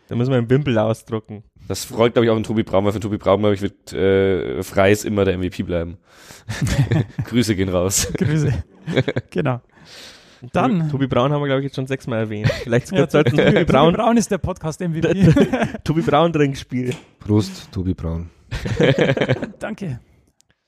Da 0.09 0.17
müssen 0.17 0.31
wir 0.31 0.39
einen 0.39 0.51
Wimpel 0.51 0.77
ausdrucken. 0.79 1.45
Das 1.69 1.85
freut, 1.85 2.15
glaube 2.15 2.27
ich, 2.27 2.31
auch 2.31 2.35
den 2.35 2.43
Tobi 2.43 2.65
Braun, 2.65 2.85
weil 2.85 2.93
für 2.93 2.99
Tobi 3.01 3.17
Braun, 3.17 3.39
glaube 3.41 3.55
ich, 3.55 3.63
wird 3.63 3.93
äh, 3.93 4.63
Freis 4.65 5.05
immer 5.05 5.25
der 5.25 5.39
MVP 5.39 5.63
bleiben. 5.63 5.99
Grüße 7.25 7.55
gehen 7.55 7.69
raus. 7.69 8.09
Grüße. 8.15 8.53
genau. 9.31 9.61
Dann- 10.53 10.79
Tobi, 10.81 10.91
Tobi 10.91 11.07
Braun 11.07 11.33
haben 11.33 11.43
wir, 11.43 11.47
glaube 11.47 11.61
ich, 11.61 11.67
jetzt 11.67 11.77
schon 11.77 11.87
sechsmal 11.87 12.19
erwähnt. 12.21 12.51
Vielleicht 12.65 12.91
Ja, 12.91 13.09
sollten 13.09 13.37
Tobi 13.37 13.45
Tobi 13.53 13.65
Braun, 13.65 13.95
Braun 13.95 14.17
ist 14.17 14.31
der 14.31 14.39
Podcast-MVP. 14.39 15.33
Tobi 15.85 16.01
Braun 16.03 16.33
Trinkspiel. 16.33 16.95
Prost, 17.21 17.71
Tobi 17.71 17.95
Braun. 17.95 18.31
Danke. 19.61 20.01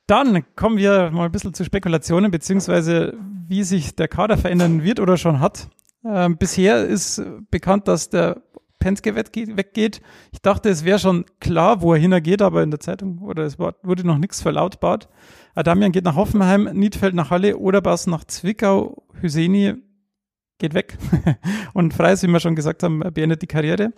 Dann 0.06 0.44
kommen 0.56 0.76
wir 0.76 1.10
mal 1.10 1.26
ein 1.26 1.32
bisschen 1.32 1.54
zu 1.54 1.64
Spekulationen, 1.64 2.30
beziehungsweise 2.30 3.14
wie 3.48 3.62
sich 3.62 3.94
der 3.96 4.08
Kader 4.08 4.36
verändern 4.36 4.82
wird 4.82 5.00
oder 5.00 5.16
schon 5.16 5.40
hat. 5.40 5.68
Ähm, 6.04 6.36
bisher 6.36 6.84
ist 6.84 7.22
bekannt, 7.50 7.86
dass 7.88 8.10
der 8.10 8.42
Penske 8.80 9.12
wegge- 9.14 9.56
weggeht. 9.56 10.00
Ich 10.32 10.42
dachte, 10.42 10.68
es 10.68 10.84
wäre 10.84 10.98
schon 10.98 11.24
klar, 11.38 11.82
wo 11.82 11.94
er 11.94 12.00
hingeht, 12.00 12.42
aber 12.42 12.62
in 12.64 12.70
der 12.72 12.80
Zeitung 12.80 13.18
oder 13.18 13.44
es 13.44 13.58
wurde 13.58 14.04
noch 14.04 14.18
nichts 14.18 14.42
verlautbart. 14.42 15.08
Adamian 15.54 15.92
geht 15.92 16.04
nach 16.04 16.16
Hoffenheim, 16.16 16.64
Niedfeld 16.72 17.14
nach 17.14 17.30
Halle, 17.30 17.58
Oderbas 17.58 18.08
nach 18.08 18.24
Zwickau, 18.24 19.04
Hüseni 19.20 19.74
geht 20.58 20.74
weg. 20.74 20.98
Und 21.74 21.94
Freis, 21.94 22.22
wie 22.22 22.26
wir 22.28 22.40
schon 22.40 22.56
gesagt 22.56 22.82
haben, 22.82 23.00
beendet 23.14 23.42
die 23.42 23.46
Karriere. 23.46 23.92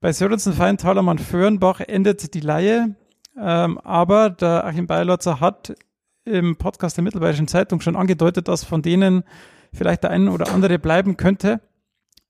Bei 0.00 0.12
Sörensen, 0.12 0.52
Fein, 0.52 0.76
Talermann, 0.78 1.18
Föhrenbach 1.18 1.80
endet 1.80 2.34
die 2.34 2.40
Leihe. 2.40 2.96
Ähm, 3.40 3.78
aber 3.78 4.30
der 4.30 4.64
Achim 4.66 4.86
Beilotzer 4.86 5.40
hat 5.40 5.74
im 6.24 6.56
Podcast 6.56 6.96
der 6.96 7.04
Mittelbayerischen 7.04 7.48
Zeitung 7.48 7.80
schon 7.80 7.96
angedeutet, 7.96 8.48
dass 8.48 8.64
von 8.64 8.82
denen 8.82 9.24
vielleicht 9.72 10.02
der 10.02 10.10
eine 10.10 10.30
oder 10.30 10.52
andere 10.52 10.78
bleiben 10.78 11.16
könnte. 11.16 11.60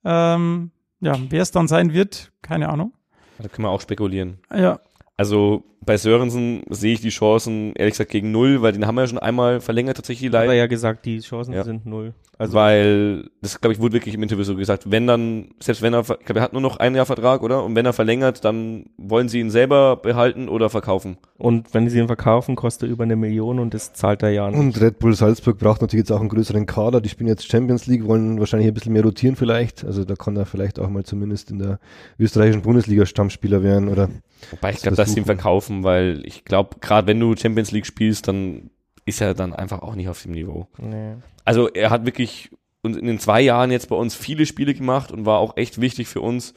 Ähm, 0.05 0.71
ja, 1.01 1.17
wer 1.29 1.43
es 1.43 1.51
dann 1.51 1.69
sein 1.69 1.93
wird, 1.93 2.33
keine 2.43 2.69
Ahnung. 2.69 2.95
Da 3.39 3.49
können 3.49 3.67
wir 3.67 3.71
auch 3.71 3.81
spekulieren. 3.81 4.39
Ja, 4.55 4.81
Also 5.21 5.65
bei 5.85 5.99
Sörensen 5.99 6.63
sehe 6.71 6.95
ich 6.95 7.03
die 7.03 7.11
Chancen 7.11 7.75
ehrlich 7.75 7.93
gesagt 7.93 8.11
gegen 8.11 8.33
null, 8.33 8.63
weil 8.63 8.73
den 8.73 8.87
haben 8.87 8.95
wir 8.95 9.03
ja 9.03 9.07
schon 9.09 9.19
einmal 9.19 9.61
verlängert 9.61 9.97
tatsächlich 9.97 10.31
die 10.31 10.35
Hat 10.37 10.47
er 10.47 10.55
ja 10.55 10.67
gesagt, 10.67 11.05
die 11.05 11.21
Chancen 11.21 11.53
Ja. 11.53 11.63
sind 11.63 11.85
null. 11.85 12.15
Also 12.39 12.55
weil, 12.55 13.29
das 13.43 13.61
glaube 13.61 13.75
ich 13.75 13.81
wurde 13.81 13.93
wirklich 13.93 14.15
im 14.15 14.23
Interview 14.23 14.45
so 14.45 14.57
gesagt, 14.57 14.91
wenn 14.91 15.07
dann, 15.07 15.49
selbst 15.61 15.83
wenn 15.83 15.93
er, 15.93 16.01
ich 16.01 16.07
glaube 16.25 16.37
er 16.37 16.43
hat 16.43 16.55
nur 16.55 16.63
noch 16.63 16.79
ein 16.79 16.95
Jahr 16.95 17.05
Vertrag, 17.05 17.43
oder? 17.43 17.63
Und 17.65 17.75
wenn 17.77 17.85
er 17.85 17.93
verlängert, 17.93 18.47
dann 18.47 18.87
wollen 18.97 19.29
sie 19.29 19.41
ihn 19.41 19.51
selber 19.51 19.97
behalten 19.97 20.49
oder 20.49 20.71
verkaufen. 20.71 21.19
und 21.37 21.75
wenn 21.75 21.87
sie 21.91 21.99
ihn 21.99 22.07
verkaufen, 22.07 22.57
kostet 22.57 22.89
er 22.89 22.93
über 22.93 23.05
eine 23.05 23.17
Million 23.17 23.59
und 23.59 23.75
das 23.75 23.93
zahlt 23.93 24.23
er 24.23 24.31
ja 24.31 24.49
nicht. 24.51 24.59
Und 24.59 24.81
Red 24.81 25.01
Bull 25.01 25.13
Salzburg 25.15 25.59
braucht 25.59 25.83
natürlich 25.83 26.05
jetzt 26.05 26.13
auch 26.13 26.21
einen 26.21 26.31
größeren 26.31 26.65
Kader. 26.65 27.03
Die 27.03 27.11
spielen 27.11 27.29
jetzt 27.29 27.51
Champions 27.51 27.87
League, 27.87 28.07
wollen 28.07 28.41
wahrscheinlich 28.41 28.69
ein 28.69 28.75
bisschen 28.75 28.95
mehr 28.95 29.03
rotieren 29.05 29.37
vielleicht. 29.37 29.85
Also 29.85 30.07
da 30.07 30.15
kann 30.15 30.35
er 30.37 30.47
vielleicht 30.47 30.79
auch 30.79 30.89
mal 30.89 31.05
zumindest 31.05 31.51
in 31.51 31.59
der 31.59 31.79
österreichischen 32.19 32.63
Bundesliga 32.63 33.05
Stammspieler 33.05 33.63
werden 33.63 33.89
oder 33.89 34.09
Wobei 34.51 34.71
ich 34.71 34.77
Das 34.77 34.83
glaube, 34.83 34.97
dass 34.97 35.10
sie 35.11 35.21
ihn 35.21 35.27
verkaufen, 35.27 35.85
weil 35.85 36.23
ich 36.25 36.45
glaube, 36.45 36.77
gerade 36.81 37.07
wenn 37.07 37.21
du 37.21 37.37
Champions 37.37 37.71
League 37.71 37.87
spielst, 37.87 38.29
dann 38.29 38.71
ist 39.07 39.21
er 39.21 39.35
dann 39.35 39.53
einfach 39.53 39.83
auch 39.83 39.95
nicht 39.95 40.09
auf 40.09 40.23
dem 40.23 40.33
Niveau. 40.33 40.69
nee. 40.79 41.15
Also 41.45 41.69
er 41.69 41.91
hat 41.91 42.05
wirklich 42.05 42.51
in 42.83 43.07
den 43.07 43.19
zwei 43.19 43.41
Jahren 43.41 43.71
jetzt 43.71 43.89
bei 43.89 43.97
uns 43.97 44.15
viele 44.15 44.47
Spiele 44.47 44.75
gemacht 44.75 45.11
und 45.11 45.27
war 45.27 45.39
auch 45.39 45.57
echt 45.57 45.81
wichtig 45.81 46.07
für 46.07 46.21
uns. 46.21 46.55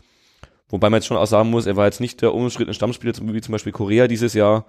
Wobei 0.70 0.90
man 0.90 0.98
jetzt 0.98 1.08
schon 1.08 1.18
auch 1.18 1.26
sagen 1.26 1.50
muss, 1.50 1.66
er 1.66 1.76
war 1.76 1.86
jetzt 1.86 2.00
nicht 2.00 2.22
der 2.22 2.34
unumstrittene 2.34 2.74
Stammspieler, 2.74 3.14
wie 3.22 3.42
zum 3.42 3.52
Beispiel 3.52 3.72
Korea 3.72 4.08
dieses 4.08 4.34
Jahr. 4.34 4.66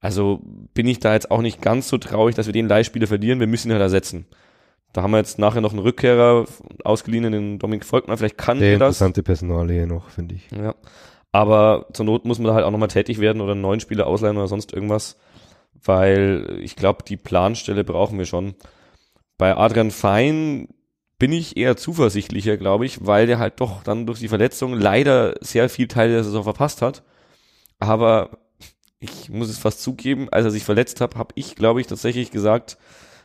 Also 0.00 0.40
bin 0.74 0.86
ich 0.86 0.98
da 0.98 1.14
jetzt 1.14 1.30
auch 1.30 1.40
nicht 1.40 1.62
ganz 1.62 1.88
so 1.88 1.98
traurig, 1.98 2.34
dass 2.34 2.46
wir 2.46 2.52
den 2.52 2.68
Leihspieler 2.68 3.06
verlieren. 3.06 3.40
Wir 3.40 3.46
müssen 3.46 3.68
ihn 3.68 3.72
halt 3.72 3.82
ersetzen. 3.82 4.26
Da 4.92 5.02
haben 5.02 5.10
wir 5.10 5.18
jetzt 5.18 5.38
nachher 5.38 5.60
noch 5.60 5.72
einen 5.72 5.80
Rückkehrer 5.80 6.44
ausgeliehen, 6.84 7.30
den 7.32 7.58
Dominik 7.58 7.84
Volkmann. 7.84 8.16
Vielleicht 8.16 8.38
kann 8.38 8.60
der 8.60 8.74
er 8.74 8.78
das. 8.78 8.96
interessante 8.96 9.22
Personalie 9.22 9.86
noch, 9.86 10.08
finde 10.10 10.36
ich. 10.36 10.48
Ja. 10.50 10.74
Aber 11.34 11.88
zur 11.92 12.06
Not 12.06 12.24
muss 12.26 12.38
man 12.38 12.46
da 12.46 12.54
halt 12.54 12.64
auch 12.64 12.70
nochmal 12.70 12.86
tätig 12.86 13.18
werden 13.18 13.42
oder 13.42 13.52
einen 13.52 13.60
neuen 13.60 13.80
Spieler 13.80 14.06
ausleihen 14.06 14.36
oder 14.36 14.46
sonst 14.46 14.72
irgendwas. 14.72 15.16
Weil 15.82 16.60
ich 16.60 16.76
glaube, 16.76 17.02
die 17.02 17.16
Planstelle 17.16 17.82
brauchen 17.82 18.18
wir 18.18 18.24
schon. 18.24 18.54
Bei 19.36 19.56
Adrian 19.56 19.90
Fein 19.90 20.68
bin 21.18 21.32
ich 21.32 21.56
eher 21.56 21.76
zuversichtlicher, 21.76 22.56
glaube 22.56 22.86
ich, 22.86 23.04
weil 23.04 23.26
der 23.26 23.40
halt 23.40 23.60
doch 23.60 23.82
dann 23.82 24.06
durch 24.06 24.20
die 24.20 24.28
Verletzung 24.28 24.74
leider 24.74 25.34
sehr 25.40 25.68
viel 25.68 25.88
Teil 25.88 26.10
der 26.10 26.22
Saison 26.22 26.44
verpasst 26.44 26.82
hat. 26.82 27.02
Aber 27.80 28.38
ich 29.00 29.28
muss 29.28 29.48
es 29.48 29.58
fast 29.58 29.82
zugeben, 29.82 30.28
als 30.30 30.44
er 30.44 30.52
sich 30.52 30.62
verletzt 30.62 31.00
hat, 31.00 31.16
habe 31.16 31.34
ich, 31.34 31.56
glaube 31.56 31.80
ich, 31.80 31.88
tatsächlich 31.88 32.30
gesagt, 32.30 32.78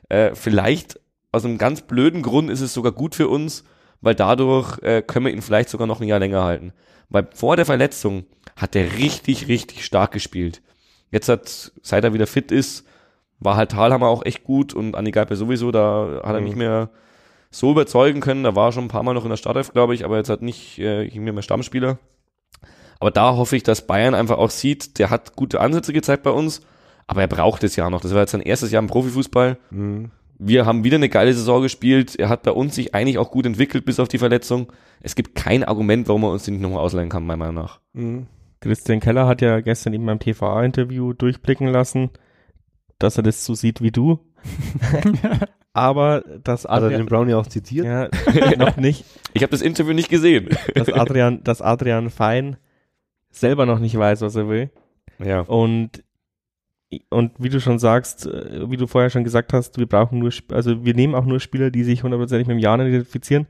äh, 0.10 0.34
vielleicht 0.34 1.00
aus 1.32 1.46
einem 1.46 1.60
ganz 1.60 1.84
blöden 1.84 2.24
Grund 2.24 2.50
ist 2.50 2.62
es 2.62 2.74
sogar 2.74 2.92
gut 2.92 3.14
für 3.14 3.28
uns, 3.28 3.66
weil 4.02 4.16
dadurch 4.16 4.80
äh, 4.82 5.02
können 5.02 5.26
wir 5.26 5.34
ihn 5.34 5.42
vielleicht 5.42 5.70
sogar 5.70 5.88
noch 5.88 6.02
ein 6.02 6.08
Jahr 6.08 6.20
länger 6.20 6.44
halten. 6.44 6.74
Weil 7.10 7.28
vor 7.34 7.56
der 7.56 7.66
Verletzung 7.66 8.26
hat 8.56 8.76
er 8.76 8.94
richtig, 8.98 9.48
richtig 9.48 9.84
stark 9.86 10.12
gespielt. 10.12 10.62
Jetzt 11.12 11.28
hat, 11.30 11.72
seit 11.82 12.04
er 12.04 12.14
wieder 12.14 12.28
fit 12.28 12.52
ist, 12.52 12.86
war 13.40 13.56
halt 13.56 13.72
Thalhammer 13.72 14.08
auch 14.08 14.26
echt 14.26 14.44
gut 14.44 14.74
und 14.74 14.96
Andi 14.96 15.12
Geipe 15.12 15.36
sowieso, 15.36 15.72
da 15.72 16.22
hat 16.24 16.34
er 16.36 16.40
Mhm. 16.40 16.46
nicht 16.46 16.56
mehr 16.58 16.90
so 17.52 17.72
überzeugen 17.72 18.20
können. 18.22 18.44
Da 18.44 18.56
war 18.56 18.68
er 18.70 18.72
schon 18.74 18.86
ein 18.86 18.90
paar 18.90 19.02
Mal 19.04 19.14
noch 19.14 19.24
in 19.24 19.30
der 19.30 19.38
Startelf, 19.38 19.72
glaube 19.74 19.96
ich, 19.96 20.06
aber 20.06 20.18
jetzt 20.18 20.30
hat 20.30 20.42
nicht 20.42 20.78
äh, 20.78 21.06
nicht 21.06 21.16
mehr 21.20 21.42
Stammspieler. 21.42 21.98
Aber 23.00 23.12
da 23.12 23.36
hoffe 23.36 23.56
ich, 23.56 23.64
dass 23.64 23.88
Bayern 23.88 24.14
einfach 24.14 24.38
auch 24.38 24.50
sieht, 24.50 25.00
der 25.00 25.10
hat 25.10 25.36
gute 25.36 25.62
Ansätze 25.62 25.94
gezeigt 25.94 26.22
bei 26.24 26.32
uns, 26.32 26.62
aber 27.08 27.22
er 27.22 27.28
braucht 27.28 27.64
es 27.64 27.76
ja 27.78 27.90
noch. 27.90 28.02
Das 28.02 28.14
war 28.14 28.20
jetzt 28.20 28.32
sein 28.32 28.42
erstes 28.42 28.72
Jahr 28.72 28.84
im 28.84 28.88
Profifußball. 28.90 29.58
Mhm. 29.72 30.12
Wir 30.40 30.66
haben 30.66 30.86
wieder 30.86 30.96
eine 30.96 31.10
geile 31.10 31.34
Saison 31.34 31.62
gespielt. 31.62 32.18
Er 32.18 32.30
hat 32.30 32.44
bei 32.44 32.52
uns 32.52 32.74
sich 32.76 32.96
eigentlich 32.96 33.18
auch 33.18 33.30
gut 33.30 33.46
entwickelt, 33.46 33.84
bis 33.86 34.00
auf 34.00 34.08
die 34.08 34.18
Verletzung. 34.18 34.72
Es 35.02 35.16
gibt 35.16 35.36
kein 35.36 35.66
Argument, 35.66 36.08
warum 36.08 36.24
er 36.24 36.32
uns 36.32 36.46
den 36.46 36.56
nicht 36.56 36.64
nochmal 36.64 36.80
ausleihen 36.80 37.10
kann, 37.10 37.26
meiner 37.26 37.38
Meinung 37.38 37.56
nach. 37.56 37.82
Mhm. 37.94 38.28
Christian 38.62 39.00
Keller 39.02 39.28
hat 39.28 39.42
ja 39.42 39.60
gestern 39.60 39.94
in 39.94 40.04
meinem 40.04 40.20
TVA-Interview 40.20 41.14
durchblicken 41.14 41.68
lassen, 41.68 42.10
dass 43.00 43.18
er 43.18 43.24
das 43.24 43.46
so 43.46 43.54
sieht 43.54 43.82
wie 43.82 43.92
du. 43.92 44.20
Aber 45.74 46.24
das 46.44 46.64
Hat 46.64 46.72
er 46.72 46.76
Adrian, 46.86 47.02
den 47.02 47.06
Brownie 47.06 47.34
auch 47.36 47.48
zitiert? 47.48 47.86
ja, 47.86 48.10
noch 48.58 48.78
nicht, 48.78 49.06
Ich 49.34 49.44
habe 49.44 49.52
das 49.52 49.62
Interview 49.62 49.94
nicht 49.94 50.10
gesehen. 50.10 50.50
dass 50.74 50.90
Adrian, 50.90 51.44
dass 51.44 51.62
Adrian 51.62 52.10
Fein 52.10 52.58
selber 53.30 53.66
noch 53.66 53.80
nicht 53.80 53.98
weiß, 53.98 54.22
was 54.22 54.36
er 54.36 54.50
will. 54.50 54.72
Ja. 55.20 55.42
Und, 55.42 56.04
und 57.10 57.32
wie 57.38 57.50
du 57.50 57.62
schon 57.62 57.80
sagst, 57.80 58.26
äh, 58.26 58.70
wie 58.70 58.78
du 58.78 58.88
vorher 58.88 59.10
schon 59.10 59.24
gesagt 59.24 59.54
hast, 59.54 59.78
wir 59.78 59.86
brauchen 59.86 60.20
nur, 60.20 60.32
also 60.52 60.84
wir 60.84 60.94
nehmen 60.96 61.16
auch 61.16 61.26
nur 61.26 61.40
Spieler, 61.40 61.70
die 61.70 61.84
sich 61.84 62.04
hundertprozentig 62.04 62.48
mit 62.48 62.58
dem 62.58 62.60
Jahren 62.60 62.82
identifizieren. 62.82 63.48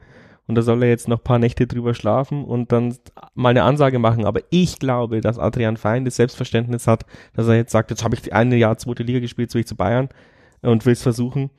Und 0.48 0.56
da 0.56 0.64
soll 0.64 0.82
er 0.82 0.90
jetzt 0.90 1.08
noch 1.08 1.20
ein 1.20 1.24
paar 1.24 1.38
Nächte 1.38 1.68
drüber 1.68 1.94
schlafen 1.94 2.44
und 2.44 2.72
dann 2.72 2.98
mal 3.36 3.50
eine 3.50 3.64
Ansage 3.64 4.00
machen. 4.00 4.26
Aber 4.26 4.42
ich 4.50 4.80
glaube, 4.80 5.22
dass 5.22 5.38
Adrian 5.38 5.78
Fein 5.78 6.06
das 6.06 6.16
Selbstverständnis 6.16 6.88
hat, 6.88 7.06
dass 7.36 7.48
er 7.48 7.56
jetzt 7.56 7.72
sagt, 7.72 7.92
jetzt 7.92 8.04
habe 8.04 8.16
ich 8.16 8.34
ein 8.34 8.52
Jahr 8.52 8.76
zweite 8.78 9.04
Liga 9.04 9.20
gespielt, 9.20 9.50
jetzt 9.50 9.54
will 9.54 9.62
ich 9.62 9.68
zu 9.68 9.76
Bayern 9.76 10.10
und 10.64 10.86
will 10.88 10.94
es 10.94 11.04
versuchen. 11.04 11.52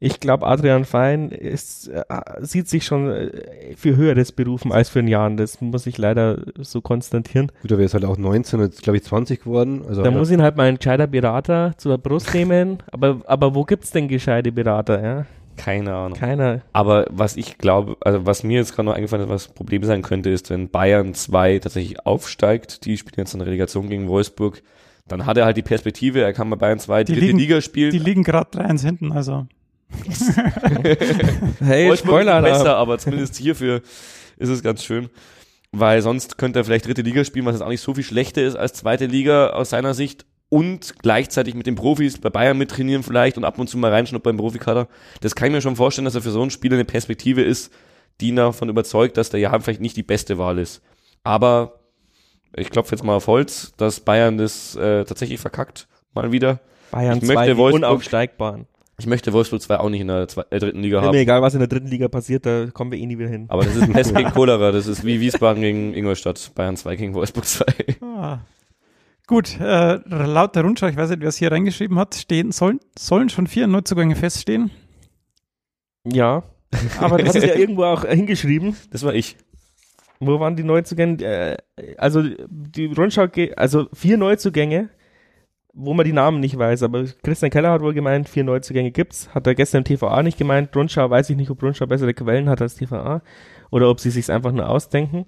Ich 0.00 0.20
glaube, 0.20 0.46
Adrian 0.46 0.84
Fein 0.84 1.30
ist, 1.30 1.88
äh, 1.88 2.04
sieht 2.40 2.68
sich 2.68 2.84
schon 2.84 3.10
äh, 3.10 3.74
für 3.76 3.96
höheres 3.96 4.30
berufen 4.30 4.70
als 4.72 4.88
für 4.88 5.00
ein 5.00 5.08
Jahr. 5.08 5.28
Das 5.30 5.60
muss 5.60 5.86
ich 5.86 5.98
leider 5.98 6.38
so 6.58 6.80
konstatieren. 6.80 7.50
Gut, 7.62 7.72
aber 7.72 7.80
er 7.82 7.86
ist 7.86 7.94
halt 7.94 8.04
auch 8.04 8.16
19, 8.16 8.60
jetzt 8.60 8.82
glaube 8.82 8.98
ich 8.98 9.02
20 9.04 9.42
geworden. 9.42 9.82
Also 9.88 10.02
Da 10.04 10.10
ja, 10.10 10.16
muss 10.16 10.30
ihn 10.30 10.40
halt 10.42 10.56
mal 10.56 10.68
ein 10.68 10.76
gescheiter 10.78 11.08
Berater 11.08 11.72
zur 11.78 11.98
Brust 11.98 12.32
nehmen. 12.32 12.78
Aber, 12.92 13.20
aber 13.26 13.54
wo 13.54 13.64
gibt's 13.64 13.90
denn 13.90 14.06
gescheite 14.08 14.52
Berater? 14.52 15.02
Ja? 15.02 15.26
Keine 15.56 15.92
Ahnung. 15.94 16.16
Keiner. 16.16 16.60
Aber 16.72 17.06
was 17.10 17.36
ich 17.36 17.58
glaube, 17.58 17.96
also 18.00 18.24
was 18.24 18.44
mir 18.44 18.58
jetzt 18.58 18.74
gerade 18.76 18.86
noch 18.88 18.94
eingefallen 18.94 19.24
ist, 19.24 19.30
was 19.30 19.46
das 19.46 19.54
Problem 19.54 19.82
sein 19.82 20.02
könnte, 20.02 20.30
ist, 20.30 20.50
wenn 20.50 20.68
Bayern 20.68 21.14
2 21.14 21.58
tatsächlich 21.58 22.06
aufsteigt, 22.06 22.84
die 22.84 22.96
spielen 22.96 23.14
jetzt 23.18 23.34
eine 23.34 23.44
Relegation 23.46 23.88
gegen 23.88 24.06
Wolfsburg, 24.06 24.62
dann 25.08 25.26
hat 25.26 25.36
er 25.38 25.44
halt 25.46 25.56
die 25.56 25.62
Perspektive, 25.62 26.20
er 26.20 26.32
kann 26.32 26.48
bei 26.50 26.56
Bayern 26.56 26.78
2 26.78 27.02
die 27.02 27.06
Die 27.14 27.18
dritte 27.18 27.26
liegen- 27.26 27.38
Liga 27.40 27.60
spielen. 27.60 27.90
Die 27.90 27.98
liegen 27.98 28.22
gerade 28.22 28.50
3-1 28.56 28.82
hinten, 28.84 29.10
also. 29.12 29.46
Hey, 31.60 31.96
Spoiler 31.96 32.42
besser, 32.42 32.76
aber 32.76 32.98
zumindest 32.98 33.36
hierfür 33.36 33.82
ist 34.36 34.48
es 34.48 34.62
ganz 34.62 34.84
schön. 34.84 35.08
Weil 35.70 36.00
sonst 36.00 36.38
könnte 36.38 36.60
er 36.60 36.64
vielleicht 36.64 36.86
dritte 36.86 37.02
Liga 37.02 37.24
spielen, 37.24 37.44
was 37.44 37.54
jetzt 37.54 37.62
auch 37.62 37.68
nicht 37.68 37.82
so 37.82 37.94
viel 37.94 38.04
schlechter 38.04 38.42
ist 38.42 38.56
als 38.56 38.72
zweite 38.72 39.06
Liga 39.06 39.50
aus 39.50 39.70
seiner 39.70 39.94
Sicht. 39.94 40.24
Und 40.50 40.94
gleichzeitig 41.02 41.54
mit 41.54 41.66
den 41.66 41.74
Profis 41.74 42.16
bei 42.18 42.30
Bayern 42.30 42.56
mittrainieren 42.56 43.02
vielleicht 43.02 43.36
und 43.36 43.44
ab 43.44 43.58
und 43.58 43.68
zu 43.68 43.76
mal 43.76 43.90
reinschnuppern 43.90 44.34
beim 44.34 44.40
Profikader. 44.42 44.88
Das 45.20 45.34
kann 45.34 45.48
ich 45.48 45.52
mir 45.52 45.60
schon 45.60 45.76
vorstellen, 45.76 46.06
dass 46.06 46.14
er 46.14 46.22
für 46.22 46.30
so 46.30 46.40
einen 46.40 46.50
Spieler 46.50 46.76
eine 46.76 46.86
Perspektive 46.86 47.42
ist, 47.42 47.70
die 48.22 48.28
ihn 48.28 48.36
davon 48.36 48.70
überzeugt, 48.70 49.18
dass 49.18 49.28
der 49.28 49.40
Jahr 49.40 49.60
vielleicht 49.60 49.82
nicht 49.82 49.98
die 49.98 50.02
beste 50.02 50.38
Wahl 50.38 50.58
ist. 50.58 50.80
Aber 51.22 51.80
ich 52.56 52.70
klopfe 52.70 52.94
jetzt 52.94 53.04
mal 53.04 53.14
auf 53.16 53.26
Holz, 53.26 53.74
dass 53.76 54.00
Bayern 54.00 54.38
das 54.38 54.74
äh, 54.74 55.04
tatsächlich 55.04 55.38
verkackt, 55.38 55.86
mal 56.14 56.32
wieder. 56.32 56.60
Bayern 56.92 57.18
Ich 57.18 57.24
möchte 57.24 57.34
2, 57.34 57.46
die 57.46 57.56
Wolfsburg- 57.58 57.74
unaufsteigbaren. 57.74 58.66
Ich 59.00 59.06
möchte 59.06 59.32
Wolfsburg 59.32 59.62
2 59.62 59.78
auch 59.78 59.90
nicht 59.90 60.00
in 60.00 60.08
der 60.08 60.26
zwei, 60.26 60.44
äh, 60.50 60.58
dritten 60.58 60.82
Liga 60.82 60.98
Ist 60.98 61.02
mir 61.02 61.08
haben. 61.08 61.14
egal, 61.16 61.40
was 61.40 61.54
in 61.54 61.60
der 61.60 61.68
dritten 61.68 61.86
Liga 61.86 62.08
passiert, 62.08 62.44
da 62.44 62.66
kommen 62.66 62.90
wir 62.90 62.98
eh 62.98 63.06
nie 63.06 63.16
wieder 63.16 63.28
hin. 63.28 63.46
Aber 63.48 63.64
das 63.64 63.76
ist 63.76 63.92
Pest 63.92 64.14
gegen 64.16 64.30
Cholera, 64.32 64.72
das 64.72 64.88
ist 64.88 65.04
wie 65.04 65.20
Wiesbaden 65.20 65.62
gegen 65.62 65.94
Ingolstadt, 65.94 66.50
Bayern 66.56 66.76
2 66.76 66.96
gegen 66.96 67.14
Wolfsburg 67.14 67.44
2. 67.44 67.64
Ah. 68.02 68.38
Gut, 69.28 69.60
äh, 69.60 70.00
laut 70.08 70.56
der 70.56 70.64
Rundschau, 70.64 70.88
ich 70.88 70.96
weiß 70.96 71.10
nicht, 71.10 71.20
wer 71.20 71.28
es 71.28 71.36
hier 71.36 71.52
reingeschrieben 71.52 71.96
hat, 71.96 72.16
stehen, 72.16 72.50
sollen, 72.50 72.80
sollen 72.98 73.28
schon 73.28 73.46
vier 73.46 73.68
Neuzugänge 73.68 74.16
feststehen. 74.16 74.72
Ja, 76.04 76.42
aber 76.98 77.18
das 77.18 77.36
ist 77.36 77.44
ja 77.44 77.54
irgendwo 77.56 77.84
auch 77.84 78.04
hingeschrieben. 78.04 78.74
Das 78.90 79.04
war 79.04 79.14
ich. 79.14 79.36
Wo 80.18 80.40
waren 80.40 80.56
die 80.56 80.64
Neuzugänge? 80.64 81.22
Äh, 81.22 81.56
also 81.98 82.22
die 82.48 82.86
Rundschau, 82.86 83.28
also 83.54 83.88
vier 83.92 84.16
Neuzugänge, 84.16 84.88
wo 85.80 85.94
man 85.94 86.04
die 86.04 86.12
Namen 86.12 86.40
nicht 86.40 86.58
weiß. 86.58 86.82
Aber 86.82 87.04
Christian 87.22 87.50
Keller 87.50 87.70
hat 87.70 87.80
wohl 87.82 87.94
gemeint, 87.94 88.28
vier 88.28 88.42
Neuzugänge 88.44 88.90
gibt's. 88.90 89.32
Hat 89.34 89.46
er 89.46 89.54
gestern 89.54 89.78
im 89.78 89.84
TVA 89.84 90.22
nicht 90.22 90.36
gemeint. 90.36 90.74
Rundschau 90.76 91.08
weiß 91.08 91.30
ich 91.30 91.36
nicht, 91.36 91.50
ob 91.50 91.62
Rundschau 91.62 91.86
bessere 91.86 92.14
Quellen 92.14 92.48
hat 92.48 92.60
als 92.60 92.74
TVA 92.74 93.22
oder 93.70 93.88
ob 93.88 94.00
sie 94.00 94.10
sich's 94.10 94.28
einfach 94.30 94.52
nur 94.52 94.68
ausdenken. 94.68 95.26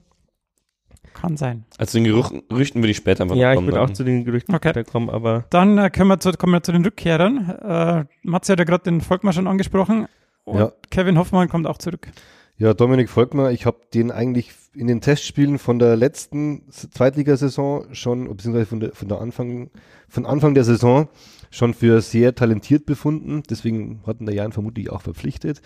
Kann 1.15 1.37
sein. 1.37 1.65
Also 1.79 1.99
den 1.99 2.05
Gerüchten, 2.05 2.43
Gerüchten 2.49 2.83
würde 2.83 2.91
ich 2.91 2.97
später 2.97 3.23
einfach 3.25 3.37
ja, 3.37 3.49
noch 3.49 3.53
ich 3.53 3.57
kommen. 3.57 3.67
würde 3.69 3.81
auch 3.81 3.87
dann. 3.87 3.95
zu 3.95 4.05
den 4.05 4.25
Gerüchten 4.25 4.55
Okay. 4.55 4.71
später 4.71 4.85
kommen, 4.91 5.11
aber 5.11 5.45
Dann 5.51 5.77
äh, 5.79 5.91
können 5.91 6.09
wir 6.09 6.21
zu, 6.21 6.33
kommen 6.33 6.53
wir 6.53 6.63
zu 6.63 6.73
den 6.73 6.85
Rückkehrern. 6.85 7.51
Äh, 7.51 8.05
Matze 8.23 8.53
hat 8.53 8.59
ja 8.59 8.65
gerade 8.65 8.85
den 8.85 9.01
Volkmar 9.01 9.33
schon 9.33 9.47
angesprochen. 9.47 10.07
Und 10.45 10.59
Ja. 10.59 10.73
Kevin 10.91 11.19
Hoffmann 11.19 11.49
kommt 11.49 11.67
auch 11.67 11.79
zurück. 11.79 12.09
Ja, 12.57 12.75
Dominik 12.75 13.09
Volkmar, 13.09 13.51
ich 13.53 13.67
habe 13.67 13.79
den 13.93 14.11
eigentlich 14.11 14.53
in 14.75 14.87
den 14.87 15.01
Testspielen 15.01 15.59
von 15.59 15.79
der 15.79 15.97
letzten 15.97 16.71
Zweitligasaison 16.71 17.93
schon, 17.93 18.29
beziehungsweise 18.29 18.67
von 18.67 18.81
der, 18.81 18.93
von 18.93 19.09
der 19.09 19.21
Anfang, 19.21 19.71
von 20.09 20.27
Anfang 20.27 20.55
der 20.55 20.65
Saison 20.65 21.09
schon 21.51 21.75
für 21.75 22.01
sehr 22.01 22.35
talentiert 22.35 22.87
befunden. 22.87 23.43
Deswegen 23.51 24.03
hatten 24.07 24.27
der 24.27 24.35
Jan 24.35 24.53
vermutlich 24.53 24.91
auch 24.91 25.03
verpflichtet. 25.03 25.61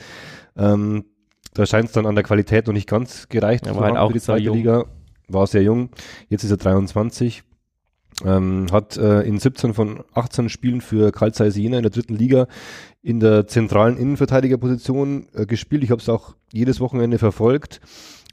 Ähm, 0.56 1.04
da 1.52 1.66
scheint 1.66 1.86
es 1.86 1.92
dann 1.92 2.06
an 2.06 2.14
der 2.14 2.24
Qualität 2.24 2.66
noch 2.66 2.72
nicht 2.72 2.88
ganz 2.88 3.28
gereicht 3.28 3.66
Er 3.66 3.74
zu 3.74 3.78
war 3.78 3.86
halt 3.86 3.96
auch 3.96 4.08
für 4.08 4.14
die 4.14 4.18
sehr 4.18 4.34
zweite 4.34 4.44
jung. 4.44 4.56
Liga. 4.56 4.84
War 5.28 5.46
sehr 5.46 5.62
jung. 5.62 5.90
Jetzt 6.28 6.44
ist 6.44 6.50
er 6.50 6.56
23. 6.56 7.44
Ähm, 8.24 8.66
hat 8.70 8.96
äh, 8.96 9.22
in 9.22 9.38
17 9.38 9.74
von 9.74 10.04
18 10.14 10.48
Spielen 10.48 10.80
für 10.80 11.10
Karl 11.10 11.34
Zeiss 11.34 11.56
Jena 11.56 11.78
in 11.78 11.82
der 11.82 11.90
dritten 11.90 12.14
Liga 12.14 12.46
in 13.02 13.18
der 13.18 13.48
zentralen 13.48 13.96
Innenverteidigerposition 13.96 15.26
äh, 15.34 15.46
gespielt. 15.46 15.82
Ich 15.82 15.90
habe 15.90 16.00
es 16.00 16.08
auch 16.08 16.36
jedes 16.52 16.80
Wochenende 16.80 17.18
verfolgt. 17.18 17.80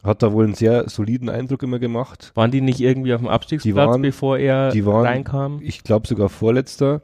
Hat 0.04 0.24
da 0.24 0.34
wohl 0.34 0.46
einen 0.46 0.56
sehr 0.56 0.90
soliden 0.90 1.30
Eindruck 1.30 1.62
immer 1.64 1.78
gemacht. 1.80 2.32
waren 2.36 2.50
die 2.52 2.62
nicht 2.62 2.80
irgendwie 2.80 3.14
auf 3.14 3.22
dem 3.22 3.28
Abstiegsplatz, 3.28 3.76
waren- 3.90 4.02
bevor 4.02 4.38
er 4.38 4.72
die 4.72 4.86
waren- 4.86 5.06
reinkam? 5.06 5.60
Ich 5.62 5.84
glaube 5.84 6.08
sogar 6.08 6.30
vorletzter. 6.30 7.02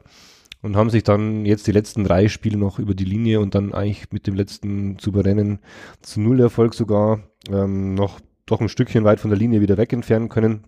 Und 0.60 0.74
haben 0.74 0.90
sich 0.90 1.04
dann 1.04 1.46
jetzt 1.46 1.68
die 1.68 1.72
letzten 1.72 2.02
drei 2.02 2.26
Spiele 2.26 2.58
noch 2.58 2.80
über 2.80 2.94
die 2.94 3.04
Linie 3.04 3.38
und 3.38 3.54
dann 3.54 3.72
eigentlich 3.72 4.10
mit 4.10 4.26
dem 4.26 4.34
letzten 4.34 4.98
souveränen 4.98 5.60
zu 6.02 6.20
Null 6.20 6.40
Erfolg 6.40 6.74
sogar 6.74 7.20
ähm, 7.48 7.94
noch 7.94 8.18
doch 8.44 8.60
ein 8.60 8.68
Stückchen 8.68 9.04
weit 9.04 9.20
von 9.20 9.30
der 9.30 9.38
Linie 9.38 9.60
wieder 9.60 9.76
weg 9.76 9.92
entfernen 9.92 10.28
können. 10.28 10.64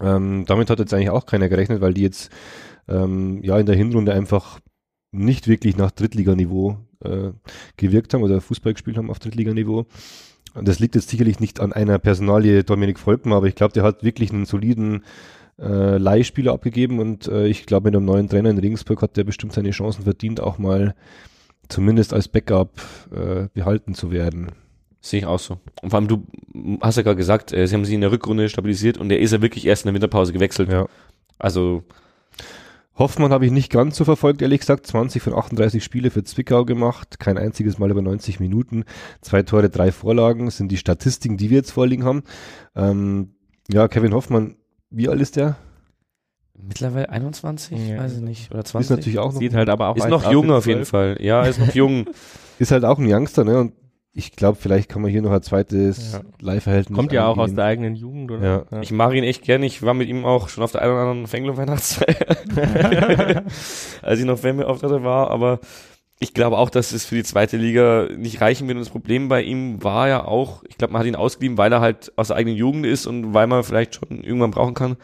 Ähm, 0.00 0.44
damit 0.48 0.70
hat 0.70 0.80
jetzt 0.80 0.92
eigentlich 0.92 1.10
auch 1.10 1.26
keiner 1.26 1.48
gerechnet, 1.48 1.80
weil 1.80 1.94
die 1.94 2.02
jetzt 2.02 2.32
ähm, 2.88 3.40
ja 3.44 3.56
in 3.60 3.66
der 3.66 3.76
Hinrunde 3.76 4.12
einfach 4.12 4.58
nicht 5.12 5.46
wirklich 5.46 5.76
nach 5.76 5.92
Drittliganiveau 5.92 6.78
äh, 7.04 7.30
gewirkt 7.76 8.14
haben 8.14 8.22
oder 8.24 8.40
Fußball 8.40 8.72
gespielt 8.72 8.96
haben 8.96 9.10
auf 9.10 9.20
Drittliganiveau. 9.20 9.86
Und 10.54 10.68
das 10.68 10.78
liegt 10.78 10.94
jetzt 10.94 11.08
sicherlich 11.08 11.40
nicht 11.40 11.60
an 11.60 11.72
einer 11.72 11.98
Personalie 11.98 12.64
Dominik 12.64 12.98
Volkmann, 12.98 13.36
aber 13.36 13.46
ich 13.46 13.54
glaube, 13.54 13.72
der 13.72 13.82
hat 13.82 14.02
wirklich 14.04 14.32
einen 14.32 14.44
soliden 14.44 15.04
äh, 15.58 15.96
Leihspieler 15.96 16.52
abgegeben 16.52 16.98
und 16.98 17.28
äh, 17.28 17.46
ich 17.46 17.66
glaube, 17.66 17.88
mit 17.88 17.96
einem 17.96 18.04
neuen 18.04 18.28
Trainer 18.28 18.50
in 18.50 18.58
Regensburg 18.58 19.02
hat 19.02 19.16
der 19.16 19.24
bestimmt 19.24 19.52
seine 19.52 19.70
Chancen 19.70 20.04
verdient, 20.04 20.40
auch 20.40 20.58
mal 20.58 20.94
zumindest 21.68 22.12
als 22.12 22.28
Backup 22.28 22.80
äh, 23.12 23.48
behalten 23.54 23.94
zu 23.94 24.10
werden. 24.10 24.52
Sehe 25.00 25.20
ich 25.20 25.26
auch 25.26 25.38
so. 25.38 25.58
Und 25.82 25.90
vor 25.90 25.98
allem, 25.98 26.08
du 26.08 26.26
hast 26.80 26.96
ja 26.96 27.02
gerade 27.02 27.16
gesagt, 27.16 27.52
äh, 27.52 27.66
sie 27.66 27.74
haben 27.74 27.84
sich 27.84 27.94
in 27.94 28.00
der 28.00 28.12
Rückrunde 28.12 28.48
stabilisiert 28.48 28.98
und 28.98 29.10
er 29.10 29.18
ist 29.18 29.32
ja 29.32 29.42
wirklich 29.42 29.66
erst 29.66 29.84
in 29.84 29.88
der 29.88 29.94
Winterpause 29.94 30.32
gewechselt. 30.32 30.70
Ja. 30.70 30.86
Also, 31.38 31.82
Hoffmann 32.96 33.32
habe 33.32 33.46
ich 33.46 33.52
nicht 33.52 33.70
ganz 33.72 33.96
so 33.96 34.04
verfolgt, 34.04 34.42
ehrlich 34.42 34.60
gesagt. 34.60 34.86
20 34.86 35.22
von 35.22 35.34
38 35.34 35.82
Spiele 35.82 36.10
für 36.10 36.24
Zwickau 36.24 36.64
gemacht, 36.64 37.18
kein 37.18 37.38
einziges 37.38 37.78
Mal 37.78 37.90
über 37.90 38.02
90 38.02 38.38
Minuten, 38.40 38.84
zwei 39.22 39.42
Tore, 39.42 39.70
drei 39.70 39.92
Vorlagen, 39.92 40.50
sind 40.50 40.70
die 40.70 40.76
Statistiken, 40.76 41.36
die 41.36 41.50
wir 41.50 41.56
jetzt 41.58 41.70
vorliegen 41.72 42.04
haben. 42.04 42.22
Ähm, 42.76 43.34
ja, 43.70 43.88
Kevin 43.88 44.12
Hoffmann, 44.14 44.56
wie 44.90 45.08
alt 45.08 45.20
ist 45.20 45.36
der? 45.36 45.56
mittlerweile 46.64 47.08
21? 47.10 47.88
Ja. 47.88 47.98
Weiß 47.98 48.14
ich 48.14 48.20
nicht. 48.20 48.50
Oder 48.50 48.60
Ist 48.60 48.68
20? 48.68 48.90
natürlich 48.90 49.18
auch 49.18 49.32
noch, 49.32 49.40
Sieht 49.40 49.54
halt 49.54 49.68
aber 49.68 49.88
auch 49.88 49.96
ist 49.96 50.08
noch 50.08 50.30
jung 50.30 50.50
auf 50.50 50.66
jeden 50.66 50.84
12. 50.84 50.88
Fall. 50.88 51.16
Ja, 51.20 51.42
ist 51.42 51.58
noch 51.58 51.74
jung. 51.74 52.06
ist 52.58 52.70
halt 52.70 52.84
auch 52.84 52.98
ein 52.98 53.12
Youngster, 53.12 53.44
ne? 53.44 53.58
Und 53.58 53.72
ich 54.14 54.32
glaube, 54.36 54.58
vielleicht 54.60 54.88
kann 54.90 55.00
man 55.02 55.10
hier 55.10 55.22
noch 55.22 55.30
ein 55.32 55.42
zweites 55.42 56.12
Ja. 56.12 56.20
Leihverhältnis 56.40 56.94
Kommt 56.96 57.12
ja 57.12 57.26
auch 57.26 57.38
aus 57.38 57.54
der 57.54 57.64
eigenen 57.64 57.94
Jugend, 57.94 58.30
oder? 58.30 58.66
Ja. 58.70 58.80
Ich 58.82 58.90
mag 58.92 59.14
ihn 59.14 59.24
echt 59.24 59.42
gerne. 59.42 59.64
Ich 59.66 59.82
war 59.82 59.94
mit 59.94 60.08
ihm 60.08 60.24
auch 60.26 60.48
schon 60.50 60.62
auf 60.62 60.72
der 60.72 60.82
einen 60.82 60.92
oder 60.92 61.00
anderen 61.02 61.26
Fenglo-Weihnachtsfeier, 61.26 62.36
als 64.02 64.18
ich 64.20 64.24
noch 64.26 64.38
Fernsehaufträge 64.38 65.02
war. 65.02 65.30
Aber 65.30 65.60
ich 66.18 66.34
glaube 66.34 66.58
auch, 66.58 66.70
dass 66.70 66.92
es 66.92 67.04
für 67.04 67.14
die 67.16 67.22
zweite 67.24 67.56
Liga 67.56 68.08
nicht 68.16 68.40
reichen 68.40 68.68
wird. 68.68 68.76
Und 68.76 68.82
das 68.84 68.90
Problem 68.92 69.28
bei 69.28 69.42
ihm 69.42 69.82
war 69.82 70.08
ja 70.08 70.24
auch, 70.24 70.62
ich 70.68 70.76
glaube, 70.78 70.92
man 70.92 71.00
hat 71.00 71.06
ihn 71.06 71.16
ausgeliehen, 71.16 71.58
weil 71.58 71.72
er 71.72 71.80
halt 71.80 72.12
aus 72.16 72.28
der 72.28 72.36
eigenen 72.36 72.56
Jugend 72.56 72.86
ist 72.86 73.06
und 73.06 73.34
weil 73.34 73.46
man 73.46 73.64
vielleicht 73.64 73.94
schon 73.96 74.22
irgendwann 74.22 74.50
brauchen 74.50 74.74
kann. 74.74 74.96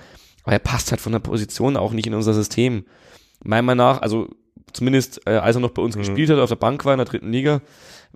Aber 0.45 0.53
er 0.53 0.59
passt 0.61 0.91
halt 0.91 1.01
von 1.01 1.13
der 1.13 1.19
Position 1.19 1.77
auch 1.77 1.93
nicht 1.93 2.07
in 2.07 2.15
unser 2.15 2.35
System. 2.35 2.85
Meiner 3.43 3.63
Meinung 3.63 3.87
nach, 3.87 4.03
also 4.03 4.29
zumindest 4.73 5.27
äh, 5.27 5.31
als 5.37 5.57
er 5.57 5.61
noch 5.61 5.71
bei 5.71 5.83
uns 5.83 5.97
Mhm. 5.97 6.01
gespielt 6.01 6.31
hat, 6.31 6.39
auf 6.39 6.49
der 6.49 6.57
Bank 6.57 6.85
war 6.85 6.93
in 6.93 6.99
der 6.99 7.07
dritten 7.07 7.33
Liga, 7.33 7.61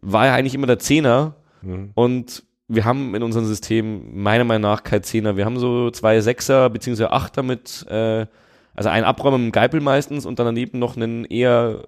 war 0.03 0.27
er 0.27 0.35
eigentlich 0.35 0.55
immer 0.55 0.67
der 0.67 0.79
Zehner. 0.79 1.37
Mhm. 1.63 1.91
Und 1.95 2.45
wir 2.69 2.85
haben 2.85 3.15
in 3.15 3.23
unserem 3.23 3.47
System 3.47 4.23
meiner 4.23 4.45
Meinung 4.45 4.63
nach 4.63 4.83
kein 4.83 5.03
Zehner. 5.03 5.37
Wir 5.37 5.45
haben 5.45 5.59
so 5.59 5.91
zwei 5.91 6.21
Sechser 6.21 6.71
beziehungsweise 6.71 7.13
Achter 7.13 7.43
mit, 7.43 7.87
äh, 7.89 8.27
also 8.75 8.89
einen 8.89 9.05
Abräumer 9.05 9.39
mit 9.39 9.47
dem 9.47 9.53
Geipel 9.53 9.81
meistens 9.81 10.27
und 10.27 10.39
dann 10.39 10.47
daneben 10.47 10.79
noch 10.79 10.97
einen 10.97 11.25
eher 11.25 11.85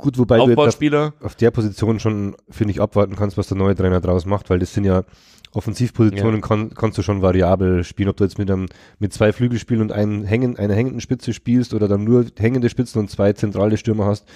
Gut, 0.00 0.16
wobei 0.16 0.36
du 0.36 0.44
jetzt 0.44 0.52
auf, 0.52 0.58
Aufbauspieler. 0.58 1.12
der 1.40 1.50
Position 1.50 2.00
schon, 2.00 2.34
finde 2.48 2.72
ich, 2.72 2.80
abwarten 2.80 3.16
kannst, 3.16 3.36
was 3.36 3.48
der 3.48 3.58
neue 3.58 3.74
Trainer 3.74 4.00
draus 4.00 4.24
macht, 4.24 4.48
weil 4.48 4.58
das 4.58 4.72
sind 4.72 4.84
ja 4.84 5.04
Offensivpositionen, 5.52 6.40
kann, 6.40 6.70
kannst 6.74 6.96
du 6.96 7.02
schon 7.02 7.20
variabel 7.20 7.84
spielen, 7.84 8.08
ob 8.08 8.16
du 8.16 8.24
jetzt 8.24 8.38
mit 8.38 8.50
einem, 8.50 8.66
mit 8.98 9.12
zwei 9.12 9.32
Flügelspielen 9.32 9.82
und 9.82 9.92
einen 9.92 10.24
hängen, 10.24 10.56
einer 10.56 10.74
hängenden 10.74 11.02
Spitze 11.02 11.34
spielst 11.34 11.74
oder 11.74 11.86
dann 11.86 12.04
nur 12.04 12.24
hängende 12.38 12.70
Spitzen 12.70 12.98
und 12.98 13.10
zwei 13.10 13.34
zentrale 13.34 13.76
Stürmer 13.76 14.06
hast. 14.06 14.26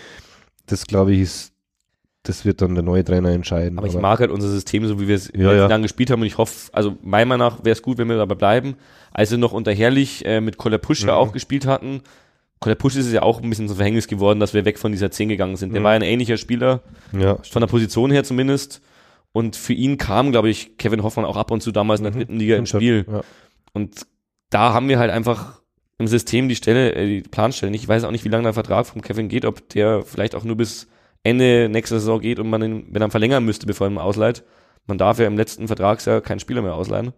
Das 0.66 0.86
glaube 0.86 1.14
ich 1.14 1.20
ist, 1.20 1.53
das 2.24 2.44
wird 2.44 2.60
dann 2.62 2.74
der 2.74 2.82
neue 2.82 3.04
Trainer 3.04 3.30
entscheiden. 3.30 3.78
Aber 3.78 3.86
ich 3.86 3.94
mag 3.94 4.18
halt 4.20 4.30
unser 4.30 4.48
System, 4.48 4.86
so 4.86 5.00
wie 5.00 5.06
wir 5.08 5.14
es 5.14 5.30
Ja, 5.34 5.52
ja, 5.52 5.66
lang 5.66 5.82
gespielt 5.82 6.10
haben 6.10 6.20
und 6.22 6.26
ich 6.26 6.36
hoffe, 6.38 6.70
also 6.72 6.96
meiner 7.02 7.26
Meinung 7.26 7.46
nach 7.48 7.64
wäre 7.64 7.72
es 7.72 7.82
gut, 7.82 7.98
wenn 7.98 8.08
wir 8.08 8.16
dabei 8.16 8.34
bleiben. 8.34 8.76
Als 9.12 9.30
wir 9.30 9.38
noch 9.38 9.52
unter 9.52 9.72
Herrlich 9.72 10.24
äh, 10.24 10.40
mit 10.40 10.56
Koller 10.56 10.78
Pusch 10.78 11.02
ja 11.02 11.12
Mhm. 11.12 11.18
auch 11.18 11.32
gespielt 11.32 11.66
hatten, 11.66 12.00
Koller 12.60 12.74
Pusch 12.76 12.96
ist 12.96 13.06
es 13.06 13.12
ja 13.12 13.22
auch 13.22 13.42
ein 13.42 13.48
bisschen 13.50 13.68
so 13.68 13.74
Verhängnis 13.74 14.08
geworden, 14.08 14.40
dass 14.40 14.54
wir 14.54 14.64
weg 14.64 14.78
von 14.78 14.90
dieser 14.92 15.10
10 15.10 15.28
gegangen 15.28 15.56
sind. 15.56 15.72
Der 15.74 15.80
Mhm. 15.80 15.84
war 15.84 15.92
ein 15.92 16.02
ähnlicher 16.02 16.36
Spieler, 16.38 16.80
ja, 17.12 17.36
von 17.48 17.60
der 17.60 17.66
Position 17.68 18.10
her 18.10 18.24
zumindest. 18.24 18.80
Und 19.32 19.56
für 19.56 19.72
ihn 19.74 19.98
kam, 19.98 20.30
glaube 20.32 20.48
ich, 20.48 20.78
Kevin 20.78 21.02
Hoffmann 21.02 21.26
auch 21.26 21.36
ab 21.36 21.50
und 21.50 21.60
zu 21.62 21.72
damals 21.72 22.00
in 22.00 22.04
der 22.04 22.12
Mhm. 22.14 22.18
dritten 22.18 22.36
Liga 22.38 22.56
ins 22.56 22.70
Spiel. 22.70 23.04
Ja. 23.10 23.20
Und 23.74 24.06
da 24.50 24.72
haben 24.72 24.88
wir 24.88 24.98
halt 24.98 25.10
einfach 25.10 25.60
im 25.98 26.06
System 26.06 26.48
die 26.48 26.54
Stelle, 26.56 26.94
äh, 26.94 27.06
die 27.06 27.28
Planstelle 27.28 27.70
nicht. 27.70 27.82
Ich 27.82 27.88
weiß 27.88 28.04
auch 28.04 28.10
nicht, 28.12 28.24
wie 28.24 28.28
lange 28.30 28.44
der 28.44 28.52
Vertrag 28.54 28.86
von 28.86 29.02
Kevin 29.02 29.28
geht, 29.28 29.44
ob 29.44 29.68
der 29.70 30.02
vielleicht 30.02 30.34
auch 30.34 30.44
nur 30.44 30.56
bis 30.56 30.86
Ende 31.24 31.68
nächster 31.68 31.98
Saison 31.98 32.20
geht 32.20 32.38
und 32.38 32.48
man 32.48 32.62
ihn, 32.62 32.86
wenn 32.90 33.02
er 33.02 33.10
verlängern 33.10 33.44
müsste, 33.44 33.66
bevor 33.66 33.88
er 33.88 33.90
ihn 33.90 33.98
ausleiht. 33.98 34.44
Man 34.86 34.98
darf 34.98 35.18
ja 35.18 35.26
im 35.26 35.36
letzten 35.36 35.66
Vertragsjahr 35.66 36.20
keinen 36.20 36.40
Spieler 36.40 36.62
mehr 36.62 36.74
ausleihen. 36.74 37.12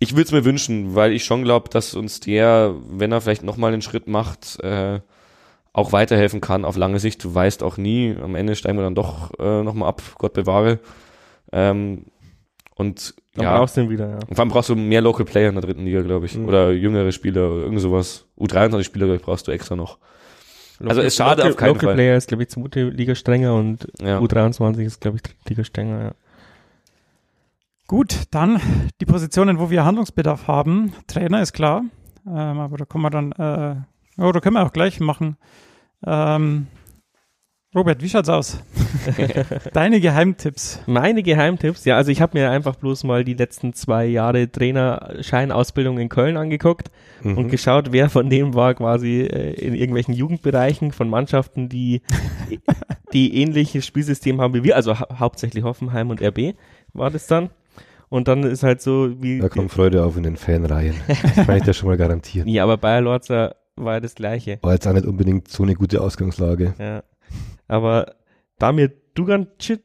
Ich 0.00 0.12
würde 0.12 0.24
es 0.24 0.32
mir 0.32 0.44
wünschen, 0.44 0.94
weil 0.94 1.12
ich 1.12 1.24
schon 1.24 1.44
glaube, 1.44 1.70
dass 1.70 1.94
uns 1.94 2.20
der, 2.20 2.74
wenn 2.88 3.12
er 3.12 3.20
vielleicht 3.20 3.44
nochmal 3.44 3.72
einen 3.72 3.80
Schritt 3.80 4.08
macht, 4.08 4.60
äh, 4.62 5.00
auch 5.72 5.92
weiterhelfen 5.92 6.40
kann 6.40 6.64
auf 6.64 6.76
lange 6.76 6.98
Sicht. 6.98 7.22
Du 7.22 7.34
weißt 7.34 7.62
auch 7.62 7.76
nie, 7.76 8.14
am 8.20 8.34
Ende 8.34 8.56
steigen 8.56 8.76
wir 8.76 8.84
dann 8.84 8.94
doch 8.94 9.30
äh, 9.38 9.62
nochmal 9.62 9.88
ab, 9.88 10.02
Gott 10.18 10.32
bewahre. 10.32 10.80
Ähm, 11.52 12.06
und 12.76 13.14
Dann 13.34 13.44
ja, 13.44 13.58
brauchst 13.58 13.76
du 13.76 13.82
ihn 13.82 13.90
wieder, 13.90 14.08
ja. 14.08 14.14
und 14.14 14.34
vor 14.34 14.40
allem 14.40 14.48
brauchst 14.48 14.68
du 14.68 14.74
mehr 14.74 15.00
Local 15.00 15.24
Player 15.24 15.48
in 15.48 15.54
der 15.54 15.62
dritten 15.62 15.84
Liga, 15.84 16.02
glaube 16.02 16.26
ich. 16.26 16.36
Mhm. 16.36 16.48
Oder 16.48 16.72
jüngere 16.72 17.12
Spieler, 17.12 17.50
oder 17.50 17.62
irgend 17.62 17.80
sowas. 17.80 18.26
U23-Spieler, 18.38 19.06
glaube 19.06 19.16
ich, 19.16 19.22
brauchst 19.22 19.46
du 19.46 19.52
extra 19.52 19.76
noch. 19.76 19.98
Also 20.80 21.00
ist 21.02 21.16
schade 21.16 21.42
Local, 21.42 21.50
auf 21.52 21.56
keinen 21.56 21.68
Local 21.68 21.86
Fall. 21.88 21.94
Player 21.94 22.16
ist, 22.16 22.28
glaube 22.28 22.42
ich, 22.42 22.48
zweite 22.48 22.88
Liga 22.88 23.14
strenger 23.14 23.54
und 23.54 23.86
Ja. 24.00 24.18
U23 24.18 24.80
ist, 24.80 25.00
glaube 25.00 25.16
ich, 25.18 25.22
dritte 25.22 25.38
Liga 25.48 25.64
strenger, 25.64 26.02
ja. 26.02 26.12
Gut, 27.86 28.22
dann 28.30 28.60
die 29.00 29.04
Positionen, 29.06 29.58
wo 29.58 29.70
wir 29.70 29.84
Handlungsbedarf 29.84 30.48
haben. 30.48 30.92
Trainer 31.06 31.42
ist 31.42 31.52
klar, 31.52 31.82
ähm, 32.26 32.58
aber 32.58 32.78
da 32.78 32.84
kommen 32.86 33.04
wir 33.04 33.10
dann, 33.10 33.32
äh, 33.32 33.76
oh, 34.22 34.32
da 34.32 34.40
können 34.40 34.56
wir 34.56 34.64
auch 34.64 34.72
gleich 34.72 35.00
machen. 35.00 35.36
Ähm, 36.06 36.66
Robert, 37.74 38.02
wie 38.02 38.08
schaut's 38.08 38.28
aus? 38.28 38.60
Deine 39.72 40.00
Geheimtipps. 40.00 40.80
Meine 40.86 41.22
Geheimtipps, 41.22 41.84
ja, 41.84 41.96
also 41.96 42.10
ich 42.10 42.20
habe 42.20 42.38
mir 42.38 42.50
einfach 42.50 42.76
bloß 42.76 43.04
mal 43.04 43.24
die 43.24 43.34
letzten 43.34 43.72
zwei 43.74 44.06
Jahre 44.06 44.50
Trainerscheinausbildung 44.50 45.98
in 45.98 46.08
Köln 46.08 46.36
angeguckt 46.36 46.90
Mhm. 47.22 47.38
und 47.38 47.48
geschaut, 47.48 47.90
wer 47.90 48.10
von 48.10 48.28
dem 48.28 48.52
war 48.54 48.74
quasi 48.74 49.22
äh, 49.22 49.52
in 49.54 49.74
irgendwelchen 49.74 50.12
Jugendbereichen 50.14 50.92
von 50.92 51.08
Mannschaften, 51.08 51.68
die, 51.70 52.02
die 53.14 53.40
ähnliches 53.40 53.86
Spielsystem 53.86 54.40
haben 54.42 54.52
wie 54.52 54.62
wir, 54.62 54.76
also 54.76 55.00
hau 55.00 55.06
hauptsächlich 55.18 55.64
Hoffenheim 55.64 56.10
und 56.10 56.20
RB 56.22 56.54
war 56.92 57.10
das 57.10 57.26
dann. 57.26 57.48
Und 58.10 58.28
dann 58.28 58.42
ist 58.44 58.62
halt 58.62 58.82
so 58.82 59.10
wie. 59.22 59.40
Da 59.40 59.48
kommt 59.48 59.72
Freude 59.72 60.04
auf 60.04 60.16
in 60.18 60.22
den 60.22 60.36
Fanreihen. 60.36 60.94
Das 61.08 61.46
kann 61.46 61.56
ich 61.56 61.64
dir 61.64 61.72
schon 61.74 61.88
mal 61.88 61.96
garantieren. 61.96 62.46
Ja, 62.46 62.62
aber 62.62 62.76
Bayer 62.76 63.00
Lorzer 63.00 63.56
war 63.76 63.94
ja 63.94 64.00
das 64.00 64.14
Gleiche. 64.14 64.58
War 64.62 64.74
jetzt 64.74 64.86
auch 64.86 64.92
nicht 64.92 65.06
unbedingt 65.06 65.48
so 65.48 65.62
eine 65.62 65.74
gute 65.74 66.00
Ausgangslage. 66.00 66.74
Ja. 66.78 67.02
Aber 67.68 68.14
Damir 68.58 68.90
Dugancic, 69.14 69.82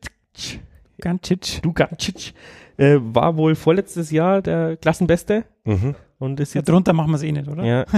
Gancic. 0.99 1.61
Dugancic 1.61 2.33
äh, 2.77 2.97
war 2.99 3.37
wohl 3.37 3.55
vorletztes 3.55 4.11
Jahr 4.11 4.41
der 4.41 4.75
Klassenbeste 4.77 5.43
Mhm. 5.65 5.95
und 6.17 6.39
ist 6.39 6.53
Ja, 6.55 6.59
jetzt 6.59 6.69
drunter 6.69 6.93
machen 6.93 7.11
wir 7.11 7.15
es 7.17 7.23
eh 7.23 7.31
nicht, 7.31 7.47
oder? 7.47 7.63
Ja. 7.63 7.85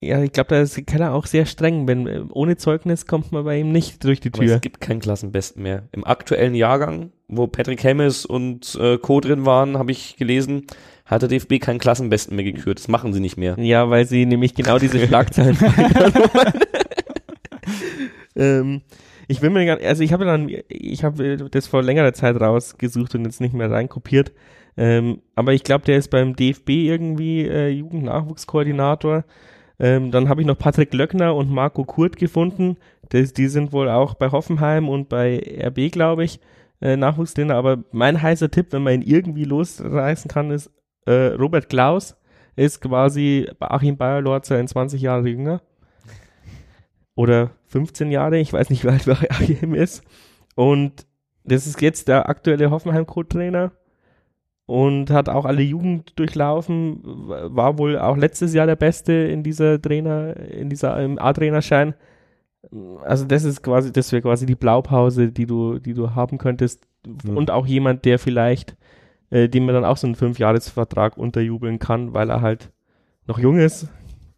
ja, 0.00 0.22
ich 0.22 0.32
glaube, 0.32 0.48
da 0.50 0.60
ist 0.60 0.86
Keller 0.86 1.14
auch 1.14 1.26
sehr 1.26 1.46
streng. 1.46 1.88
Wenn 1.88 2.06
äh, 2.06 2.20
ohne 2.30 2.56
Zeugnis 2.56 3.06
kommt 3.06 3.32
man 3.32 3.44
bei 3.44 3.58
ihm 3.58 3.72
nicht 3.72 4.04
durch 4.04 4.20
die 4.20 4.28
Aber 4.32 4.40
Tür. 4.44 4.56
es 4.56 4.60
gibt 4.60 4.80
keinen 4.80 5.00
Klassenbesten 5.00 5.62
mehr. 5.62 5.88
Im 5.92 6.04
aktuellen 6.04 6.54
Jahrgang, 6.54 7.12
wo 7.28 7.46
Patrick 7.46 7.82
Hemmes 7.84 8.26
und 8.26 8.74
äh, 8.80 8.98
Co. 8.98 9.20
drin 9.20 9.46
waren, 9.46 9.78
habe 9.78 9.92
ich 9.92 10.16
gelesen, 10.16 10.66
hat 11.06 11.22
der 11.22 11.28
DFB 11.30 11.58
keinen 11.60 11.78
Klassenbesten 11.78 12.36
mehr 12.36 12.44
gekürt. 12.44 12.78
Das 12.78 12.88
machen 12.88 13.12
sie 13.14 13.20
nicht 13.20 13.36
mehr. 13.38 13.58
Ja, 13.58 13.88
weil 13.90 14.06
sie 14.06 14.26
nämlich 14.26 14.54
genau 14.54 14.78
diese 14.78 15.06
Schlagzeilen. 15.06 15.56
ähm, 18.36 18.82
ich 19.28 19.42
will 19.42 19.50
mir 19.50 19.64
gar 19.66 19.80
also 19.80 20.02
ich 20.02 20.12
habe 20.12 20.24
dann, 20.24 20.50
ich 20.68 21.04
habe 21.04 21.36
das 21.36 21.66
vor 21.66 21.82
längerer 21.82 22.12
Zeit 22.12 22.40
rausgesucht 22.40 23.14
und 23.14 23.24
jetzt 23.24 23.40
nicht 23.40 23.54
mehr 23.54 23.70
reinkopiert. 23.70 24.32
Ähm, 24.76 25.22
aber 25.34 25.52
ich 25.52 25.62
glaube, 25.62 25.84
der 25.84 25.98
ist 25.98 26.08
beim 26.08 26.34
DFB 26.34 26.70
irgendwie 26.70 27.46
äh, 27.46 27.68
Jugendnachwuchskoordinator. 27.68 29.24
Ähm, 29.78 30.10
dann 30.10 30.28
habe 30.28 30.40
ich 30.40 30.46
noch 30.46 30.58
Patrick 30.58 30.92
Löckner 30.94 31.34
und 31.34 31.50
Marco 31.50 31.84
Kurt 31.84 32.16
gefunden. 32.16 32.76
Das, 33.10 33.32
die 33.32 33.48
sind 33.48 33.72
wohl 33.72 33.88
auch 33.88 34.14
bei 34.14 34.30
Hoffenheim 34.30 34.88
und 34.88 35.08
bei 35.08 35.40
RB, 35.62 35.90
glaube 35.92 36.24
ich, 36.24 36.40
äh, 36.80 36.96
Nachwuchstrainer. 36.96 37.54
Aber 37.54 37.84
mein 37.92 38.20
heißer 38.20 38.50
Tipp, 38.50 38.68
wenn 38.70 38.82
man 38.82 38.94
ihn 38.94 39.02
irgendwie 39.02 39.44
losreißen 39.44 40.30
kann, 40.30 40.50
ist 40.50 40.70
äh, 41.06 41.34
Robert 41.34 41.68
Klaus. 41.68 42.16
Ist 42.56 42.80
quasi 42.80 43.48
Achim 43.58 43.96
Bayer-Lorzer 43.96 44.60
in 44.60 44.68
20 44.68 45.02
Jahre 45.02 45.28
jünger. 45.28 45.60
Oder 47.16 47.50
15 47.66 48.10
Jahre, 48.10 48.38
ich 48.38 48.52
weiß 48.52 48.70
nicht, 48.70 48.84
wie 48.84 48.88
alt 48.88 49.08
Achim 49.30 49.74
ist. 49.74 50.02
Und 50.54 51.06
das 51.44 51.66
ist 51.66 51.80
jetzt 51.80 52.08
der 52.08 52.28
aktuelle 52.28 52.70
Hoffenheim-Co-Trainer 52.70 53.72
und 54.66 55.10
hat 55.10 55.28
auch 55.28 55.44
alle 55.44 55.62
Jugend 55.62 56.18
durchlaufen, 56.18 57.00
war 57.04 57.78
wohl 57.78 57.98
auch 57.98 58.16
letztes 58.16 58.54
Jahr 58.54 58.66
der 58.66 58.76
Beste 58.76 59.12
in 59.12 59.42
dieser 59.42 59.80
Trainer, 59.80 60.36
in 60.36 60.70
dieser 60.70 60.98
im 61.02 61.18
A-Trainerschein. 61.18 61.94
Also 63.02 63.26
das 63.26 63.44
ist 63.44 63.62
quasi, 63.62 63.92
das 63.92 64.10
wäre 64.10 64.22
quasi 64.22 64.46
die 64.46 64.54
Blaupause, 64.54 65.30
die 65.30 65.46
du, 65.46 65.78
die 65.78 65.92
du 65.92 66.14
haben 66.14 66.38
könntest. 66.38 66.86
Mhm. 67.06 67.36
Und 67.36 67.50
auch 67.50 67.66
jemand, 67.66 68.06
der 68.06 68.18
vielleicht, 68.18 68.74
äh, 69.28 69.50
dem 69.50 69.66
man 69.66 69.74
dann 69.74 69.84
auch 69.84 69.98
so 69.98 70.06
einen 70.06 70.16
Fünfjahresvertrag 70.16 71.18
unterjubeln 71.18 71.78
kann, 71.78 72.14
weil 72.14 72.30
er 72.30 72.40
halt 72.40 72.70
noch 73.26 73.38
jung 73.38 73.58
ist 73.58 73.88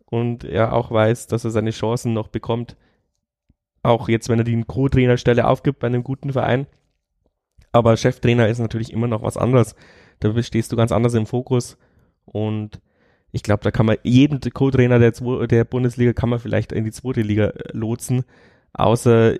und 0.07 0.45
er 0.45 0.73
auch 0.73 0.91
weiß, 0.91 1.27
dass 1.27 1.45
er 1.45 1.51
seine 1.51 1.70
Chancen 1.70 2.12
noch 2.12 2.28
bekommt. 2.28 2.77
Auch 3.83 4.09
jetzt, 4.09 4.28
wenn 4.28 4.39
er 4.39 4.45
die 4.45 4.62
Co-Trainerstelle 4.62 5.47
aufgibt 5.47 5.81
bei 5.81 5.87
einem 5.87 6.05
guten 6.05 6.33
Verein. 6.33 6.66
Aber 7.73 7.97
Cheftrainer 7.97 8.49
ist 8.49 8.59
natürlich 8.59 8.93
immer 8.93 9.07
noch 9.07 9.23
was 9.23 9.37
anderes. 9.37 9.74
Da 10.20 10.43
stehst 10.43 10.73
du 10.73 10.77
ganz 10.77 10.93
anders 10.93 11.15
im 11.15 11.27
Fokus. 11.27 11.77
Und 12.24 12.81
ich 13.33 13.43
glaube, 13.43 13.62
da 13.62 13.70
kann 13.70 13.87
man 13.87 13.99
jeden 14.03 14.41
Co-Trainer 14.41 14.99
der, 14.99 15.12
der 15.47 15.65
Bundesliga 15.65 16.12
kann 16.12 16.31
man 16.31 16.39
vielleicht 16.39 16.73
in 16.73 16.85
die 16.85 16.91
zweite 16.91 17.20
Liga 17.20 17.49
äh, 17.49 17.77
lotsen. 17.77 18.24
Außer 18.73 19.37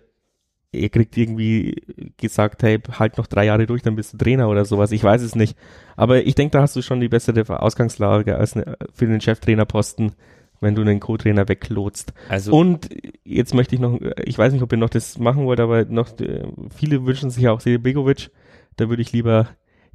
er 0.73 0.89
kriegt 0.91 1.17
irgendwie 1.17 1.83
gesagt, 2.19 2.63
hey, 2.63 2.81
halt 2.99 3.17
noch 3.19 3.27
drei 3.27 3.47
Jahre 3.47 3.67
durch, 3.67 3.83
dann 3.83 3.97
bist 3.97 4.13
du 4.13 4.19
Trainer 4.19 4.49
oder 4.49 4.65
sowas. 4.65 4.93
Ich 4.93 5.03
weiß 5.03 5.23
es 5.23 5.35
nicht. 5.35 5.57
Aber 5.97 6.27
ich 6.27 6.35
denke, 6.35 6.53
da 6.53 6.63
hast 6.63 6.77
du 6.77 6.83
schon 6.83 7.01
die 7.01 7.09
bessere 7.09 7.63
Ausgangslage 7.63 8.37
als 8.37 8.55
eine, 8.55 8.77
für 8.93 9.07
den 9.07 9.21
Cheftrainerposten, 9.21 10.13
wenn 10.61 10.75
du 10.75 10.83
einen 10.83 11.01
Co-Trainer 11.01 11.49
weglotst. 11.49 12.13
Also 12.29 12.53
Und 12.53 12.89
jetzt 13.25 13.55
möchte 13.55 13.75
ich 13.75 13.81
noch, 13.81 13.99
ich 14.25 14.39
weiß 14.39 14.53
nicht, 14.53 14.63
ob 14.63 14.73
ihr 14.73 14.79
noch 14.79 14.91
das 14.91 15.19
machen 15.19 15.45
wollt, 15.45 15.61
aber 15.61 15.85
noch, 15.85 16.19
äh, 16.21 16.45
viele 16.75 17.05
wünschen 17.05 17.31
sich 17.31 17.49
auch 17.49 17.61
Begovic. 17.63 18.31
Da 18.77 18.89
würde 18.89 19.03
ich 19.03 19.13
lieber 19.13 19.49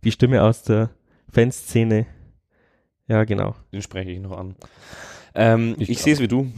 die 0.04 0.12
Stimme 0.12 0.44
aus 0.44 0.64
der 0.64 0.90
Fanszene. 1.30 2.06
Ja, 3.08 3.24
genau. 3.24 3.56
Den 3.72 3.82
spreche 3.82 4.12
ich 4.12 4.20
noch 4.20 4.38
an. 4.38 4.56
Ähm, 5.34 5.76
Ich 5.78 5.90
ich 5.90 6.02
sehe 6.02 6.14
es 6.14 6.20
wie 6.20 6.28
du. 6.28 6.52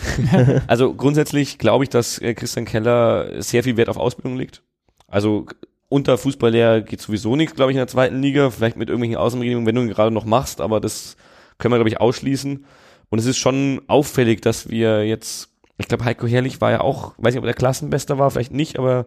also 0.66 0.94
grundsätzlich 0.94 1.58
glaube 1.58 1.84
ich, 1.84 1.90
dass 1.90 2.18
äh, 2.20 2.34
Christian 2.34 2.64
Keller 2.64 3.42
sehr 3.42 3.62
viel 3.62 3.76
Wert 3.76 3.88
auf 3.88 3.96
Ausbildung 3.96 4.36
legt. 4.36 4.62
Also 5.06 5.46
unter 5.88 6.18
Fußballlehrer 6.18 6.80
geht 6.80 7.00
sowieso 7.00 7.36
nichts, 7.36 7.54
glaube 7.54 7.70
ich, 7.70 7.76
in 7.76 7.80
der 7.80 7.88
zweiten 7.88 8.20
Liga. 8.20 8.50
Vielleicht 8.50 8.76
mit 8.76 8.88
irgendwelchen 8.88 9.18
Außenregelungen, 9.18 9.66
wenn 9.66 9.74
du 9.74 9.82
ihn 9.82 9.88
gerade 9.88 10.10
noch 10.10 10.24
machst, 10.24 10.60
aber 10.60 10.80
das 10.80 11.16
können 11.58 11.72
wir, 11.72 11.78
glaube 11.78 11.90
ich, 11.90 12.00
ausschließen. 12.00 12.64
Und 13.10 13.18
es 13.18 13.26
ist 13.26 13.38
schon 13.38 13.80
auffällig, 13.86 14.40
dass 14.42 14.68
wir 14.68 15.06
jetzt, 15.06 15.50
ich 15.78 15.88
glaube, 15.88 16.04
Heiko 16.04 16.26
Herrlich 16.26 16.60
war 16.60 16.70
ja 16.70 16.80
auch, 16.80 17.14
weiß 17.18 17.34
nicht, 17.34 17.38
ob 17.38 17.44
er 17.44 17.52
der 17.52 17.54
Klassenbester 17.54 18.18
war, 18.18 18.30
vielleicht 18.30 18.52
nicht, 18.52 18.78
aber 18.78 19.06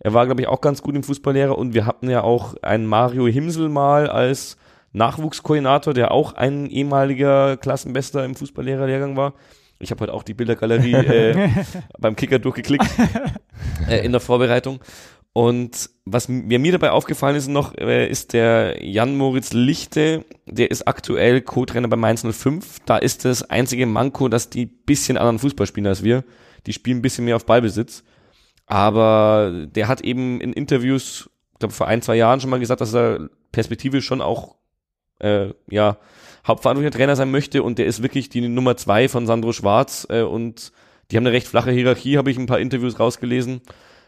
er 0.00 0.14
war, 0.14 0.26
glaube 0.26 0.40
ich, 0.40 0.48
auch 0.48 0.60
ganz 0.60 0.82
gut 0.82 0.94
im 0.94 1.02
Fußballlehrer. 1.02 1.56
Und 1.58 1.74
wir 1.74 1.86
hatten 1.86 2.08
ja 2.08 2.22
auch 2.22 2.54
einen 2.62 2.86
Mario 2.86 3.26
Himsel 3.26 3.68
mal 3.68 4.08
als 4.08 4.56
Nachwuchskoordinator, 4.92 5.92
der 5.92 6.12
auch 6.12 6.34
ein 6.34 6.66
ehemaliger 6.66 7.56
Klassenbester 7.56 8.24
im 8.24 8.34
Fußballlehrerlehrgang 8.34 9.16
war. 9.16 9.34
Ich 9.80 9.90
habe 9.90 10.02
heute 10.02 10.14
auch 10.14 10.22
die 10.22 10.34
Bildergalerie 10.34 10.92
äh, 10.92 11.48
beim 11.98 12.16
Kicker 12.16 12.38
durchgeklickt 12.38 12.86
äh, 13.88 14.04
in 14.04 14.12
der 14.12 14.20
Vorbereitung. 14.20 14.80
Und 15.32 15.90
was 16.04 16.28
mir, 16.28 16.72
dabei 16.72 16.90
aufgefallen 16.90 17.36
ist 17.36 17.48
noch, 17.48 17.76
äh, 17.76 18.08
ist 18.08 18.32
der 18.32 18.84
Jan-Moritz 18.84 19.52
Lichte, 19.52 20.24
der 20.46 20.70
ist 20.70 20.88
aktuell 20.88 21.42
Co-Trainer 21.42 21.88
bei 21.88 21.96
Mainz 21.96 22.24
05. 22.28 22.80
Da 22.86 22.96
ist 22.96 23.24
das 23.24 23.48
einzige 23.48 23.86
Manko, 23.86 24.28
dass 24.28 24.50
die 24.50 24.66
bisschen 24.66 25.16
anderen 25.16 25.38
Fußball 25.38 25.66
spielen 25.66 25.86
als 25.86 26.02
wir. 26.02 26.24
Die 26.66 26.72
spielen 26.72 26.98
ein 26.98 27.02
bisschen 27.02 27.24
mehr 27.24 27.36
auf 27.36 27.46
Ballbesitz. 27.46 28.02
Aber 28.66 29.66
der 29.74 29.88
hat 29.88 30.00
eben 30.02 30.40
in 30.40 30.52
Interviews, 30.52 31.30
ich 31.52 31.58
glaube 31.60 31.74
vor 31.74 31.86
ein, 31.86 32.02
zwei 32.02 32.16
Jahren 32.16 32.40
schon 32.40 32.50
mal 32.50 32.60
gesagt, 32.60 32.80
dass 32.80 32.94
er 32.94 33.30
perspektivisch 33.52 34.04
schon 34.04 34.20
auch 34.20 34.56
äh, 35.20 35.50
ja, 35.70 35.98
hauptverantwortlicher 36.46 36.96
Trainer 36.96 37.16
sein 37.16 37.30
möchte 37.30 37.62
und 37.62 37.78
der 37.78 37.86
ist 37.86 38.02
wirklich 38.02 38.28
die 38.28 38.46
Nummer 38.46 38.76
zwei 38.76 39.08
von 39.08 39.26
Sandro 39.26 39.52
Schwarz 39.52 40.06
äh, 40.10 40.22
und 40.22 40.72
die 41.10 41.16
haben 41.16 41.26
eine 41.26 41.34
recht 41.34 41.46
flache 41.46 41.70
Hierarchie, 41.70 42.18
habe 42.18 42.30
ich 42.30 42.38
ein 42.38 42.46
paar 42.46 42.60
Interviews 42.60 42.98
rausgelesen. 42.98 43.62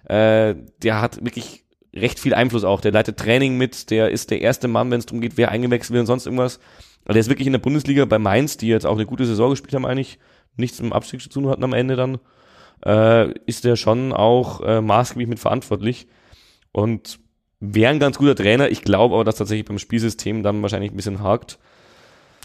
Äh, 0.05 0.55
der 0.82 1.01
hat 1.01 1.24
wirklich 1.24 1.64
recht 1.94 2.20
viel 2.20 2.35
Einfluss 2.35 2.64
auch. 2.64 2.81
Der 2.81 2.93
leitet 2.93 3.18
Training 3.18 3.56
mit, 3.56 3.90
der 3.90 4.10
ist 4.10 4.31
der 4.31 4.40
erste 4.40 4.68
Mann, 4.68 4.90
wenn 4.90 5.01
es 5.01 5.06
darum 5.06 5.20
geht, 5.20 5.36
wer 5.36 5.51
eingewechselt 5.51 5.93
wird 5.93 6.01
und 6.01 6.06
sonst 6.06 6.27
irgendwas. 6.27 6.60
Aber 7.05 7.14
der 7.14 7.20
ist 7.20 7.28
wirklich 7.28 7.47
in 7.47 7.52
der 7.52 7.60
Bundesliga 7.60 8.05
bei 8.05 8.18
Mainz, 8.18 8.56
die 8.56 8.68
jetzt 8.68 8.86
auch 8.86 8.94
eine 8.94 9.06
gute 9.06 9.27
Saison 9.27 9.51
gespielt 9.51 9.74
haben 9.74 9.86
eigentlich, 9.86 10.18
nichts 10.56 10.81
mit 10.81 10.90
dem 10.90 10.93
Abstieg 10.93 11.20
zu 11.20 11.28
tun 11.28 11.48
hatten 11.48 11.64
am 11.64 11.72
Ende 11.72 11.97
dann, 11.97 12.18
äh, 12.85 13.32
ist 13.47 13.64
der 13.64 13.77
schon 13.77 14.12
auch 14.12 14.60
äh, 14.60 14.81
maßgeblich 14.81 15.28
mit 15.28 15.40
verantwortlich. 15.40 16.06
Und 16.72 17.18
wäre 17.60 17.93
ein 17.93 18.01
ganz 18.01 18.18
guter 18.18 18.35
Trainer. 18.35 18.70
Ich 18.70 18.82
glaube 18.82 19.14
aber, 19.14 19.24
dass 19.24 19.36
tatsächlich 19.36 19.66
beim 19.66 19.78
Spielsystem 19.78 20.43
dann 20.43 20.62
wahrscheinlich 20.62 20.93
ein 20.93 20.97
bisschen 20.97 21.22
hakt. 21.22 21.59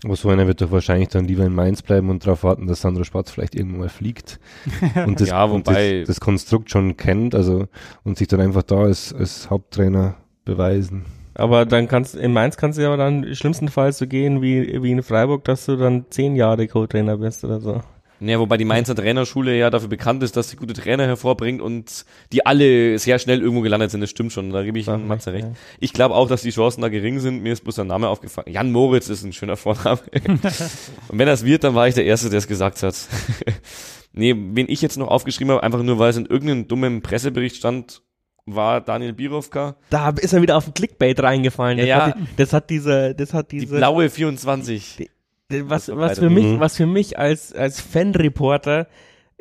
Aber 0.04 0.16
so 0.16 0.30
einer 0.30 0.46
wird 0.46 0.62
doch 0.62 0.72
wahrscheinlich 0.72 1.08
dann 1.10 1.26
lieber 1.26 1.46
in 1.46 1.56
Mainz 1.56 1.82
bleiben 1.82 2.10
und 2.10 2.26
darauf 2.26 2.44
warten, 2.44 2.68
dass 2.68 2.82
Sandro 2.82 3.04
Schwarz 3.04 3.32
vielleicht 3.32 3.56
irgendwann 3.56 3.80
mal 3.80 3.90
fliegt. 3.90 4.40
Und 5.06 5.20
das, 5.22 5.30
Ja, 5.30 5.46
und 5.46 5.66
wobei- 5.68 6.00
das, 6.02 6.08
das 6.08 6.20
Konstrukt 6.20 6.70
schon 6.70 6.98
kennt, 6.98 7.34
also 7.34 7.68
und 8.04 8.18
sich 8.18 8.28
dann 8.28 8.42
einfach 8.42 8.64
da 8.64 8.82
als, 8.82 9.14
als 9.14 9.50
Haupttrainer 9.50 10.16
beweisen. 10.44 11.06
Aber 11.34 11.66
dann 11.66 11.88
kannst 11.88 12.16
in 12.16 12.34
Mainz 12.34 12.56
kannst 12.56 12.78
du 12.78 12.84
ja 12.84 12.88
aber 12.90 12.98
dann 12.98 13.34
schlimmstenfalls 13.36 13.98
so 13.98 14.08
gehen 14.08 14.42
wie, 14.42 14.82
wie 14.84 14.92
in 14.92 15.04
Freiburg, 15.04 15.44
dass 15.46 15.66
du 15.66 15.76
dann 15.76 16.06
zehn 16.10 16.36
Jahre 16.36 16.68
Co-Trainer 16.68 17.18
bist 17.18 17.44
oder 17.44 17.60
so. 17.60 17.82
Ja, 18.28 18.40
wobei 18.40 18.58
die 18.58 18.66
Mainzer 18.66 18.96
Trainerschule 18.96 19.56
ja 19.58 19.70
dafür 19.70 19.88
bekannt 19.90 20.24
ist, 20.24 20.36
dass 20.36 20.50
sie 20.50 20.56
gute 20.56 20.74
Trainer 20.74 21.06
hervorbringt 21.06 21.62
und 21.62 22.06
die 22.32 22.46
alle 22.46 22.98
sehr 23.00 23.20
schnell 23.20 23.42
irgendwo 23.42 23.62
gelandet 23.62 23.92
sind. 23.92 24.02
Das 24.02 24.10
stimmt 24.10 24.32
schon, 24.34 24.50
da 24.52 24.64
gebe 24.64 24.80
ich 24.80 24.90
Ach, 24.90 24.98
Matze 24.98 25.34
recht. 25.34 25.46
ja. 25.46 25.52
Ich 25.80 25.94
glaube 25.94 26.16
auch, 26.16 26.28
dass 26.28 26.42
die 26.42 26.52
Chancen 26.52 26.82
da 26.82 26.90
gering 26.90 27.20
sind. 27.20 27.44
Mir 27.44 27.54
ist 27.54 27.64
bloß 27.64 27.76
der 27.76 27.86
Name 27.86 28.08
aufgefallen. 28.10 28.52
Jan 28.52 28.72
Moritz 28.72 29.10
ist 29.10 29.24
ein 29.24 29.34
schöner 29.34 29.58
Vorname. 29.58 30.00
und 30.28 31.20
wenn 31.20 31.28
das 31.28 31.46
wird, 31.46 31.64
dann 31.64 31.76
war 31.76 31.88
ich 31.88 31.96
der 31.96 32.06
Erste, 32.06 32.30
der 32.30 32.40
es 32.40 32.48
gesagt 32.48 32.82
hat. 32.84 32.96
nee, 34.14 34.36
wen 34.36 34.66
ich 34.70 34.82
jetzt 34.82 34.98
noch 34.98 35.08
aufgeschrieben 35.10 35.52
habe, 35.54 35.64
einfach 35.64 35.84
nur, 35.84 36.00
weil 36.00 36.10
es 36.10 36.18
in 36.18 36.26
irgendeinem 36.26 36.68
dummen 36.68 37.02
Pressebericht 37.02 37.56
stand, 37.58 38.02
war 38.48 38.80
Daniel 38.82 39.14
Birovka. 39.14 39.76
Da 39.90 40.10
ist 40.10 40.34
er 40.34 40.42
wieder 40.42 40.56
auf 40.58 40.66
den 40.66 40.74
Clickbait 40.74 41.20
reingefallen. 41.22 41.78
Das, 41.80 41.88
Ja, 41.88 41.98
ja. 41.98 42.06
Hat, 42.08 42.16
die- 42.20 42.36
das 42.38 42.54
hat 42.54 42.70
diese, 42.70 43.16
das 43.16 43.34
hat 43.34 43.52
Die 43.52 43.60
diese, 43.60 43.76
blaue 43.78 44.10
24. 44.10 45.10
was, 45.50 45.90
was 45.96 46.20
für 46.20 46.30
mich, 46.30 46.60
was 46.60 46.76
für 46.78 46.86
mich 46.86 47.20
als, 47.20 47.54
als 47.54 47.80
Fanreporter 47.82 48.88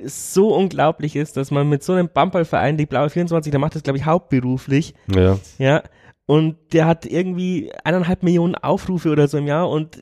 so 0.05 0.55
unglaublich 0.55 1.17
ist, 1.17 1.37
dass 1.37 1.51
man 1.51 1.69
mit 1.69 1.83
so 1.83 1.93
einem 1.93 2.09
Bumperverein, 2.09 2.77
die 2.77 2.87
blaue 2.87 3.11
24, 3.11 3.51
der 3.51 3.61
macht 3.61 3.75
das, 3.75 3.83
glaube 3.83 3.99
ich, 3.99 4.05
hauptberuflich, 4.05 4.95
Ja. 5.15 5.39
ja, 5.59 5.83
und 6.27 6.57
der 6.73 6.87
hat 6.87 7.07
irgendwie 7.07 7.71
eineinhalb 7.85 8.23
Millionen 8.23 8.55
Aufrufe 8.55 9.11
oder 9.11 9.29
so 9.29 9.39
im 9.39 9.47
Jahr 9.47 9.69
und 9.69 9.99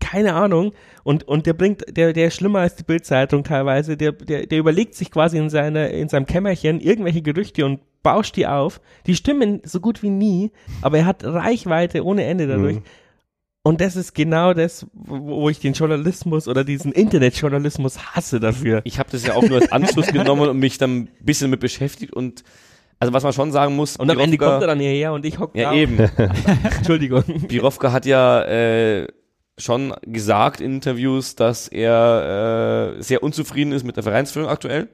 keine 0.00 0.34
Ahnung. 0.34 0.72
Und, 1.02 1.26
und 1.26 1.46
der 1.46 1.54
bringt, 1.54 1.84
der, 1.96 2.12
der 2.12 2.28
ist 2.28 2.36
schlimmer 2.36 2.60
als 2.60 2.76
die 2.76 2.84
Bildzeitung 2.84 3.44
teilweise. 3.44 3.96
Der, 3.96 4.12
der, 4.12 4.46
der 4.46 4.58
überlegt 4.58 4.94
sich 4.94 5.10
quasi 5.10 5.38
in 5.38 5.50
seiner, 5.50 5.90
in 5.90 6.08
seinem 6.08 6.26
Kämmerchen 6.26 6.80
irgendwelche 6.80 7.22
Gerüchte 7.22 7.64
und 7.64 7.80
bauscht 8.02 8.36
die 8.36 8.46
auf. 8.46 8.80
Die 9.06 9.14
stimmen 9.16 9.60
so 9.64 9.80
gut 9.80 10.02
wie 10.02 10.10
nie, 10.10 10.52
aber 10.82 10.98
er 10.98 11.06
hat 11.06 11.24
Reichweite 11.24 12.04
ohne 12.04 12.24
Ende 12.24 12.46
dadurch. 12.46 12.76
Mhm. 12.76 12.82
Und 13.68 13.82
das 13.82 13.96
ist 13.96 14.14
genau 14.14 14.54
das, 14.54 14.86
wo 14.94 15.50
ich 15.50 15.60
den 15.60 15.74
Journalismus 15.74 16.48
oder 16.48 16.64
diesen 16.64 16.90
Internetjournalismus 16.90 17.98
hasse 18.14 18.40
dafür. 18.40 18.80
Ich 18.84 18.98
habe 18.98 19.10
das 19.12 19.26
ja 19.26 19.34
auch 19.34 19.42
nur 19.42 19.60
als 19.60 19.70
Anschluss 19.70 20.06
genommen 20.12 20.48
und 20.48 20.58
mich 20.58 20.78
dann 20.78 21.00
ein 21.00 21.08
bisschen 21.20 21.50
mit 21.50 21.60
beschäftigt 21.60 22.14
und 22.14 22.44
also 22.98 23.12
was 23.12 23.24
man 23.24 23.34
schon 23.34 23.52
sagen 23.52 23.76
muss, 23.76 23.98
Und 23.98 24.10
am 24.10 24.18
Ende 24.20 24.38
kommt 24.38 24.62
er 24.62 24.68
dann 24.68 24.80
hierher 24.80 25.12
und 25.12 25.26
ich 25.26 25.38
hocke 25.38 25.58
ja 25.58 25.72
da. 25.72 25.76
eben. 25.76 25.98
Entschuldigung. 26.78 27.24
Birovka 27.46 27.92
hat 27.92 28.06
ja 28.06 28.42
äh, 28.44 29.06
schon 29.58 29.92
gesagt 30.00 30.62
in 30.62 30.76
Interviews, 30.76 31.36
dass 31.36 31.68
er 31.68 32.94
äh, 32.96 33.02
sehr 33.02 33.22
unzufrieden 33.22 33.72
ist 33.72 33.84
mit 33.84 33.96
der 33.96 34.02
Vereinsführung 34.02 34.48
aktuell, 34.48 34.88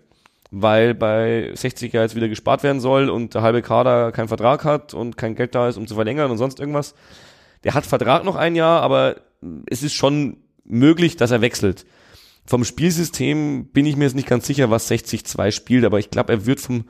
weil 0.51 0.95
bei 0.95 1.53
60 1.55 1.93
ja 1.93 2.03
jetzt 2.03 2.17
wieder 2.17 2.27
gespart 2.29 2.65
werden 2.65 2.81
soll 2.81 3.09
und 3.09 3.35
der 3.35 3.43
halbe 3.43 3.63
Kader 3.63 4.11
keinen 4.11 4.27
Vertrag 4.27 4.65
hat 4.65 4.95
und 4.95 5.17
kein 5.17 5.37
Geld 5.37 5.55
da 5.55 5.69
ist, 5.69 5.77
um 5.77 5.87
zu 5.87 5.95
verlängern 5.95 6.33
und 6.33 6.39
sonst 6.39 6.59
irgendwas. 6.59 6.97
Der 7.65 7.75
hat 7.75 7.87
Vertrag 7.87 8.25
noch 8.25 8.37
ein 8.37 8.55
Jahr, 8.57 8.83
aber 8.83 9.17
es 9.67 9.83
ist 9.83 9.95
schon 9.95 10.37
möglich, 10.65 11.17
dass 11.17 11.31
er 11.31 11.41
wechselt. 11.41 11.85
Vom 12.47 12.65
Spielsystem 12.65 13.67
bin 13.73 13.87
ich 13.87 13.97
mir 13.97 14.05
jetzt 14.05 14.15
nicht 14.17 14.29
ganz 14.29 14.47
sicher, 14.47 14.71
was 14.71 14.91
60-2 14.91 15.51
spielt, 15.51 15.85
aber 15.85 15.99
ich 15.99 16.11
glaube, 16.11 16.33
er 16.33 16.47
wird 16.47 16.61
vom 16.61 16.85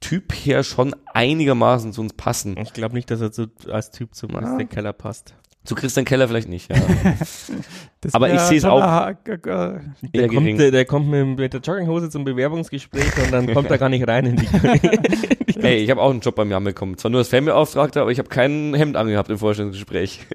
Typ 0.00 0.32
her 0.32 0.62
schon 0.62 0.94
einigermaßen 1.12 1.92
zu 1.92 2.00
uns 2.00 2.12
passen. 2.14 2.56
Ich 2.58 2.72
glaube 2.72 2.94
nicht, 2.94 3.10
dass 3.10 3.20
er 3.20 3.32
so 3.32 3.46
als 3.70 3.90
Typ 3.90 4.14
zum 4.14 4.34
Ah. 4.34 4.40
Christian 4.40 4.68
Keller 4.68 4.92
passt. 4.94 5.34
Zu 5.62 5.74
Christian 5.74 6.06
Keller 6.06 6.26
vielleicht 6.26 6.48
nicht, 6.48 6.70
ja. 6.70 6.76
Das 8.00 8.14
Aber 8.14 8.32
ich 8.32 8.40
seh's 8.40 8.62
schon 8.62 8.70
auch- 8.70 9.08
äh, 9.08 9.32
äh, 9.32 9.80
Der 10.14 10.28
kommt, 10.28 10.58
der, 10.58 10.70
der 10.70 10.84
kommt 10.86 11.08
mit, 11.08 11.38
mit 11.38 11.52
der 11.52 11.60
Jogginghose 11.60 12.08
zum 12.08 12.24
Bewerbungsgespräch 12.24 13.12
und 13.22 13.30
dann 13.30 13.52
kommt 13.52 13.70
er 13.70 13.76
gar 13.76 13.90
nicht 13.90 14.08
rein 14.08 14.24
in 14.24 14.36
die 14.36 14.46
Ey, 15.62 15.76
ich 15.82 15.90
habe 15.90 16.00
auch 16.00 16.10
einen 16.10 16.20
Job 16.20 16.34
bei 16.34 16.44
mir 16.44 16.60
bekommen. 16.60 16.96
Zwar 16.96 17.10
nur 17.10 17.18
als 17.18 17.28
Fanbeauftragter, 17.28 18.02
aber 18.02 18.10
ich 18.10 18.18
habe 18.18 18.28
kein 18.28 18.74
Hemd 18.74 18.96
angehabt 18.96 19.30
im 19.30 19.38
Vorstellungsgespräch. 19.38 20.26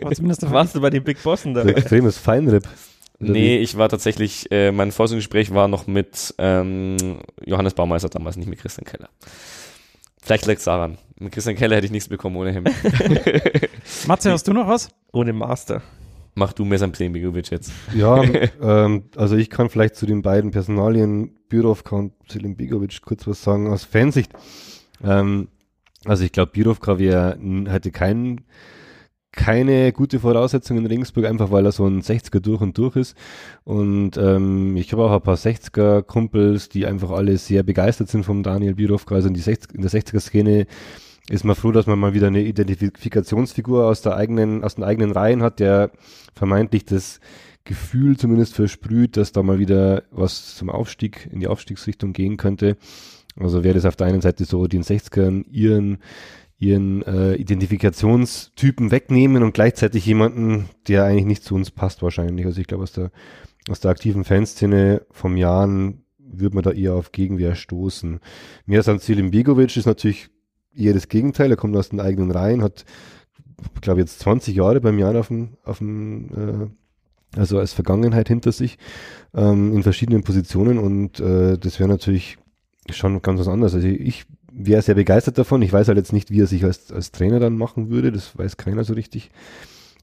aber 0.00 0.12
zumindest 0.14 0.50
Warst 0.50 0.74
du 0.74 0.80
bei 0.82 0.90
den 0.90 1.04
Big 1.04 1.22
Bossen 1.22 1.54
da? 1.54 1.62
So 1.62 1.68
extremes 1.68 2.18
Feinripp. 2.18 2.64
Nee, 3.18 3.56
ich 3.58 3.78
war 3.78 3.88
tatsächlich, 3.88 4.50
äh, 4.52 4.72
mein 4.72 4.92
Vorstellungsgespräch 4.92 5.54
war 5.54 5.68
noch 5.68 5.86
mit 5.86 6.34
ähm, 6.36 6.96
Johannes 7.44 7.72
Baumeister 7.72 8.10
damals, 8.10 8.36
nicht 8.36 8.48
mit 8.48 8.58
Christian 8.58 8.84
Keller. 8.84 9.08
Vielleicht 10.22 10.44
liegt's 10.46 10.64
daran. 10.64 10.98
Mit 11.18 11.32
Christian 11.32 11.56
Keller 11.56 11.76
hätte 11.76 11.86
ich 11.86 11.92
nichts 11.92 12.08
bekommen 12.08 12.36
ohne 12.36 12.52
Hemd. 12.52 12.70
Matze, 14.06 14.32
hast 14.32 14.46
du 14.46 14.52
noch 14.52 14.68
was? 14.68 14.90
Ohne 15.12 15.32
Master. 15.32 15.80
Mach 16.38 16.52
du 16.52 16.66
Mesam 16.66 16.92
Begovic 16.92 17.50
jetzt. 17.50 17.72
Ja, 17.94 18.22
ähm, 18.62 19.04
also 19.16 19.36
ich 19.36 19.48
kann 19.48 19.70
vielleicht 19.70 19.96
zu 19.96 20.04
den 20.04 20.20
beiden 20.20 20.50
Personalien 20.50 21.30
Birovka 21.48 21.96
und 21.96 22.12
Selim 22.28 22.56
Begovic 22.56 23.00
kurz 23.00 23.26
was 23.26 23.42
sagen 23.42 23.72
aus 23.72 23.84
Fansicht. 23.84 24.30
Ähm, 25.02 25.48
also 26.04 26.24
ich 26.24 26.32
glaube, 26.32 26.52
Birovka 26.52 26.98
wäre, 26.98 27.38
hätte 27.68 27.90
kein, 27.90 28.42
keine 29.32 29.94
gute 29.94 30.20
Voraussetzung 30.20 30.76
in 30.76 30.84
Regensburg, 30.84 31.24
einfach 31.24 31.50
weil 31.50 31.64
er 31.64 31.72
so 31.72 31.86
ein 31.86 32.02
60er 32.02 32.40
durch 32.40 32.60
und 32.60 32.76
durch 32.76 32.96
ist. 32.96 33.16
Und 33.64 34.18
ähm, 34.18 34.76
ich 34.76 34.92
habe 34.92 35.04
auch 35.04 35.12
ein 35.12 35.22
paar 35.22 35.36
60er-Kumpels, 35.36 36.68
die 36.68 36.84
einfach 36.84 37.12
alle 37.12 37.38
sehr 37.38 37.62
begeistert 37.62 38.10
sind 38.10 38.24
vom 38.24 38.42
Daniel 38.42 38.74
Birovka. 38.74 39.14
Also 39.14 39.28
in, 39.28 39.34
die 39.34 39.40
60, 39.40 39.74
in 39.74 39.80
der 39.80 39.90
60er-Szene 39.90 40.66
ist 41.28 41.44
man 41.44 41.56
froh, 41.56 41.72
dass 41.72 41.86
man 41.86 41.98
mal 41.98 42.14
wieder 42.14 42.28
eine 42.28 42.42
Identifikationsfigur 42.42 43.86
aus 43.86 44.02
der 44.02 44.16
eigenen, 44.16 44.62
aus 44.62 44.76
den 44.76 44.84
eigenen 44.84 45.12
Reihen 45.12 45.42
hat, 45.42 45.60
der 45.60 45.90
vermeintlich 46.34 46.84
das 46.84 47.20
Gefühl 47.64 48.16
zumindest 48.16 48.54
versprüht, 48.54 49.16
dass 49.16 49.32
da 49.32 49.42
mal 49.42 49.58
wieder 49.58 50.04
was 50.10 50.54
zum 50.54 50.70
Aufstieg, 50.70 51.28
in 51.32 51.40
die 51.40 51.48
Aufstiegsrichtung 51.48 52.12
gehen 52.12 52.36
könnte. 52.36 52.76
Also 53.38 53.64
wäre 53.64 53.74
das 53.74 53.84
auf 53.84 53.96
der 53.96 54.06
einen 54.06 54.22
Seite 54.22 54.44
so 54.44 54.66
den 54.66 54.82
60ern 54.82 55.44
ihren, 55.50 55.98
ihren 56.58 57.02
äh, 57.02 57.34
Identifikationstypen 57.34 58.90
wegnehmen 58.90 59.42
und 59.42 59.52
gleichzeitig 59.52 60.06
jemanden, 60.06 60.70
der 60.88 61.04
eigentlich 61.04 61.26
nicht 61.26 61.44
zu 61.44 61.54
uns 61.54 61.70
passt 61.70 62.02
wahrscheinlich. 62.02 62.46
Also 62.46 62.60
ich 62.60 62.66
glaube, 62.66 62.84
aus 62.84 62.92
der, 62.92 63.10
aus 63.68 63.80
der 63.80 63.90
aktiven 63.90 64.24
Fanszene 64.24 65.02
vom 65.10 65.36
Jahren 65.36 66.04
würde 66.18 66.54
man 66.54 66.64
da 66.64 66.70
eher 66.70 66.94
auf 66.94 67.12
Gegenwehr 67.12 67.56
stoßen. 67.56 68.20
Mirsan 68.64 69.00
Selim 69.00 69.32
Begovic 69.32 69.76
ist 69.76 69.86
natürlich 69.86 70.30
eher 70.76 70.94
das 70.94 71.08
Gegenteil. 71.08 71.50
Er 71.50 71.56
kommt 71.56 71.76
aus 71.76 71.88
den 71.88 72.00
eigenen 72.00 72.30
Reihen, 72.30 72.62
hat, 72.62 72.84
glaube 73.80 74.00
jetzt 74.00 74.20
20 74.20 74.54
Jahre 74.54 74.80
beim 74.80 74.98
Jan 74.98 75.16
auf 75.16 75.28
dem, 75.28 75.50
auf 75.64 75.78
dem 75.78 76.28
äh, 76.30 77.38
also 77.38 77.58
als 77.58 77.72
Vergangenheit 77.72 78.28
hinter 78.28 78.52
sich 78.52 78.78
ähm, 79.34 79.74
in 79.74 79.82
verschiedenen 79.82 80.22
Positionen 80.22 80.78
und 80.78 81.20
äh, 81.20 81.58
das 81.58 81.78
wäre 81.78 81.88
natürlich 81.88 82.38
schon 82.90 83.20
ganz 83.22 83.40
was 83.40 83.48
anderes. 83.48 83.74
Also 83.74 83.86
ich 83.86 84.24
wäre 84.52 84.82
sehr 84.82 84.94
begeistert 84.94 85.38
davon. 85.38 85.60
Ich 85.62 85.72
weiß 85.72 85.88
halt 85.88 85.98
jetzt 85.98 86.12
nicht, 86.12 86.30
wie 86.30 86.40
er 86.40 86.46
sich 86.46 86.64
als, 86.64 86.90
als 86.92 87.12
Trainer 87.12 87.40
dann 87.40 87.58
machen 87.58 87.90
würde. 87.90 88.12
Das 88.12 88.36
weiß 88.36 88.56
keiner 88.56 88.84
so 88.84 88.94
richtig, 88.94 89.30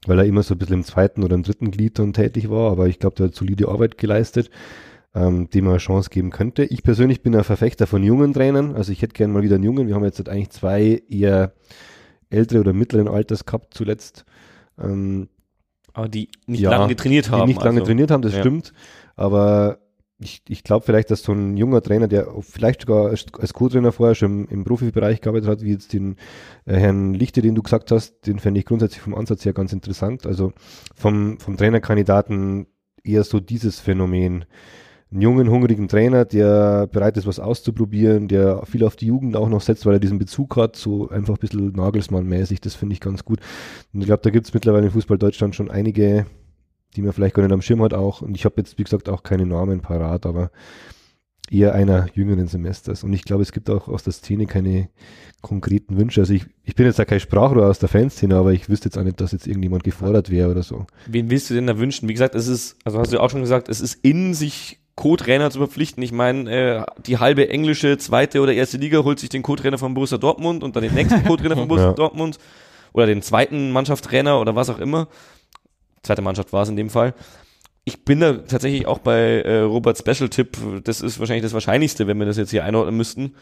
weil 0.06 0.18
er 0.18 0.24
immer 0.24 0.42
so 0.42 0.54
ein 0.54 0.58
bisschen 0.58 0.76
im 0.76 0.84
zweiten 0.84 1.24
oder 1.24 1.34
im 1.34 1.42
dritten 1.42 1.70
Glied 1.70 1.98
dann 1.98 2.12
tätig 2.12 2.50
war. 2.50 2.70
Aber 2.70 2.86
ich 2.86 2.98
glaube, 2.98 3.16
der 3.16 3.26
hat 3.26 3.34
solide 3.34 3.68
Arbeit 3.68 3.98
geleistet, 3.98 4.50
ähm, 5.14 5.48
dem 5.50 5.66
er 5.66 5.70
eine 5.72 5.78
Chance 5.78 6.10
geben 6.10 6.30
könnte. 6.30 6.64
Ich 6.64 6.82
persönlich 6.82 7.22
bin 7.22 7.36
ein 7.36 7.44
Verfechter 7.44 7.86
von 7.86 8.02
jungen 8.02 8.32
Trainern. 8.32 8.74
Also 8.74 8.92
ich 8.92 9.00
hätte 9.02 9.14
gerne 9.14 9.32
mal 9.32 9.42
wieder 9.42 9.54
einen 9.54 9.64
Jungen. 9.64 9.86
Wir 9.86 9.94
haben 9.94 10.04
jetzt 10.04 10.28
eigentlich 10.28 10.50
zwei 10.50 11.02
eher 11.08 11.52
ältere 12.30 12.60
oder 12.60 12.72
mittleren 12.72 13.08
Alters 13.08 13.44
gehabt 13.44 13.74
zuletzt. 13.74 14.24
Ähm, 14.78 15.28
Aber 15.92 16.08
die 16.08 16.28
nicht 16.46 16.60
Ja, 16.60 16.70
lange 16.70 16.88
getrainiert 16.88 17.30
haben. 17.30 17.42
die 17.42 17.54
nicht 17.54 17.62
lange 17.62 17.80
also. 17.80 17.86
trainiert 17.86 18.10
haben, 18.10 18.22
das 18.22 18.34
ja. 18.34 18.40
stimmt. 18.40 18.72
Aber 19.14 19.78
ich, 20.18 20.42
ich 20.48 20.64
glaube 20.64 20.84
vielleicht, 20.84 21.10
dass 21.10 21.22
so 21.22 21.32
ein 21.32 21.56
junger 21.56 21.82
Trainer, 21.82 22.08
der 22.08 22.28
vielleicht 22.40 22.82
sogar 22.82 23.06
als, 23.06 23.26
als 23.38 23.52
Co-Trainer 23.52 23.92
vorher 23.92 24.14
schon 24.14 24.44
im, 24.44 24.48
im 24.48 24.64
Profibereich 24.64 25.20
gearbeitet 25.20 25.48
hat, 25.48 25.62
wie 25.62 25.72
jetzt 25.72 25.92
den 25.92 26.16
äh, 26.64 26.76
Herrn 26.76 27.14
Lichte, 27.14 27.42
den 27.42 27.54
du 27.54 27.62
gesagt 27.62 27.92
hast, 27.92 28.26
den 28.26 28.40
fände 28.40 28.58
ich 28.58 28.66
grundsätzlich 28.66 29.00
vom 29.00 29.14
Ansatz 29.14 29.44
her 29.44 29.52
ganz 29.52 29.72
interessant. 29.72 30.26
Also 30.26 30.52
vom, 30.94 31.38
vom 31.38 31.56
Trainerkandidaten 31.56 32.66
eher 33.04 33.22
so 33.22 33.38
dieses 33.38 33.78
Phänomen. 33.78 34.44
Einen 35.14 35.22
jungen, 35.22 35.48
hungrigen 35.48 35.88
Trainer, 35.88 36.26
der 36.26 36.86
bereit 36.88 37.16
ist, 37.16 37.26
was 37.26 37.40
auszuprobieren, 37.40 38.28
der 38.28 38.66
viel 38.66 38.84
auf 38.84 38.96
die 38.96 39.06
Jugend 39.06 39.36
auch 39.36 39.48
noch 39.48 39.62
setzt, 39.62 39.86
weil 39.86 39.94
er 39.94 40.00
diesen 40.00 40.18
Bezug 40.18 40.56
hat, 40.56 40.76
so 40.76 41.08
einfach 41.08 41.36
ein 41.36 41.40
bisschen 41.40 41.72
Nagelsmann-mäßig, 41.72 42.60
das 42.60 42.74
finde 42.74 42.92
ich 42.92 43.00
ganz 43.00 43.24
gut. 43.24 43.38
Und 43.92 44.00
ich 44.00 44.06
glaube, 44.06 44.22
da 44.22 44.30
gibt 44.30 44.46
es 44.46 44.52
mittlerweile 44.52 44.86
in 44.86 44.92
Fußball 44.92 45.16
Deutschland 45.16 45.54
schon 45.54 45.70
einige 45.70 46.26
die 46.96 47.02
man 47.02 47.12
vielleicht 47.12 47.34
gar 47.34 47.42
nicht 47.42 47.52
am 47.52 47.62
Schirm 47.62 47.82
hat 47.82 47.94
auch. 47.94 48.22
Und 48.22 48.36
ich 48.36 48.44
habe 48.44 48.56
jetzt, 48.58 48.78
wie 48.78 48.84
gesagt, 48.84 49.08
auch 49.08 49.22
keine 49.22 49.46
Namen 49.46 49.80
parat, 49.80 50.26
aber 50.26 50.50
eher 51.50 51.74
einer 51.74 52.06
jüngeren 52.14 52.46
Semesters. 52.46 53.04
Und 53.04 53.12
ich 53.12 53.24
glaube, 53.24 53.42
es 53.42 53.52
gibt 53.52 53.68
auch 53.68 53.88
aus 53.88 54.02
der 54.02 54.12
Szene 54.12 54.46
keine 54.46 54.88
konkreten 55.42 55.98
Wünsche. 55.98 56.20
Also 56.20 56.32
ich, 56.32 56.46
ich 56.62 56.74
bin 56.74 56.86
jetzt 56.86 56.98
ja 56.98 57.04
kein 57.04 57.20
Sprachrohr 57.20 57.68
aus 57.68 57.78
der 57.78 57.88
Fanszene, 57.88 58.36
aber 58.36 58.52
ich 58.52 58.68
wüsste 58.68 58.86
jetzt 58.86 58.96
auch 58.96 59.02
nicht, 59.02 59.20
dass 59.20 59.32
jetzt 59.32 59.46
irgendjemand 59.46 59.84
gefordert 59.84 60.30
wäre 60.30 60.50
oder 60.50 60.62
so. 60.62 60.86
Wen 61.06 61.30
willst 61.30 61.50
du 61.50 61.54
denn 61.54 61.66
da 61.66 61.78
wünschen? 61.78 62.08
Wie 62.08 62.14
gesagt, 62.14 62.34
es 62.34 62.48
ist, 62.48 62.76
also 62.84 62.98
hast 62.98 63.12
du 63.12 63.16
ja 63.16 63.22
auch 63.22 63.30
schon 63.30 63.42
gesagt, 63.42 63.68
es 63.68 63.80
ist 63.80 63.98
in 64.02 64.32
sich 64.32 64.80
Co-Trainer 64.96 65.50
zu 65.50 65.58
verpflichten. 65.58 66.02
Ich 66.02 66.12
meine, 66.12 66.50
äh, 66.50 66.84
die 67.06 67.18
halbe 67.18 67.48
englische 67.48 67.98
zweite 67.98 68.40
oder 68.40 68.52
erste 68.52 68.76
Liga 68.76 69.02
holt 69.04 69.18
sich 69.18 69.28
den 69.28 69.42
Co-Trainer 69.42 69.78
von 69.78 69.94
Borussia 69.94 70.18
Dortmund 70.18 70.62
und 70.62 70.76
dann 70.76 70.82
den 70.82 70.94
nächsten 70.94 71.24
Co-Trainer 71.26 71.56
von 71.56 71.68
Borussia 71.68 71.88
Ja. 71.88 71.94
Dortmund 71.94 72.38
oder 72.92 73.06
den 73.06 73.22
zweiten 73.22 73.72
Mannschaftstrainer 73.72 74.40
oder 74.40 74.54
was 74.54 74.70
auch 74.70 74.78
immer. 74.78 75.08
Zweite 76.02 76.22
Mannschaft 76.22 76.52
war 76.52 76.62
es 76.62 76.68
in 76.68 76.76
dem 76.76 76.90
Fall. 76.90 77.14
Ich 77.84 78.04
bin 78.04 78.20
da 78.20 78.34
tatsächlich 78.34 78.86
auch 78.86 78.98
bei 78.98 79.40
äh, 79.42 79.58
Robert 79.60 79.98
Special 79.98 80.28
Tipp. 80.28 80.56
Das 80.84 81.00
ist 81.00 81.18
wahrscheinlich 81.18 81.42
das 81.42 81.52
Wahrscheinlichste, 81.54 82.06
wenn 82.06 82.18
wir 82.18 82.26
das 82.26 82.36
jetzt 82.36 82.50
hier 82.50 82.64
einordnen 82.64 82.96
müssten. 82.96 83.34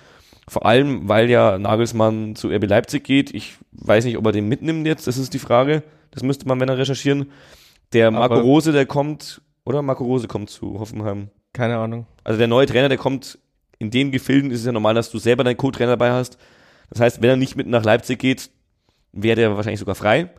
Vor 0.48 0.66
allem, 0.66 1.08
weil 1.08 1.30
ja 1.30 1.58
Nagelsmann 1.58 2.34
zu 2.34 2.48
RB 2.48 2.66
Leipzig 2.66 3.04
geht. 3.04 3.32
Ich 3.34 3.54
weiß 3.72 4.04
nicht, 4.04 4.16
ob 4.16 4.26
er 4.26 4.32
den 4.32 4.48
mitnimmt 4.48 4.86
jetzt. 4.86 5.06
Das 5.06 5.16
ist 5.18 5.34
die 5.34 5.38
Frage. 5.38 5.82
Das 6.10 6.22
müsste 6.24 6.48
man, 6.48 6.58
wenn 6.60 6.68
er 6.68 6.78
recherchieren. 6.78 7.30
Der 7.92 8.10
Marco 8.10 8.34
Aber- 8.34 8.42
Rose, 8.42 8.72
der 8.72 8.86
kommt, 8.86 9.42
oder? 9.64 9.82
Marco 9.82 10.02
Rose 10.04 10.26
kommt 10.26 10.50
zu 10.50 10.80
Hoffenheim. 10.80 11.28
Keine 11.52 11.76
Ahnung. 11.78 12.06
Also 12.24 12.38
der 12.38 12.48
neue 12.48 12.66
Trainer, 12.66 12.88
der 12.88 12.98
kommt, 12.98 13.38
in 13.78 13.90
den 13.90 14.10
Gefilden 14.12 14.50
ist 14.50 14.60
es 14.60 14.66
ja 14.66 14.72
normal, 14.72 14.94
dass 14.94 15.10
du 15.10 15.18
selber 15.18 15.44
deinen 15.44 15.56
Co-Trainer 15.56 15.90
dabei 15.92 16.12
hast. 16.12 16.38
Das 16.90 17.00
heißt, 17.00 17.22
wenn 17.22 17.30
er 17.30 17.36
nicht 17.36 17.56
mit 17.56 17.66
nach 17.66 17.84
Leipzig 17.84 18.18
geht, 18.18 18.50
wäre 19.12 19.36
der 19.36 19.56
wahrscheinlich 19.56 19.80
sogar 19.80 19.94
frei. 19.94 20.30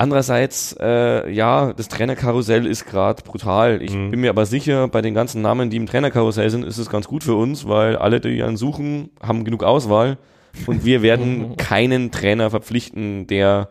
Andererseits, 0.00 0.76
äh, 0.78 1.28
ja, 1.30 1.72
das 1.72 1.88
Trainerkarussell 1.88 2.66
ist 2.66 2.86
gerade 2.86 3.22
brutal. 3.24 3.82
Ich 3.82 3.92
Mhm. 3.92 4.10
bin 4.12 4.20
mir 4.20 4.30
aber 4.30 4.46
sicher, 4.46 4.86
bei 4.86 5.02
den 5.02 5.12
ganzen 5.12 5.42
Namen, 5.42 5.70
die 5.70 5.76
im 5.76 5.86
Trainerkarussell 5.86 6.50
sind, 6.50 6.64
ist 6.64 6.78
es 6.78 6.88
ganz 6.88 7.08
gut 7.08 7.24
für 7.24 7.34
uns, 7.34 7.66
weil 7.66 7.96
alle, 7.96 8.20
die 8.20 8.40
einen 8.44 8.56
suchen, 8.56 9.10
haben 9.20 9.42
genug 9.44 9.64
Auswahl. 9.64 10.18
Und 10.66 10.84
wir 10.84 11.02
werden 11.02 11.56
keinen 11.56 12.12
Trainer 12.12 12.50
verpflichten, 12.50 13.26
der 13.26 13.70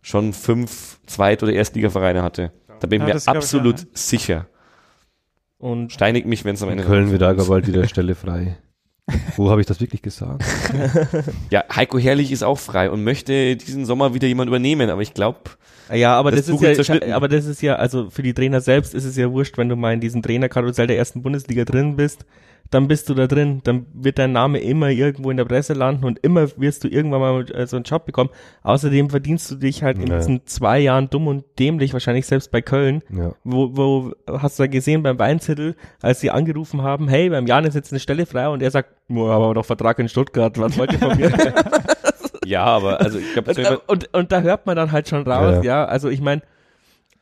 schon 0.00 0.32
fünf 0.32 1.00
Zweit- 1.06 1.42
oder 1.42 1.52
Erstligavereine 1.52 2.22
hatte. 2.22 2.52
Da 2.78 2.86
bin 2.86 3.02
ich 3.02 3.08
Ja, 3.08 3.14
mir 3.14 3.18
ich 3.18 3.28
absolut 3.28 3.76
auch, 3.76 3.82
ne? 3.82 3.88
sicher. 3.94 4.46
Und 5.64 5.94
Steinigt 5.94 6.26
mich, 6.26 6.44
wenn 6.44 6.56
es 6.56 6.62
am 6.62 6.68
In 6.68 6.74
Ende 6.78 6.84
Köln 6.84 7.10
wird 7.10 7.22
auch 7.22 7.48
bald 7.48 7.66
wieder 7.66 7.88
Stelle 7.88 8.14
frei. 8.14 8.58
Wo 9.36 9.48
habe 9.48 9.62
ich 9.62 9.66
das 9.66 9.80
wirklich 9.80 10.02
gesagt? 10.02 10.44
Ja, 11.48 11.64
Heiko 11.74 11.98
Herrlich 11.98 12.32
ist 12.32 12.42
auch 12.42 12.58
frei 12.58 12.90
und 12.90 13.02
möchte 13.02 13.56
diesen 13.56 13.86
Sommer 13.86 14.12
wieder 14.12 14.28
jemand 14.28 14.48
übernehmen, 14.48 14.90
aber 14.90 15.00
ich 15.00 15.14
glaube, 15.14 15.40
Ja, 15.92 16.14
aber 16.16 16.30
Das 16.30 16.46
das, 16.46 16.62
ist 16.62 16.88
ja, 16.88 17.14
aber 17.16 17.28
das 17.28 17.44
ist 17.46 17.60
ja, 17.62 17.76
also 17.76 18.08
für 18.10 18.22
die 18.22 18.32
Trainer 18.34 18.60
selbst 18.60 18.94
ist 18.94 19.04
es 19.04 19.16
ja 19.16 19.30
wurscht, 19.30 19.58
wenn 19.58 19.68
du 19.68 19.76
mal 19.76 19.92
in 19.92 20.00
diesem 20.00 20.22
Trainerkarussell 20.22 20.86
der 20.86 20.96
ersten 20.98 21.22
Bundesliga 21.22 21.64
drin 21.64 21.96
bist, 21.96 22.24
dann 22.70 22.88
bist 22.88 23.08
du 23.10 23.14
da 23.14 23.26
drin, 23.26 23.60
dann 23.64 23.84
wird 23.92 24.18
dein 24.18 24.32
Name 24.32 24.58
immer 24.58 24.88
irgendwo 24.88 25.30
in 25.30 25.36
der 25.36 25.44
Presse 25.44 25.74
landen 25.74 26.04
und 26.06 26.18
immer 26.20 26.48
wirst 26.56 26.82
du 26.82 26.88
irgendwann 26.88 27.20
mal 27.20 27.50
äh, 27.52 27.66
so 27.66 27.76
einen 27.76 27.84
Job 27.84 28.06
bekommen. 28.06 28.30
Außerdem 28.62 29.10
verdienst 29.10 29.50
du 29.50 29.56
dich 29.56 29.82
halt 29.82 29.98
in 29.98 30.06
Ja. 30.08 30.16
diesen 30.16 30.46
zwei 30.46 30.80
Jahren 30.80 31.10
dumm 31.10 31.26
und 31.28 31.44
dämlich, 31.58 31.92
wahrscheinlich 31.92 32.26
selbst 32.26 32.50
bei 32.50 32.62
Köln, 32.62 33.02
Ja. 33.14 33.32
wo, 33.44 33.76
wo 33.76 34.12
hast 34.26 34.58
du 34.58 34.62
da 34.62 34.66
gesehen 34.66 35.02
beim 35.02 35.18
Weinzettel, 35.18 35.76
als 36.00 36.20
sie 36.20 36.30
angerufen 36.30 36.80
haben, 36.82 37.06
hey, 37.08 37.28
beim 37.28 37.46
Jan 37.46 37.64
ist 37.66 37.74
jetzt 37.74 37.92
eine 37.92 38.00
Stelle 38.00 38.24
frei 38.24 38.48
und 38.48 38.62
er 38.62 38.70
sagt, 38.70 38.88
"Boah, 39.08 39.32
aber 39.34 39.52
doch 39.54 39.66
Vertrag 39.66 39.98
in 39.98 40.08
Stuttgart, 40.08 40.58
was 40.58 40.76
wollt 40.78 40.92
ihr 40.94 40.98
von 40.98 41.16
mir? 41.18 41.30
ja, 42.46 42.64
aber 42.64 43.00
also 43.00 43.18
ich 43.18 43.32
glaube, 43.32 43.52
Und, 43.52 43.88
und, 43.88 44.14
und 44.14 44.32
da 44.32 44.40
hört 44.40 44.66
man 44.66 44.76
dann 44.76 44.92
halt 44.92 45.08
schon 45.08 45.22
raus, 45.26 45.56
Ja. 45.56 45.62
ja. 45.62 45.84
Also 45.86 46.08
ich 46.08 46.20
meine, 46.20 46.42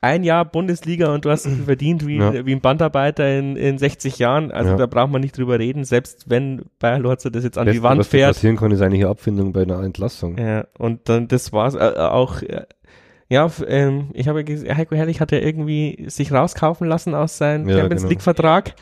ein 0.00 0.24
Jahr 0.24 0.44
Bundesliga 0.44 1.14
und 1.14 1.24
du 1.24 1.30
hast 1.30 1.46
verdient 1.64 2.06
wie, 2.06 2.16
Ja. 2.18 2.44
wie 2.44 2.52
ein 2.52 2.60
Bandarbeiter 2.60 3.38
in, 3.38 3.54
in 3.56 3.78
60 3.78 4.18
Jahren. 4.18 4.50
Also 4.50 4.72
Ja. 4.72 4.76
da 4.76 4.86
braucht 4.86 5.10
man 5.12 5.20
nicht 5.20 5.38
drüber 5.38 5.58
reden, 5.60 5.84
selbst 5.84 6.28
wenn 6.28 6.62
Bayer 6.80 6.98
Lorzer 6.98 7.30
das 7.30 7.44
jetzt 7.44 7.56
an 7.56 7.66
Beste, 7.66 7.78
die 7.78 7.82
Wand 7.84 8.00
was 8.00 8.08
fährt. 8.08 8.34
passieren 8.34 8.56
kann, 8.56 8.72
ist 8.72 8.80
eigentlich 8.82 9.02
eine 9.02 9.10
Abfindung 9.10 9.52
bei 9.52 9.62
einer 9.62 9.80
Entlassung. 9.82 10.36
Ja, 10.38 10.66
und 10.78 11.08
dann 11.08 11.28
das 11.28 11.52
war's. 11.52 11.74
Äh, 11.76 11.86
äh, 11.86 11.98
auch, 11.98 12.42
äh, 12.42 12.62
ja, 13.28 13.46
f- 13.46 13.64
ähm, 13.66 14.10
ich 14.12 14.26
habe 14.28 14.40
ja 14.40 14.42
gesehen, 14.44 14.76
Heiko 14.76 14.94
Herrlich 14.96 15.20
hat 15.20 15.30
ja 15.32 15.38
irgendwie 15.38 16.04
sich 16.08 16.32
rauskaufen 16.32 16.88
lassen 16.88 17.14
aus 17.14 17.38
seinem 17.38 17.68
Ja, 17.68 17.78
Champions 17.78 18.02
genau. 18.02 18.10
League 18.10 18.22
Vertrag. 18.22 18.74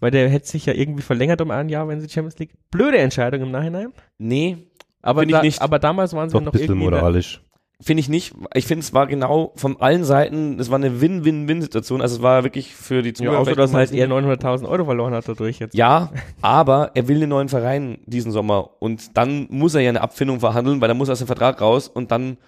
Weil 0.00 0.10
der 0.10 0.28
hätte 0.28 0.46
sich 0.48 0.66
ja 0.66 0.74
irgendwie 0.74 1.02
verlängert 1.02 1.40
um 1.40 1.50
ein 1.50 1.68
Jahr, 1.68 1.86
wenn 1.88 2.00
sie 2.00 2.08
Champions 2.08 2.38
League. 2.38 2.50
Blöde 2.70 2.98
Entscheidung 2.98 3.42
im 3.42 3.50
Nachhinein. 3.50 3.92
nee, 4.18 4.56
Aber, 5.04 5.24
da, 5.26 5.42
nicht. 5.42 5.60
aber 5.62 5.78
damals 5.78 6.12
waren 6.14 6.28
sie 6.28 6.32
Doch 6.34 6.40
noch 6.40 6.52
ein 6.52 6.58
bisschen 6.58 6.76
moralisch. 6.78 7.42
finde 7.80 8.00
ich 8.00 8.08
nicht. 8.08 8.34
Ich 8.54 8.66
finde, 8.66 8.80
es 8.80 8.94
war 8.94 9.06
genau 9.06 9.52
von 9.56 9.80
allen 9.80 10.04
Seiten, 10.04 10.58
es 10.58 10.70
war 10.70 10.76
eine 10.76 11.00
Win-Win-Win-Situation. 11.00 12.00
Also 12.00 12.16
es 12.16 12.22
war 12.22 12.42
wirklich 12.44 12.74
für 12.74 13.02
die 13.02 13.10
Ja, 13.10 13.14
Zuhörer. 13.14 13.38
außer 13.38 13.52
vielleicht 13.52 13.60
dass 13.60 13.74
halt 13.74 13.92
er 13.92 14.08
900.000 14.08 14.68
Euro 14.68 14.84
verloren 14.86 15.12
hat 15.14 15.28
dadurch 15.28 15.58
jetzt. 15.58 15.74
Ja, 15.74 16.10
aber 16.40 16.90
er 16.94 17.06
will 17.08 17.16
einen 17.18 17.28
neuen 17.28 17.48
Verein 17.48 17.98
diesen 18.06 18.32
Sommer 18.32 18.70
und 18.80 19.16
dann 19.16 19.46
muss 19.50 19.74
er 19.74 19.82
ja 19.82 19.90
eine 19.90 20.00
Abfindung 20.00 20.40
verhandeln, 20.40 20.80
weil 20.80 20.90
er 20.90 20.94
muss 20.94 21.10
aus 21.10 21.18
dem 21.18 21.26
Vertrag 21.26 21.60
raus 21.60 21.88
und 21.88 22.10
dann 22.10 22.38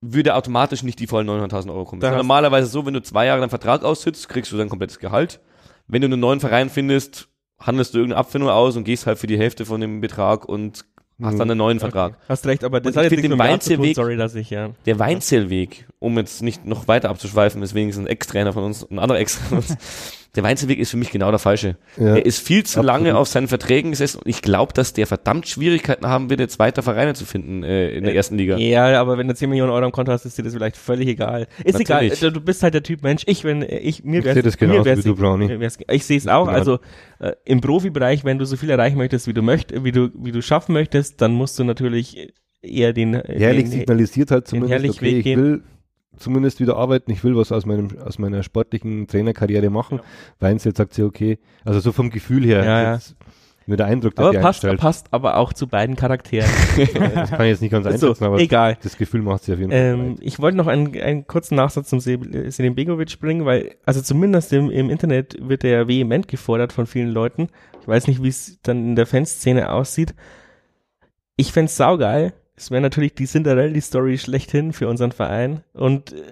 würde 0.00 0.30
er 0.30 0.36
automatisch 0.36 0.82
nicht 0.82 0.98
die 0.98 1.06
vollen 1.06 1.28
900.000 1.28 1.70
Euro 1.70 1.84
kommen. 1.84 2.00
Da 2.00 2.08
Das 2.08 2.16
ist 2.16 2.18
normalerweise 2.22 2.66
so, 2.66 2.84
wenn 2.84 2.92
du 2.94 3.02
zwei 3.02 3.26
Jahre 3.26 3.40
deinen 3.40 3.48
Vertrag 3.50 3.84
aussitzt, 3.84 4.28
kriegst 4.28 4.52
du 4.52 4.56
dein 4.56 4.68
komplettes 4.68 4.98
Gehalt. 4.98 5.40
Wenn 5.86 6.02
du 6.02 6.06
einen 6.06 6.20
neuen 6.20 6.40
Verein 6.40 6.68
findest, 6.68 7.28
handelst 7.58 7.94
du 7.94 7.98
irgendeine 7.98 8.20
Abfindung 8.20 8.50
aus 8.50 8.76
und 8.76 8.84
gehst 8.84 9.06
halt 9.06 9.18
für 9.18 9.26
die 9.26 9.38
Hälfte 9.38 9.64
von 9.64 9.80
dem 9.80 10.00
Betrag 10.02 10.46
und 10.46 10.84
hast 11.22 11.38
dann 11.38 11.50
einen 11.50 11.58
neuen 11.58 11.80
Vertrag. 11.80 12.16
Hast 12.28 12.46
recht, 12.46 12.64
aber 12.64 12.80
das 12.80 12.96
hat 12.96 13.04
jetzt 13.10 13.22
den 13.22 13.30
tun, 13.30 13.40
Weinzelweg- 13.40 13.94
sorry, 13.94 14.16
dass 14.16 14.34
ich, 14.34 14.50
ja. 14.50 14.70
Der 14.86 14.98
Weinzelweg, 14.98 15.86
um 15.98 16.16
jetzt 16.18 16.42
nicht 16.42 16.64
noch 16.66 16.88
weiter 16.88 17.10
abzuschweifen, 17.10 17.62
ist 17.62 17.74
wenigstens 17.74 18.04
ein 18.06 18.08
Ex-Trainer 18.08 18.52
von 18.52 18.64
uns, 18.64 18.82
ein 18.90 18.98
anderer 18.98 19.18
Ex 19.20 19.36
von 19.36 19.58
uns. 19.58 19.76
Der 20.36 20.42
Weinzelweg 20.42 20.78
ist 20.78 20.90
für 20.90 20.96
mich 20.96 21.10
genau 21.10 21.30
der 21.30 21.38
falsche. 21.38 21.76
Ja. 21.96 22.16
Er 22.16 22.26
ist 22.26 22.38
viel 22.44 22.64
zu 22.64 22.80
Absolut. 22.80 22.86
lange 22.86 23.16
auf 23.16 23.28
seinen 23.28 23.46
Verträgen 23.48 23.90
gesessen 23.92 24.18
und 24.18 24.28
ich 24.28 24.42
glaube, 24.42 24.72
dass 24.72 24.92
der 24.92 25.06
verdammt 25.06 25.46
Schwierigkeiten 25.48 26.06
haben 26.06 26.28
wird, 26.30 26.40
jetzt 26.40 26.58
weiter 26.58 26.82
Vereine 26.82 27.14
zu 27.14 27.24
finden 27.24 27.62
äh, 27.62 27.90
in 27.90 28.04
der 28.04 28.14
ersten 28.14 28.36
Liga. 28.36 28.56
Ja, 28.56 29.00
aber 29.00 29.16
wenn 29.18 29.28
du 29.28 29.34
10 29.34 29.48
Millionen 29.48 29.70
Euro 29.70 29.84
am 29.84 29.92
Konto 29.92 30.10
hast, 30.12 30.24
ist 30.24 30.36
dir 30.36 30.42
das 30.42 30.52
vielleicht 30.54 30.76
völlig 30.76 31.08
egal. 31.08 31.46
Ist 31.64 31.78
Natürlich. 31.78 32.20
egal, 32.20 32.32
du 32.32 32.40
bist 32.40 32.62
halt 32.62 32.74
der 32.74 32.82
Typ 32.82 33.02
Mensch. 33.02 33.22
Ich, 33.26 33.44
wenn, 33.44 33.62
ich, 33.62 34.02
mir 34.04 34.18
Ich 34.18 34.24
wär's, 34.24 34.34
sehe 34.34 34.42
das 34.42 34.54
mir 34.60 34.66
genauso 34.66 34.84
wär's, 34.86 34.98
wie 34.98 35.08
du, 35.08 35.14
Brownie. 35.16 35.46
mir 35.46 35.60
wär's, 35.60 35.78
ich 35.90 36.04
sehe 36.04 36.18
es 36.18 36.26
auch, 36.26 36.48
Ja. 36.48 36.52
also, 36.54 36.78
äh, 37.20 37.32
im 37.44 37.60
Profibereich, 37.60 38.24
wenn 38.24 38.38
du 38.38 38.44
so 38.44 38.56
viel 38.56 38.70
erreichen 38.70 38.98
möchtest, 38.98 39.26
wie 39.28 39.34
du 39.34 39.42
möchtest, 39.42 39.84
wie 39.84 39.92
du, 39.92 40.10
wie 40.14 40.32
du 40.32 40.42
schaffen 40.42 40.72
möchtest, 40.72 41.20
dann 41.20 41.32
musst 41.32 41.58
du 41.58 41.64
natürlich 41.64 42.32
eher 42.60 42.92
den, 42.92 43.14
Herrlich 43.14 43.64
den 43.64 43.70
signalisiert 43.72 44.30
halt 44.30 44.48
zumindest, 44.48 44.72
Herrlich 44.72 44.90
okay, 44.92 45.04
Weg 45.04 45.16
ich 45.18 45.24
gehen. 45.24 45.42
will 45.42 45.62
zumindest 46.16 46.60
wieder 46.60 46.76
arbeiten, 46.76 47.10
ich 47.10 47.22
will 47.24 47.36
was 47.36 47.52
aus 47.52 47.66
meinem 47.66 47.88
aus 48.04 48.18
meiner 48.18 48.42
sportlichen 48.42 49.06
Trainerkarriere 49.06 49.70
machen. 49.70 50.00
Weinzel 50.40 50.74
sagt 50.74 50.94
sie, 50.94 51.02
okay, 51.02 51.38
also 51.64 51.80
so 51.80 51.92
vom 51.92 52.10
Gefühl 52.10 52.44
her, 52.44 52.64
Ja, 52.64 52.82
ja. 52.82 52.94
jetzt 52.94 53.16
mir 53.66 53.78
der 53.78 53.86
Eindruck, 53.86 54.14
dass 54.14 54.26
aber 54.26 54.38
passt, 54.40 54.62
einstellt. 54.62 54.78
passt 54.80 55.06
aber 55.10 55.38
auch 55.38 55.54
zu 55.54 55.66
beiden 55.66 55.96
Charakteren. 55.96 56.50
Das 57.14 57.30
kann 57.30 57.40
ich 57.42 57.48
jetzt 57.52 57.62
nicht 57.62 57.70
ganz 57.70 57.84
so, 57.86 57.90
einschätzen, 57.92 58.24
aber 58.24 58.38
egal. 58.38 58.76
das 58.82 58.98
Gefühl 58.98 59.22
macht 59.22 59.44
sie 59.44 59.54
auf 59.54 59.58
jeden 59.58 59.70
Fall. 59.70 59.80
Ähm, 59.80 60.16
ich 60.20 60.38
wollte 60.38 60.58
noch 60.58 60.66
einen, 60.66 60.94
einen 61.00 61.26
kurzen 61.26 61.54
Nachsatz 61.54 61.88
zum 61.88 61.98
Se- 61.98 62.18
Selim 62.50 62.74
Begovic 62.74 63.18
bringen, 63.20 63.46
weil, 63.46 63.74
also 63.86 64.02
zumindest 64.02 64.52
im, 64.52 64.70
im 64.70 64.90
Internet 64.90 65.36
wird 65.40 65.64
er 65.64 65.70
ja 65.70 65.88
vehement 65.88 66.28
gefordert 66.28 66.74
von 66.74 66.86
vielen 66.86 67.08
Leuten. 67.08 67.48
Ich 67.80 67.88
weiß 67.88 68.06
nicht, 68.06 68.22
wie 68.22 68.28
es 68.28 68.58
dann 68.62 68.84
in 68.88 68.96
der 68.96 69.06
Fanszene 69.06 69.70
aussieht. 69.72 70.14
Ich 71.36 71.50
fänd's 71.52 71.76
saugeil. 71.78 72.34
Es 72.56 72.70
wäre 72.70 72.80
natürlich 72.82 73.14
die 73.14 73.26
Cinderelli-Story 73.26 74.16
schlechthin 74.18 74.72
für 74.72 74.88
unseren 74.88 75.12
Verein. 75.12 75.62
Und 75.72 76.12
äh, 76.12 76.22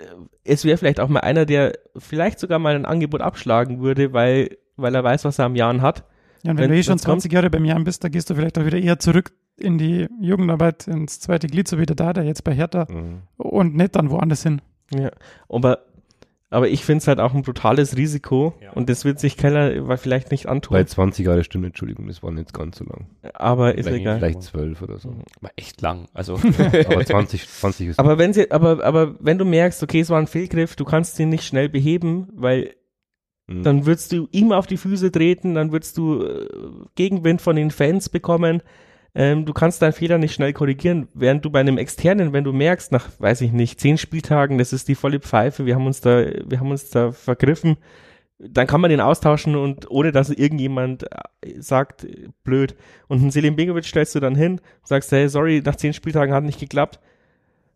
es 0.44 0.64
wäre 0.64 0.76
vielleicht 0.78 1.00
auch 1.00 1.08
mal 1.08 1.20
einer, 1.20 1.46
der 1.46 1.72
vielleicht 1.96 2.38
sogar 2.38 2.58
mal 2.58 2.74
ein 2.74 2.84
Angebot 2.84 3.20
abschlagen 3.20 3.80
würde, 3.80 4.12
weil, 4.12 4.56
weil 4.76 4.94
er 4.94 5.02
weiß, 5.04 5.24
was 5.24 5.38
er 5.38 5.46
am 5.46 5.56
Jahren 5.56 5.82
hat. 5.82 6.04
Ja, 6.44 6.50
und 6.52 6.58
wenn, 6.58 6.64
Wenn- 6.64 6.70
du 6.72 6.76
eh 6.76 6.82
schon 6.82 6.92
wenn's 6.92 7.04
kommt- 7.04 7.22
20 7.22 7.32
Jahre 7.32 7.50
beim 7.50 7.64
Jahren 7.64 7.84
bist, 7.84 8.02
da 8.04 8.08
gehst 8.08 8.30
du 8.30 8.34
vielleicht 8.34 8.58
auch 8.58 8.64
wieder 8.66 8.78
eher 8.78 8.98
zurück 8.98 9.32
in 9.56 9.78
die 9.78 10.08
Jugendarbeit, 10.20 10.88
ins 10.88 11.20
zweite 11.20 11.46
Glied, 11.46 11.68
so 11.68 11.78
wie 11.78 11.86
der 11.86 11.94
da, 11.96 12.12
der 12.12 12.24
jetzt 12.24 12.42
bei 12.44 12.54
Hertha 12.54 12.86
Mhm. 12.90 13.22
und 13.36 13.76
nicht 13.76 13.94
dann 13.96 14.10
woanders 14.10 14.42
hin. 14.42 14.60
Ja, 14.92 15.10
aber, 15.48 15.80
aber 16.52 16.68
ich 16.68 16.84
find's 16.84 17.08
halt 17.08 17.18
auch 17.18 17.34
ein 17.34 17.42
brutales 17.42 17.96
Risiko 17.96 18.54
und 18.74 18.88
das 18.88 19.04
wird 19.04 19.18
sich 19.18 19.36
Keller 19.36 19.96
vielleicht 19.98 20.30
nicht 20.30 20.46
antun. 20.46 20.74
Bei 20.74 20.84
20 20.84 21.26
Jahre 21.26 21.42
stimmt, 21.44 21.66
Entschuldigung, 21.66 22.06
das 22.06 22.22
war 22.22 22.30
nicht 22.30 22.52
ganz 22.52 22.78
so 22.78 22.84
lang. 22.84 23.06
aber 23.34 23.74
ist 23.76 23.86
Vielleicht- 23.86 24.02
egal. 24.02 24.18
Vielleicht 24.18 24.42
12 24.42 24.82
oder 24.82 24.98
so. 24.98 25.14
War 25.40 25.50
echt 25.56 25.80
lang. 25.80 26.08
Also 26.14 26.34
Aber 26.86 27.04
20, 27.04 27.48
20 27.48 27.88
ist 27.88 27.98
Aber 27.98 28.18
wenn 28.18 28.32
sie, 28.32 28.50
aber, 28.50 28.84
aber 28.84 29.14
wenn 29.20 29.38
du 29.38 29.44
merkst, 29.44 29.82
okay, 29.82 30.00
es 30.00 30.10
war 30.10 30.18
ein 30.20 30.26
Fehlgriff, 30.26 30.76
du 30.76 30.84
kannst 30.84 31.18
ihn 31.18 31.28
nicht 31.30 31.44
schnell 31.44 31.68
beheben, 31.68 32.28
weil 32.34 32.74
Mhm. 33.48 33.64
dann 33.64 33.86
würdest 33.86 34.12
du 34.12 34.28
ihm 34.30 34.52
auf 34.52 34.68
die 34.68 34.76
Füße 34.76 35.10
treten, 35.10 35.56
dann 35.56 35.72
würdest 35.72 35.98
du 35.98 36.22
äh, 36.22 36.46
Gegenwind 36.94 37.42
von 37.42 37.56
den 37.56 37.72
Fans 37.72 38.08
bekommen. 38.08 38.62
Ähm, 39.14 39.44
du 39.44 39.52
kannst 39.52 39.82
deinen 39.82 39.92
Fehler 39.92 40.18
nicht 40.18 40.34
schnell 40.34 40.52
korrigieren, 40.54 41.08
während 41.12 41.44
du 41.44 41.50
bei 41.50 41.60
einem 41.60 41.76
externen, 41.76 42.32
wenn 42.32 42.44
du 42.44 42.52
merkst, 42.52 42.92
nach, 42.92 43.10
weiß 43.18 43.42
ich 43.42 43.52
nicht, 43.52 43.78
zehn 43.78 43.98
Spieltagen, 43.98 44.56
das 44.56 44.72
ist 44.72 44.88
die 44.88 44.94
volle 44.94 45.20
Pfeife, 45.20 45.66
wir 45.66 45.74
haben 45.74 45.86
uns 45.86 46.00
da, 46.00 46.24
wir 46.46 46.60
haben 46.60 46.70
uns 46.70 46.88
da 46.88 47.12
vergriffen, 47.12 47.76
dann 48.38 48.66
kann 48.66 48.80
man 48.80 48.90
den 48.90 49.00
austauschen 49.00 49.54
und 49.54 49.90
ohne 49.90 50.12
dass 50.12 50.30
irgendjemand 50.30 51.04
äh, 51.42 51.60
sagt, 51.60 52.04
äh, 52.04 52.28
blöd. 52.42 52.74
Und 53.08 53.20
einen 53.20 53.30
Selim 53.30 53.56
Begovic 53.56 53.84
stellst 53.84 54.14
du 54.14 54.20
dann 54.20 54.34
hin, 54.34 54.60
sagst, 54.82 55.12
hey, 55.12 55.28
sorry, 55.28 55.62
nach 55.64 55.76
zehn 55.76 55.92
Spieltagen 55.92 56.34
hat 56.34 56.44
nicht 56.44 56.60
geklappt. 56.60 56.98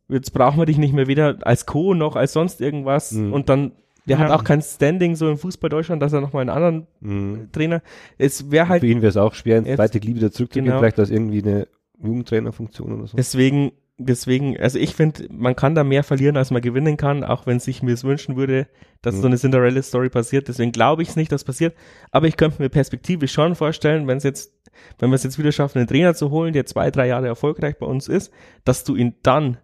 Jetzt 0.09 0.33
brauchen 0.33 0.59
wir 0.59 0.67
dich 0.67 0.79
nicht 0.79 0.93
mehr 0.93 1.07
weder 1.07 1.39
als 1.43 1.67
Co. 1.67 1.95
noch 1.95 2.17
als 2.17 2.33
sonst 2.33 2.61
irgendwas. 2.61 3.13
Mhm. 3.13 3.33
Und 3.33 3.49
dann, 3.49 3.73
der 4.07 4.19
hat 4.19 4.29
Ja. 4.29 4.35
auch 4.37 4.45
kein 4.45 4.63
Standing 4.63 5.15
so 5.17 5.29
im 5.31 5.39
Fußball 5.39 5.69
Deutschland, 5.71 6.01
dass 6.03 6.13
er 6.13 6.21
nochmal 6.21 6.43
einen 6.43 6.51
anderen 6.51 6.87
Mhm. 7.01 7.49
Trainer. 7.53 7.83
Es 8.19 8.51
wäre 8.51 8.69
halt 8.69 8.81
Für 8.81 8.87
ihn 8.87 9.03
wäre 9.03 9.11
es 9.11 9.17
auch 9.17 9.35
schwer, 9.35 9.59
ins 9.59 9.75
zweite 9.77 10.01
Glied 10.01 10.17
wieder 10.17 10.31
zurückzugehen, 10.33 10.67
Genau. 10.67 10.79
vielleicht 10.79 10.99
als 10.99 11.11
irgendwie 11.11 11.43
eine 11.43 11.69
Jugendtrainerfunktion 12.03 12.93
oder 12.93 13.07
so. 13.07 13.17
deswegen, 13.17 13.73
deswegen, 13.99 14.59
also 14.61 14.79
ich 14.79 14.95
finde, 14.95 15.27
man 15.31 15.57
kann 15.57 15.75
da 15.75 15.83
mehr 15.85 16.05
verlieren, 16.05 16.37
als 16.37 16.51
man 16.51 16.61
gewinnen 16.63 16.97
kann, 16.97 17.25
auch 17.25 17.47
wenn 17.47 17.59
sich 17.61 17.83
mir 17.83 17.95
es 17.95 18.05
wünschen 18.05 18.37
würde, 18.37 18.67
dass 19.03 19.17
Mhm. 19.17 19.21
so 19.21 19.27
eine 19.29 19.37
Cinderella-Story 19.37 20.09
passiert. 20.11 20.49
Deswegen 20.49 20.73
glaube 20.73 21.03
ich 21.03 21.09
es 21.11 21.17
nicht, 21.17 21.33
dass 21.33 21.45
passiert. 21.45 21.75
Aber 22.11 22.27
ich 22.27 22.37
könnte 22.37 22.61
mir 22.63 22.69
perspektivisch 22.69 23.33
schon 23.33 23.55
vorstellen, 23.55 24.07
wenn 24.07 24.19
es 24.19 24.25
jetzt, 24.25 24.53
wenn 24.99 25.11
wir 25.11 25.15
es 25.15 25.23
jetzt 25.25 25.39
wieder 25.39 25.53
schaffen, 25.53 25.79
einen 25.79 25.87
Trainer 25.89 26.15
zu 26.15 26.31
holen, 26.31 26.53
der 26.53 26.67
zwei, 26.67 26.91
drei 26.91 27.07
Jahre 27.09 27.27
erfolgreich 27.27 27.79
bei 27.79 27.87
uns 27.87 28.09
ist, 28.09 28.31
dass 28.65 28.85
du 28.85 28.95
ihn 28.97 29.15
dann 29.23 29.57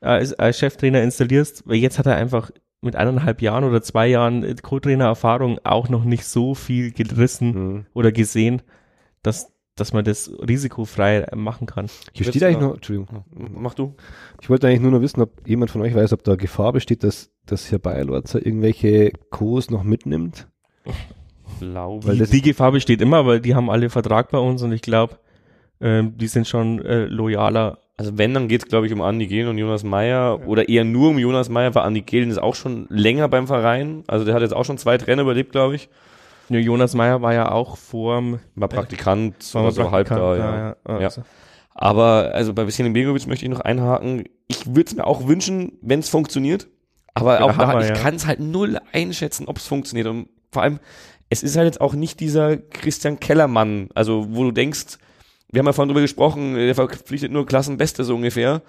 als, 0.00 0.32
als 0.34 0.58
Cheftrainer 0.58 1.02
installierst, 1.02 1.66
weil 1.66 1.76
jetzt 1.76 1.98
hat 1.98 2.06
er 2.06 2.16
einfach 2.16 2.50
mit 2.86 2.96
eineinhalb 2.96 3.42
Jahren 3.42 3.64
oder 3.64 3.82
zwei 3.82 4.06
Jahren 4.06 4.42
äh, 4.42 4.54
Co-Trainer-Erfahrung 4.60 5.58
auch 5.64 5.88
noch 5.90 6.04
nicht 6.04 6.24
so 6.24 6.54
viel 6.54 6.92
gerissen 6.92 7.50
Mhm. 7.50 7.86
oder 7.92 8.10
gesehen, 8.12 8.62
dass, 9.22 9.52
dass 9.74 9.92
man 9.92 10.04
das 10.04 10.30
risikofrei 10.48 11.26
machen 11.34 11.66
kann. 11.66 11.86
Hier 12.14 12.24
steht 12.26 12.42
eigentlich 12.42 12.60
noch, 12.60 12.74
Entschuldigung, 12.76 13.24
mach 13.34 13.74
du. 13.74 13.94
ich 14.40 14.48
wollte 14.48 14.66
eigentlich 14.68 14.80
nur 14.80 14.92
noch 14.92 15.02
wissen, 15.02 15.20
ob 15.20 15.46
jemand 15.46 15.70
von 15.70 15.82
euch 15.82 15.94
weiß, 15.94 16.12
ob 16.14 16.24
da 16.24 16.36
Gefahr 16.36 16.72
besteht, 16.72 17.04
dass, 17.04 17.30
dass 17.44 17.70
Herr 17.70 17.78
Bayerlorzer 17.78 18.44
irgendwelche 18.44 19.12
Co's 19.30 19.70
noch 19.70 19.82
mitnimmt. 19.82 20.48
Glaube 21.60 22.06
Weil 22.06 22.18
die, 22.18 22.26
die 22.26 22.42
Gefahr 22.42 22.72
besteht 22.72 23.00
immer, 23.00 23.26
weil 23.26 23.40
die 23.40 23.54
haben 23.54 23.70
alle 23.70 23.90
Vertrag 23.90 24.30
bei 24.30 24.38
uns 24.38 24.62
und 24.62 24.72
ich 24.72 24.82
glaube, 24.82 25.18
ähm, 25.80 26.16
die 26.16 26.26
sind 26.26 26.46
schon 26.46 26.84
äh, 26.84 27.04
loyaler. 27.06 27.78
Also 27.98 28.18
wenn, 28.18 28.34
dann 28.34 28.48
geht's 28.48 28.66
glaube 28.66 28.86
ich 28.86 28.92
um 28.92 29.00
Andi 29.00 29.26
Gehlen 29.26 29.48
und 29.48 29.58
Jonas 29.58 29.82
Meyer 29.82 30.46
oder 30.46 30.68
eher 30.68 30.84
nur 30.84 31.10
um 31.10 31.18
Jonas 31.18 31.48
Meyer, 31.48 31.74
weil 31.74 31.84
Andi 31.84 32.02
Gehlen 32.02 32.30
ist 32.30 32.38
auch 32.38 32.54
schon 32.54 32.86
länger 32.90 33.28
beim 33.28 33.46
Verein. 33.46 34.04
Also 34.06 34.24
der 34.24 34.34
hat 34.34 34.42
jetzt 34.42 34.54
auch 34.54 34.64
schon 34.64 34.78
zwei 34.78 34.98
Trainer 34.98 35.22
überlebt, 35.22 35.52
glaube 35.52 35.76
ich. 35.76 35.88
Ja, 36.48 36.58
Jonas 36.58 36.94
Meyer 36.94 37.22
war 37.22 37.34
ja 37.34 37.50
auch 37.50 37.76
vorm 37.76 38.38
War 38.54 38.68
Praktikant, 38.68 39.54
war 39.54 39.64
war 39.64 39.72
so 39.72 39.90
halb 39.90 40.08
da, 40.08 40.36
ja. 40.36 40.38
ja, 40.38 40.76
ja. 40.88 41.00
Ja. 41.00 41.06
Also, 41.06 41.22
Aber 41.74 42.30
also 42.34 42.54
bei 42.54 42.66
Veselin 42.66 42.92
Begovic 42.92 43.26
möchte 43.26 43.44
ich 43.44 43.50
noch 43.50 43.60
einhaken. 43.60 44.24
Ich 44.46 44.66
würde 44.66 44.84
es 44.86 44.94
mir 44.94 45.06
auch 45.06 45.26
wünschen, 45.26 45.72
wenn 45.82 46.00
es 46.00 46.08
funktioniert. 46.08 46.68
Aber 47.14 47.40
Ja, 47.40 47.46
auch 47.46 47.56
da, 47.56 47.80
ich 47.80 47.88
ja. 47.88 47.94
kann 47.94 48.14
es 48.14 48.26
halt 48.26 48.40
null 48.40 48.78
einschätzen, 48.92 49.48
ob 49.48 49.56
es 49.56 49.66
funktioniert. 49.66 50.06
Und 50.06 50.28
vor 50.52 50.62
allem, 50.62 50.78
es 51.30 51.42
ist 51.42 51.56
halt 51.56 51.66
jetzt 51.66 51.80
auch 51.80 51.94
nicht 51.94 52.20
dieser 52.20 52.58
Christian 52.58 53.18
Kellermann, 53.18 53.88
also 53.94 54.26
wo 54.30 54.44
du 54.44 54.52
denkst, 54.52 54.98
wir 55.50 55.60
haben 55.60 55.66
ja 55.66 55.72
vorhin 55.72 55.88
drüber 55.88 56.02
gesprochen, 56.02 56.54
der 56.54 56.74
verpflichtet 56.74 57.32
nur 57.32 57.46
Klassenbeste 57.46 58.04
so 58.04 58.14
ungefähr. 58.14 58.62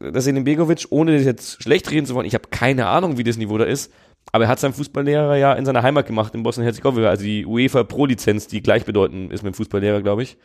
Das 0.00 0.26
in 0.26 0.34
dem 0.34 0.44
Begovic, 0.44 0.86
ohne 0.90 1.16
das 1.16 1.24
jetzt 1.24 1.62
schlecht 1.62 1.90
reden 1.90 2.06
zu 2.06 2.14
wollen, 2.14 2.26
ich 2.26 2.34
habe 2.34 2.48
keine 2.50 2.86
Ahnung, 2.86 3.18
wie 3.18 3.24
das 3.24 3.36
Niveau 3.36 3.56
da 3.56 3.64
ist, 3.64 3.92
aber 4.32 4.44
er 4.44 4.50
hat 4.50 4.58
seinen 4.58 4.72
Fußballlehrer 4.72 5.36
ja 5.36 5.52
in 5.54 5.64
seiner 5.64 5.82
Heimat 5.82 6.06
gemacht, 6.06 6.34
in 6.34 6.42
Bosnien-Herzegowina, 6.42 7.08
also 7.08 7.24
die 7.24 7.46
UEFA 7.46 7.84
Pro-Lizenz, 7.84 8.46
die 8.46 8.62
gleichbedeutend 8.62 9.32
ist 9.32 9.42
mit 9.42 9.54
dem 9.54 9.56
Fußballlehrer, 9.56 10.02
glaube 10.02 10.22
ich. 10.22 10.38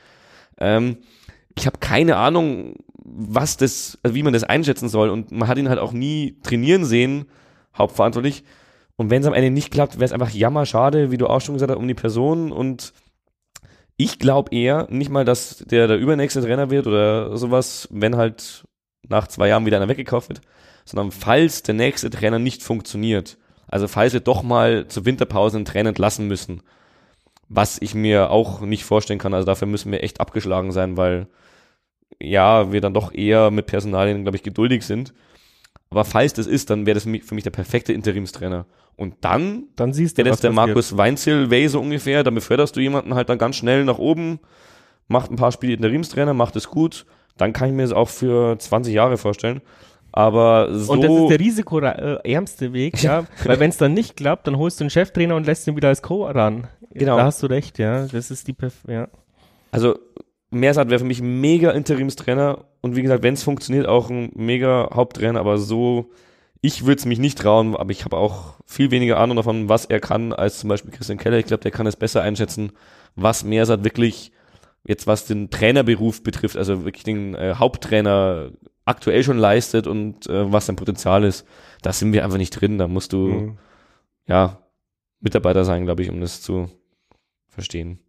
Ähm, 0.59 0.97
ich 1.57 1.65
habe 1.65 1.79
keine 1.79 2.17
Ahnung, 2.17 2.75
was 3.03 3.57
das, 3.57 3.97
also 4.03 4.15
wie 4.15 4.23
man 4.23 4.33
das 4.33 4.43
einschätzen 4.43 4.89
soll. 4.89 5.09
Und 5.09 5.31
man 5.31 5.47
hat 5.47 5.57
ihn 5.57 5.69
halt 5.69 5.79
auch 5.79 5.93
nie 5.93 6.37
trainieren 6.43 6.85
sehen, 6.85 7.25
hauptverantwortlich. 7.77 8.43
Und 8.97 9.09
wenn 9.09 9.21
es 9.21 9.27
am 9.27 9.33
Ende 9.33 9.51
nicht 9.51 9.71
klappt, 9.71 9.95
wäre 9.95 10.05
es 10.05 10.11
einfach 10.11 10.31
jammer 10.31 10.65
schade, 10.65 11.11
wie 11.11 11.17
du 11.17 11.27
auch 11.27 11.41
schon 11.41 11.55
gesagt 11.55 11.71
hast, 11.71 11.77
um 11.77 11.87
die 11.87 11.93
Person. 11.93 12.51
Und 12.51 12.93
ich 13.97 14.19
glaube 14.19 14.53
eher 14.55 14.87
nicht 14.89 15.09
mal, 15.09 15.25
dass 15.25 15.57
der 15.57 15.87
der 15.87 15.97
übernächste 15.97 16.41
Trainer 16.41 16.69
wird 16.69 16.87
oder 16.87 17.37
sowas, 17.37 17.87
wenn 17.91 18.17
halt 18.17 18.65
nach 19.07 19.27
zwei 19.27 19.47
Jahren 19.47 19.65
wieder 19.65 19.77
einer 19.77 19.87
weggekauft 19.87 20.29
wird, 20.29 20.41
sondern 20.83 21.11
falls 21.11 21.63
der 21.63 21.75
nächste 21.75 22.09
Trainer 22.09 22.39
nicht 22.39 22.63
funktioniert. 22.63 23.37
Also 23.67 23.87
falls 23.87 24.13
wir 24.13 24.19
doch 24.19 24.43
mal 24.43 24.87
zur 24.87 25.05
Winterpause 25.05 25.57
einen 25.57 25.65
Trainer 25.65 25.89
entlassen 25.89 26.27
müssen, 26.27 26.61
was 27.49 27.81
ich 27.81 27.95
mir 27.95 28.31
auch 28.31 28.61
nicht 28.61 28.83
vorstellen 28.83 29.19
kann. 29.19 29.33
Also 29.33 29.45
dafür 29.45 29.67
müssen 29.67 29.91
wir 29.91 30.03
echt 30.03 30.19
abgeschlagen 30.19 30.71
sein, 30.71 30.97
weil 30.97 31.27
ja, 32.19 32.71
wir 32.71 32.81
dann 32.81 32.93
doch 32.93 33.13
eher 33.13 33.51
mit 33.51 33.65
Personalien, 33.67 34.23
glaube 34.23 34.37
ich, 34.37 34.43
geduldig 34.43 34.85
sind. 34.85 35.13
Aber 35.89 36.05
falls 36.05 36.33
das 36.33 36.47
ist, 36.47 36.69
dann 36.69 36.85
wäre 36.85 36.95
das 36.95 37.03
für 37.03 37.35
mich 37.35 37.43
der 37.43 37.51
perfekte 37.51 37.93
Interimstrainer. 37.93 38.65
Und 38.97 39.15
dann, 39.21 39.65
dann 39.75 39.93
siehst 39.93 40.17
du, 40.17 40.23
der 40.23 40.33
ist 40.33 40.43
der 40.43 40.51
Markus 40.51 40.95
Weinzel 40.95 41.51
Way 41.51 41.67
so 41.67 41.81
ungefähr, 41.81 42.23
dann 42.23 42.35
beförderst 42.35 42.75
du 42.75 42.79
jemanden 42.79 43.13
halt 43.13 43.29
dann 43.29 43.37
ganz 43.37 43.57
schnell 43.57 43.83
nach 43.83 43.97
oben, 43.97 44.39
macht 45.07 45.31
ein 45.31 45.35
paar 45.35 45.51
Spiele 45.51 45.73
Interimstrainer, 45.73 46.33
macht 46.33 46.55
es 46.55 46.69
gut, 46.69 47.05
dann 47.37 47.51
kann 47.51 47.69
ich 47.69 47.75
mir 47.75 47.81
das 47.81 47.91
auch 47.91 48.09
für 48.09 48.57
20 48.57 48.93
Jahre 48.93 49.17
vorstellen. 49.17 49.61
Aber 50.13 50.69
so. 50.73 50.93
Und 50.93 51.01
das 51.03 51.11
ist 51.11 51.29
der 51.29 51.39
risikoärmste 51.39 52.71
Weg, 52.71 53.03
ja. 53.03 53.25
Weil 53.43 53.59
wenn 53.59 53.69
es 53.69 53.77
dann 53.77 53.93
nicht 53.93 54.15
klappt, 54.15 54.47
dann 54.47 54.57
holst 54.57 54.79
du 54.79 54.85
einen 54.85 54.89
Cheftrainer 54.89 55.35
und 55.35 55.45
lässt 55.45 55.67
ihn 55.67 55.75
wieder 55.75 55.89
als 55.89 56.01
Co. 56.01 56.25
ran. 56.25 56.67
Genau. 56.91 57.17
Da 57.17 57.25
hast 57.25 57.43
du 57.43 57.47
recht, 57.47 57.77
ja. 57.79 58.07
Das 58.07 58.31
ist 58.31 58.47
die 58.47 58.53
Perf 58.53 58.75
ja. 58.87 59.09
Also 59.71 59.99
Mersat 60.51 60.89
wäre 60.89 60.99
für 60.99 61.05
mich 61.05 61.21
mega 61.21 61.71
Interimstrainer 61.71 62.59
und 62.79 62.95
wie 62.95 63.01
gesagt, 63.01 63.23
wenn 63.23 63.33
es 63.33 63.43
funktioniert, 63.43 63.87
auch 63.87 64.09
ein 64.09 64.31
mega 64.35 64.89
Haupttrainer, 64.93 65.39
aber 65.39 65.57
so, 65.57 66.11
ich 66.65 66.85
würde 66.85 66.99
es 66.99 67.05
mich 67.05 67.19
nicht 67.19 67.37
trauen, 67.37 67.75
aber 67.75 67.91
ich 67.91 68.05
habe 68.05 68.17
auch 68.17 68.55
viel 68.65 68.89
weniger 68.89 69.19
Ahnung 69.19 69.37
davon, 69.37 69.69
was 69.69 69.85
er 69.85 69.99
kann, 69.99 70.33
als 70.33 70.59
zum 70.59 70.69
Beispiel 70.69 70.91
Christian 70.91 71.19
Keller. 71.19 71.37
Ich 71.37 71.45
glaube, 71.45 71.61
der 71.61 71.71
kann 71.71 71.85
es 71.85 71.95
besser 71.95 72.23
einschätzen, 72.23 72.71
was 73.15 73.43
Mersat 73.43 73.83
wirklich 73.83 74.31
jetzt 74.83 75.05
was 75.05 75.25
den 75.25 75.49
Trainerberuf 75.51 76.23
betrifft, 76.23 76.57
also 76.57 76.83
wirklich 76.85 77.03
den 77.03 77.35
äh, 77.35 77.55
Haupttrainer 77.55 78.51
aktuell 78.83 79.23
schon 79.23 79.37
leistet 79.37 79.85
und 79.87 80.27
äh, 80.27 80.51
was 80.51 80.65
sein 80.65 80.75
Potenzial 80.75 81.23
ist, 81.23 81.45
da 81.81 81.93
sind 81.93 82.13
wir 82.13 82.23
einfach 82.23 82.37
nicht 82.37 82.51
drin. 82.51 82.77
Da 82.77 82.87
musst 82.87 83.13
du 83.13 83.27
mhm. 83.27 83.57
ja 84.27 84.59
Mitarbeiter 85.19 85.65
sein, 85.65 85.85
glaube 85.85 86.01
ich, 86.01 86.09
um 86.09 86.19
das 86.19 86.41
zu 86.41 86.69
verstehen. 87.47 87.99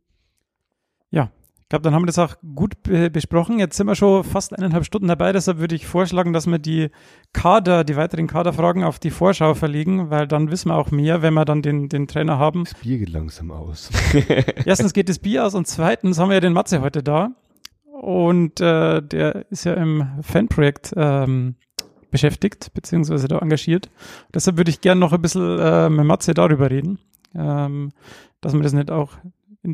Ja, 1.11 1.31
ich 1.67 1.71
glaube, 1.71 1.83
dann 1.83 1.95
haben 1.95 2.03
wir 2.03 2.07
das 2.07 2.21
auch 2.21 2.37
gut 2.55 2.81
be 2.85 3.11
besprochen. 3.11 3.59
Jetzt 3.59 3.77
sind 3.77 3.89
wir 3.89 3.97
schon 3.97 4.23
fast 4.23 4.57
eineinhalb 4.57 4.85
Stunden 4.85 5.09
dabei, 5.09 5.33
deshalb 5.33 5.59
würde 5.59 5.75
ich 5.75 5.85
vorschlagen, 5.85 6.33
dass 6.33 6.47
wir 6.47 6.61
die 6.61 6.91
Kader, 7.33 7.83
die 7.83 7.97
weiteren 7.97 8.29
Kaderfragen 8.29 8.85
auf 8.85 9.01
die 9.01 9.11
Vorschau 9.11 9.55
verlegen, 9.55 10.09
weil 10.09 10.29
dann 10.29 10.53
wissen 10.53 10.69
wir 10.69 10.77
auch 10.77 10.93
mehr, 10.93 11.23
wenn 11.23 11.35
wir 11.35 11.45
dann 11.45 11.63
den, 11.63 11.89
den 11.89 12.07
Trainer 12.07 12.39
haben. 12.39 12.63
Das 12.63 12.75
Bier 12.75 12.99
geht 12.99 13.09
langsam 13.09 13.51
aus. 13.51 13.91
Erstens 14.65 14.93
geht 14.93 15.09
das 15.09 15.19
Bier 15.19 15.45
aus 15.45 15.57
und 15.57 15.67
zweitens 15.67 16.21
haben 16.21 16.29
wir 16.29 16.35
ja 16.35 16.41
den 16.41 16.53
Matze 16.53 16.83
heute 16.83 17.03
da. 17.03 17.31
Und 18.01 18.61
äh, 18.61 19.03
der 19.03 19.51
ist 19.51 19.65
ja 19.65 19.75
im 19.75 20.07
Fanprojekt 20.23 20.95
ähm, 20.97 21.57
beschäftigt, 22.13 22.75
beziehungsweise 22.75 23.27
da 23.27 23.39
engagiert. 23.39 23.91
Deshalb 24.33 24.57
würde 24.57 24.71
ich 24.71 24.83
gerne 24.83 25.01
noch 25.01 25.13
ein 25.13 25.21
bisschen 25.21 25.59
äh, 25.59 25.91
mit 25.91 26.07
Matze 26.07 26.33
darüber 26.33 26.71
reden, 26.71 27.01
ähm, 27.35 27.91
dass 28.41 28.55
wir 28.55 28.63
das 28.63 28.73
nicht 28.73 28.93
auch 28.93 29.15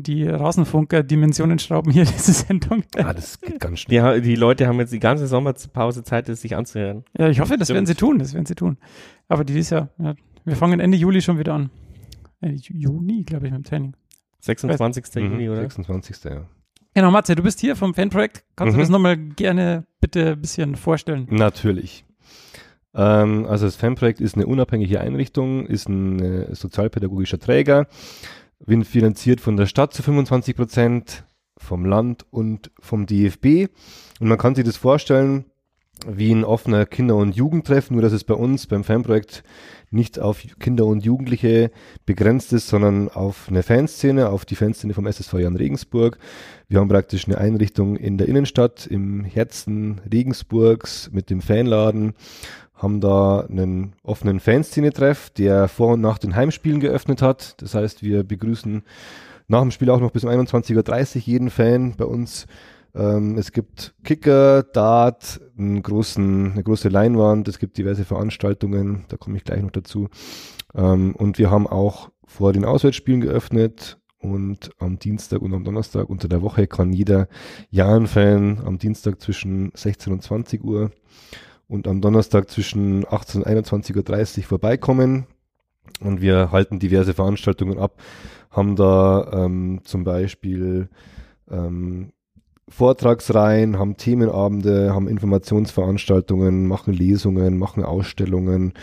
die 0.01 0.27
Rasenfunker-Dimensionen 0.27 1.59
schrauben 1.59 1.91
hier, 1.91 2.05
diese 2.05 2.33
Sendung. 2.33 2.83
Ah, 2.97 3.13
das 3.13 3.39
geht 3.39 3.59
ganz 3.59 3.81
schnell. 3.81 4.21
Die, 4.21 4.29
die, 4.29 4.35
Leute 4.35 4.67
haben 4.67 4.79
jetzt 4.79 4.93
die 4.93 4.99
ganze 4.99 5.27
Sommerpause 5.27 6.03
Zeit, 6.03 6.29
das 6.29 6.41
sich 6.41 6.55
anzuhören. 6.55 7.03
Ja, 7.17 7.29
ich 7.29 7.39
hoffe, 7.39 7.57
das 7.57 7.67
Stimmt. 7.67 7.75
werden 7.75 7.85
sie 7.85 7.95
tun, 7.95 8.19
das 8.19 8.33
werden 8.33 8.45
sie 8.45 8.55
tun. 8.55 8.77
Aber 9.27 9.43
dieses 9.43 9.69
Jahr, 9.69 9.89
ja, 9.99 10.15
wir 10.45 10.55
fangen 10.55 10.79
Ende 10.79 10.97
Juli 10.97 11.21
schon 11.21 11.37
wieder 11.37 11.53
an. 11.53 11.69
Ende 12.41 12.55
Juni, 12.55 13.23
glaube 13.23 13.47
ich, 13.47 13.51
mit 13.51 13.63
dem 13.63 13.65
Training. 13.65 13.95
26. 14.39 15.15
Juni, 15.15 15.49
oder? 15.49 15.61
26. 15.61 16.23
ja. 16.25 16.45
Genau, 16.95 17.09
Matze, 17.09 17.35
du 17.35 17.43
bist 17.43 17.59
hier 17.59 17.75
vom 17.75 17.93
Fanprojekt. 17.93 18.43
Kannst 18.55 18.73
mhm. 18.73 18.77
du 18.77 18.83
das 18.83 18.89
nochmal 18.89 19.17
gerne 19.17 19.85
bitte 19.99 20.33
ein 20.33 20.41
bisschen 20.41 20.75
vorstellen? 20.75 21.27
Natürlich. 21.29 22.05
Ähm, 22.93 23.45
also 23.47 23.65
das 23.65 23.75
Fanprojekt 23.75 24.21
ist 24.21 24.35
eine 24.35 24.45
unabhängige 24.45 24.99
Einrichtung, 24.99 25.65
ist 25.65 25.89
ein 25.89 26.19
äh, 26.19 26.53
sozialpädagogischer 26.55 27.39
Träger, 27.39 27.87
wird 28.59 28.87
finanziert 28.87 29.41
von 29.41 29.57
der 29.57 29.65
Stadt 29.65 29.93
zu 29.93 30.03
25 30.03 30.55
Prozent, 30.55 31.25
vom 31.57 31.85
Land 31.85 32.25
und 32.31 32.71
vom 32.79 33.05
DFB. 33.05 33.69
Und 34.19 34.27
man 34.27 34.37
kann 34.37 34.55
sich 34.55 34.65
das 34.65 34.77
vorstellen 34.77 35.45
wie 36.07 36.31
ein 36.31 36.43
offener 36.43 36.85
Kinder- 36.85 37.15
und 37.15 37.35
Jugendtreff, 37.35 37.91
nur 37.91 38.01
dass 38.01 38.13
es 38.13 38.23
bei 38.23 38.33
uns 38.33 38.67
beim 38.67 38.83
Fanprojekt 38.83 39.43
nicht 39.91 40.19
auf 40.19 40.43
Kinder 40.59 40.85
und 40.85 41.05
Jugendliche 41.05 41.71
begrenzt 42.05 42.51
ist, 42.51 42.67
sondern 42.67 43.09
auf 43.09 43.47
eine 43.47 43.63
Fanszene, 43.63 44.29
auf 44.29 44.43
die 44.43 44.55
Fanszene 44.55 44.93
vom 44.93 45.05
SSV 45.05 45.33
Jan 45.35 45.55
Regensburg. 45.55 46.17
Wir 46.67 46.79
haben 46.79 46.89
praktisch 46.89 47.25
eine 47.27 47.37
Einrichtung 47.37 47.95
in 47.95 48.17
der 48.17 48.27
Innenstadt, 48.27 48.87
im 48.87 49.23
Herzen 49.23 50.01
Regensburgs 50.11 51.11
mit 51.13 51.29
dem 51.29 51.41
Fanladen, 51.41 52.13
haben 52.83 53.01
da 53.01 53.47
einen 53.49 53.95
offenen 54.03 54.39
Fanszene-Treff, 54.39 55.31
der 55.31 55.67
vor 55.67 55.93
und 55.93 56.01
nach 56.01 56.19
den 56.19 56.35
Heimspielen 56.35 56.79
geöffnet 56.79 57.21
hat. 57.21 57.59
Das 57.61 57.73
heißt, 57.73 58.03
wir 58.03 58.23
begrüßen 58.23 58.83
nach 59.47 59.61
dem 59.61 59.71
Spiel 59.71 59.89
auch 59.89 59.99
noch 59.99 60.11
bis 60.11 60.23
um 60.23 60.29
21.30 60.29 61.15
Uhr 61.15 61.21
jeden 61.23 61.49
Fan 61.49 61.95
bei 61.97 62.05
uns 62.05 62.45
ähm, 62.95 63.37
es 63.37 63.51
gibt 63.51 63.95
Kicker, 64.03 64.63
Dart, 64.63 65.41
einen 65.57 65.81
großen, 65.81 66.51
eine 66.51 66.63
große 66.63 66.89
Leinwand, 66.89 67.47
es 67.47 67.59
gibt 67.59 67.77
diverse 67.77 68.05
Veranstaltungen, 68.05 69.05
da 69.07 69.17
komme 69.17 69.37
ich 69.37 69.43
gleich 69.43 69.61
noch 69.61 69.71
dazu. 69.71 70.09
Ähm, 70.75 71.15
und 71.15 71.37
wir 71.37 71.49
haben 71.49 71.67
auch 71.67 72.11
vor 72.25 72.53
den 72.53 72.65
Auswärtsspielen 72.65 73.21
geöffnet 73.21 73.99
und 74.19 74.71
am 74.79 74.99
Dienstag 74.99 75.41
und 75.41 75.53
am 75.53 75.63
Donnerstag 75.63 76.09
unter 76.09 76.27
der 76.27 76.41
Woche 76.41 76.67
kann 76.67 76.93
jeder 76.93 77.27
Jahn-Fan 77.71 78.61
am 78.63 78.77
Dienstag 78.77 79.19
zwischen 79.21 79.71
16 79.73 80.13
und 80.13 80.23
20 80.23 80.63
Uhr 80.63 80.91
und 81.67 81.87
am 81.87 82.01
Donnerstag 82.01 82.49
zwischen 82.49 83.05
18 83.07 83.43
und 83.43 83.47
21.30 83.47 84.39
Uhr 84.39 84.43
vorbeikommen. 84.43 85.27
Und 85.99 86.21
wir 86.21 86.51
halten 86.51 86.79
diverse 86.79 87.13
Veranstaltungen 87.13 87.77
ab, 87.77 88.01
haben 88.49 88.75
da 88.75 89.45
ähm, 89.45 89.81
zum 89.83 90.03
Beispiel 90.03 90.89
ähm, 91.49 92.13
Vortragsreihen, 92.69 93.77
haben 93.77 93.97
Themenabende, 93.97 94.93
haben 94.93 95.07
Informationsveranstaltungen, 95.07 96.65
machen 96.65 96.93
Lesungen, 96.93 97.57
machen 97.57 97.83
Ausstellungen, 97.83 98.73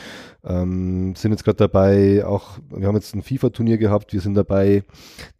ähm, 0.44 1.15
sind 1.16 1.32
jetzt 1.32 1.44
gerade 1.44 1.57
dabei, 1.57 2.24
auch, 2.24 2.59
wir 2.69 2.86
haben 2.86 2.94
jetzt 2.94 3.15
ein 3.15 3.23
FIFA-Turnier 3.23 3.78
gehabt, 3.78 4.12
wir 4.12 4.20
sind 4.20 4.35
dabei, 4.35 4.85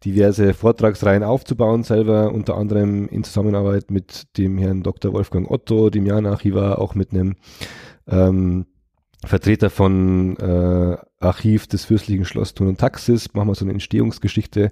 diverse 0.03 0.53
Vortragsreihen 0.53 1.23
aufzubauen 1.23 1.83
selber, 1.83 2.33
unter 2.33 2.57
anderem 2.57 3.07
in 3.09 3.23
Zusammenarbeit 3.23 3.91
mit 3.91 4.37
dem 4.37 4.57
Herrn 4.57 4.81
Dr. 4.83 5.13
Wolfgang 5.13 5.49
Otto, 5.49 5.89
dem 5.89 6.05
Jan-Archivar, 6.05 6.79
auch 6.79 6.95
mit 6.95 7.13
einem 7.13 7.35
ähm, 8.07 8.65
Vertreter 9.25 9.69
von 9.69 10.35
äh, 10.37 10.97
Archiv 11.19 11.67
des 11.67 11.85
Fürstlichen 11.85 12.25
Schloss 12.25 12.53
Thun 12.53 12.69
und 12.69 12.79
Taxis, 12.79 13.33
machen 13.33 13.49
wir 13.49 13.55
so 13.55 13.65
eine 13.65 13.73
Entstehungsgeschichte 13.73 14.71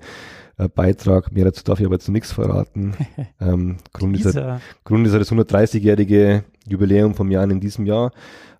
äh, 0.57 0.67
Beitrag. 0.67 1.31
Mehr 1.31 1.45
dazu 1.45 1.63
darf 1.63 1.79
ich 1.79 1.85
aber 1.85 1.95
jetzt 1.95 2.09
nichts 2.09 2.31
verraten. 2.31 2.95
ähm, 3.39 3.77
Grund, 3.93 4.19
ist 4.19 4.39
Grund 4.83 5.07
ist 5.07 5.13
das 5.13 5.31
130-jährige 5.31 6.43
Jubiläum 6.67 7.13
vom 7.13 7.31
Jahr 7.31 7.49
in 7.49 7.59
diesem 7.59 7.85
Jahr. 7.85 8.11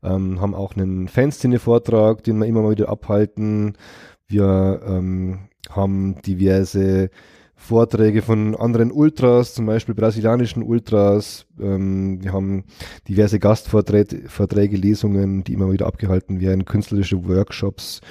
Ähm, 0.04 0.40
haben 0.40 0.54
auch 0.54 0.76
einen 0.76 1.08
Fanszene-Vortrag, 1.08 2.24
den 2.24 2.38
wir 2.38 2.46
immer 2.46 2.62
mal 2.62 2.72
wieder 2.72 2.90
abhalten. 2.90 3.74
Wir 4.28 4.82
ähm, 4.86 5.50
haben 5.70 6.22
diverse 6.22 7.10
Vorträge 7.62 8.22
von 8.22 8.56
anderen 8.56 8.92
Ultras, 8.92 9.54
zum 9.54 9.66
Beispiel 9.66 9.94
brasilianischen 9.94 10.64
Ultras. 10.64 11.46
Ähm, 11.60 12.24
wir 12.24 12.34
haben 12.34 12.64
diverse 13.08 13.38
Gastvorträge, 13.38 14.78
Lesungen, 14.78 15.44
die 15.44 15.54
immer 15.54 15.72
wieder 15.72 15.86
abgehalten 15.86 16.40
werden, 16.40 16.66
künstlerische 16.66 17.28
Workshops. 17.28 18.02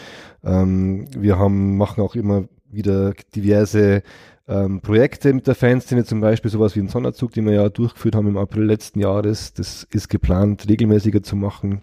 Ähm, 0.44 1.06
wir 1.16 1.38
haben, 1.38 1.76
machen 1.76 2.02
auch 2.02 2.14
immer 2.14 2.44
wieder 2.70 3.14
diverse 3.34 4.02
ähm, 4.46 4.80
Projekte 4.80 5.32
mit 5.32 5.46
der 5.46 5.54
Fanszene, 5.54 6.04
zum 6.04 6.20
Beispiel 6.20 6.50
sowas 6.50 6.76
wie 6.76 6.80
ein 6.80 6.88
Sonderzug, 6.88 7.32
den 7.32 7.46
wir 7.46 7.54
ja 7.54 7.68
durchgeführt 7.70 8.14
haben 8.14 8.28
im 8.28 8.36
April 8.36 8.64
letzten 8.64 9.00
Jahres. 9.00 9.54
Das 9.54 9.88
ist 9.90 10.08
geplant, 10.08 10.68
regelmäßiger 10.68 11.22
zu 11.22 11.34
machen. 11.36 11.82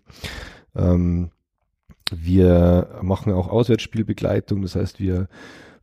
Ähm, 0.76 1.32
Wir 2.12 3.00
machen 3.02 3.34
auch 3.34 3.50
Auswärtsspielbegleitung, 3.50 4.62
das 4.62 4.76
heißt, 4.76 5.00
wir 5.00 5.28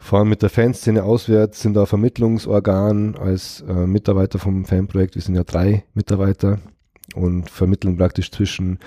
fahren 0.03 0.29
mit 0.29 0.43
der 0.43 0.51
Fanszene 0.51 1.05
auswärts, 1.05 1.63
sind 1.63 1.75
da 1.75 1.87
Vermittlungsorgan 1.87 3.17
als 3.17 3.65
äh, 3.69 3.87
Mitarbeiter 3.87 4.39
vom 4.39 4.65
Fanprojekt. 4.65 5.15
Wir 5.15 5.23
sind 5.23 5.37
ja 5.37 5.45
drei 5.45 5.85
Mitarbeiter 5.95 6.59
und 7.15 7.49
vermitteln 7.49 7.97
praktisch 7.97 8.31
zwischen 8.33 8.79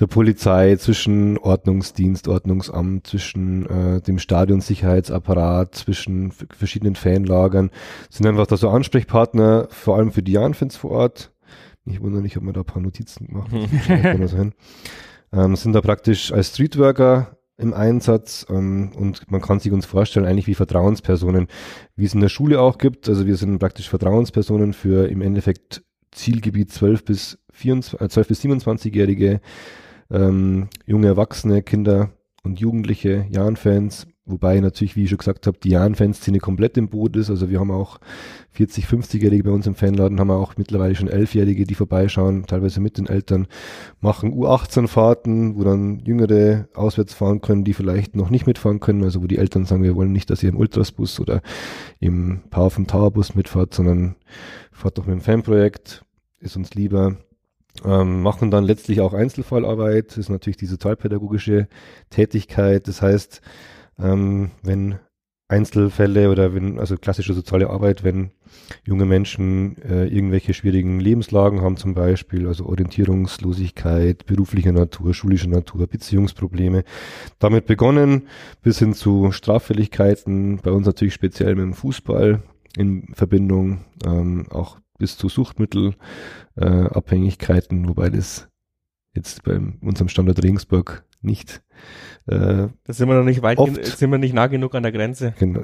der 0.00 0.08
Polizei, 0.08 0.76
zwischen 0.76 1.38
Ordnungsdienst, 1.38 2.28
Ordnungsamt, 2.28 3.06
zwischen 3.06 3.66
äh, 3.66 4.00
dem 4.00 4.18
Stadionsicherheitsapparat, 4.18 5.74
zwischen 5.74 6.32
verschiedenen 6.32 6.96
Fanlagern, 6.96 7.70
sind 8.10 8.26
einfach 8.26 8.46
da 8.46 8.56
so 8.56 8.68
Ansprechpartner, 8.68 9.68
vor 9.70 9.96
allem 9.96 10.12
für 10.12 10.22
die 10.22 10.32
Janfans 10.32 10.76
vor 10.76 10.90
Ort. 10.90 11.32
Ich 11.84 12.00
wundere 12.00 12.22
nicht, 12.22 12.36
ob 12.36 12.42
man 12.42 12.54
da 12.54 12.60
ein 12.60 12.66
paar 12.66 12.82
Notizen 12.82 13.28
gemacht 13.28 13.50
hat. 13.88 14.52
ähm, 15.32 15.56
sind 15.56 15.72
da 15.72 15.80
praktisch 15.80 16.32
als 16.32 16.48
Streetworker 16.48 17.37
im 17.58 17.74
Einsatz 17.74 18.46
ähm, 18.48 18.92
und 18.96 19.30
man 19.30 19.42
kann 19.42 19.58
sich 19.60 19.72
uns 19.72 19.84
vorstellen, 19.84 20.26
eigentlich 20.26 20.46
wie 20.46 20.54
Vertrauenspersonen, 20.54 21.48
wie 21.96 22.04
es 22.04 22.14
in 22.14 22.20
der 22.20 22.28
Schule 22.28 22.60
auch 22.60 22.78
gibt. 22.78 23.08
Also 23.08 23.26
wir 23.26 23.36
sind 23.36 23.58
praktisch 23.58 23.88
Vertrauenspersonen 23.88 24.72
für 24.72 25.08
im 25.08 25.20
Endeffekt 25.20 25.82
Zielgebiet 26.12 26.72
12 26.72 27.04
bis, 27.04 27.38
24, 27.52 28.00
äh, 28.00 28.08
12 28.08 28.28
bis 28.28 28.44
27-Jährige, 28.44 29.40
ähm, 30.10 30.68
junge 30.86 31.08
Erwachsene, 31.08 31.62
Kinder 31.62 32.10
und 32.44 32.60
Jugendliche, 32.60 33.26
Jahn-Fans, 33.30 34.06
wobei 34.28 34.60
natürlich, 34.60 34.96
wie 34.96 35.04
ich 35.04 35.10
schon 35.10 35.18
gesagt 35.18 35.46
habe, 35.46 35.58
die 35.62 35.70
Jahn-Fanszene 35.70 36.38
komplett 36.38 36.76
im 36.76 36.88
Boot 36.88 37.16
ist. 37.16 37.30
Also 37.30 37.50
wir 37.50 37.60
haben 37.60 37.70
auch 37.70 37.98
40, 38.50 38.86
50-Jährige 38.86 39.44
bei 39.44 39.50
uns 39.50 39.66
im 39.66 39.74
Fanladen, 39.74 40.20
haben 40.20 40.30
auch 40.30 40.56
mittlerweile 40.56 40.94
schon 40.94 41.08
11-Jährige, 41.08 41.64
die 41.64 41.74
vorbeischauen, 41.74 42.46
teilweise 42.46 42.80
mit 42.80 42.98
den 42.98 43.06
Eltern, 43.06 43.46
machen 44.00 44.32
U18-Fahrten, 44.32 45.56
wo 45.56 45.64
dann 45.64 46.00
Jüngere 46.00 46.68
auswärts 46.74 47.14
fahren 47.14 47.40
können, 47.40 47.64
die 47.64 47.74
vielleicht 47.74 48.16
noch 48.16 48.30
nicht 48.30 48.46
mitfahren 48.46 48.80
können, 48.80 49.02
also 49.04 49.22
wo 49.22 49.26
die 49.26 49.38
Eltern 49.38 49.64
sagen, 49.64 49.82
wir 49.82 49.96
wollen 49.96 50.12
nicht, 50.12 50.30
dass 50.30 50.42
ihr 50.42 50.48
im 50.48 50.56
Ultrasbus 50.56 51.20
oder 51.20 51.42
im 52.00 52.40
Power 52.50 52.70
vom 52.70 52.86
Towerbus 52.86 53.34
mitfahrt, 53.34 53.74
sondern 53.74 54.16
fahrt 54.72 54.98
doch 54.98 55.06
mit 55.06 55.14
dem 55.14 55.20
Fanprojekt, 55.20 56.04
ist 56.40 56.56
uns 56.56 56.74
lieber 56.74 57.16
ähm, 57.84 58.22
machen 58.22 58.50
dann 58.50 58.64
letztlich 58.64 59.00
auch 59.00 59.12
Einzelfallarbeit, 59.12 60.16
ist 60.16 60.28
natürlich 60.28 60.56
die 60.56 60.66
sozialpädagogische 60.66 61.68
Tätigkeit. 62.10 62.88
Das 62.88 63.02
heißt, 63.02 63.40
ähm, 63.98 64.50
wenn 64.62 64.98
Einzelfälle 65.48 66.30
oder 66.30 66.54
wenn, 66.54 66.78
also 66.78 66.96
klassische 66.98 67.32
soziale 67.32 67.70
Arbeit, 67.70 68.04
wenn 68.04 68.32
junge 68.84 69.06
Menschen 69.06 69.78
äh, 69.82 70.06
irgendwelche 70.06 70.52
schwierigen 70.52 71.00
Lebenslagen 71.00 71.62
haben 71.62 71.78
zum 71.78 71.94
Beispiel, 71.94 72.46
also 72.46 72.66
Orientierungslosigkeit, 72.66 74.26
beruflicher 74.26 74.72
Natur, 74.72 75.14
schulischer 75.14 75.48
Natur, 75.48 75.86
Beziehungsprobleme. 75.86 76.84
Damit 77.38 77.64
begonnen 77.64 78.28
bis 78.62 78.78
hin 78.78 78.92
zu 78.92 79.32
Straffälligkeiten, 79.32 80.58
bei 80.58 80.70
uns 80.70 80.84
natürlich 80.84 81.14
speziell 81.14 81.54
mit 81.54 81.64
dem 81.64 81.72
Fußball 81.72 82.42
in 82.76 83.08
Verbindung, 83.14 83.86
ähm, 84.04 84.44
auch 84.50 84.76
bis 84.98 85.16
zu 85.16 85.30
Suchtmittelabhängigkeiten, 85.30 87.84
äh, 87.84 87.88
wobei 87.88 88.10
das 88.10 88.50
jetzt 89.14 89.44
bei 89.44 89.58
unserem 89.80 90.08
Standort 90.08 90.44
Regensburg 90.44 91.06
nicht. 91.22 91.62
Äh, 92.28 92.68
da 92.84 92.92
sind 92.92 93.08
wir 93.08 93.16
noch 93.16 93.24
nicht 93.24 93.42
weit, 93.42 93.58
oft, 93.58 93.84
sind 93.84 94.10
wir 94.10 94.18
nicht 94.18 94.34
nah 94.34 94.46
genug 94.46 94.74
an 94.74 94.82
der 94.82 94.92
Grenze. 94.92 95.34
Genau. 95.38 95.60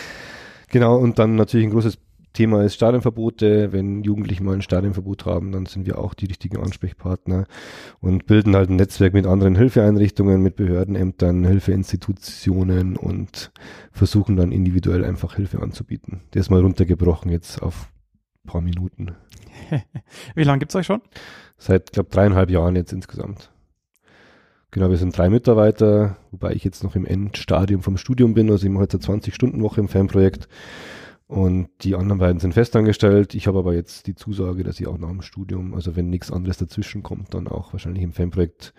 genau, 0.70 0.96
und 0.96 1.18
dann 1.18 1.36
natürlich 1.36 1.66
ein 1.66 1.70
großes 1.70 1.98
Thema 2.32 2.64
ist 2.64 2.74
Stadionverbote. 2.74 3.72
Wenn 3.72 4.02
Jugendliche 4.02 4.42
mal 4.42 4.54
ein 4.54 4.62
Stadionverbot 4.62 5.24
haben, 5.24 5.52
dann 5.52 5.66
sind 5.66 5.86
wir 5.86 5.98
auch 5.98 6.14
die 6.14 6.26
richtigen 6.26 6.56
Ansprechpartner 6.56 7.46
und 8.00 8.26
bilden 8.26 8.56
halt 8.56 8.70
ein 8.70 8.76
Netzwerk 8.76 9.14
mit 9.14 9.26
anderen 9.26 9.54
Hilfeeinrichtungen, 9.54 10.42
mit 10.42 10.56
Behördenämtern, 10.56 11.44
Hilfeinstitutionen 11.44 12.96
und 12.96 13.52
versuchen 13.92 14.36
dann 14.36 14.50
individuell 14.50 15.04
einfach 15.04 15.36
Hilfe 15.36 15.62
anzubieten. 15.62 16.22
Der 16.34 16.40
ist 16.40 16.50
mal 16.50 16.60
runtergebrochen 16.60 17.30
jetzt 17.30 17.62
auf 17.62 17.88
paar 18.46 18.60
Minuten. 18.60 19.14
Wie 20.34 20.42
lange 20.42 20.58
gibt 20.58 20.72
es 20.72 20.76
euch 20.76 20.86
schon? 20.86 21.02
Seit, 21.56 21.92
glaube 21.92 22.10
dreieinhalb 22.10 22.50
Jahren 22.50 22.76
jetzt 22.76 22.92
insgesamt. 22.92 23.50
Genau, 24.74 24.90
wir 24.90 24.96
sind 24.96 25.16
drei 25.16 25.30
Mitarbeiter, 25.30 26.16
wobei 26.32 26.52
ich 26.52 26.64
jetzt 26.64 26.82
noch 26.82 26.96
im 26.96 27.06
Endstadium 27.06 27.80
vom 27.80 27.96
Studium 27.96 28.34
bin. 28.34 28.50
Also 28.50 28.66
ich 28.66 28.72
mache 28.72 28.88
jetzt 28.90 29.08
eine 29.08 29.20
20-Stunden-Woche 29.20 29.80
im 29.80 29.86
Fanprojekt. 29.86 30.48
Und 31.28 31.68
die 31.82 31.94
anderen 31.94 32.18
beiden 32.18 32.40
sind 32.40 32.54
festangestellt. 32.54 33.36
Ich 33.36 33.46
habe 33.46 33.60
aber 33.60 33.72
jetzt 33.72 34.08
die 34.08 34.16
Zusage, 34.16 34.64
dass 34.64 34.80
ich 34.80 34.88
auch 34.88 34.98
nach 34.98 35.10
dem 35.10 35.22
Studium, 35.22 35.74
also 35.74 35.94
wenn 35.94 36.10
nichts 36.10 36.32
anderes 36.32 36.56
dazwischen 36.56 37.04
kommt, 37.04 37.34
dann 37.34 37.46
auch 37.46 37.72
wahrscheinlich 37.72 38.02
im 38.02 38.12
Fanprojekt 38.12 38.74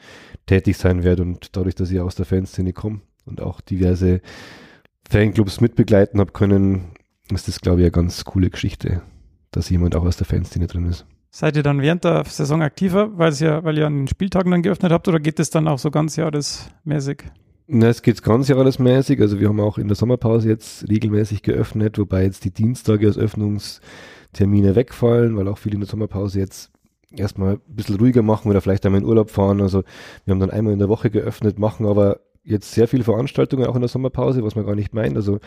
tätig 0.48 0.76
sein 0.76 1.06
werde. 1.06 1.22
Und 1.22 1.56
dadurch, 1.56 1.76
dass 1.76 1.90
ich 1.90 2.02
aus 2.02 2.16
der 2.16 2.26
Fanszene 2.26 2.74
komme 2.74 3.00
und 3.26 3.40
auch 3.40 3.62
diverse 3.62 4.20
Fanclubs 5.10 5.62
mitbegleiten 5.62 6.20
habe 6.20 6.34
können, 6.34 6.90
ist 7.32 7.48
das, 7.48 7.62
glaube 7.62 7.80
ich, 7.80 7.86
eine 7.86 7.92
ganz 7.92 8.26
coole 8.26 8.50
Geschichte 8.50 9.02
dass 9.56 9.70
jemand 9.70 9.96
auch 9.96 10.04
aus 10.04 10.18
der 10.18 10.26
Fanszene 10.26 10.68
drin 10.68 10.86
ist. 10.86 11.06
Seid 11.38 11.58
ihr 11.58 11.64
dann 11.64 11.82
während 11.82 12.06
der 12.06 12.24
Saison 12.24 12.62
aktiver, 12.62 13.10
weil, 13.18 13.34
ja, 13.34 13.62
weil 13.66 13.78
ihr 13.78 13.86
an 13.86 13.98
den 13.98 14.08
Spieltagen 14.08 14.52
dann 14.52 14.62
geöffnet 14.62 14.94
habt 14.94 15.06
oder 15.10 15.20
geht 15.20 15.38
es 15.42 15.50
dann 15.50 15.68
auch 15.68 15.80
so 15.80 15.92
ganz 15.92 16.16
jahresmäßig? 16.16 17.24
Na, 17.68 17.90
es 17.90 18.02
geht 18.02 18.24
ganz 18.24 18.48
jahresmäßig. 18.48 19.20
Also 19.20 19.38
wir 19.42 19.50
haben 19.50 19.60
auch 19.60 19.78
in 19.78 19.90
der 19.90 19.98
Sommerpause 19.98 20.48
jetzt 20.48 20.88
regelmäßig 20.88 21.42
geöffnet, 21.42 21.98
wobei 22.00 22.24
jetzt 22.24 22.46
die 22.46 22.52
Dienstage 22.52 23.06
als 23.06 23.18
Öffnungstermine 23.18 24.78
wegfallen, 24.78 25.36
weil 25.36 25.50
auch 25.50 25.58
viele 25.58 25.74
in 25.74 25.82
der 25.82 25.90
Sommerpause 25.90 26.40
jetzt 26.40 26.72
erstmal 27.12 27.56
ein 27.56 27.76
bisschen 27.76 27.98
ruhiger 27.98 28.22
machen 28.22 28.50
oder 28.50 28.62
vielleicht 28.62 28.86
einmal 28.86 29.02
in 29.02 29.08
Urlaub 29.08 29.30
fahren. 29.30 29.60
Also 29.60 29.84
wir 30.24 30.32
haben 30.32 30.40
dann 30.40 30.52
einmal 30.52 30.72
in 30.72 30.80
der 30.80 30.88
Woche 30.88 31.10
geöffnet, 31.10 31.60
machen 31.60 31.86
aber 31.86 32.22
jetzt 32.46 32.72
sehr 32.72 32.88
viele 32.88 33.04
Veranstaltungen 33.04 33.66
auch 33.66 33.76
in 33.76 33.82
der 33.82 33.90
Sommerpause, 33.90 34.44
was 34.44 34.56
man 34.56 34.66
gar 34.66 34.76
nicht 34.76 34.94
meint. 34.94 35.16
Also 35.16 35.40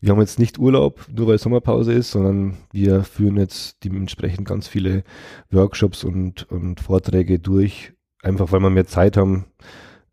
wir 0.00 0.10
haben 0.10 0.20
jetzt 0.20 0.38
nicht 0.38 0.58
Urlaub, 0.58 1.06
nur 1.14 1.28
weil 1.28 1.38
Sommerpause 1.38 1.92
ist, 1.92 2.10
sondern 2.10 2.56
wir 2.72 3.04
führen 3.04 3.36
jetzt 3.36 3.84
dementsprechend 3.84 4.48
ganz 4.48 4.66
viele 4.66 5.04
Workshops 5.50 6.04
und, 6.04 6.50
und 6.50 6.80
Vorträge 6.80 7.38
durch, 7.38 7.92
einfach 8.22 8.50
weil 8.50 8.60
wir 8.60 8.70
mehr 8.70 8.86
Zeit 8.86 9.16
haben, 9.16 9.44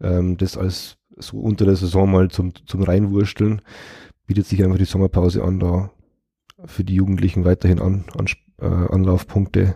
ähm, 0.01 0.37
das 0.37 0.57
als 0.57 0.97
so 1.17 1.39
unter 1.39 1.65
der 1.65 1.77
Saison 1.77 2.11
mal 2.11 2.29
zum, 2.29 2.53
zum 2.67 2.83
Reinwursteln, 2.83 3.61
bietet 4.27 4.45
sich 4.45 4.63
einfach 4.63 4.77
die 4.77 4.85
Sommerpause 4.85 5.43
an, 5.43 5.59
da 5.59 5.91
für 6.65 6.83
die 6.83 6.95
Jugendlichen 6.95 7.45
weiterhin 7.45 7.79
an, 7.79 8.05
an 8.17 8.25
äh, 8.59 8.65
Anlaufpunkte 8.65 9.75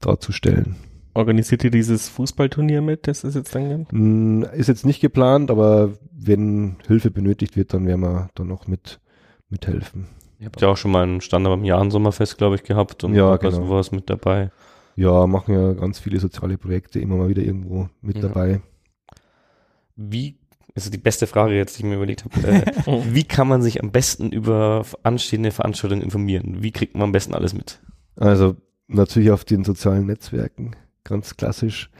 darzustellen. 0.00 0.76
Organisiert 1.12 1.64
ihr 1.64 1.70
dieses 1.70 2.08
Fußballturnier 2.08 2.82
mit, 2.82 3.08
das 3.08 3.24
ist 3.24 3.34
jetzt 3.34 3.54
dann? 3.54 3.86
Mm, 3.90 4.44
ist 4.54 4.68
jetzt 4.68 4.86
nicht 4.86 5.00
geplant, 5.00 5.50
aber 5.50 5.92
wenn 6.12 6.76
Hilfe 6.86 7.10
benötigt 7.10 7.56
wird, 7.56 7.74
dann 7.74 7.86
werden 7.86 8.00
wir 8.00 8.30
da 8.34 8.44
noch 8.44 8.68
mit 8.68 9.00
mithelfen. 9.48 10.06
Ihr 10.38 10.46
habt 10.46 10.60
ja 10.60 10.68
auch 10.68 10.76
schon 10.76 10.92
mal 10.92 11.02
einen 11.02 11.20
Stand 11.20 11.44
beim 11.44 11.64
Jahrensommerfest, 11.64 12.38
glaube 12.38 12.54
ich, 12.54 12.62
gehabt 12.62 13.04
und 13.04 13.14
ja, 13.14 13.36
genau. 13.36 13.50
sowas 13.50 13.90
mit 13.90 14.08
dabei. 14.08 14.50
Ja, 14.96 15.26
machen 15.26 15.54
ja 15.54 15.72
ganz 15.72 15.98
viele 15.98 16.20
soziale 16.20 16.58
Projekte 16.58 17.00
immer 17.00 17.16
mal 17.16 17.28
wieder 17.28 17.42
irgendwo 17.42 17.88
mit 18.00 18.16
ja. 18.16 18.22
dabei. 18.22 18.60
Wie, 19.96 20.38
das 20.74 20.84
ist 20.84 20.94
die 20.94 20.98
beste 20.98 21.26
Frage 21.26 21.54
jetzt, 21.54 21.76
die 21.76 21.82
ich 21.82 21.88
mir 21.88 21.96
überlegt 21.96 22.24
habe, 22.24 22.46
äh, 22.46 22.64
wie 23.14 23.24
kann 23.24 23.48
man 23.48 23.62
sich 23.62 23.82
am 23.82 23.90
besten 23.90 24.30
über 24.30 24.84
anstehende 25.02 25.50
Veranstaltungen 25.50 26.02
informieren? 26.02 26.62
Wie 26.62 26.70
kriegt 26.70 26.94
man 26.94 27.04
am 27.04 27.12
besten 27.12 27.34
alles 27.34 27.52
mit? 27.52 27.80
Also 28.16 28.56
natürlich 28.86 29.30
auf 29.30 29.44
den 29.44 29.64
sozialen 29.64 30.06
Netzwerken 30.06 30.76
ganz 31.04 31.36
klassisch. 31.36 31.90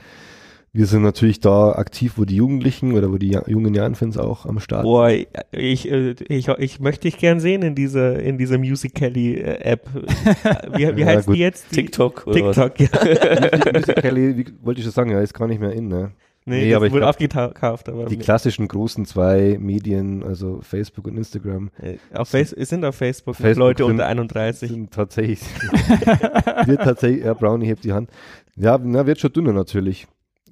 Wir 0.72 0.86
sind 0.86 1.02
natürlich 1.02 1.40
da 1.40 1.72
aktiv, 1.72 2.12
wo 2.14 2.24
die 2.24 2.36
Jugendlichen 2.36 2.92
oder 2.92 3.10
wo 3.10 3.18
die 3.18 3.36
jungen 3.48 3.74
Jahrenfans 3.74 4.16
auch 4.16 4.46
am 4.46 4.60
Start 4.60 4.84
Boah, 4.84 5.10
ich, 5.50 5.90
äh, 5.90 6.14
ich, 6.28 6.46
ich 6.46 6.78
möchte 6.78 7.02
dich 7.08 7.18
gern 7.18 7.40
sehen 7.40 7.62
in 7.62 7.74
dieser, 7.74 8.20
in 8.20 8.38
dieser 8.38 8.56
Musical.ly-App. 8.56 9.88
Wie, 10.76 10.96
wie 10.96 11.00
ja, 11.00 11.06
heißt 11.06 11.26
gut. 11.26 11.34
die 11.34 11.40
jetzt? 11.40 11.70
TikTok 11.72 12.24
oder 12.28 12.52
TikTok, 12.52 12.74
was? 12.78 13.58
ja. 13.64 13.72
Musical.ly, 13.72 14.36
wie 14.36 14.46
wollte 14.62 14.78
ich 14.78 14.84
schon 14.84 14.92
sagen, 14.92 15.10
ja, 15.10 15.20
ist 15.20 15.34
gar 15.34 15.48
nicht 15.48 15.60
mehr 15.60 15.72
in, 15.72 15.88
ne? 15.88 16.12
Nee, 16.46 16.64
nee 16.64 16.74
aber 16.74 16.86
ich 16.86 16.92
wurde 16.92 17.08
aufgekauft. 17.08 17.88
Aber 17.88 18.06
die 18.06 18.16
klassischen 18.16 18.66
großen 18.66 19.04
zwei 19.04 19.58
Medien, 19.60 20.22
also 20.22 20.60
Facebook 20.62 21.06
und 21.06 21.18
Instagram. 21.18 21.70
Äh, 21.80 21.98
auf 22.14 22.28
Face 22.28 22.50
sind 22.50 22.84
auf 22.84 22.94
Facebook, 22.94 23.36
Facebook 23.36 23.58
Leute 23.58 23.82
sind, 23.84 23.92
unter 23.92 24.06
31. 24.06 24.70
Sind 24.70 24.90
tatsächlich, 24.90 25.40
wird 26.66 26.82
tatsächlich, 26.82 27.24
ja, 27.24 27.34
Brownie 27.34 27.66
hebt 27.66 27.84
die 27.84 27.92
Hand. 27.92 28.10
Ja, 28.56 28.78
na, 28.82 29.06
wird 29.06 29.20
schon 29.20 29.32
dünner 29.32 29.52
natürlich. 29.52 30.06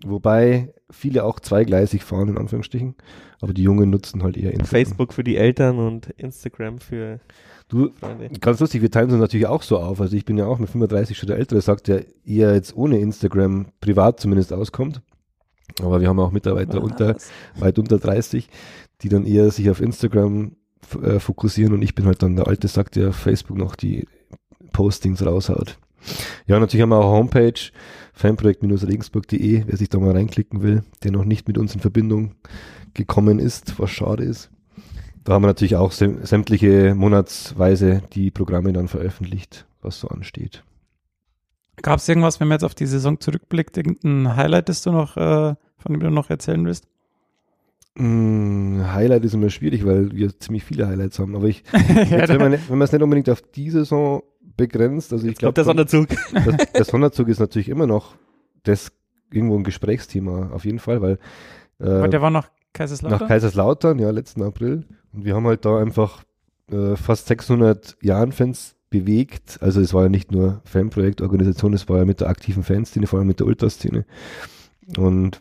Wobei 0.06 0.72
viele 0.90 1.24
auch 1.24 1.40
zweigleisig 1.40 2.04
fahren, 2.04 2.28
in 2.28 2.38
Anführungsstrichen. 2.38 2.94
Aber 3.40 3.52
die 3.52 3.62
Jungen 3.62 3.90
nutzen 3.90 4.22
halt 4.22 4.36
eher 4.36 4.52
Instagram. 4.52 4.68
Facebook 4.68 5.12
für 5.12 5.24
die 5.24 5.36
Eltern 5.36 5.78
und 5.78 6.10
Instagram 6.10 6.78
für 6.78 7.20
Du, 7.68 7.90
Freunde. 8.00 8.30
ganz 8.40 8.60
lustig, 8.60 8.80
wir 8.80 8.90
teilen 8.90 9.10
uns 9.10 9.20
natürlich 9.20 9.46
auch 9.46 9.62
so 9.62 9.78
auf. 9.78 10.00
Also 10.00 10.16
ich 10.16 10.24
bin 10.24 10.38
ja 10.38 10.46
auch 10.46 10.58
mit 10.58 10.70
35 10.70 11.18
schon 11.18 11.26
der 11.26 11.36
Ältere, 11.36 11.60
sagt 11.60 11.88
der 11.88 12.06
eher 12.24 12.54
jetzt 12.54 12.74
ohne 12.76 12.98
Instagram 12.98 13.66
privat 13.80 14.20
zumindest 14.20 14.52
auskommt. 14.52 15.02
Aber 15.82 16.00
wir 16.00 16.08
haben 16.08 16.18
auch 16.18 16.32
Mitarbeiter 16.32 16.82
unter, 16.82 17.16
weit 17.58 17.78
unter 17.78 17.98
30, 17.98 18.48
die 19.02 19.08
dann 19.08 19.26
eher 19.26 19.50
sich 19.50 19.68
auf 19.68 19.80
Instagram 19.80 20.56
äh, 21.02 21.18
fokussieren 21.18 21.74
und 21.74 21.82
ich 21.82 21.94
bin 21.94 22.06
halt 22.06 22.22
dann 22.22 22.36
der 22.36 22.46
alte 22.46 22.68
Sack, 22.68 22.90
der 22.92 23.10
auf 23.10 23.16
Facebook 23.16 23.58
noch 23.58 23.76
die 23.76 24.06
Postings 24.72 25.24
raushaut. 25.24 25.78
Ja, 26.46 26.58
natürlich 26.58 26.82
haben 26.82 26.90
wir 26.90 26.98
auch 26.98 27.10
eine 27.10 27.18
Homepage, 27.18 27.60
fanprojekt-regensburg.de, 28.12 29.64
wer 29.66 29.76
sich 29.76 29.88
da 29.88 29.98
mal 29.98 30.12
reinklicken 30.12 30.62
will, 30.62 30.82
der 31.02 31.12
noch 31.12 31.24
nicht 31.24 31.48
mit 31.48 31.58
uns 31.58 31.74
in 31.74 31.80
Verbindung 31.80 32.34
gekommen 32.94 33.38
ist, 33.38 33.78
was 33.78 33.90
schade 33.90 34.24
ist. 34.24 34.50
Da 35.24 35.34
haben 35.34 35.42
wir 35.42 35.48
natürlich 35.48 35.76
auch 35.76 35.92
sämtliche 35.92 36.94
monatsweise 36.94 38.02
die 38.14 38.30
Programme 38.30 38.72
dann 38.72 38.88
veröffentlicht, 38.88 39.66
was 39.82 40.00
so 40.00 40.08
ansteht. 40.08 40.64
Gab 41.82 41.98
es 41.98 42.08
irgendwas, 42.08 42.40
wenn 42.40 42.48
man 42.48 42.56
jetzt 42.56 42.64
auf 42.64 42.74
die 42.74 42.86
Saison 42.86 43.20
zurückblickt, 43.20 43.76
irgendein 43.76 44.36
Highlight, 44.36 44.68
das 44.68 44.82
du 44.82 44.90
noch, 44.90 45.16
äh, 45.16 45.54
von 45.76 45.92
dem 45.92 46.00
du 46.00 46.10
noch 46.10 46.30
erzählen 46.30 46.64
willst? 46.64 46.88
Mm, 47.94 48.80
Highlight 48.92 49.24
ist 49.24 49.34
immer 49.34 49.50
schwierig, 49.50 49.84
weil 49.84 50.12
wir 50.12 50.38
ziemlich 50.38 50.64
viele 50.64 50.86
Highlights 50.86 51.18
haben. 51.18 51.36
Aber 51.36 51.46
ich, 51.46 51.62
jetzt, 52.10 52.28
wenn 52.30 52.38
man 52.68 52.82
es 52.82 52.92
nicht 52.92 53.02
unbedingt 53.02 53.28
auf 53.28 53.42
die 53.42 53.70
Saison 53.70 54.22
begrenzt, 54.58 55.14
also 55.14 55.26
ich 55.26 55.36
glaube, 55.36 55.54
der 55.54 55.64
Sonderzug. 55.64 56.08
Das, 56.32 56.72
der 56.74 56.84
Sonderzug 56.84 57.28
ist 57.28 57.38
natürlich 57.38 57.70
immer 57.70 57.86
noch 57.86 58.16
das 58.64 58.92
irgendwo 59.32 59.56
ein 59.56 59.64
Gesprächsthema, 59.64 60.50
auf 60.52 60.66
jeden 60.66 60.80
Fall, 60.80 61.00
weil 61.00 61.18
äh, 61.78 62.08
der 62.10 62.20
war 62.20 62.30
nach 62.30 62.50
Kaiserslautern? 62.74 63.20
Nach 63.20 63.28
Kaiserslautern, 63.28 63.98
ja, 63.98 64.10
letzten 64.10 64.42
April. 64.42 64.84
Und 65.12 65.24
wir 65.24 65.34
haben 65.34 65.46
halt 65.46 65.64
da 65.64 65.78
einfach 65.78 66.22
äh, 66.70 66.96
fast 66.96 67.28
600 67.28 67.96
Jahren-Fans 68.02 68.76
bewegt. 68.90 69.58
Also 69.60 69.80
es 69.80 69.94
war 69.94 70.04
ja 70.04 70.08
nicht 70.08 70.32
nur 70.32 70.60
Fanprojektorganisation, 70.64 71.72
es 71.72 71.88
war 71.88 71.98
ja 71.98 72.04
mit 72.04 72.20
der 72.20 72.28
aktiven 72.28 72.62
Fanszene, 72.62 73.06
vor 73.06 73.18
allem 73.18 73.28
mit 73.28 73.40
der 73.40 73.46
Ultraszene. 73.46 74.04
Und 74.96 75.40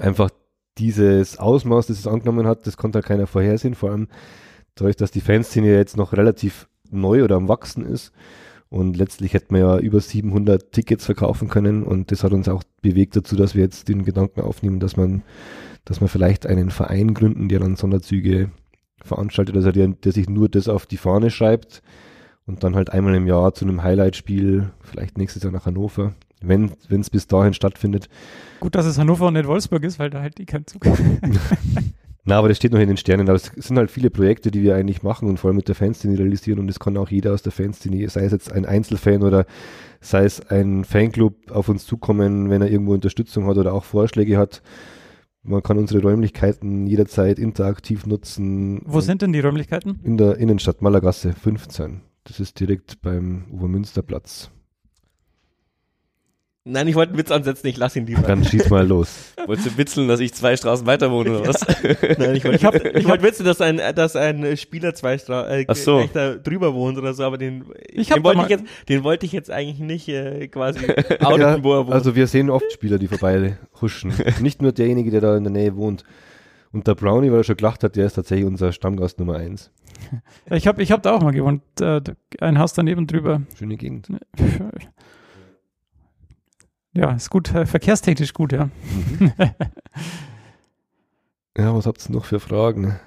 einfach 0.00 0.30
dieses 0.78 1.38
Ausmaß, 1.38 1.88
das 1.88 1.98
es 1.98 2.06
angenommen 2.06 2.46
hat, 2.46 2.66
das 2.66 2.76
konnte 2.76 2.98
halt 2.98 3.06
keiner 3.06 3.26
vorhersehen, 3.26 3.74
vor 3.74 3.90
allem 3.90 4.08
dadurch, 4.74 4.96
dass 4.96 5.10
die 5.10 5.20
Fanszene 5.20 5.68
jetzt 5.68 5.96
noch 5.96 6.12
relativ 6.12 6.68
neu 6.92 7.24
oder 7.24 7.36
am 7.36 7.48
Wachsen 7.48 7.84
ist. 7.84 8.12
Und 8.68 8.96
letztlich 8.96 9.34
hätten 9.34 9.54
wir 9.54 9.60
ja 9.60 9.78
über 9.78 10.00
700 10.00 10.72
Tickets 10.72 11.04
verkaufen 11.04 11.48
können 11.48 11.82
und 11.82 12.10
das 12.10 12.24
hat 12.24 12.32
uns 12.32 12.48
auch 12.48 12.62
bewegt 12.80 13.14
dazu, 13.14 13.36
dass 13.36 13.54
wir 13.54 13.62
jetzt 13.62 13.88
den 13.88 14.02
Gedanken 14.02 14.40
aufnehmen, 14.40 14.80
dass 14.80 14.96
man, 14.96 15.22
dass 15.84 16.00
man 16.00 16.08
vielleicht 16.08 16.46
einen 16.46 16.70
Verein 16.70 17.12
gründen, 17.12 17.50
der 17.50 17.60
dann 17.60 17.76
Sonderzüge 17.76 18.50
veranstaltet, 19.04 19.56
also 19.56 19.72
der, 19.72 19.88
der 19.88 20.12
sich 20.12 20.28
nur 20.30 20.48
das 20.48 20.68
auf 20.68 20.86
die 20.86 20.96
Fahne 20.96 21.30
schreibt 21.30 21.82
und 22.46 22.64
dann 22.64 22.74
halt 22.74 22.90
einmal 22.90 23.14
im 23.14 23.26
Jahr 23.26 23.52
zu 23.52 23.66
einem 23.66 23.82
Highlight-Spiel, 23.82 24.70
vielleicht 24.80 25.18
nächstes 25.18 25.42
Jahr 25.42 25.52
nach 25.52 25.66
Hannover, 25.66 26.14
wenn 26.40 26.72
es 26.88 27.10
bis 27.10 27.26
dahin 27.26 27.52
stattfindet. 27.52 28.08
Gut, 28.60 28.74
dass 28.74 28.86
es 28.86 28.98
Hannover 28.98 29.28
und 29.28 29.34
nicht 29.34 29.46
Wolfsburg 29.46 29.84
ist, 29.84 29.98
weil 29.98 30.08
da 30.08 30.22
halt 30.22 30.38
die 30.38 30.46
kein 30.46 30.66
Zug. 30.66 30.86
Na, 32.24 32.38
aber 32.38 32.48
das 32.48 32.56
steht 32.56 32.72
noch 32.72 32.78
in 32.78 32.88
den 32.88 32.96
Sternen. 32.96 33.28
Aber 33.28 33.36
es 33.36 33.50
sind 33.56 33.76
halt 33.76 33.90
viele 33.90 34.10
Projekte, 34.10 34.50
die 34.50 34.62
wir 34.62 34.76
eigentlich 34.76 35.02
machen 35.02 35.28
und 35.28 35.38
vor 35.38 35.48
allem 35.48 35.56
mit 35.56 35.68
der 35.68 35.74
Fanszene 35.74 36.18
realisieren 36.18 36.60
und 36.60 36.68
das 36.68 36.78
kann 36.78 36.96
auch 36.96 37.08
jeder 37.08 37.32
aus 37.32 37.42
der 37.42 37.52
Fanszene, 37.52 38.08
sei 38.08 38.24
es 38.24 38.32
jetzt 38.32 38.52
ein 38.52 38.64
Einzelfan 38.64 39.22
oder 39.22 39.44
sei 40.00 40.24
es 40.24 40.40
ein 40.48 40.84
Fanclub 40.84 41.50
auf 41.50 41.68
uns 41.68 41.84
zukommen, 41.84 42.48
wenn 42.48 42.62
er 42.62 42.70
irgendwo 42.70 42.94
Unterstützung 42.94 43.46
hat 43.46 43.58
oder 43.58 43.74
auch 43.74 43.84
Vorschläge 43.84 44.38
hat. 44.38 44.62
Man 45.42 45.62
kann 45.62 45.78
unsere 45.78 46.00
Räumlichkeiten 46.00 46.86
jederzeit 46.86 47.40
interaktiv 47.40 48.06
nutzen. 48.06 48.80
Wo 48.84 49.00
sind 49.00 49.22
denn 49.22 49.32
die 49.32 49.40
Räumlichkeiten? 49.40 49.98
In 50.04 50.16
der 50.16 50.36
Innenstadt 50.36 50.82
Malagasse 50.82 51.32
15. 51.32 52.02
Das 52.22 52.38
ist 52.38 52.60
direkt 52.60 53.02
beim 53.02 53.46
Obermünsterplatz. 53.50 54.52
Nein, 56.64 56.86
ich 56.86 56.94
wollte 56.94 57.10
einen 57.10 57.18
Witz 57.18 57.32
ansetzen, 57.32 57.66
ich 57.66 57.76
lass 57.76 57.96
ihn 57.96 58.06
lieber. 58.06 58.22
Dann 58.22 58.44
schieß 58.44 58.70
mal 58.70 58.86
los. 58.86 59.34
Wolltest 59.46 59.66
du 59.66 59.78
witzeln, 59.78 60.06
dass 60.06 60.20
ich 60.20 60.32
zwei 60.32 60.56
Straßen 60.56 60.86
weiter 60.86 61.10
wohne 61.10 61.40
oder 61.40 61.48
was? 61.48 61.66
Nein, 62.18 62.36
ich 62.36 62.44
wollte 62.44 62.56
ich 62.56 62.64
hab, 62.64 62.74
ich 62.74 63.08
wollt 63.08 63.22
witzen, 63.22 63.44
dass 63.44 63.60
ein, 63.60 63.80
dass 63.96 64.14
ein 64.14 64.56
Spieler 64.56 64.94
zwei 64.94 65.18
Straßen 65.18 65.68
äh, 65.68 65.74
so. 65.74 66.08
da 66.12 66.36
drüber 66.36 66.72
wohnt 66.72 66.98
oder 66.98 67.14
so, 67.14 67.24
aber 67.24 67.36
den, 67.36 67.64
ich 67.88 68.10
den 68.10 68.22
wollte 68.22 68.42
ich 68.42 68.48
jetzt, 68.48 68.64
den 68.88 69.02
wollte 69.02 69.26
ich 69.26 69.32
jetzt 69.32 69.50
eigentlich 69.50 69.80
nicht 69.80 70.08
äh, 70.08 70.46
quasi 70.46 70.86
outen, 71.20 71.40
ja, 71.40 71.64
wo 71.64 71.74
er 71.74 71.86
wohnt. 71.86 71.94
Also 71.94 72.14
wir 72.14 72.28
sehen 72.28 72.48
oft 72.48 72.70
Spieler, 72.70 72.98
die 72.98 73.08
vorbei 73.08 73.58
huschen. 73.80 74.12
Nicht 74.40 74.62
nur 74.62 74.70
derjenige, 74.70 75.10
der 75.10 75.20
da 75.20 75.36
in 75.36 75.42
der 75.42 75.52
Nähe 75.52 75.74
wohnt. 75.74 76.04
Und 76.70 76.86
der 76.86 76.94
Brownie, 76.94 77.32
weil 77.32 77.38
er 77.38 77.44
schon 77.44 77.56
gelacht 77.56 77.82
hat, 77.82 77.96
der 77.96 78.06
ist 78.06 78.14
tatsächlich 78.14 78.46
unser 78.46 78.70
Stammgast 78.70 79.18
Nummer 79.18 79.36
eins. 79.36 79.72
Ich 80.48 80.68
habe 80.68 80.80
ich 80.80 80.92
hab 80.92 81.02
da 81.02 81.12
auch 81.12 81.22
mal 81.22 81.32
gewohnt, 81.32 81.62
äh, 81.80 82.00
ein 82.40 82.60
Haus 82.60 82.72
daneben 82.72 83.08
drüber. 83.08 83.42
Schöne 83.58 83.76
Gegend. 83.76 84.08
Ja, 86.94 87.12
ist 87.12 87.30
gut, 87.30 87.54
äh, 87.54 87.66
verkehrstechnisch 87.66 88.34
gut, 88.34 88.52
ja. 88.52 88.68
Mhm. 89.18 89.32
ja, 91.56 91.74
was 91.74 91.86
habt 91.86 92.06
ihr 92.08 92.12
noch 92.12 92.24
für 92.24 92.40
Fragen? 92.40 92.98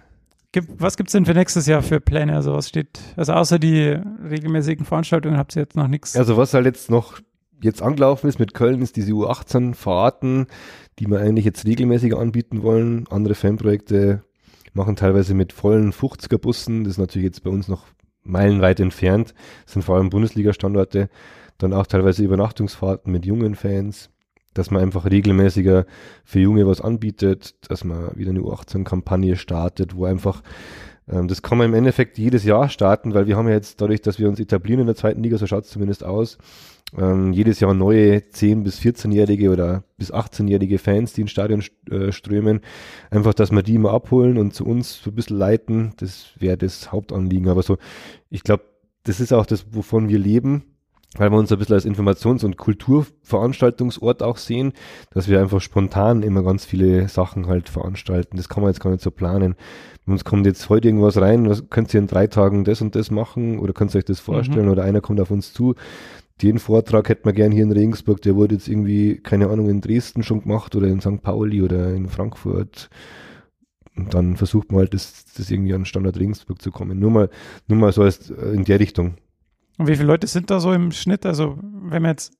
was 0.77 0.95
gibt 0.95 1.09
es 1.09 1.11
denn 1.11 1.25
für 1.25 1.33
nächstes 1.33 1.67
Jahr 1.67 1.81
für 1.81 1.99
Pläne? 1.99 2.33
Also 2.33 2.53
was 2.53 2.69
steht, 2.69 2.99
also 3.17 3.33
außer 3.33 3.59
die 3.59 3.99
regelmäßigen 4.29 4.85
Veranstaltungen 4.85 5.37
habt 5.37 5.55
ihr 5.55 5.63
jetzt 5.63 5.75
noch 5.75 5.87
nichts? 5.87 6.15
Also 6.15 6.37
was 6.37 6.53
halt 6.53 6.65
jetzt 6.65 6.89
noch 6.89 7.19
jetzt 7.61 7.81
angelaufen 7.81 8.27
ist 8.27 8.39
mit 8.39 8.53
Köln, 8.53 8.81
ist 8.81 8.95
diese 8.95 9.11
U18-Fahrten, 9.11 10.47
die 10.99 11.07
wir 11.07 11.19
eigentlich 11.19 11.45
jetzt 11.45 11.65
regelmäßiger 11.65 12.17
anbieten 12.17 12.63
wollen. 12.63 13.05
Andere 13.09 13.35
Fanprojekte 13.35 14.23
machen 14.73 14.95
teilweise 14.95 15.33
mit 15.33 15.53
vollen 15.53 15.91
50er-Bussen. 15.91 16.83
Das 16.83 16.93
ist 16.93 16.99
natürlich 16.99 17.25
jetzt 17.25 17.43
bei 17.43 17.49
uns 17.49 17.67
noch 17.67 17.85
meilenweit 18.23 18.79
entfernt. 18.79 19.33
Das 19.65 19.73
sind 19.73 19.83
vor 19.83 19.97
allem 19.97 20.09
Bundesliga-Standorte 20.09 21.09
dann 21.57 21.73
auch 21.73 21.87
teilweise 21.87 22.23
Übernachtungsfahrten 22.23 23.11
mit 23.11 23.25
jungen 23.25 23.55
Fans, 23.55 24.09
dass 24.53 24.71
man 24.71 24.81
einfach 24.81 25.05
regelmäßiger 25.05 25.85
für 26.23 26.39
Junge 26.39 26.65
was 26.67 26.81
anbietet, 26.81 27.55
dass 27.69 27.83
man 27.83 28.15
wieder 28.15 28.31
eine 28.31 28.39
U18-Kampagne 28.39 29.35
startet, 29.35 29.95
wo 29.95 30.05
einfach 30.05 30.41
ähm, 31.07 31.27
das 31.27 31.41
kann 31.41 31.57
man 31.57 31.67
im 31.67 31.73
Endeffekt 31.73 32.17
jedes 32.17 32.43
Jahr 32.43 32.69
starten, 32.69 33.13
weil 33.13 33.27
wir 33.27 33.37
haben 33.37 33.47
ja 33.47 33.53
jetzt 33.53 33.81
dadurch, 33.81 34.01
dass 34.01 34.19
wir 34.19 34.27
uns 34.27 34.39
etablieren 34.39 34.81
in 34.81 34.87
der 34.87 34.95
zweiten 34.95 35.21
Liga, 35.23 35.37
so 35.37 35.47
schaut 35.47 35.65
es 35.65 35.69
zumindest 35.69 36.03
aus, 36.03 36.37
ähm, 36.97 37.33
jedes 37.33 37.59
Jahr 37.59 37.73
neue 37.73 38.17
10- 38.17 38.63
bis 38.63 38.79
14-jährige 38.79 39.51
oder 39.51 39.83
bis 39.97 40.13
18-jährige 40.13 40.77
Fans, 40.77 41.13
die 41.13 41.21
ins 41.21 41.31
Stadion 41.31 41.63
äh, 41.89 42.11
strömen. 42.11 42.61
Einfach, 43.09 43.33
dass 43.33 43.51
wir 43.51 43.63
die 43.63 43.75
immer 43.75 43.91
abholen 43.91 44.37
und 44.37 44.53
zu 44.53 44.65
uns 44.65 45.01
so 45.01 45.11
ein 45.11 45.15
bisschen 45.15 45.37
leiten, 45.37 45.93
das 45.97 46.27
wäre 46.39 46.57
das 46.57 46.91
Hauptanliegen. 46.91 47.49
Aber 47.49 47.63
so, 47.63 47.77
ich 48.29 48.43
glaube, 48.43 48.63
das 49.03 49.19
ist 49.19 49.33
auch 49.33 49.45
das, 49.45 49.65
wovon 49.71 50.09
wir 50.09 50.19
leben 50.19 50.63
weil 51.15 51.31
wir 51.31 51.37
uns 51.37 51.51
ein 51.51 51.57
bisschen 51.57 51.75
als 51.75 51.85
Informations- 51.85 52.43
und 52.43 52.57
Kulturveranstaltungsort 52.57 54.21
auch 54.21 54.37
sehen, 54.37 54.73
dass 55.11 55.27
wir 55.27 55.39
einfach 55.39 55.61
spontan 55.61 56.23
immer 56.23 56.43
ganz 56.43 56.65
viele 56.65 57.07
Sachen 57.07 57.47
halt 57.47 57.69
veranstalten. 57.69 58.37
Das 58.37 58.49
kann 58.49 58.61
man 58.61 58.71
jetzt 58.71 58.81
gar 58.81 58.91
nicht 58.91 59.03
so 59.03 59.11
planen. 59.11 59.55
Bei 60.05 60.13
uns 60.13 60.23
kommt 60.23 60.45
jetzt 60.45 60.69
heute 60.69 60.87
irgendwas 60.87 61.19
rein, 61.19 61.49
was 61.49 61.69
könnt 61.69 61.93
ihr 61.93 61.99
in 61.99 62.07
drei 62.07 62.27
Tagen 62.27 62.63
das 62.63 62.81
und 62.81 62.95
das 62.95 63.09
machen 63.11 63.59
oder 63.59 63.73
könnt 63.73 63.95
ihr 63.95 63.99
euch 63.99 64.05
das 64.05 64.19
vorstellen 64.19 64.65
mhm. 64.65 64.71
oder 64.71 64.83
einer 64.83 65.01
kommt 65.01 65.19
auf 65.19 65.31
uns 65.31 65.53
zu. 65.53 65.75
Den 66.41 66.59
Vortrag 66.59 67.07
hätten 67.07 67.25
wir 67.25 67.33
gern 67.33 67.53
hier 67.53 67.63
in 67.63 67.71
Regensburg, 67.71 68.21
der 68.21 68.35
wurde 68.35 68.55
jetzt 68.55 68.67
irgendwie, 68.67 69.17
keine 69.17 69.49
Ahnung, 69.49 69.69
in 69.69 69.79
Dresden 69.79 70.21
schon 70.21 70.41
gemacht 70.41 70.75
oder 70.75 70.87
in 70.87 70.99
St. 70.99 71.21
Pauli 71.21 71.61
oder 71.61 71.93
in 71.93 72.09
Frankfurt. 72.09 72.89
Und 73.95 74.13
dann 74.13 74.35
versucht 74.35 74.71
man 74.71 74.79
halt, 74.79 74.93
das, 74.93 75.25
das 75.37 75.49
irgendwie 75.49 75.73
an 75.73 75.85
Standard 75.85 76.19
Regensburg 76.19 76.61
zu 76.61 76.71
kommen. 76.71 76.99
Nur 76.99 77.11
mal, 77.11 77.29
nur 77.67 77.79
mal 77.79 77.93
so 77.93 78.01
als 78.01 78.29
äh, 78.29 78.53
in 78.53 78.65
der 78.65 78.81
Richtung. 78.81 79.15
Und 79.77 79.87
wie 79.87 79.95
viele 79.95 80.07
Leute 80.07 80.27
sind 80.27 80.49
da 80.49 80.59
so 80.59 80.73
im 80.73 80.91
Schnitt? 80.91 81.25
Also 81.25 81.57
wenn 81.59 82.01
man 82.01 82.11
jetzt 82.11 82.33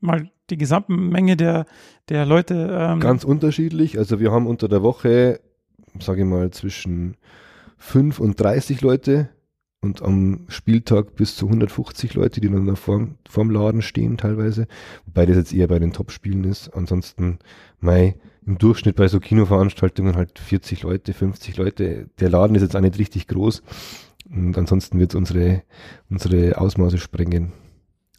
mal 0.00 0.30
die 0.48 0.56
Gesamtmenge 0.56 1.36
der, 1.36 1.66
der 2.08 2.26
Leute. 2.26 2.76
Ähm 2.78 3.00
Ganz 3.00 3.24
unterschiedlich. 3.24 3.98
Also 3.98 4.20
wir 4.20 4.32
haben 4.32 4.46
unter 4.46 4.68
der 4.68 4.82
Woche, 4.82 5.40
sage 6.00 6.22
ich 6.22 6.26
mal, 6.26 6.50
zwischen 6.50 7.16
5 7.78 8.18
und 8.20 8.40
30 8.40 8.80
Leute 8.80 9.30
und 9.80 10.02
am 10.02 10.44
Spieltag 10.48 11.14
bis 11.16 11.36
zu 11.36 11.46
150 11.46 12.14
Leute, 12.14 12.40
die 12.40 12.50
dann 12.50 12.66
da 12.66 12.74
vorm, 12.74 13.16
vorm 13.28 13.50
Laden 13.50 13.80
stehen 13.82 14.18
teilweise. 14.18 14.66
Wobei 15.06 15.26
das 15.26 15.36
jetzt 15.36 15.54
eher 15.54 15.68
bei 15.68 15.78
den 15.78 15.92
Top-Spielen 15.92 16.44
ist. 16.44 16.68
Ansonsten, 16.74 17.38
Mai, 17.78 18.16
im 18.46 18.58
Durchschnitt 18.58 18.96
bei 18.96 19.08
so 19.08 19.20
Kinoveranstaltungen 19.20 20.16
halt 20.16 20.38
40 20.38 20.82
Leute, 20.82 21.14
50 21.14 21.56
Leute. 21.56 22.10
Der 22.18 22.30
Laden 22.30 22.56
ist 22.56 22.62
jetzt 22.62 22.76
auch 22.76 22.80
nicht 22.80 22.98
richtig 22.98 23.26
groß. 23.28 23.62
Und 24.32 24.56
ansonsten 24.56 24.98
wird 24.98 25.14
unsere, 25.14 25.62
unsere 26.08 26.58
Ausmaße 26.58 26.98
sprengen. 26.98 27.52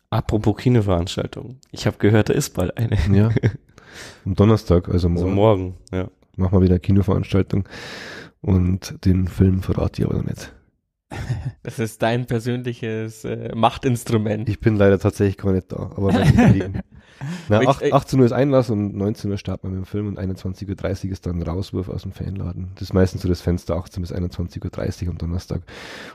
Apropos 0.10 0.58
Kinoveranstaltung. 0.58 1.58
Ich 1.72 1.88
habe 1.88 1.98
gehört, 1.98 2.30
da 2.30 2.34
ist 2.34 2.54
bald 2.54 2.78
eine. 2.78 2.98
Ja. 3.16 3.30
Am 4.26 4.36
Donnerstag, 4.36 4.90
also 4.90 5.08
morgen. 5.08 5.24
Also 5.24 5.36
morgen, 5.36 5.76
ja. 5.92 6.10
Machen 6.36 6.58
wir 6.58 6.62
wieder 6.62 6.74
eine 6.74 6.80
Kinoveranstaltung. 6.80 7.68
Und 8.42 9.06
den 9.06 9.28
Film 9.28 9.62
verrate 9.62 10.02
ich 10.02 10.08
aber 10.08 10.18
noch 10.18 10.26
nicht. 10.26 10.54
Das 11.64 11.78
ist 11.78 12.02
dein 12.02 12.26
persönliches 12.26 13.24
äh, 13.24 13.54
Machtinstrument. 13.56 14.50
Ich 14.50 14.60
bin 14.60 14.78
leider 14.78 14.98
tatsächlich 14.98 15.38
gar 15.38 15.54
nicht 15.54 15.72
da, 15.72 15.92
aber 15.96 16.12
Na, 17.50 17.60
8, 17.60 17.94
18 17.94 18.20
Uhr 18.20 18.26
ist 18.26 18.32
Einlass 18.32 18.70
und 18.70 18.96
19 18.96 19.30
Uhr 19.30 19.38
starten 19.38 19.68
wir 19.68 19.72
mit 19.72 19.86
dem 19.86 19.86
Film 19.86 20.08
und 20.08 20.20
21.30 20.20 21.06
Uhr 21.06 21.12
ist 21.12 21.26
dann 21.26 21.42
Rauswurf 21.42 21.90
aus 21.90 22.02
dem 22.02 22.12
Fanladen. 22.12 22.72
Das 22.76 22.84
ist 22.84 22.94
meistens 22.94 23.22
so 23.22 23.28
das 23.28 23.42
Fenster 23.42 23.76
18 23.76 24.02
bis 24.02 24.14
21.30 24.14 25.04
Uhr 25.04 25.12
am 25.12 25.18
Donnerstag. 25.18 25.62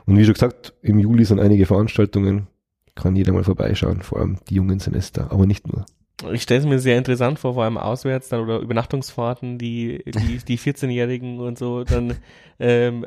Und 0.05 0.17
wie 0.17 0.25
schon 0.25 0.33
gesagt, 0.33 0.73
im 0.81 0.99
Juli 0.99 1.23
sind 1.23 1.39
einige 1.39 1.65
Veranstaltungen, 1.65 2.47
kann 2.95 3.15
jeder 3.15 3.31
mal 3.31 3.43
vorbeischauen, 3.43 4.01
vor 4.01 4.19
allem 4.19 4.37
die 4.49 4.55
jungen 4.55 4.79
Semester, 4.79 5.31
aber 5.31 5.45
nicht 5.45 5.67
nur. 5.67 5.85
Ich 6.33 6.41
stelle 6.41 6.61
es 6.61 6.65
mir 6.65 6.79
sehr 6.79 6.97
interessant 6.97 7.37
vor, 7.37 7.53
vor 7.53 7.63
allem 7.63 7.77
auswärts 7.77 8.29
dann 8.29 8.41
oder 8.41 8.59
Übernachtungsfahrten, 8.59 9.59
die 9.59 10.03
die, 10.05 10.39
die 10.39 10.57
14-Jährigen 10.57 11.39
und 11.39 11.59
so 11.59 11.83
dann 11.83 12.15
ähm, 12.59 13.05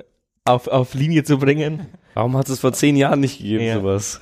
auf, 0.51 0.69
auf 0.69 0.95
Linie 0.95 1.25
zu 1.25 1.39
bringen. 1.39 1.87
Warum 2.15 2.37
hat 2.37 2.49
es 2.49 2.61
vor 2.61 2.73
zehn 2.73 2.97
Jahren 2.97 3.21
nicht 3.21 3.39
gegeben, 3.39 3.65
Ja. 3.65 3.75
sowas? 3.81 4.21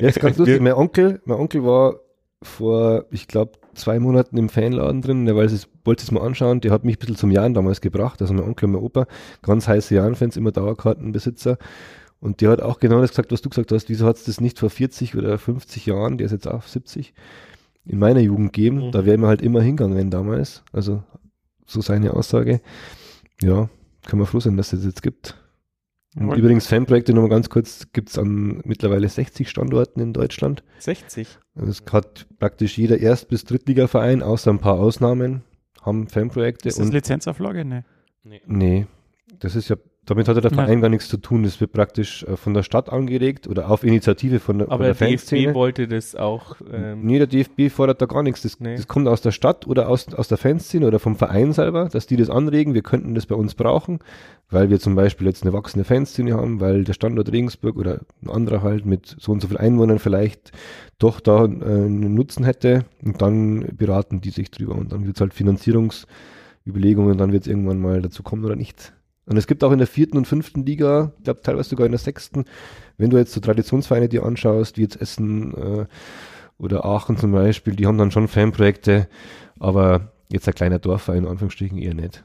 Ja, 0.00 0.08
ist 0.08 0.20
ganz 0.20 0.36
lustig. 0.38 0.60
Mein 0.60 0.74
Onkel, 0.74 1.20
mein 1.24 1.38
Onkel 1.38 1.64
war 1.64 1.96
vor, 2.42 3.04
ich 3.10 3.28
glaube, 3.28 3.52
zwei 3.74 3.98
Monaten 3.98 4.36
im 4.38 4.48
Fanladen 4.48 5.02
drin, 5.02 5.26
der 5.26 5.36
es, 5.36 5.68
wollte 5.84 6.02
es 6.04 6.10
mal 6.10 6.22
anschauen. 6.22 6.60
Der 6.60 6.70
hat 6.70 6.84
mich 6.84 6.96
ein 6.96 6.98
bisschen 7.00 7.16
zum 7.16 7.30
Jahren 7.30 7.54
damals 7.54 7.80
gebracht, 7.80 8.20
also 8.22 8.32
mein 8.34 8.44
Onkel 8.44 8.66
und 8.66 8.72
mein 8.72 8.82
Opa, 8.82 9.06
ganz 9.42 9.68
heiße 9.68 9.94
Jahrenfans, 9.94 10.36
immer 10.36 10.52
Dauerkartenbesitzer. 10.52 11.58
Und 12.20 12.40
der 12.40 12.50
hat 12.50 12.62
auch 12.62 12.78
genau 12.80 13.00
das 13.00 13.10
gesagt, 13.10 13.32
was 13.32 13.42
du 13.42 13.50
gesagt 13.50 13.72
hast. 13.72 13.88
Wieso 13.88 14.06
hat 14.06 14.16
es 14.16 14.24
das 14.24 14.40
nicht 14.40 14.58
vor 14.58 14.70
40 14.70 15.16
oder 15.16 15.36
50 15.38 15.86
Jahren, 15.86 16.16
der 16.18 16.26
ist 16.26 16.32
jetzt 16.32 16.48
auch 16.48 16.62
70, 16.62 17.12
in 17.84 17.98
meiner 17.98 18.20
Jugend 18.20 18.52
gegeben? 18.52 18.86
Mhm. 18.86 18.92
Da 18.92 19.04
wären 19.04 19.20
wir 19.20 19.28
halt 19.28 19.42
immer 19.42 19.60
hingegangen 19.60 20.10
damals. 20.10 20.62
Also 20.72 21.02
so 21.66 21.80
seine 21.82 22.14
Aussage. 22.14 22.60
Ja, 23.42 23.68
können 24.06 24.22
wir 24.22 24.26
froh 24.26 24.40
sein, 24.40 24.56
dass 24.56 24.72
es 24.72 24.80
das 24.80 24.86
jetzt 24.86 25.02
gibt. 25.02 25.36
Und 26.18 26.34
übrigens, 26.34 26.66
Fanprojekte 26.66 27.12
nochmal 27.12 27.28
ganz 27.30 27.50
kurz, 27.50 27.88
gibt 27.92 28.08
es 28.08 28.18
an 28.18 28.62
mittlerweile 28.64 29.08
60 29.08 29.48
Standorten 29.50 30.00
in 30.00 30.12
Deutschland. 30.14 30.64
60. 30.78 31.38
Also 31.54 31.70
es 31.70 31.82
hat 31.92 32.26
praktisch 32.38 32.78
jeder 32.78 32.98
Erst- 32.98 33.28
bis 33.28 33.44
Drittligaverein, 33.44 34.22
außer 34.22 34.50
ein 34.50 34.58
paar 34.58 34.74
Ausnahmen, 34.80 35.42
haben 35.82 36.08
Fanprojekte. 36.08 36.68
Ist 36.68 36.78
das 36.78 36.90
Lizenzauflage? 36.90 37.64
Nee. 37.64 37.82
nee, 38.46 38.86
das 39.38 39.54
ist 39.56 39.68
ja, 39.68 39.76
damit 40.06 40.28
hat 40.28 40.36
ja 40.36 40.40
der. 40.40 40.52
Verein 40.52 40.80
gar 40.80 40.88
nichts 40.88 41.08
zu 41.08 41.16
tun. 41.16 41.42
Das 41.42 41.60
wird 41.60 41.72
praktisch 41.72 42.22
äh, 42.22 42.36
von 42.36 42.54
der 42.54 42.62
Stadt 42.62 42.88
angeregt 42.90 43.48
oder 43.48 43.68
auf 43.70 43.82
Initiative 43.84 44.38
von 44.40 44.58
der, 44.58 44.70
Aber 44.70 44.84
der 44.84 44.94
der. 44.94 45.08
DFB 45.08 45.54
wollte 45.54 45.88
das 45.88 46.14
auch. 46.14 46.56
Ähm, 46.72 47.00
Nee, 47.02 47.18
der 47.18 47.26
DFB 47.26 47.70
fordert 47.70 48.00
da 48.00 48.06
gar 48.06 48.22
nichts. 48.22 48.42
Das, 48.42 48.60
Nee. 48.60 48.76
das 48.76 48.86
kommt 48.86 49.08
aus 49.08 49.20
der 49.20 49.32
Stadt 49.32 49.66
oder 49.66 49.88
aus, 49.88 50.12
aus 50.14 50.28
der 50.28 50.38
Fanszene 50.38 50.86
oder 50.86 50.98
vom 51.00 51.16
Verein 51.16 51.52
selber, 51.52 51.88
dass 51.88 52.06
die 52.06 52.16
das 52.16 52.30
anregen. 52.30 52.72
Wir 52.72 52.82
könnten 52.82 53.14
das 53.14 53.26
bei 53.26 53.34
uns 53.34 53.54
brauchen, 53.54 53.98
weil 54.48 54.70
wir 54.70 54.78
zum 54.78 54.94
Beispiel 54.94 55.26
jetzt 55.26 55.42
eine 55.42 55.52
wachsende 55.52 55.84
Fanszene 55.84 56.34
haben, 56.34 56.60
weil 56.60 56.84
der 56.84 56.92
Standort 56.92 57.32
Regensburg 57.32 57.76
oder 57.76 58.00
ein 58.22 58.30
anderer 58.30 58.62
halt 58.62 58.86
mit 58.86 59.16
so 59.18 59.32
und 59.32 59.40
so 59.42 59.48
viel 59.48 59.58
Einwohnern 59.58 59.98
vielleicht 59.98 60.52
doch 60.98 61.18
da 61.18 61.44
äh, 61.44 61.46
einen 61.46 62.14
Nutzen 62.14 62.44
hätte. 62.44 62.84
Und 63.04 63.20
dann 63.20 63.66
beraten 63.76 64.20
die 64.20 64.30
sich 64.30 64.52
drüber. 64.52 64.76
Und 64.76 64.92
dann 64.92 65.04
wird 65.04 65.16
es 65.16 65.20
halt 65.20 65.34
Finanzierungsüberlegungen 65.34 67.18
dann 67.18 67.32
wird 67.32 67.42
es 67.42 67.48
irgendwann 67.48 67.80
mal 67.80 68.00
dazu 68.02 68.22
kommen 68.22 68.44
oder 68.44 68.56
nicht. 68.56 68.92
Und 69.26 69.36
es 69.36 69.46
gibt 69.46 69.64
auch 69.64 69.72
in 69.72 69.78
der 69.78 69.86
vierten 69.88 70.16
und 70.16 70.26
fünften 70.26 70.64
Liga, 70.64 71.12
ich 71.18 71.24
glaube 71.24 71.42
teilweise 71.42 71.70
sogar 71.70 71.86
in 71.86 71.92
der 71.92 71.98
sechsten, 71.98 72.44
wenn 72.96 73.10
du 73.10 73.18
jetzt 73.18 73.32
so 73.32 73.40
Traditionsvereine 73.40 74.08
dir 74.08 74.24
anschaust, 74.24 74.78
wie 74.78 74.82
jetzt 74.82 75.00
Essen 75.00 75.52
äh, 75.54 75.86
oder 76.58 76.84
Aachen 76.84 77.16
zum 77.16 77.32
Beispiel, 77.32 77.74
die 77.74 77.86
haben 77.86 77.98
dann 77.98 78.12
schon 78.12 78.28
Fanprojekte, 78.28 79.08
aber 79.58 80.12
jetzt 80.30 80.46
ein 80.48 80.54
kleiner 80.54 80.78
Dorfverein 80.78 81.24
in 81.24 81.28
Anführungsstrichen 81.28 81.78
eher 81.78 81.94
nicht. 81.94 82.22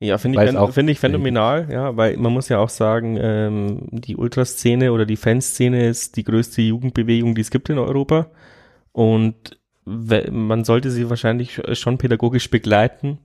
Ja, 0.00 0.18
finde 0.18 0.44
ich, 0.44 0.72
finde 0.74 0.92
ich 0.92 0.98
phänomenal, 0.98 1.68
ja, 1.70 1.96
weil 1.96 2.16
man 2.16 2.32
muss 2.32 2.48
ja 2.48 2.58
auch 2.58 2.68
sagen, 2.68 3.16
ähm, 3.18 3.78
die 3.90 4.16
Ultraszene 4.16 4.92
oder 4.92 5.06
die 5.06 5.16
Fanszene 5.16 5.86
ist 5.86 6.16
die 6.16 6.24
größte 6.24 6.60
Jugendbewegung, 6.62 7.34
die 7.34 7.40
es 7.40 7.50
gibt 7.50 7.70
in 7.70 7.78
Europa. 7.78 8.26
Und 8.92 9.58
man 9.84 10.64
sollte 10.64 10.90
sie 10.90 11.08
wahrscheinlich 11.08 11.58
sch- 11.58 11.74
schon 11.74 11.98
pädagogisch 11.98 12.50
begleiten, 12.50 13.18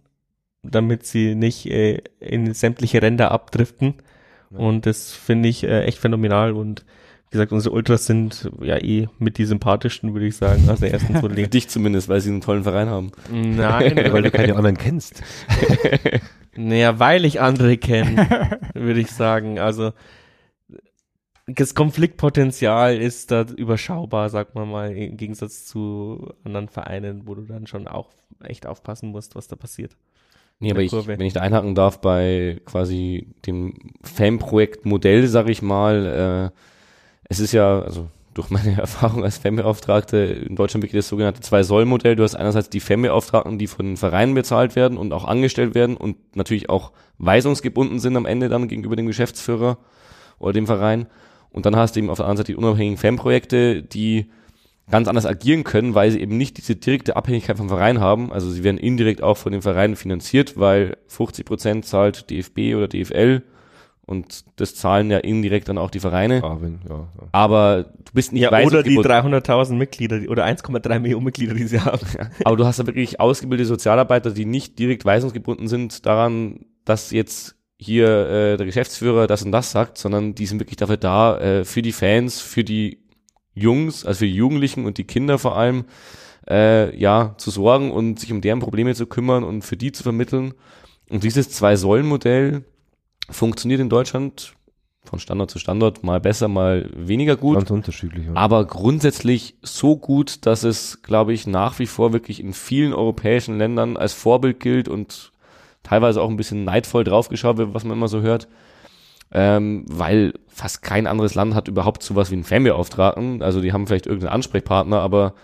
damit 0.63 1.05
sie 1.05 1.35
nicht 1.35 1.65
äh, 1.67 2.01
in 2.19 2.53
sämtliche 2.53 3.01
Ränder 3.01 3.31
abdriften. 3.31 3.95
Ja. 4.51 4.57
Und 4.59 4.85
das 4.85 5.11
finde 5.11 5.49
ich 5.49 5.63
äh, 5.63 5.83
echt 5.83 5.99
phänomenal. 5.99 6.53
Und 6.53 6.85
wie 7.29 7.33
gesagt, 7.33 7.51
unsere 7.51 7.75
Ultras 7.75 8.05
sind 8.05 8.49
ja 8.61 8.77
eh 8.77 9.07
mit 9.19 9.37
die 9.37 9.45
sympathischsten, 9.45 10.13
würde 10.13 10.25
ich 10.25 10.35
sagen, 10.35 10.67
aus 10.69 10.79
der 10.79 10.91
ersten 10.91 11.13
Für 11.13 11.19
Viertelliga. 11.21 11.47
dich 11.49 11.69
zumindest, 11.69 12.09
weil 12.09 12.21
sie 12.21 12.29
einen 12.31 12.41
tollen 12.41 12.63
Verein 12.63 12.89
haben. 12.89 13.11
Nein, 13.31 13.95
Weil 14.11 14.23
du 14.23 14.31
keine 14.31 14.55
anderen 14.55 14.77
kennst. 14.77 15.21
Naja, 16.55 16.99
weil 16.99 17.23
ich 17.23 17.39
andere 17.39 17.77
kenne, 17.77 18.59
würde 18.73 18.99
ich 18.99 19.11
sagen. 19.11 19.59
Also 19.59 19.93
das 21.47 21.73
Konfliktpotenzial 21.73 22.97
ist 22.97 23.31
da 23.31 23.43
überschaubar, 23.43 24.29
sagt 24.29 24.55
man 24.55 24.69
mal, 24.69 24.91
im 24.91 25.15
Gegensatz 25.15 25.65
zu 25.65 26.33
anderen 26.43 26.67
Vereinen, 26.67 27.27
wo 27.27 27.35
du 27.35 27.43
dann 27.43 27.65
schon 27.65 27.87
auch 27.87 28.09
echt 28.43 28.65
aufpassen 28.65 29.09
musst, 29.11 29.35
was 29.35 29.47
da 29.47 29.55
passiert. 29.55 29.95
Nee, 30.59 30.71
aber 30.71 30.81
ich, 30.81 30.91
wenn 30.91 31.21
ich 31.21 31.33
da 31.33 31.41
einhaken 31.41 31.73
darf, 31.73 32.01
bei 32.01 32.59
quasi 32.65 33.27
dem 33.45 33.73
Fanprojekt-Modell, 34.03 35.27
sag 35.27 35.47
ich 35.47 35.61
mal, 35.61 36.51
äh, 36.51 36.57
es 37.29 37.39
ist 37.39 37.53
ja, 37.53 37.81
also 37.81 38.09
durch 38.33 38.49
meine 38.49 38.77
Erfahrung 38.79 39.23
als 39.23 39.37
Fanbeauftragte, 39.37 40.17
in 40.17 40.57
Deutschland 40.57 40.83
wirklich 40.83 40.99
das 40.99 41.07
sogenannte 41.07 41.39
Zwei-Soll-Modell. 41.39 42.17
Du 42.17 42.23
hast 42.23 42.35
einerseits 42.35 42.69
die 42.69 42.81
Fanbeauftragten, 42.81 43.57
die 43.57 43.67
von 43.67 43.85
den 43.85 43.97
Vereinen 43.97 44.33
bezahlt 44.33 44.75
werden 44.75 44.97
und 44.97 45.13
auch 45.13 45.23
angestellt 45.23 45.75
werden 45.75 45.95
und 45.95 46.35
natürlich 46.35 46.69
auch 46.69 46.91
weisungsgebunden 47.19 47.99
sind 47.99 48.17
am 48.17 48.25
Ende 48.25 48.49
dann 48.49 48.67
gegenüber 48.67 48.97
dem 48.97 49.07
Geschäftsführer 49.07 49.77
oder 50.39 50.53
dem 50.53 50.67
Verein. 50.67 51.07
Und 51.51 51.65
dann 51.65 51.77
hast 51.77 51.95
du 51.95 51.99
eben 51.99 52.09
auf 52.09 52.17
der 52.17 52.25
anderen 52.25 52.37
Seite 52.37 52.51
die 52.51 52.57
unabhängigen 52.57 52.97
Fanprojekte, 52.97 53.81
die 53.81 54.29
ganz 54.89 55.07
anders 55.07 55.25
agieren 55.25 55.63
können, 55.63 55.95
weil 55.95 56.11
sie 56.11 56.19
eben 56.19 56.37
nicht 56.37 56.57
diese 56.57 56.75
direkte 56.75 57.15
Abhängigkeit 57.15 57.57
vom 57.57 57.69
Verein 57.69 57.99
haben. 57.99 58.31
Also 58.31 58.49
sie 58.49 58.63
werden 58.63 58.77
indirekt 58.77 59.21
auch 59.21 59.37
von 59.37 59.51
den 59.51 59.61
Vereinen 59.61 59.95
finanziert, 59.95 60.57
weil 60.57 60.97
50 61.07 61.45
Prozent 61.45 61.85
zahlt 61.85 62.29
DFB 62.29 62.75
oder 62.75 62.87
DFL 62.87 63.43
und 64.09 64.45
das 64.55 64.73
zahlen 64.73 65.11
ja 65.11 65.19
indirekt 65.19 65.69
dann 65.69 65.77
auch 65.77 65.91
die 65.91 65.99
Vereine. 65.99 66.41
Wenn, 66.59 66.79
ja, 66.89 66.95
ja. 66.95 67.27
Aber 67.31 67.83
du 67.83 68.11
bist 68.11 68.33
nicht 68.33 68.41
Ja, 68.41 68.49
oder 68.49 68.81
die 68.81 68.97
weisungsgebunden. 68.97 69.43
300.000 69.43 69.73
Mitglieder 69.75 70.19
oder 70.29 70.45
1,3 70.45 70.99
Millionen 70.99 71.25
Mitglieder, 71.25 71.53
die 71.53 71.65
sie 71.67 71.79
haben. 71.79 71.99
Aber 72.43 72.57
du 72.57 72.65
hast 72.65 72.79
da 72.79 72.87
wirklich 72.87 73.19
ausgebildete 73.19 73.67
Sozialarbeiter, 73.67 74.31
die 74.31 74.45
nicht 74.45 74.79
direkt 74.79 75.05
weisungsgebunden 75.05 75.67
sind 75.67 76.07
daran, 76.07 76.65
dass 76.85 77.11
jetzt 77.11 77.55
hier 77.77 78.07
äh, 78.07 78.57
der 78.57 78.65
Geschäftsführer 78.65 79.27
das 79.27 79.43
und 79.43 79.51
das 79.51 79.69
sagt, 79.69 79.99
sondern 79.99 80.33
die 80.33 80.47
sind 80.47 80.59
wirklich 80.59 80.77
dafür 80.77 80.97
da, 80.97 81.37
äh, 81.37 81.63
für 81.63 81.83
die 81.83 81.91
Fans, 81.91 82.41
für 82.41 82.63
die 82.63 82.97
Jungs, 83.53 84.05
also 84.05 84.19
für 84.19 84.25
die 84.25 84.35
Jugendlichen 84.35 84.85
und 84.85 84.97
die 84.97 85.03
Kinder 85.03 85.39
vor 85.39 85.57
allem, 85.57 85.85
äh, 86.49 86.95
ja, 86.97 87.35
zu 87.37 87.51
sorgen 87.51 87.91
und 87.91 88.19
sich 88.19 88.31
um 88.31 88.41
deren 88.41 88.59
Probleme 88.59 88.95
zu 88.95 89.05
kümmern 89.05 89.43
und 89.43 89.63
für 89.63 89.77
die 89.77 89.91
zu 89.91 90.03
vermitteln. 90.03 90.53
Und 91.09 91.23
dieses 91.23 91.49
Zwei-Säulen-Modell 91.49 92.63
funktioniert 93.29 93.81
in 93.81 93.89
Deutschland 93.89 94.53
von 95.03 95.19
Standort 95.19 95.49
zu 95.49 95.59
Standort 95.59 96.03
mal 96.03 96.19
besser, 96.19 96.47
mal 96.47 96.89
weniger 96.95 97.35
gut. 97.35 97.55
Ganz 97.55 97.71
unterschiedlich. 97.71 98.27
Ja. 98.27 98.33
Aber 98.35 98.65
grundsätzlich 98.65 99.55
so 99.61 99.97
gut, 99.97 100.45
dass 100.45 100.63
es, 100.63 101.01
glaube 101.01 101.33
ich, 101.33 101.47
nach 101.47 101.79
wie 101.79 101.87
vor 101.87 102.13
wirklich 102.13 102.39
in 102.39 102.53
vielen 102.53 102.93
europäischen 102.93 103.57
Ländern 103.57 103.97
als 103.97 104.13
Vorbild 104.13 104.59
gilt 104.59 104.87
und 104.87 105.31
teilweise 105.83 106.21
auch 106.21 106.29
ein 106.29 106.37
bisschen 106.37 106.63
neidvoll 106.63 107.03
draufgeschaut 107.03 107.57
wird, 107.57 107.73
was 107.73 107.85
man 107.85 107.97
immer 107.97 108.07
so 108.07 108.21
hört. 108.21 108.47
Ähm, 109.31 109.85
weil 109.87 110.33
fast 110.47 110.81
kein 110.81 111.07
anderes 111.07 111.35
Land 111.35 111.53
hat 111.53 111.67
überhaupt 111.67 112.03
sowas 112.03 112.31
wie 112.31 112.35
einen 112.35 112.43
Fanbeauftragten. 112.43 113.43
Also 113.43 113.61
die 113.61 113.73
haben 113.73 113.87
vielleicht 113.87 114.07
irgendeinen 114.07 114.33
Ansprechpartner, 114.33 114.99
aber 114.99 115.35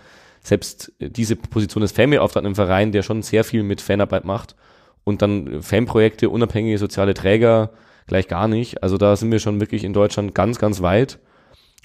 selbst 0.42 0.92
diese 1.00 1.36
Position 1.36 1.82
des 1.82 1.92
Fanbeauftragten 1.92 2.50
im 2.50 2.54
Verein, 2.54 2.92
der 2.92 3.02
schon 3.02 3.22
sehr 3.22 3.44
viel 3.44 3.62
mit 3.62 3.80
Fanarbeit 3.80 4.24
macht 4.24 4.56
und 5.04 5.22
dann 5.22 5.62
Fanprojekte, 5.62 6.30
unabhängige 6.30 6.78
soziale 6.78 7.14
Träger, 7.14 7.70
gleich 8.06 8.28
gar 8.28 8.48
nicht. 8.48 8.82
Also 8.82 8.98
da 8.98 9.16
sind 9.16 9.30
wir 9.30 9.38
schon 9.38 9.60
wirklich 9.60 9.84
in 9.84 9.92
Deutschland 9.92 10.34
ganz, 10.34 10.58
ganz 10.58 10.82
weit. 10.82 11.18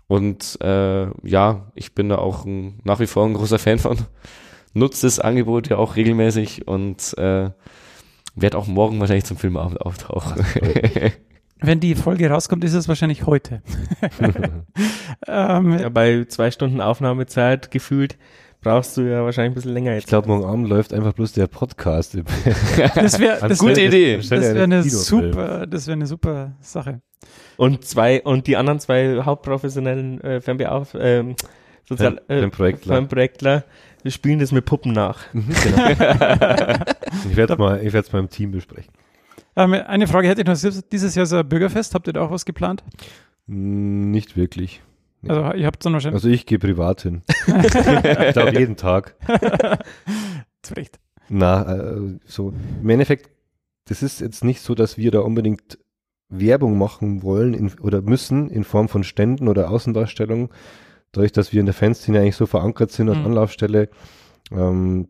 Und 0.07 0.60
äh, 0.61 1.06
ja, 1.23 1.72
ich 1.73 1.94
bin 1.94 2.10
da 2.10 2.18
auch 2.18 2.45
ein, 2.45 2.80
nach 2.84 2.99
wie 2.99 3.07
vor 3.07 3.26
ein 3.26 3.34
großer 3.34 3.60
Fan 3.60 3.80
von. 3.80 3.98
Nutze 4.73 5.07
das 5.07 5.19
Angebot 5.19 5.69
ja 5.69 5.78
auch 5.78 5.95
regelmäßig 5.95 6.68
und 6.68 7.18
äh, 7.18 7.49
werde 8.36 8.57
auch 8.57 8.68
morgen 8.68 8.99
wahrscheinlich 8.99 9.26
zum 9.26 9.38
Filmabend 9.38 9.82
auftauchen. 9.82 10.45
Wenn 11.62 11.80
die 11.80 11.96
Folge 11.96 12.30
rauskommt, 12.30 12.64
ist 12.64 12.74
es 12.74 12.88
wahrscheinlich 12.88 13.26
heute. 13.26 13.62
ähm, 15.28 15.80
Ja, 15.80 15.90
bei 15.90 16.26
zwei 16.26 16.52
Stunden 16.52 16.82
Aufnahmezeit 16.82 17.72
gefühlt 17.72 18.18
brauchst 18.62 18.96
du 18.98 19.02
ja 19.02 19.24
wahrscheinlich 19.24 19.52
ein 19.52 19.56
bisschen 19.56 19.74
länger 19.74 19.92
Ich 19.92 20.02
jetzt. 20.02 20.10
glaube, 20.10 20.28
morgen 20.28 20.46
Abend 20.46 20.70
läuft 20.70 20.94
einfach 20.94 21.14
bloß 21.14 21.34
der 21.34 21.48
Podcast. 21.48 22.18
Das 22.96 23.20
wäre 23.20 23.48
das 23.48 23.60
Gute 23.60 23.78
wär, 23.78 23.88
Idee. 23.88 24.18
Das 24.18 24.30
wäre 24.32 24.64
eine 24.64 24.84
super, 24.84 25.68
das 25.68 25.88
wäre 25.88 25.94
eine 25.94 26.08
super 26.08 26.54
Sache. 26.62 27.02
Und 27.58 27.86
zwei, 27.86 28.22
und 28.24 28.48
die 28.48 28.58
anderen 28.58 28.80
zwei 28.80 29.22
hauptprofessionellen 29.24 30.22
äh, 30.22 30.42
Fernbeauf, 30.42 30.96
ähm, 31.00 31.36
Sozial, 31.88 32.22
Fanprojektler. 32.28 32.96
Fanprojektler, 32.96 33.64
wir 34.02 34.12
spielen 34.12 34.40
das 34.40 34.52
mit 34.52 34.66
Puppen 34.66 34.94
nach. 34.94 35.32
Mhm, 35.34 35.50
genau. 35.64 35.88
ich 37.30 37.36
werde 37.36 37.58
mal, 37.58 37.78
ich 37.86 37.94
werde 37.94 38.08
es 38.08 38.14
mal 38.14 38.20
im 38.20 38.30
Team 38.30 38.52
besprechen. 38.52 38.92
Ähm, 39.56 39.73
eine 39.73 40.07
Frage 40.07 40.28
hätte 40.28 40.41
ich 40.41 40.48
noch. 40.48 40.82
Dieses 40.91 41.15
Jahr 41.15 41.23
ist 41.23 41.34
ein 41.34 41.48
Bürgerfest. 41.48 41.94
Habt 41.95 42.07
ihr 42.07 42.14
da 42.14 42.22
auch 42.22 42.32
was 42.32 42.45
geplant? 42.45 42.84
Mm, 43.48 44.11
Nicht 44.11 44.38
wirklich. 44.38 44.82
Also 45.28 45.53
ihr 45.53 45.68
habt 45.68 45.86
dann 45.86 45.94
wahrscheinlich 45.94 46.15
Also 46.15 46.30
ich 46.30 46.45
gehe 46.48 46.57
privat 46.57 47.02
hin. 47.03 47.22
ich 47.48 48.34
glaube 48.34 48.57
jeden 48.57 48.76
Tag. 48.76 49.15
zu 50.64 50.73
Recht. 50.73 50.99
Na, 51.30 51.76
äh, 51.76 52.18
so 52.26 52.53
im 52.82 52.90
Endeffekt, 52.90 53.30
das 53.86 54.02
ist 54.03 54.19
jetzt 54.22 54.44
nicht 54.44 54.61
so, 54.61 54.73
dass 54.76 54.98
wir 54.98 55.11
da 55.11 55.19
unbedingt 55.19 55.78
Werbung 56.30 56.78
machen 56.78 57.22
wollen 57.23 57.53
in, 57.53 57.72
oder 57.80 58.02
müssen 58.02 58.49
in 58.49 58.64
Form 58.64 58.90
von 58.90 59.03
Ständen 59.03 59.48
oder 59.48 59.69
Außendarstellungen. 59.69 60.49
Dadurch, 61.11 61.34
dass 61.34 61.52
wir 61.53 61.60
in 61.60 61.65
der 61.65 61.76
Fanszene 61.76 62.19
eigentlich 62.19 62.36
so 62.38 62.45
verankert 62.45 62.91
sind 62.91 63.10
als 63.10 63.19
Mhm. 63.19 63.26
Anlaufstelle, 63.28 63.90
ähm, 64.52 65.07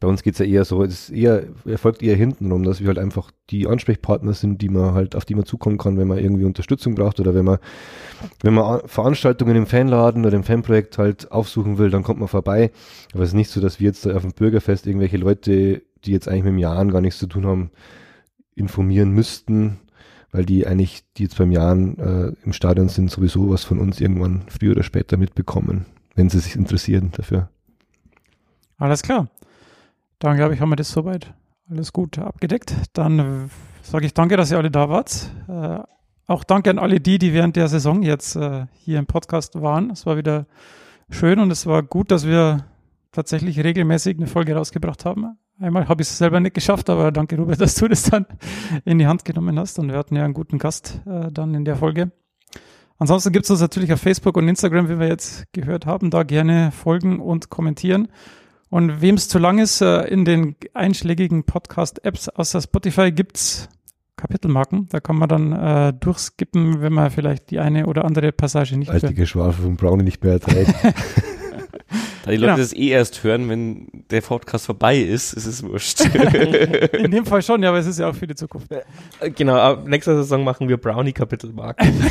bei 0.00 0.08
uns 0.08 0.22
geht's 0.22 0.38
ja 0.38 0.44
eher 0.44 0.64
so, 0.64 0.82
es 0.82 1.08
ist 1.08 1.10
eher, 1.10 1.44
erfolgt 1.64 2.02
eher 2.02 2.16
hintenrum, 2.16 2.62
dass 2.62 2.80
wir 2.80 2.88
halt 2.88 2.98
einfach 2.98 3.30
die 3.50 3.66
Ansprechpartner 3.66 4.34
sind, 4.34 4.60
die 4.60 4.68
man 4.68 4.94
halt, 4.94 5.16
auf 5.16 5.24
die 5.24 5.34
man 5.34 5.46
zukommen 5.46 5.78
kann, 5.78 5.96
wenn 5.96 6.08
man 6.08 6.18
irgendwie 6.18 6.44
Unterstützung 6.44 6.94
braucht 6.94 7.20
oder 7.20 7.34
wenn 7.34 7.44
man, 7.44 7.58
wenn 8.42 8.54
man 8.54 8.80
Veranstaltungen 8.86 9.56
im 9.56 9.66
Fanladen 9.66 10.26
oder 10.26 10.36
im 10.36 10.44
Fanprojekt 10.44 10.98
halt 10.98 11.30
aufsuchen 11.32 11.78
will, 11.78 11.90
dann 11.90 12.02
kommt 12.02 12.18
man 12.18 12.28
vorbei. 12.28 12.70
Aber 13.14 13.22
es 13.22 13.30
ist 13.30 13.34
nicht 13.34 13.50
so, 13.50 13.60
dass 13.60 13.80
wir 13.80 13.86
jetzt 13.86 14.04
da 14.04 14.14
auf 14.14 14.22
dem 14.22 14.32
Bürgerfest 14.32 14.86
irgendwelche 14.86 15.16
Leute, 15.16 15.82
die 16.04 16.12
jetzt 16.12 16.28
eigentlich 16.28 16.44
mit 16.44 16.52
dem 16.52 16.58
Jahren 16.58 16.90
gar 16.90 17.00
nichts 17.00 17.18
zu 17.18 17.26
tun 17.26 17.46
haben, 17.46 17.70
informieren 18.54 19.10
müssten, 19.10 19.78
weil 20.30 20.44
die 20.44 20.66
eigentlich, 20.66 21.04
die 21.16 21.24
jetzt 21.24 21.38
beim 21.38 21.52
Jahren 21.52 21.98
äh, 21.98 22.32
im 22.44 22.52
Stadion 22.52 22.88
sind, 22.88 23.10
sowieso 23.10 23.50
was 23.50 23.64
von 23.64 23.78
uns 23.78 24.00
irgendwann 24.00 24.42
früher 24.48 24.72
oder 24.72 24.82
später 24.82 25.16
mitbekommen, 25.16 25.86
wenn 26.14 26.28
sie 26.28 26.40
sich 26.40 26.56
interessieren 26.56 27.12
dafür. 27.16 27.48
Alles 28.78 29.02
klar. 29.02 29.28
Dann 30.18 30.36
glaube 30.36 30.54
ich, 30.54 30.60
haben 30.60 30.70
wir 30.70 30.76
das 30.76 30.90
soweit 30.90 31.34
alles 31.70 31.92
gut 31.92 32.18
abgedeckt. 32.18 32.74
Dann 32.92 33.50
sage 33.82 34.06
ich 34.06 34.14
danke, 34.14 34.36
dass 34.36 34.50
ihr 34.50 34.58
alle 34.58 34.70
da 34.70 34.88
wart. 34.88 35.30
Äh, 35.48 35.80
auch 36.26 36.44
danke 36.44 36.70
an 36.70 36.78
alle 36.78 37.00
die, 37.00 37.18
die 37.18 37.32
während 37.32 37.56
der 37.56 37.68
Saison 37.68 38.02
jetzt 38.02 38.36
äh, 38.36 38.66
hier 38.72 38.98
im 38.98 39.06
Podcast 39.06 39.60
waren. 39.60 39.90
Es 39.90 40.06
war 40.06 40.16
wieder 40.16 40.46
schön 41.10 41.38
und 41.38 41.50
es 41.50 41.66
war 41.66 41.82
gut, 41.82 42.10
dass 42.10 42.26
wir 42.26 42.64
tatsächlich 43.12 43.62
regelmäßig 43.62 44.16
eine 44.16 44.26
Folge 44.26 44.54
rausgebracht 44.54 45.04
haben. 45.04 45.38
Einmal 45.58 45.88
habe 45.88 46.02
ich 46.02 46.08
es 46.08 46.18
selber 46.18 46.40
nicht 46.40 46.54
geschafft, 46.54 46.90
aber 46.90 47.12
danke 47.12 47.36
Robert, 47.36 47.60
dass 47.60 47.76
du 47.76 47.88
das 47.88 48.02
dann 48.02 48.26
in 48.84 48.98
die 48.98 49.06
Hand 49.06 49.24
genommen 49.24 49.58
hast. 49.58 49.78
Und 49.78 49.88
wir 49.90 49.98
hatten 49.98 50.16
ja 50.16 50.24
einen 50.24 50.34
guten 50.34 50.58
Gast 50.58 51.00
äh, 51.06 51.30
dann 51.30 51.54
in 51.54 51.64
der 51.64 51.76
Folge. 51.76 52.10
Ansonsten 52.98 53.32
gibt 53.32 53.44
es 53.44 53.50
uns 53.50 53.60
natürlich 53.60 53.92
auf 53.92 54.00
Facebook 54.00 54.36
und 54.36 54.48
Instagram, 54.48 54.88
wie 54.88 54.98
wir 54.98 55.08
jetzt 55.08 55.50
gehört 55.52 55.86
haben. 55.86 56.10
Da 56.10 56.24
gerne 56.24 56.72
folgen 56.72 57.20
und 57.20 57.50
kommentieren. 57.50 58.08
Und 58.68 59.00
wem 59.00 59.14
es 59.14 59.28
zu 59.28 59.38
lang 59.38 59.58
ist, 59.58 59.80
äh, 59.80 60.02
in 60.08 60.24
den 60.24 60.56
einschlägigen 60.74 61.44
Podcast-Apps 61.44 62.28
außer 62.28 62.60
Spotify 62.60 63.12
gibt's 63.12 63.68
Kapitelmarken. 64.16 64.88
Da 64.88 65.00
kann 65.00 65.16
man 65.16 65.28
dann 65.28 65.52
äh, 65.52 65.92
durchskippen, 65.92 66.80
wenn 66.80 66.92
man 66.92 67.10
vielleicht 67.10 67.50
die 67.50 67.60
eine 67.60 67.86
oder 67.86 68.04
andere 68.04 68.32
Passage 68.32 68.76
nicht 68.76 68.90
Als 68.90 69.02
die 69.02 69.14
Geschwafel 69.14 69.64
von 69.64 69.76
Brownie 69.76 70.04
nicht 70.04 70.22
mehr 70.24 70.34
erträgt. 70.34 70.74
Da 72.26 72.32
die 72.32 72.38
Leute 72.38 72.54
genau. 72.54 72.62
das 72.62 72.72
eh 72.72 72.88
erst 72.88 73.22
hören, 73.22 73.48
wenn 73.48 73.86
der 74.10 74.20
Podcast 74.20 74.66
vorbei 74.66 74.98
ist, 74.98 75.32
ist 75.32 75.46
es 75.46 75.62
wurscht. 75.62 76.00
In 76.92 77.12
dem 77.12 77.24
Fall 77.24 77.40
schon, 77.40 77.62
ja, 77.62 77.68
aber 77.68 77.78
es 77.78 77.86
ist 77.86 78.00
ja 78.00 78.10
auch 78.10 78.16
für 78.16 78.26
die 78.26 78.34
Zukunft. 78.34 78.72
Äh, 78.72 79.30
genau, 79.30 79.76
nächste 79.76 80.16
Saison 80.16 80.42
machen 80.42 80.68
wir 80.68 80.76
Brownie-Kapitelmarken. 80.76 81.86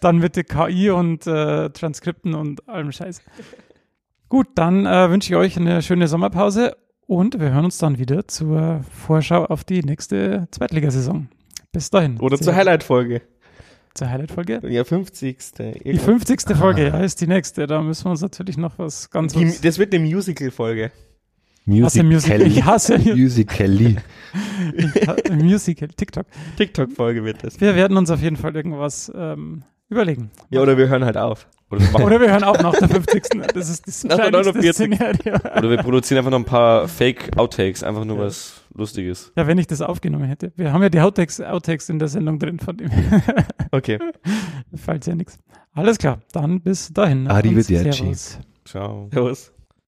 dann 0.00 0.18
mit 0.18 0.36
der 0.36 0.44
KI 0.44 0.90
und 0.90 1.26
äh, 1.26 1.70
Transkripten 1.70 2.34
und 2.34 2.68
allem 2.68 2.92
Scheiß. 2.92 3.22
Gut, 4.28 4.48
dann 4.56 4.84
äh, 4.84 5.10
wünsche 5.10 5.32
ich 5.32 5.36
euch 5.36 5.56
eine 5.56 5.80
schöne 5.80 6.06
Sommerpause 6.06 6.76
und 7.06 7.40
wir 7.40 7.50
hören 7.50 7.64
uns 7.64 7.78
dann 7.78 7.98
wieder 7.98 8.28
zur 8.28 8.84
Vorschau 8.90 9.46
auf 9.46 9.64
die 9.64 9.82
nächste 9.82 10.48
Zweitligasaison. 10.50 11.28
Bis 11.72 11.88
dahin. 11.88 12.18
Oder 12.20 12.38
zur 12.38 12.54
Highlight-Folge. 12.54 13.22
Zur 13.94 14.10
Highlight-Folge? 14.10 14.60
Ja, 14.68 14.84
50. 14.84 15.38
Die 15.84 15.98
50. 15.98 16.40
Ah. 16.46 16.54
Folge, 16.54 16.88
ja, 16.88 17.00
ist 17.00 17.20
die 17.22 17.26
nächste. 17.26 17.66
Da 17.66 17.80
müssen 17.80 18.04
wir 18.04 18.10
uns 18.10 18.20
natürlich 18.20 18.58
noch 18.58 18.78
was 18.78 19.08
ganz. 19.08 19.32
Die, 19.32 19.50
das 19.62 19.78
wird 19.78 19.94
eine 19.94 20.04
Musical-Folge. 20.04 20.92
Musical. 21.64 22.06
Musical. 22.06 22.42
Ich 22.42 22.64
hasse 22.64 22.98
Musically. 23.16 23.96
Musical. 25.30 25.88
TikTok. 25.88 26.26
TikTok-Folge 26.56 27.24
wird 27.24 27.44
das. 27.44 27.60
Wir 27.60 27.74
werden 27.74 27.96
uns 27.96 28.10
auf 28.10 28.20
jeden 28.20 28.36
Fall 28.36 28.54
irgendwas 28.54 29.10
ähm, 29.14 29.64
überlegen. 29.88 30.30
Ja, 30.50 30.60
oder 30.60 30.76
wir 30.76 30.88
hören 30.88 31.04
halt 31.04 31.16
auf. 31.16 31.46
Oder, 31.70 32.02
Oder 32.02 32.20
wir 32.20 32.30
hören 32.30 32.44
auf 32.44 32.58
nach 32.62 32.74
der 32.78 32.88
50. 32.88 33.24
Das 33.52 33.68
ist 33.68 33.86
das 33.86 34.08
wahrscheinlichste 34.08 34.72
Szenario. 34.72 35.34
Oder 35.34 35.68
wir 35.68 35.76
produzieren 35.78 36.18
einfach 36.18 36.30
noch 36.30 36.38
ein 36.38 36.46
paar 36.46 36.88
Fake-Outtakes, 36.88 37.82
einfach 37.82 38.06
nur 38.06 38.16
ja. 38.16 38.24
was 38.24 38.62
Lustiges. 38.72 39.32
Ja, 39.36 39.46
wenn 39.46 39.58
ich 39.58 39.66
das 39.66 39.82
aufgenommen 39.82 40.24
hätte. 40.24 40.50
Wir 40.56 40.72
haben 40.72 40.82
ja 40.82 40.88
die 40.88 41.00
Outtakes, 41.00 41.42
Outtakes 41.42 41.90
in 41.90 41.98
der 41.98 42.08
Sendung 42.08 42.38
drin 42.38 42.58
von 42.58 42.76
dem. 42.76 42.90
Okay. 43.70 43.98
Falls 44.74 45.04
ja 45.04 45.14
nichts. 45.14 45.38
Alles 45.74 45.98
klar, 45.98 46.20
dann 46.32 46.62
bis 46.62 46.90
dahin. 46.90 47.28
Arrivederci. 47.28 48.14
Ciao. 48.64 49.10
Servus. 49.12 49.52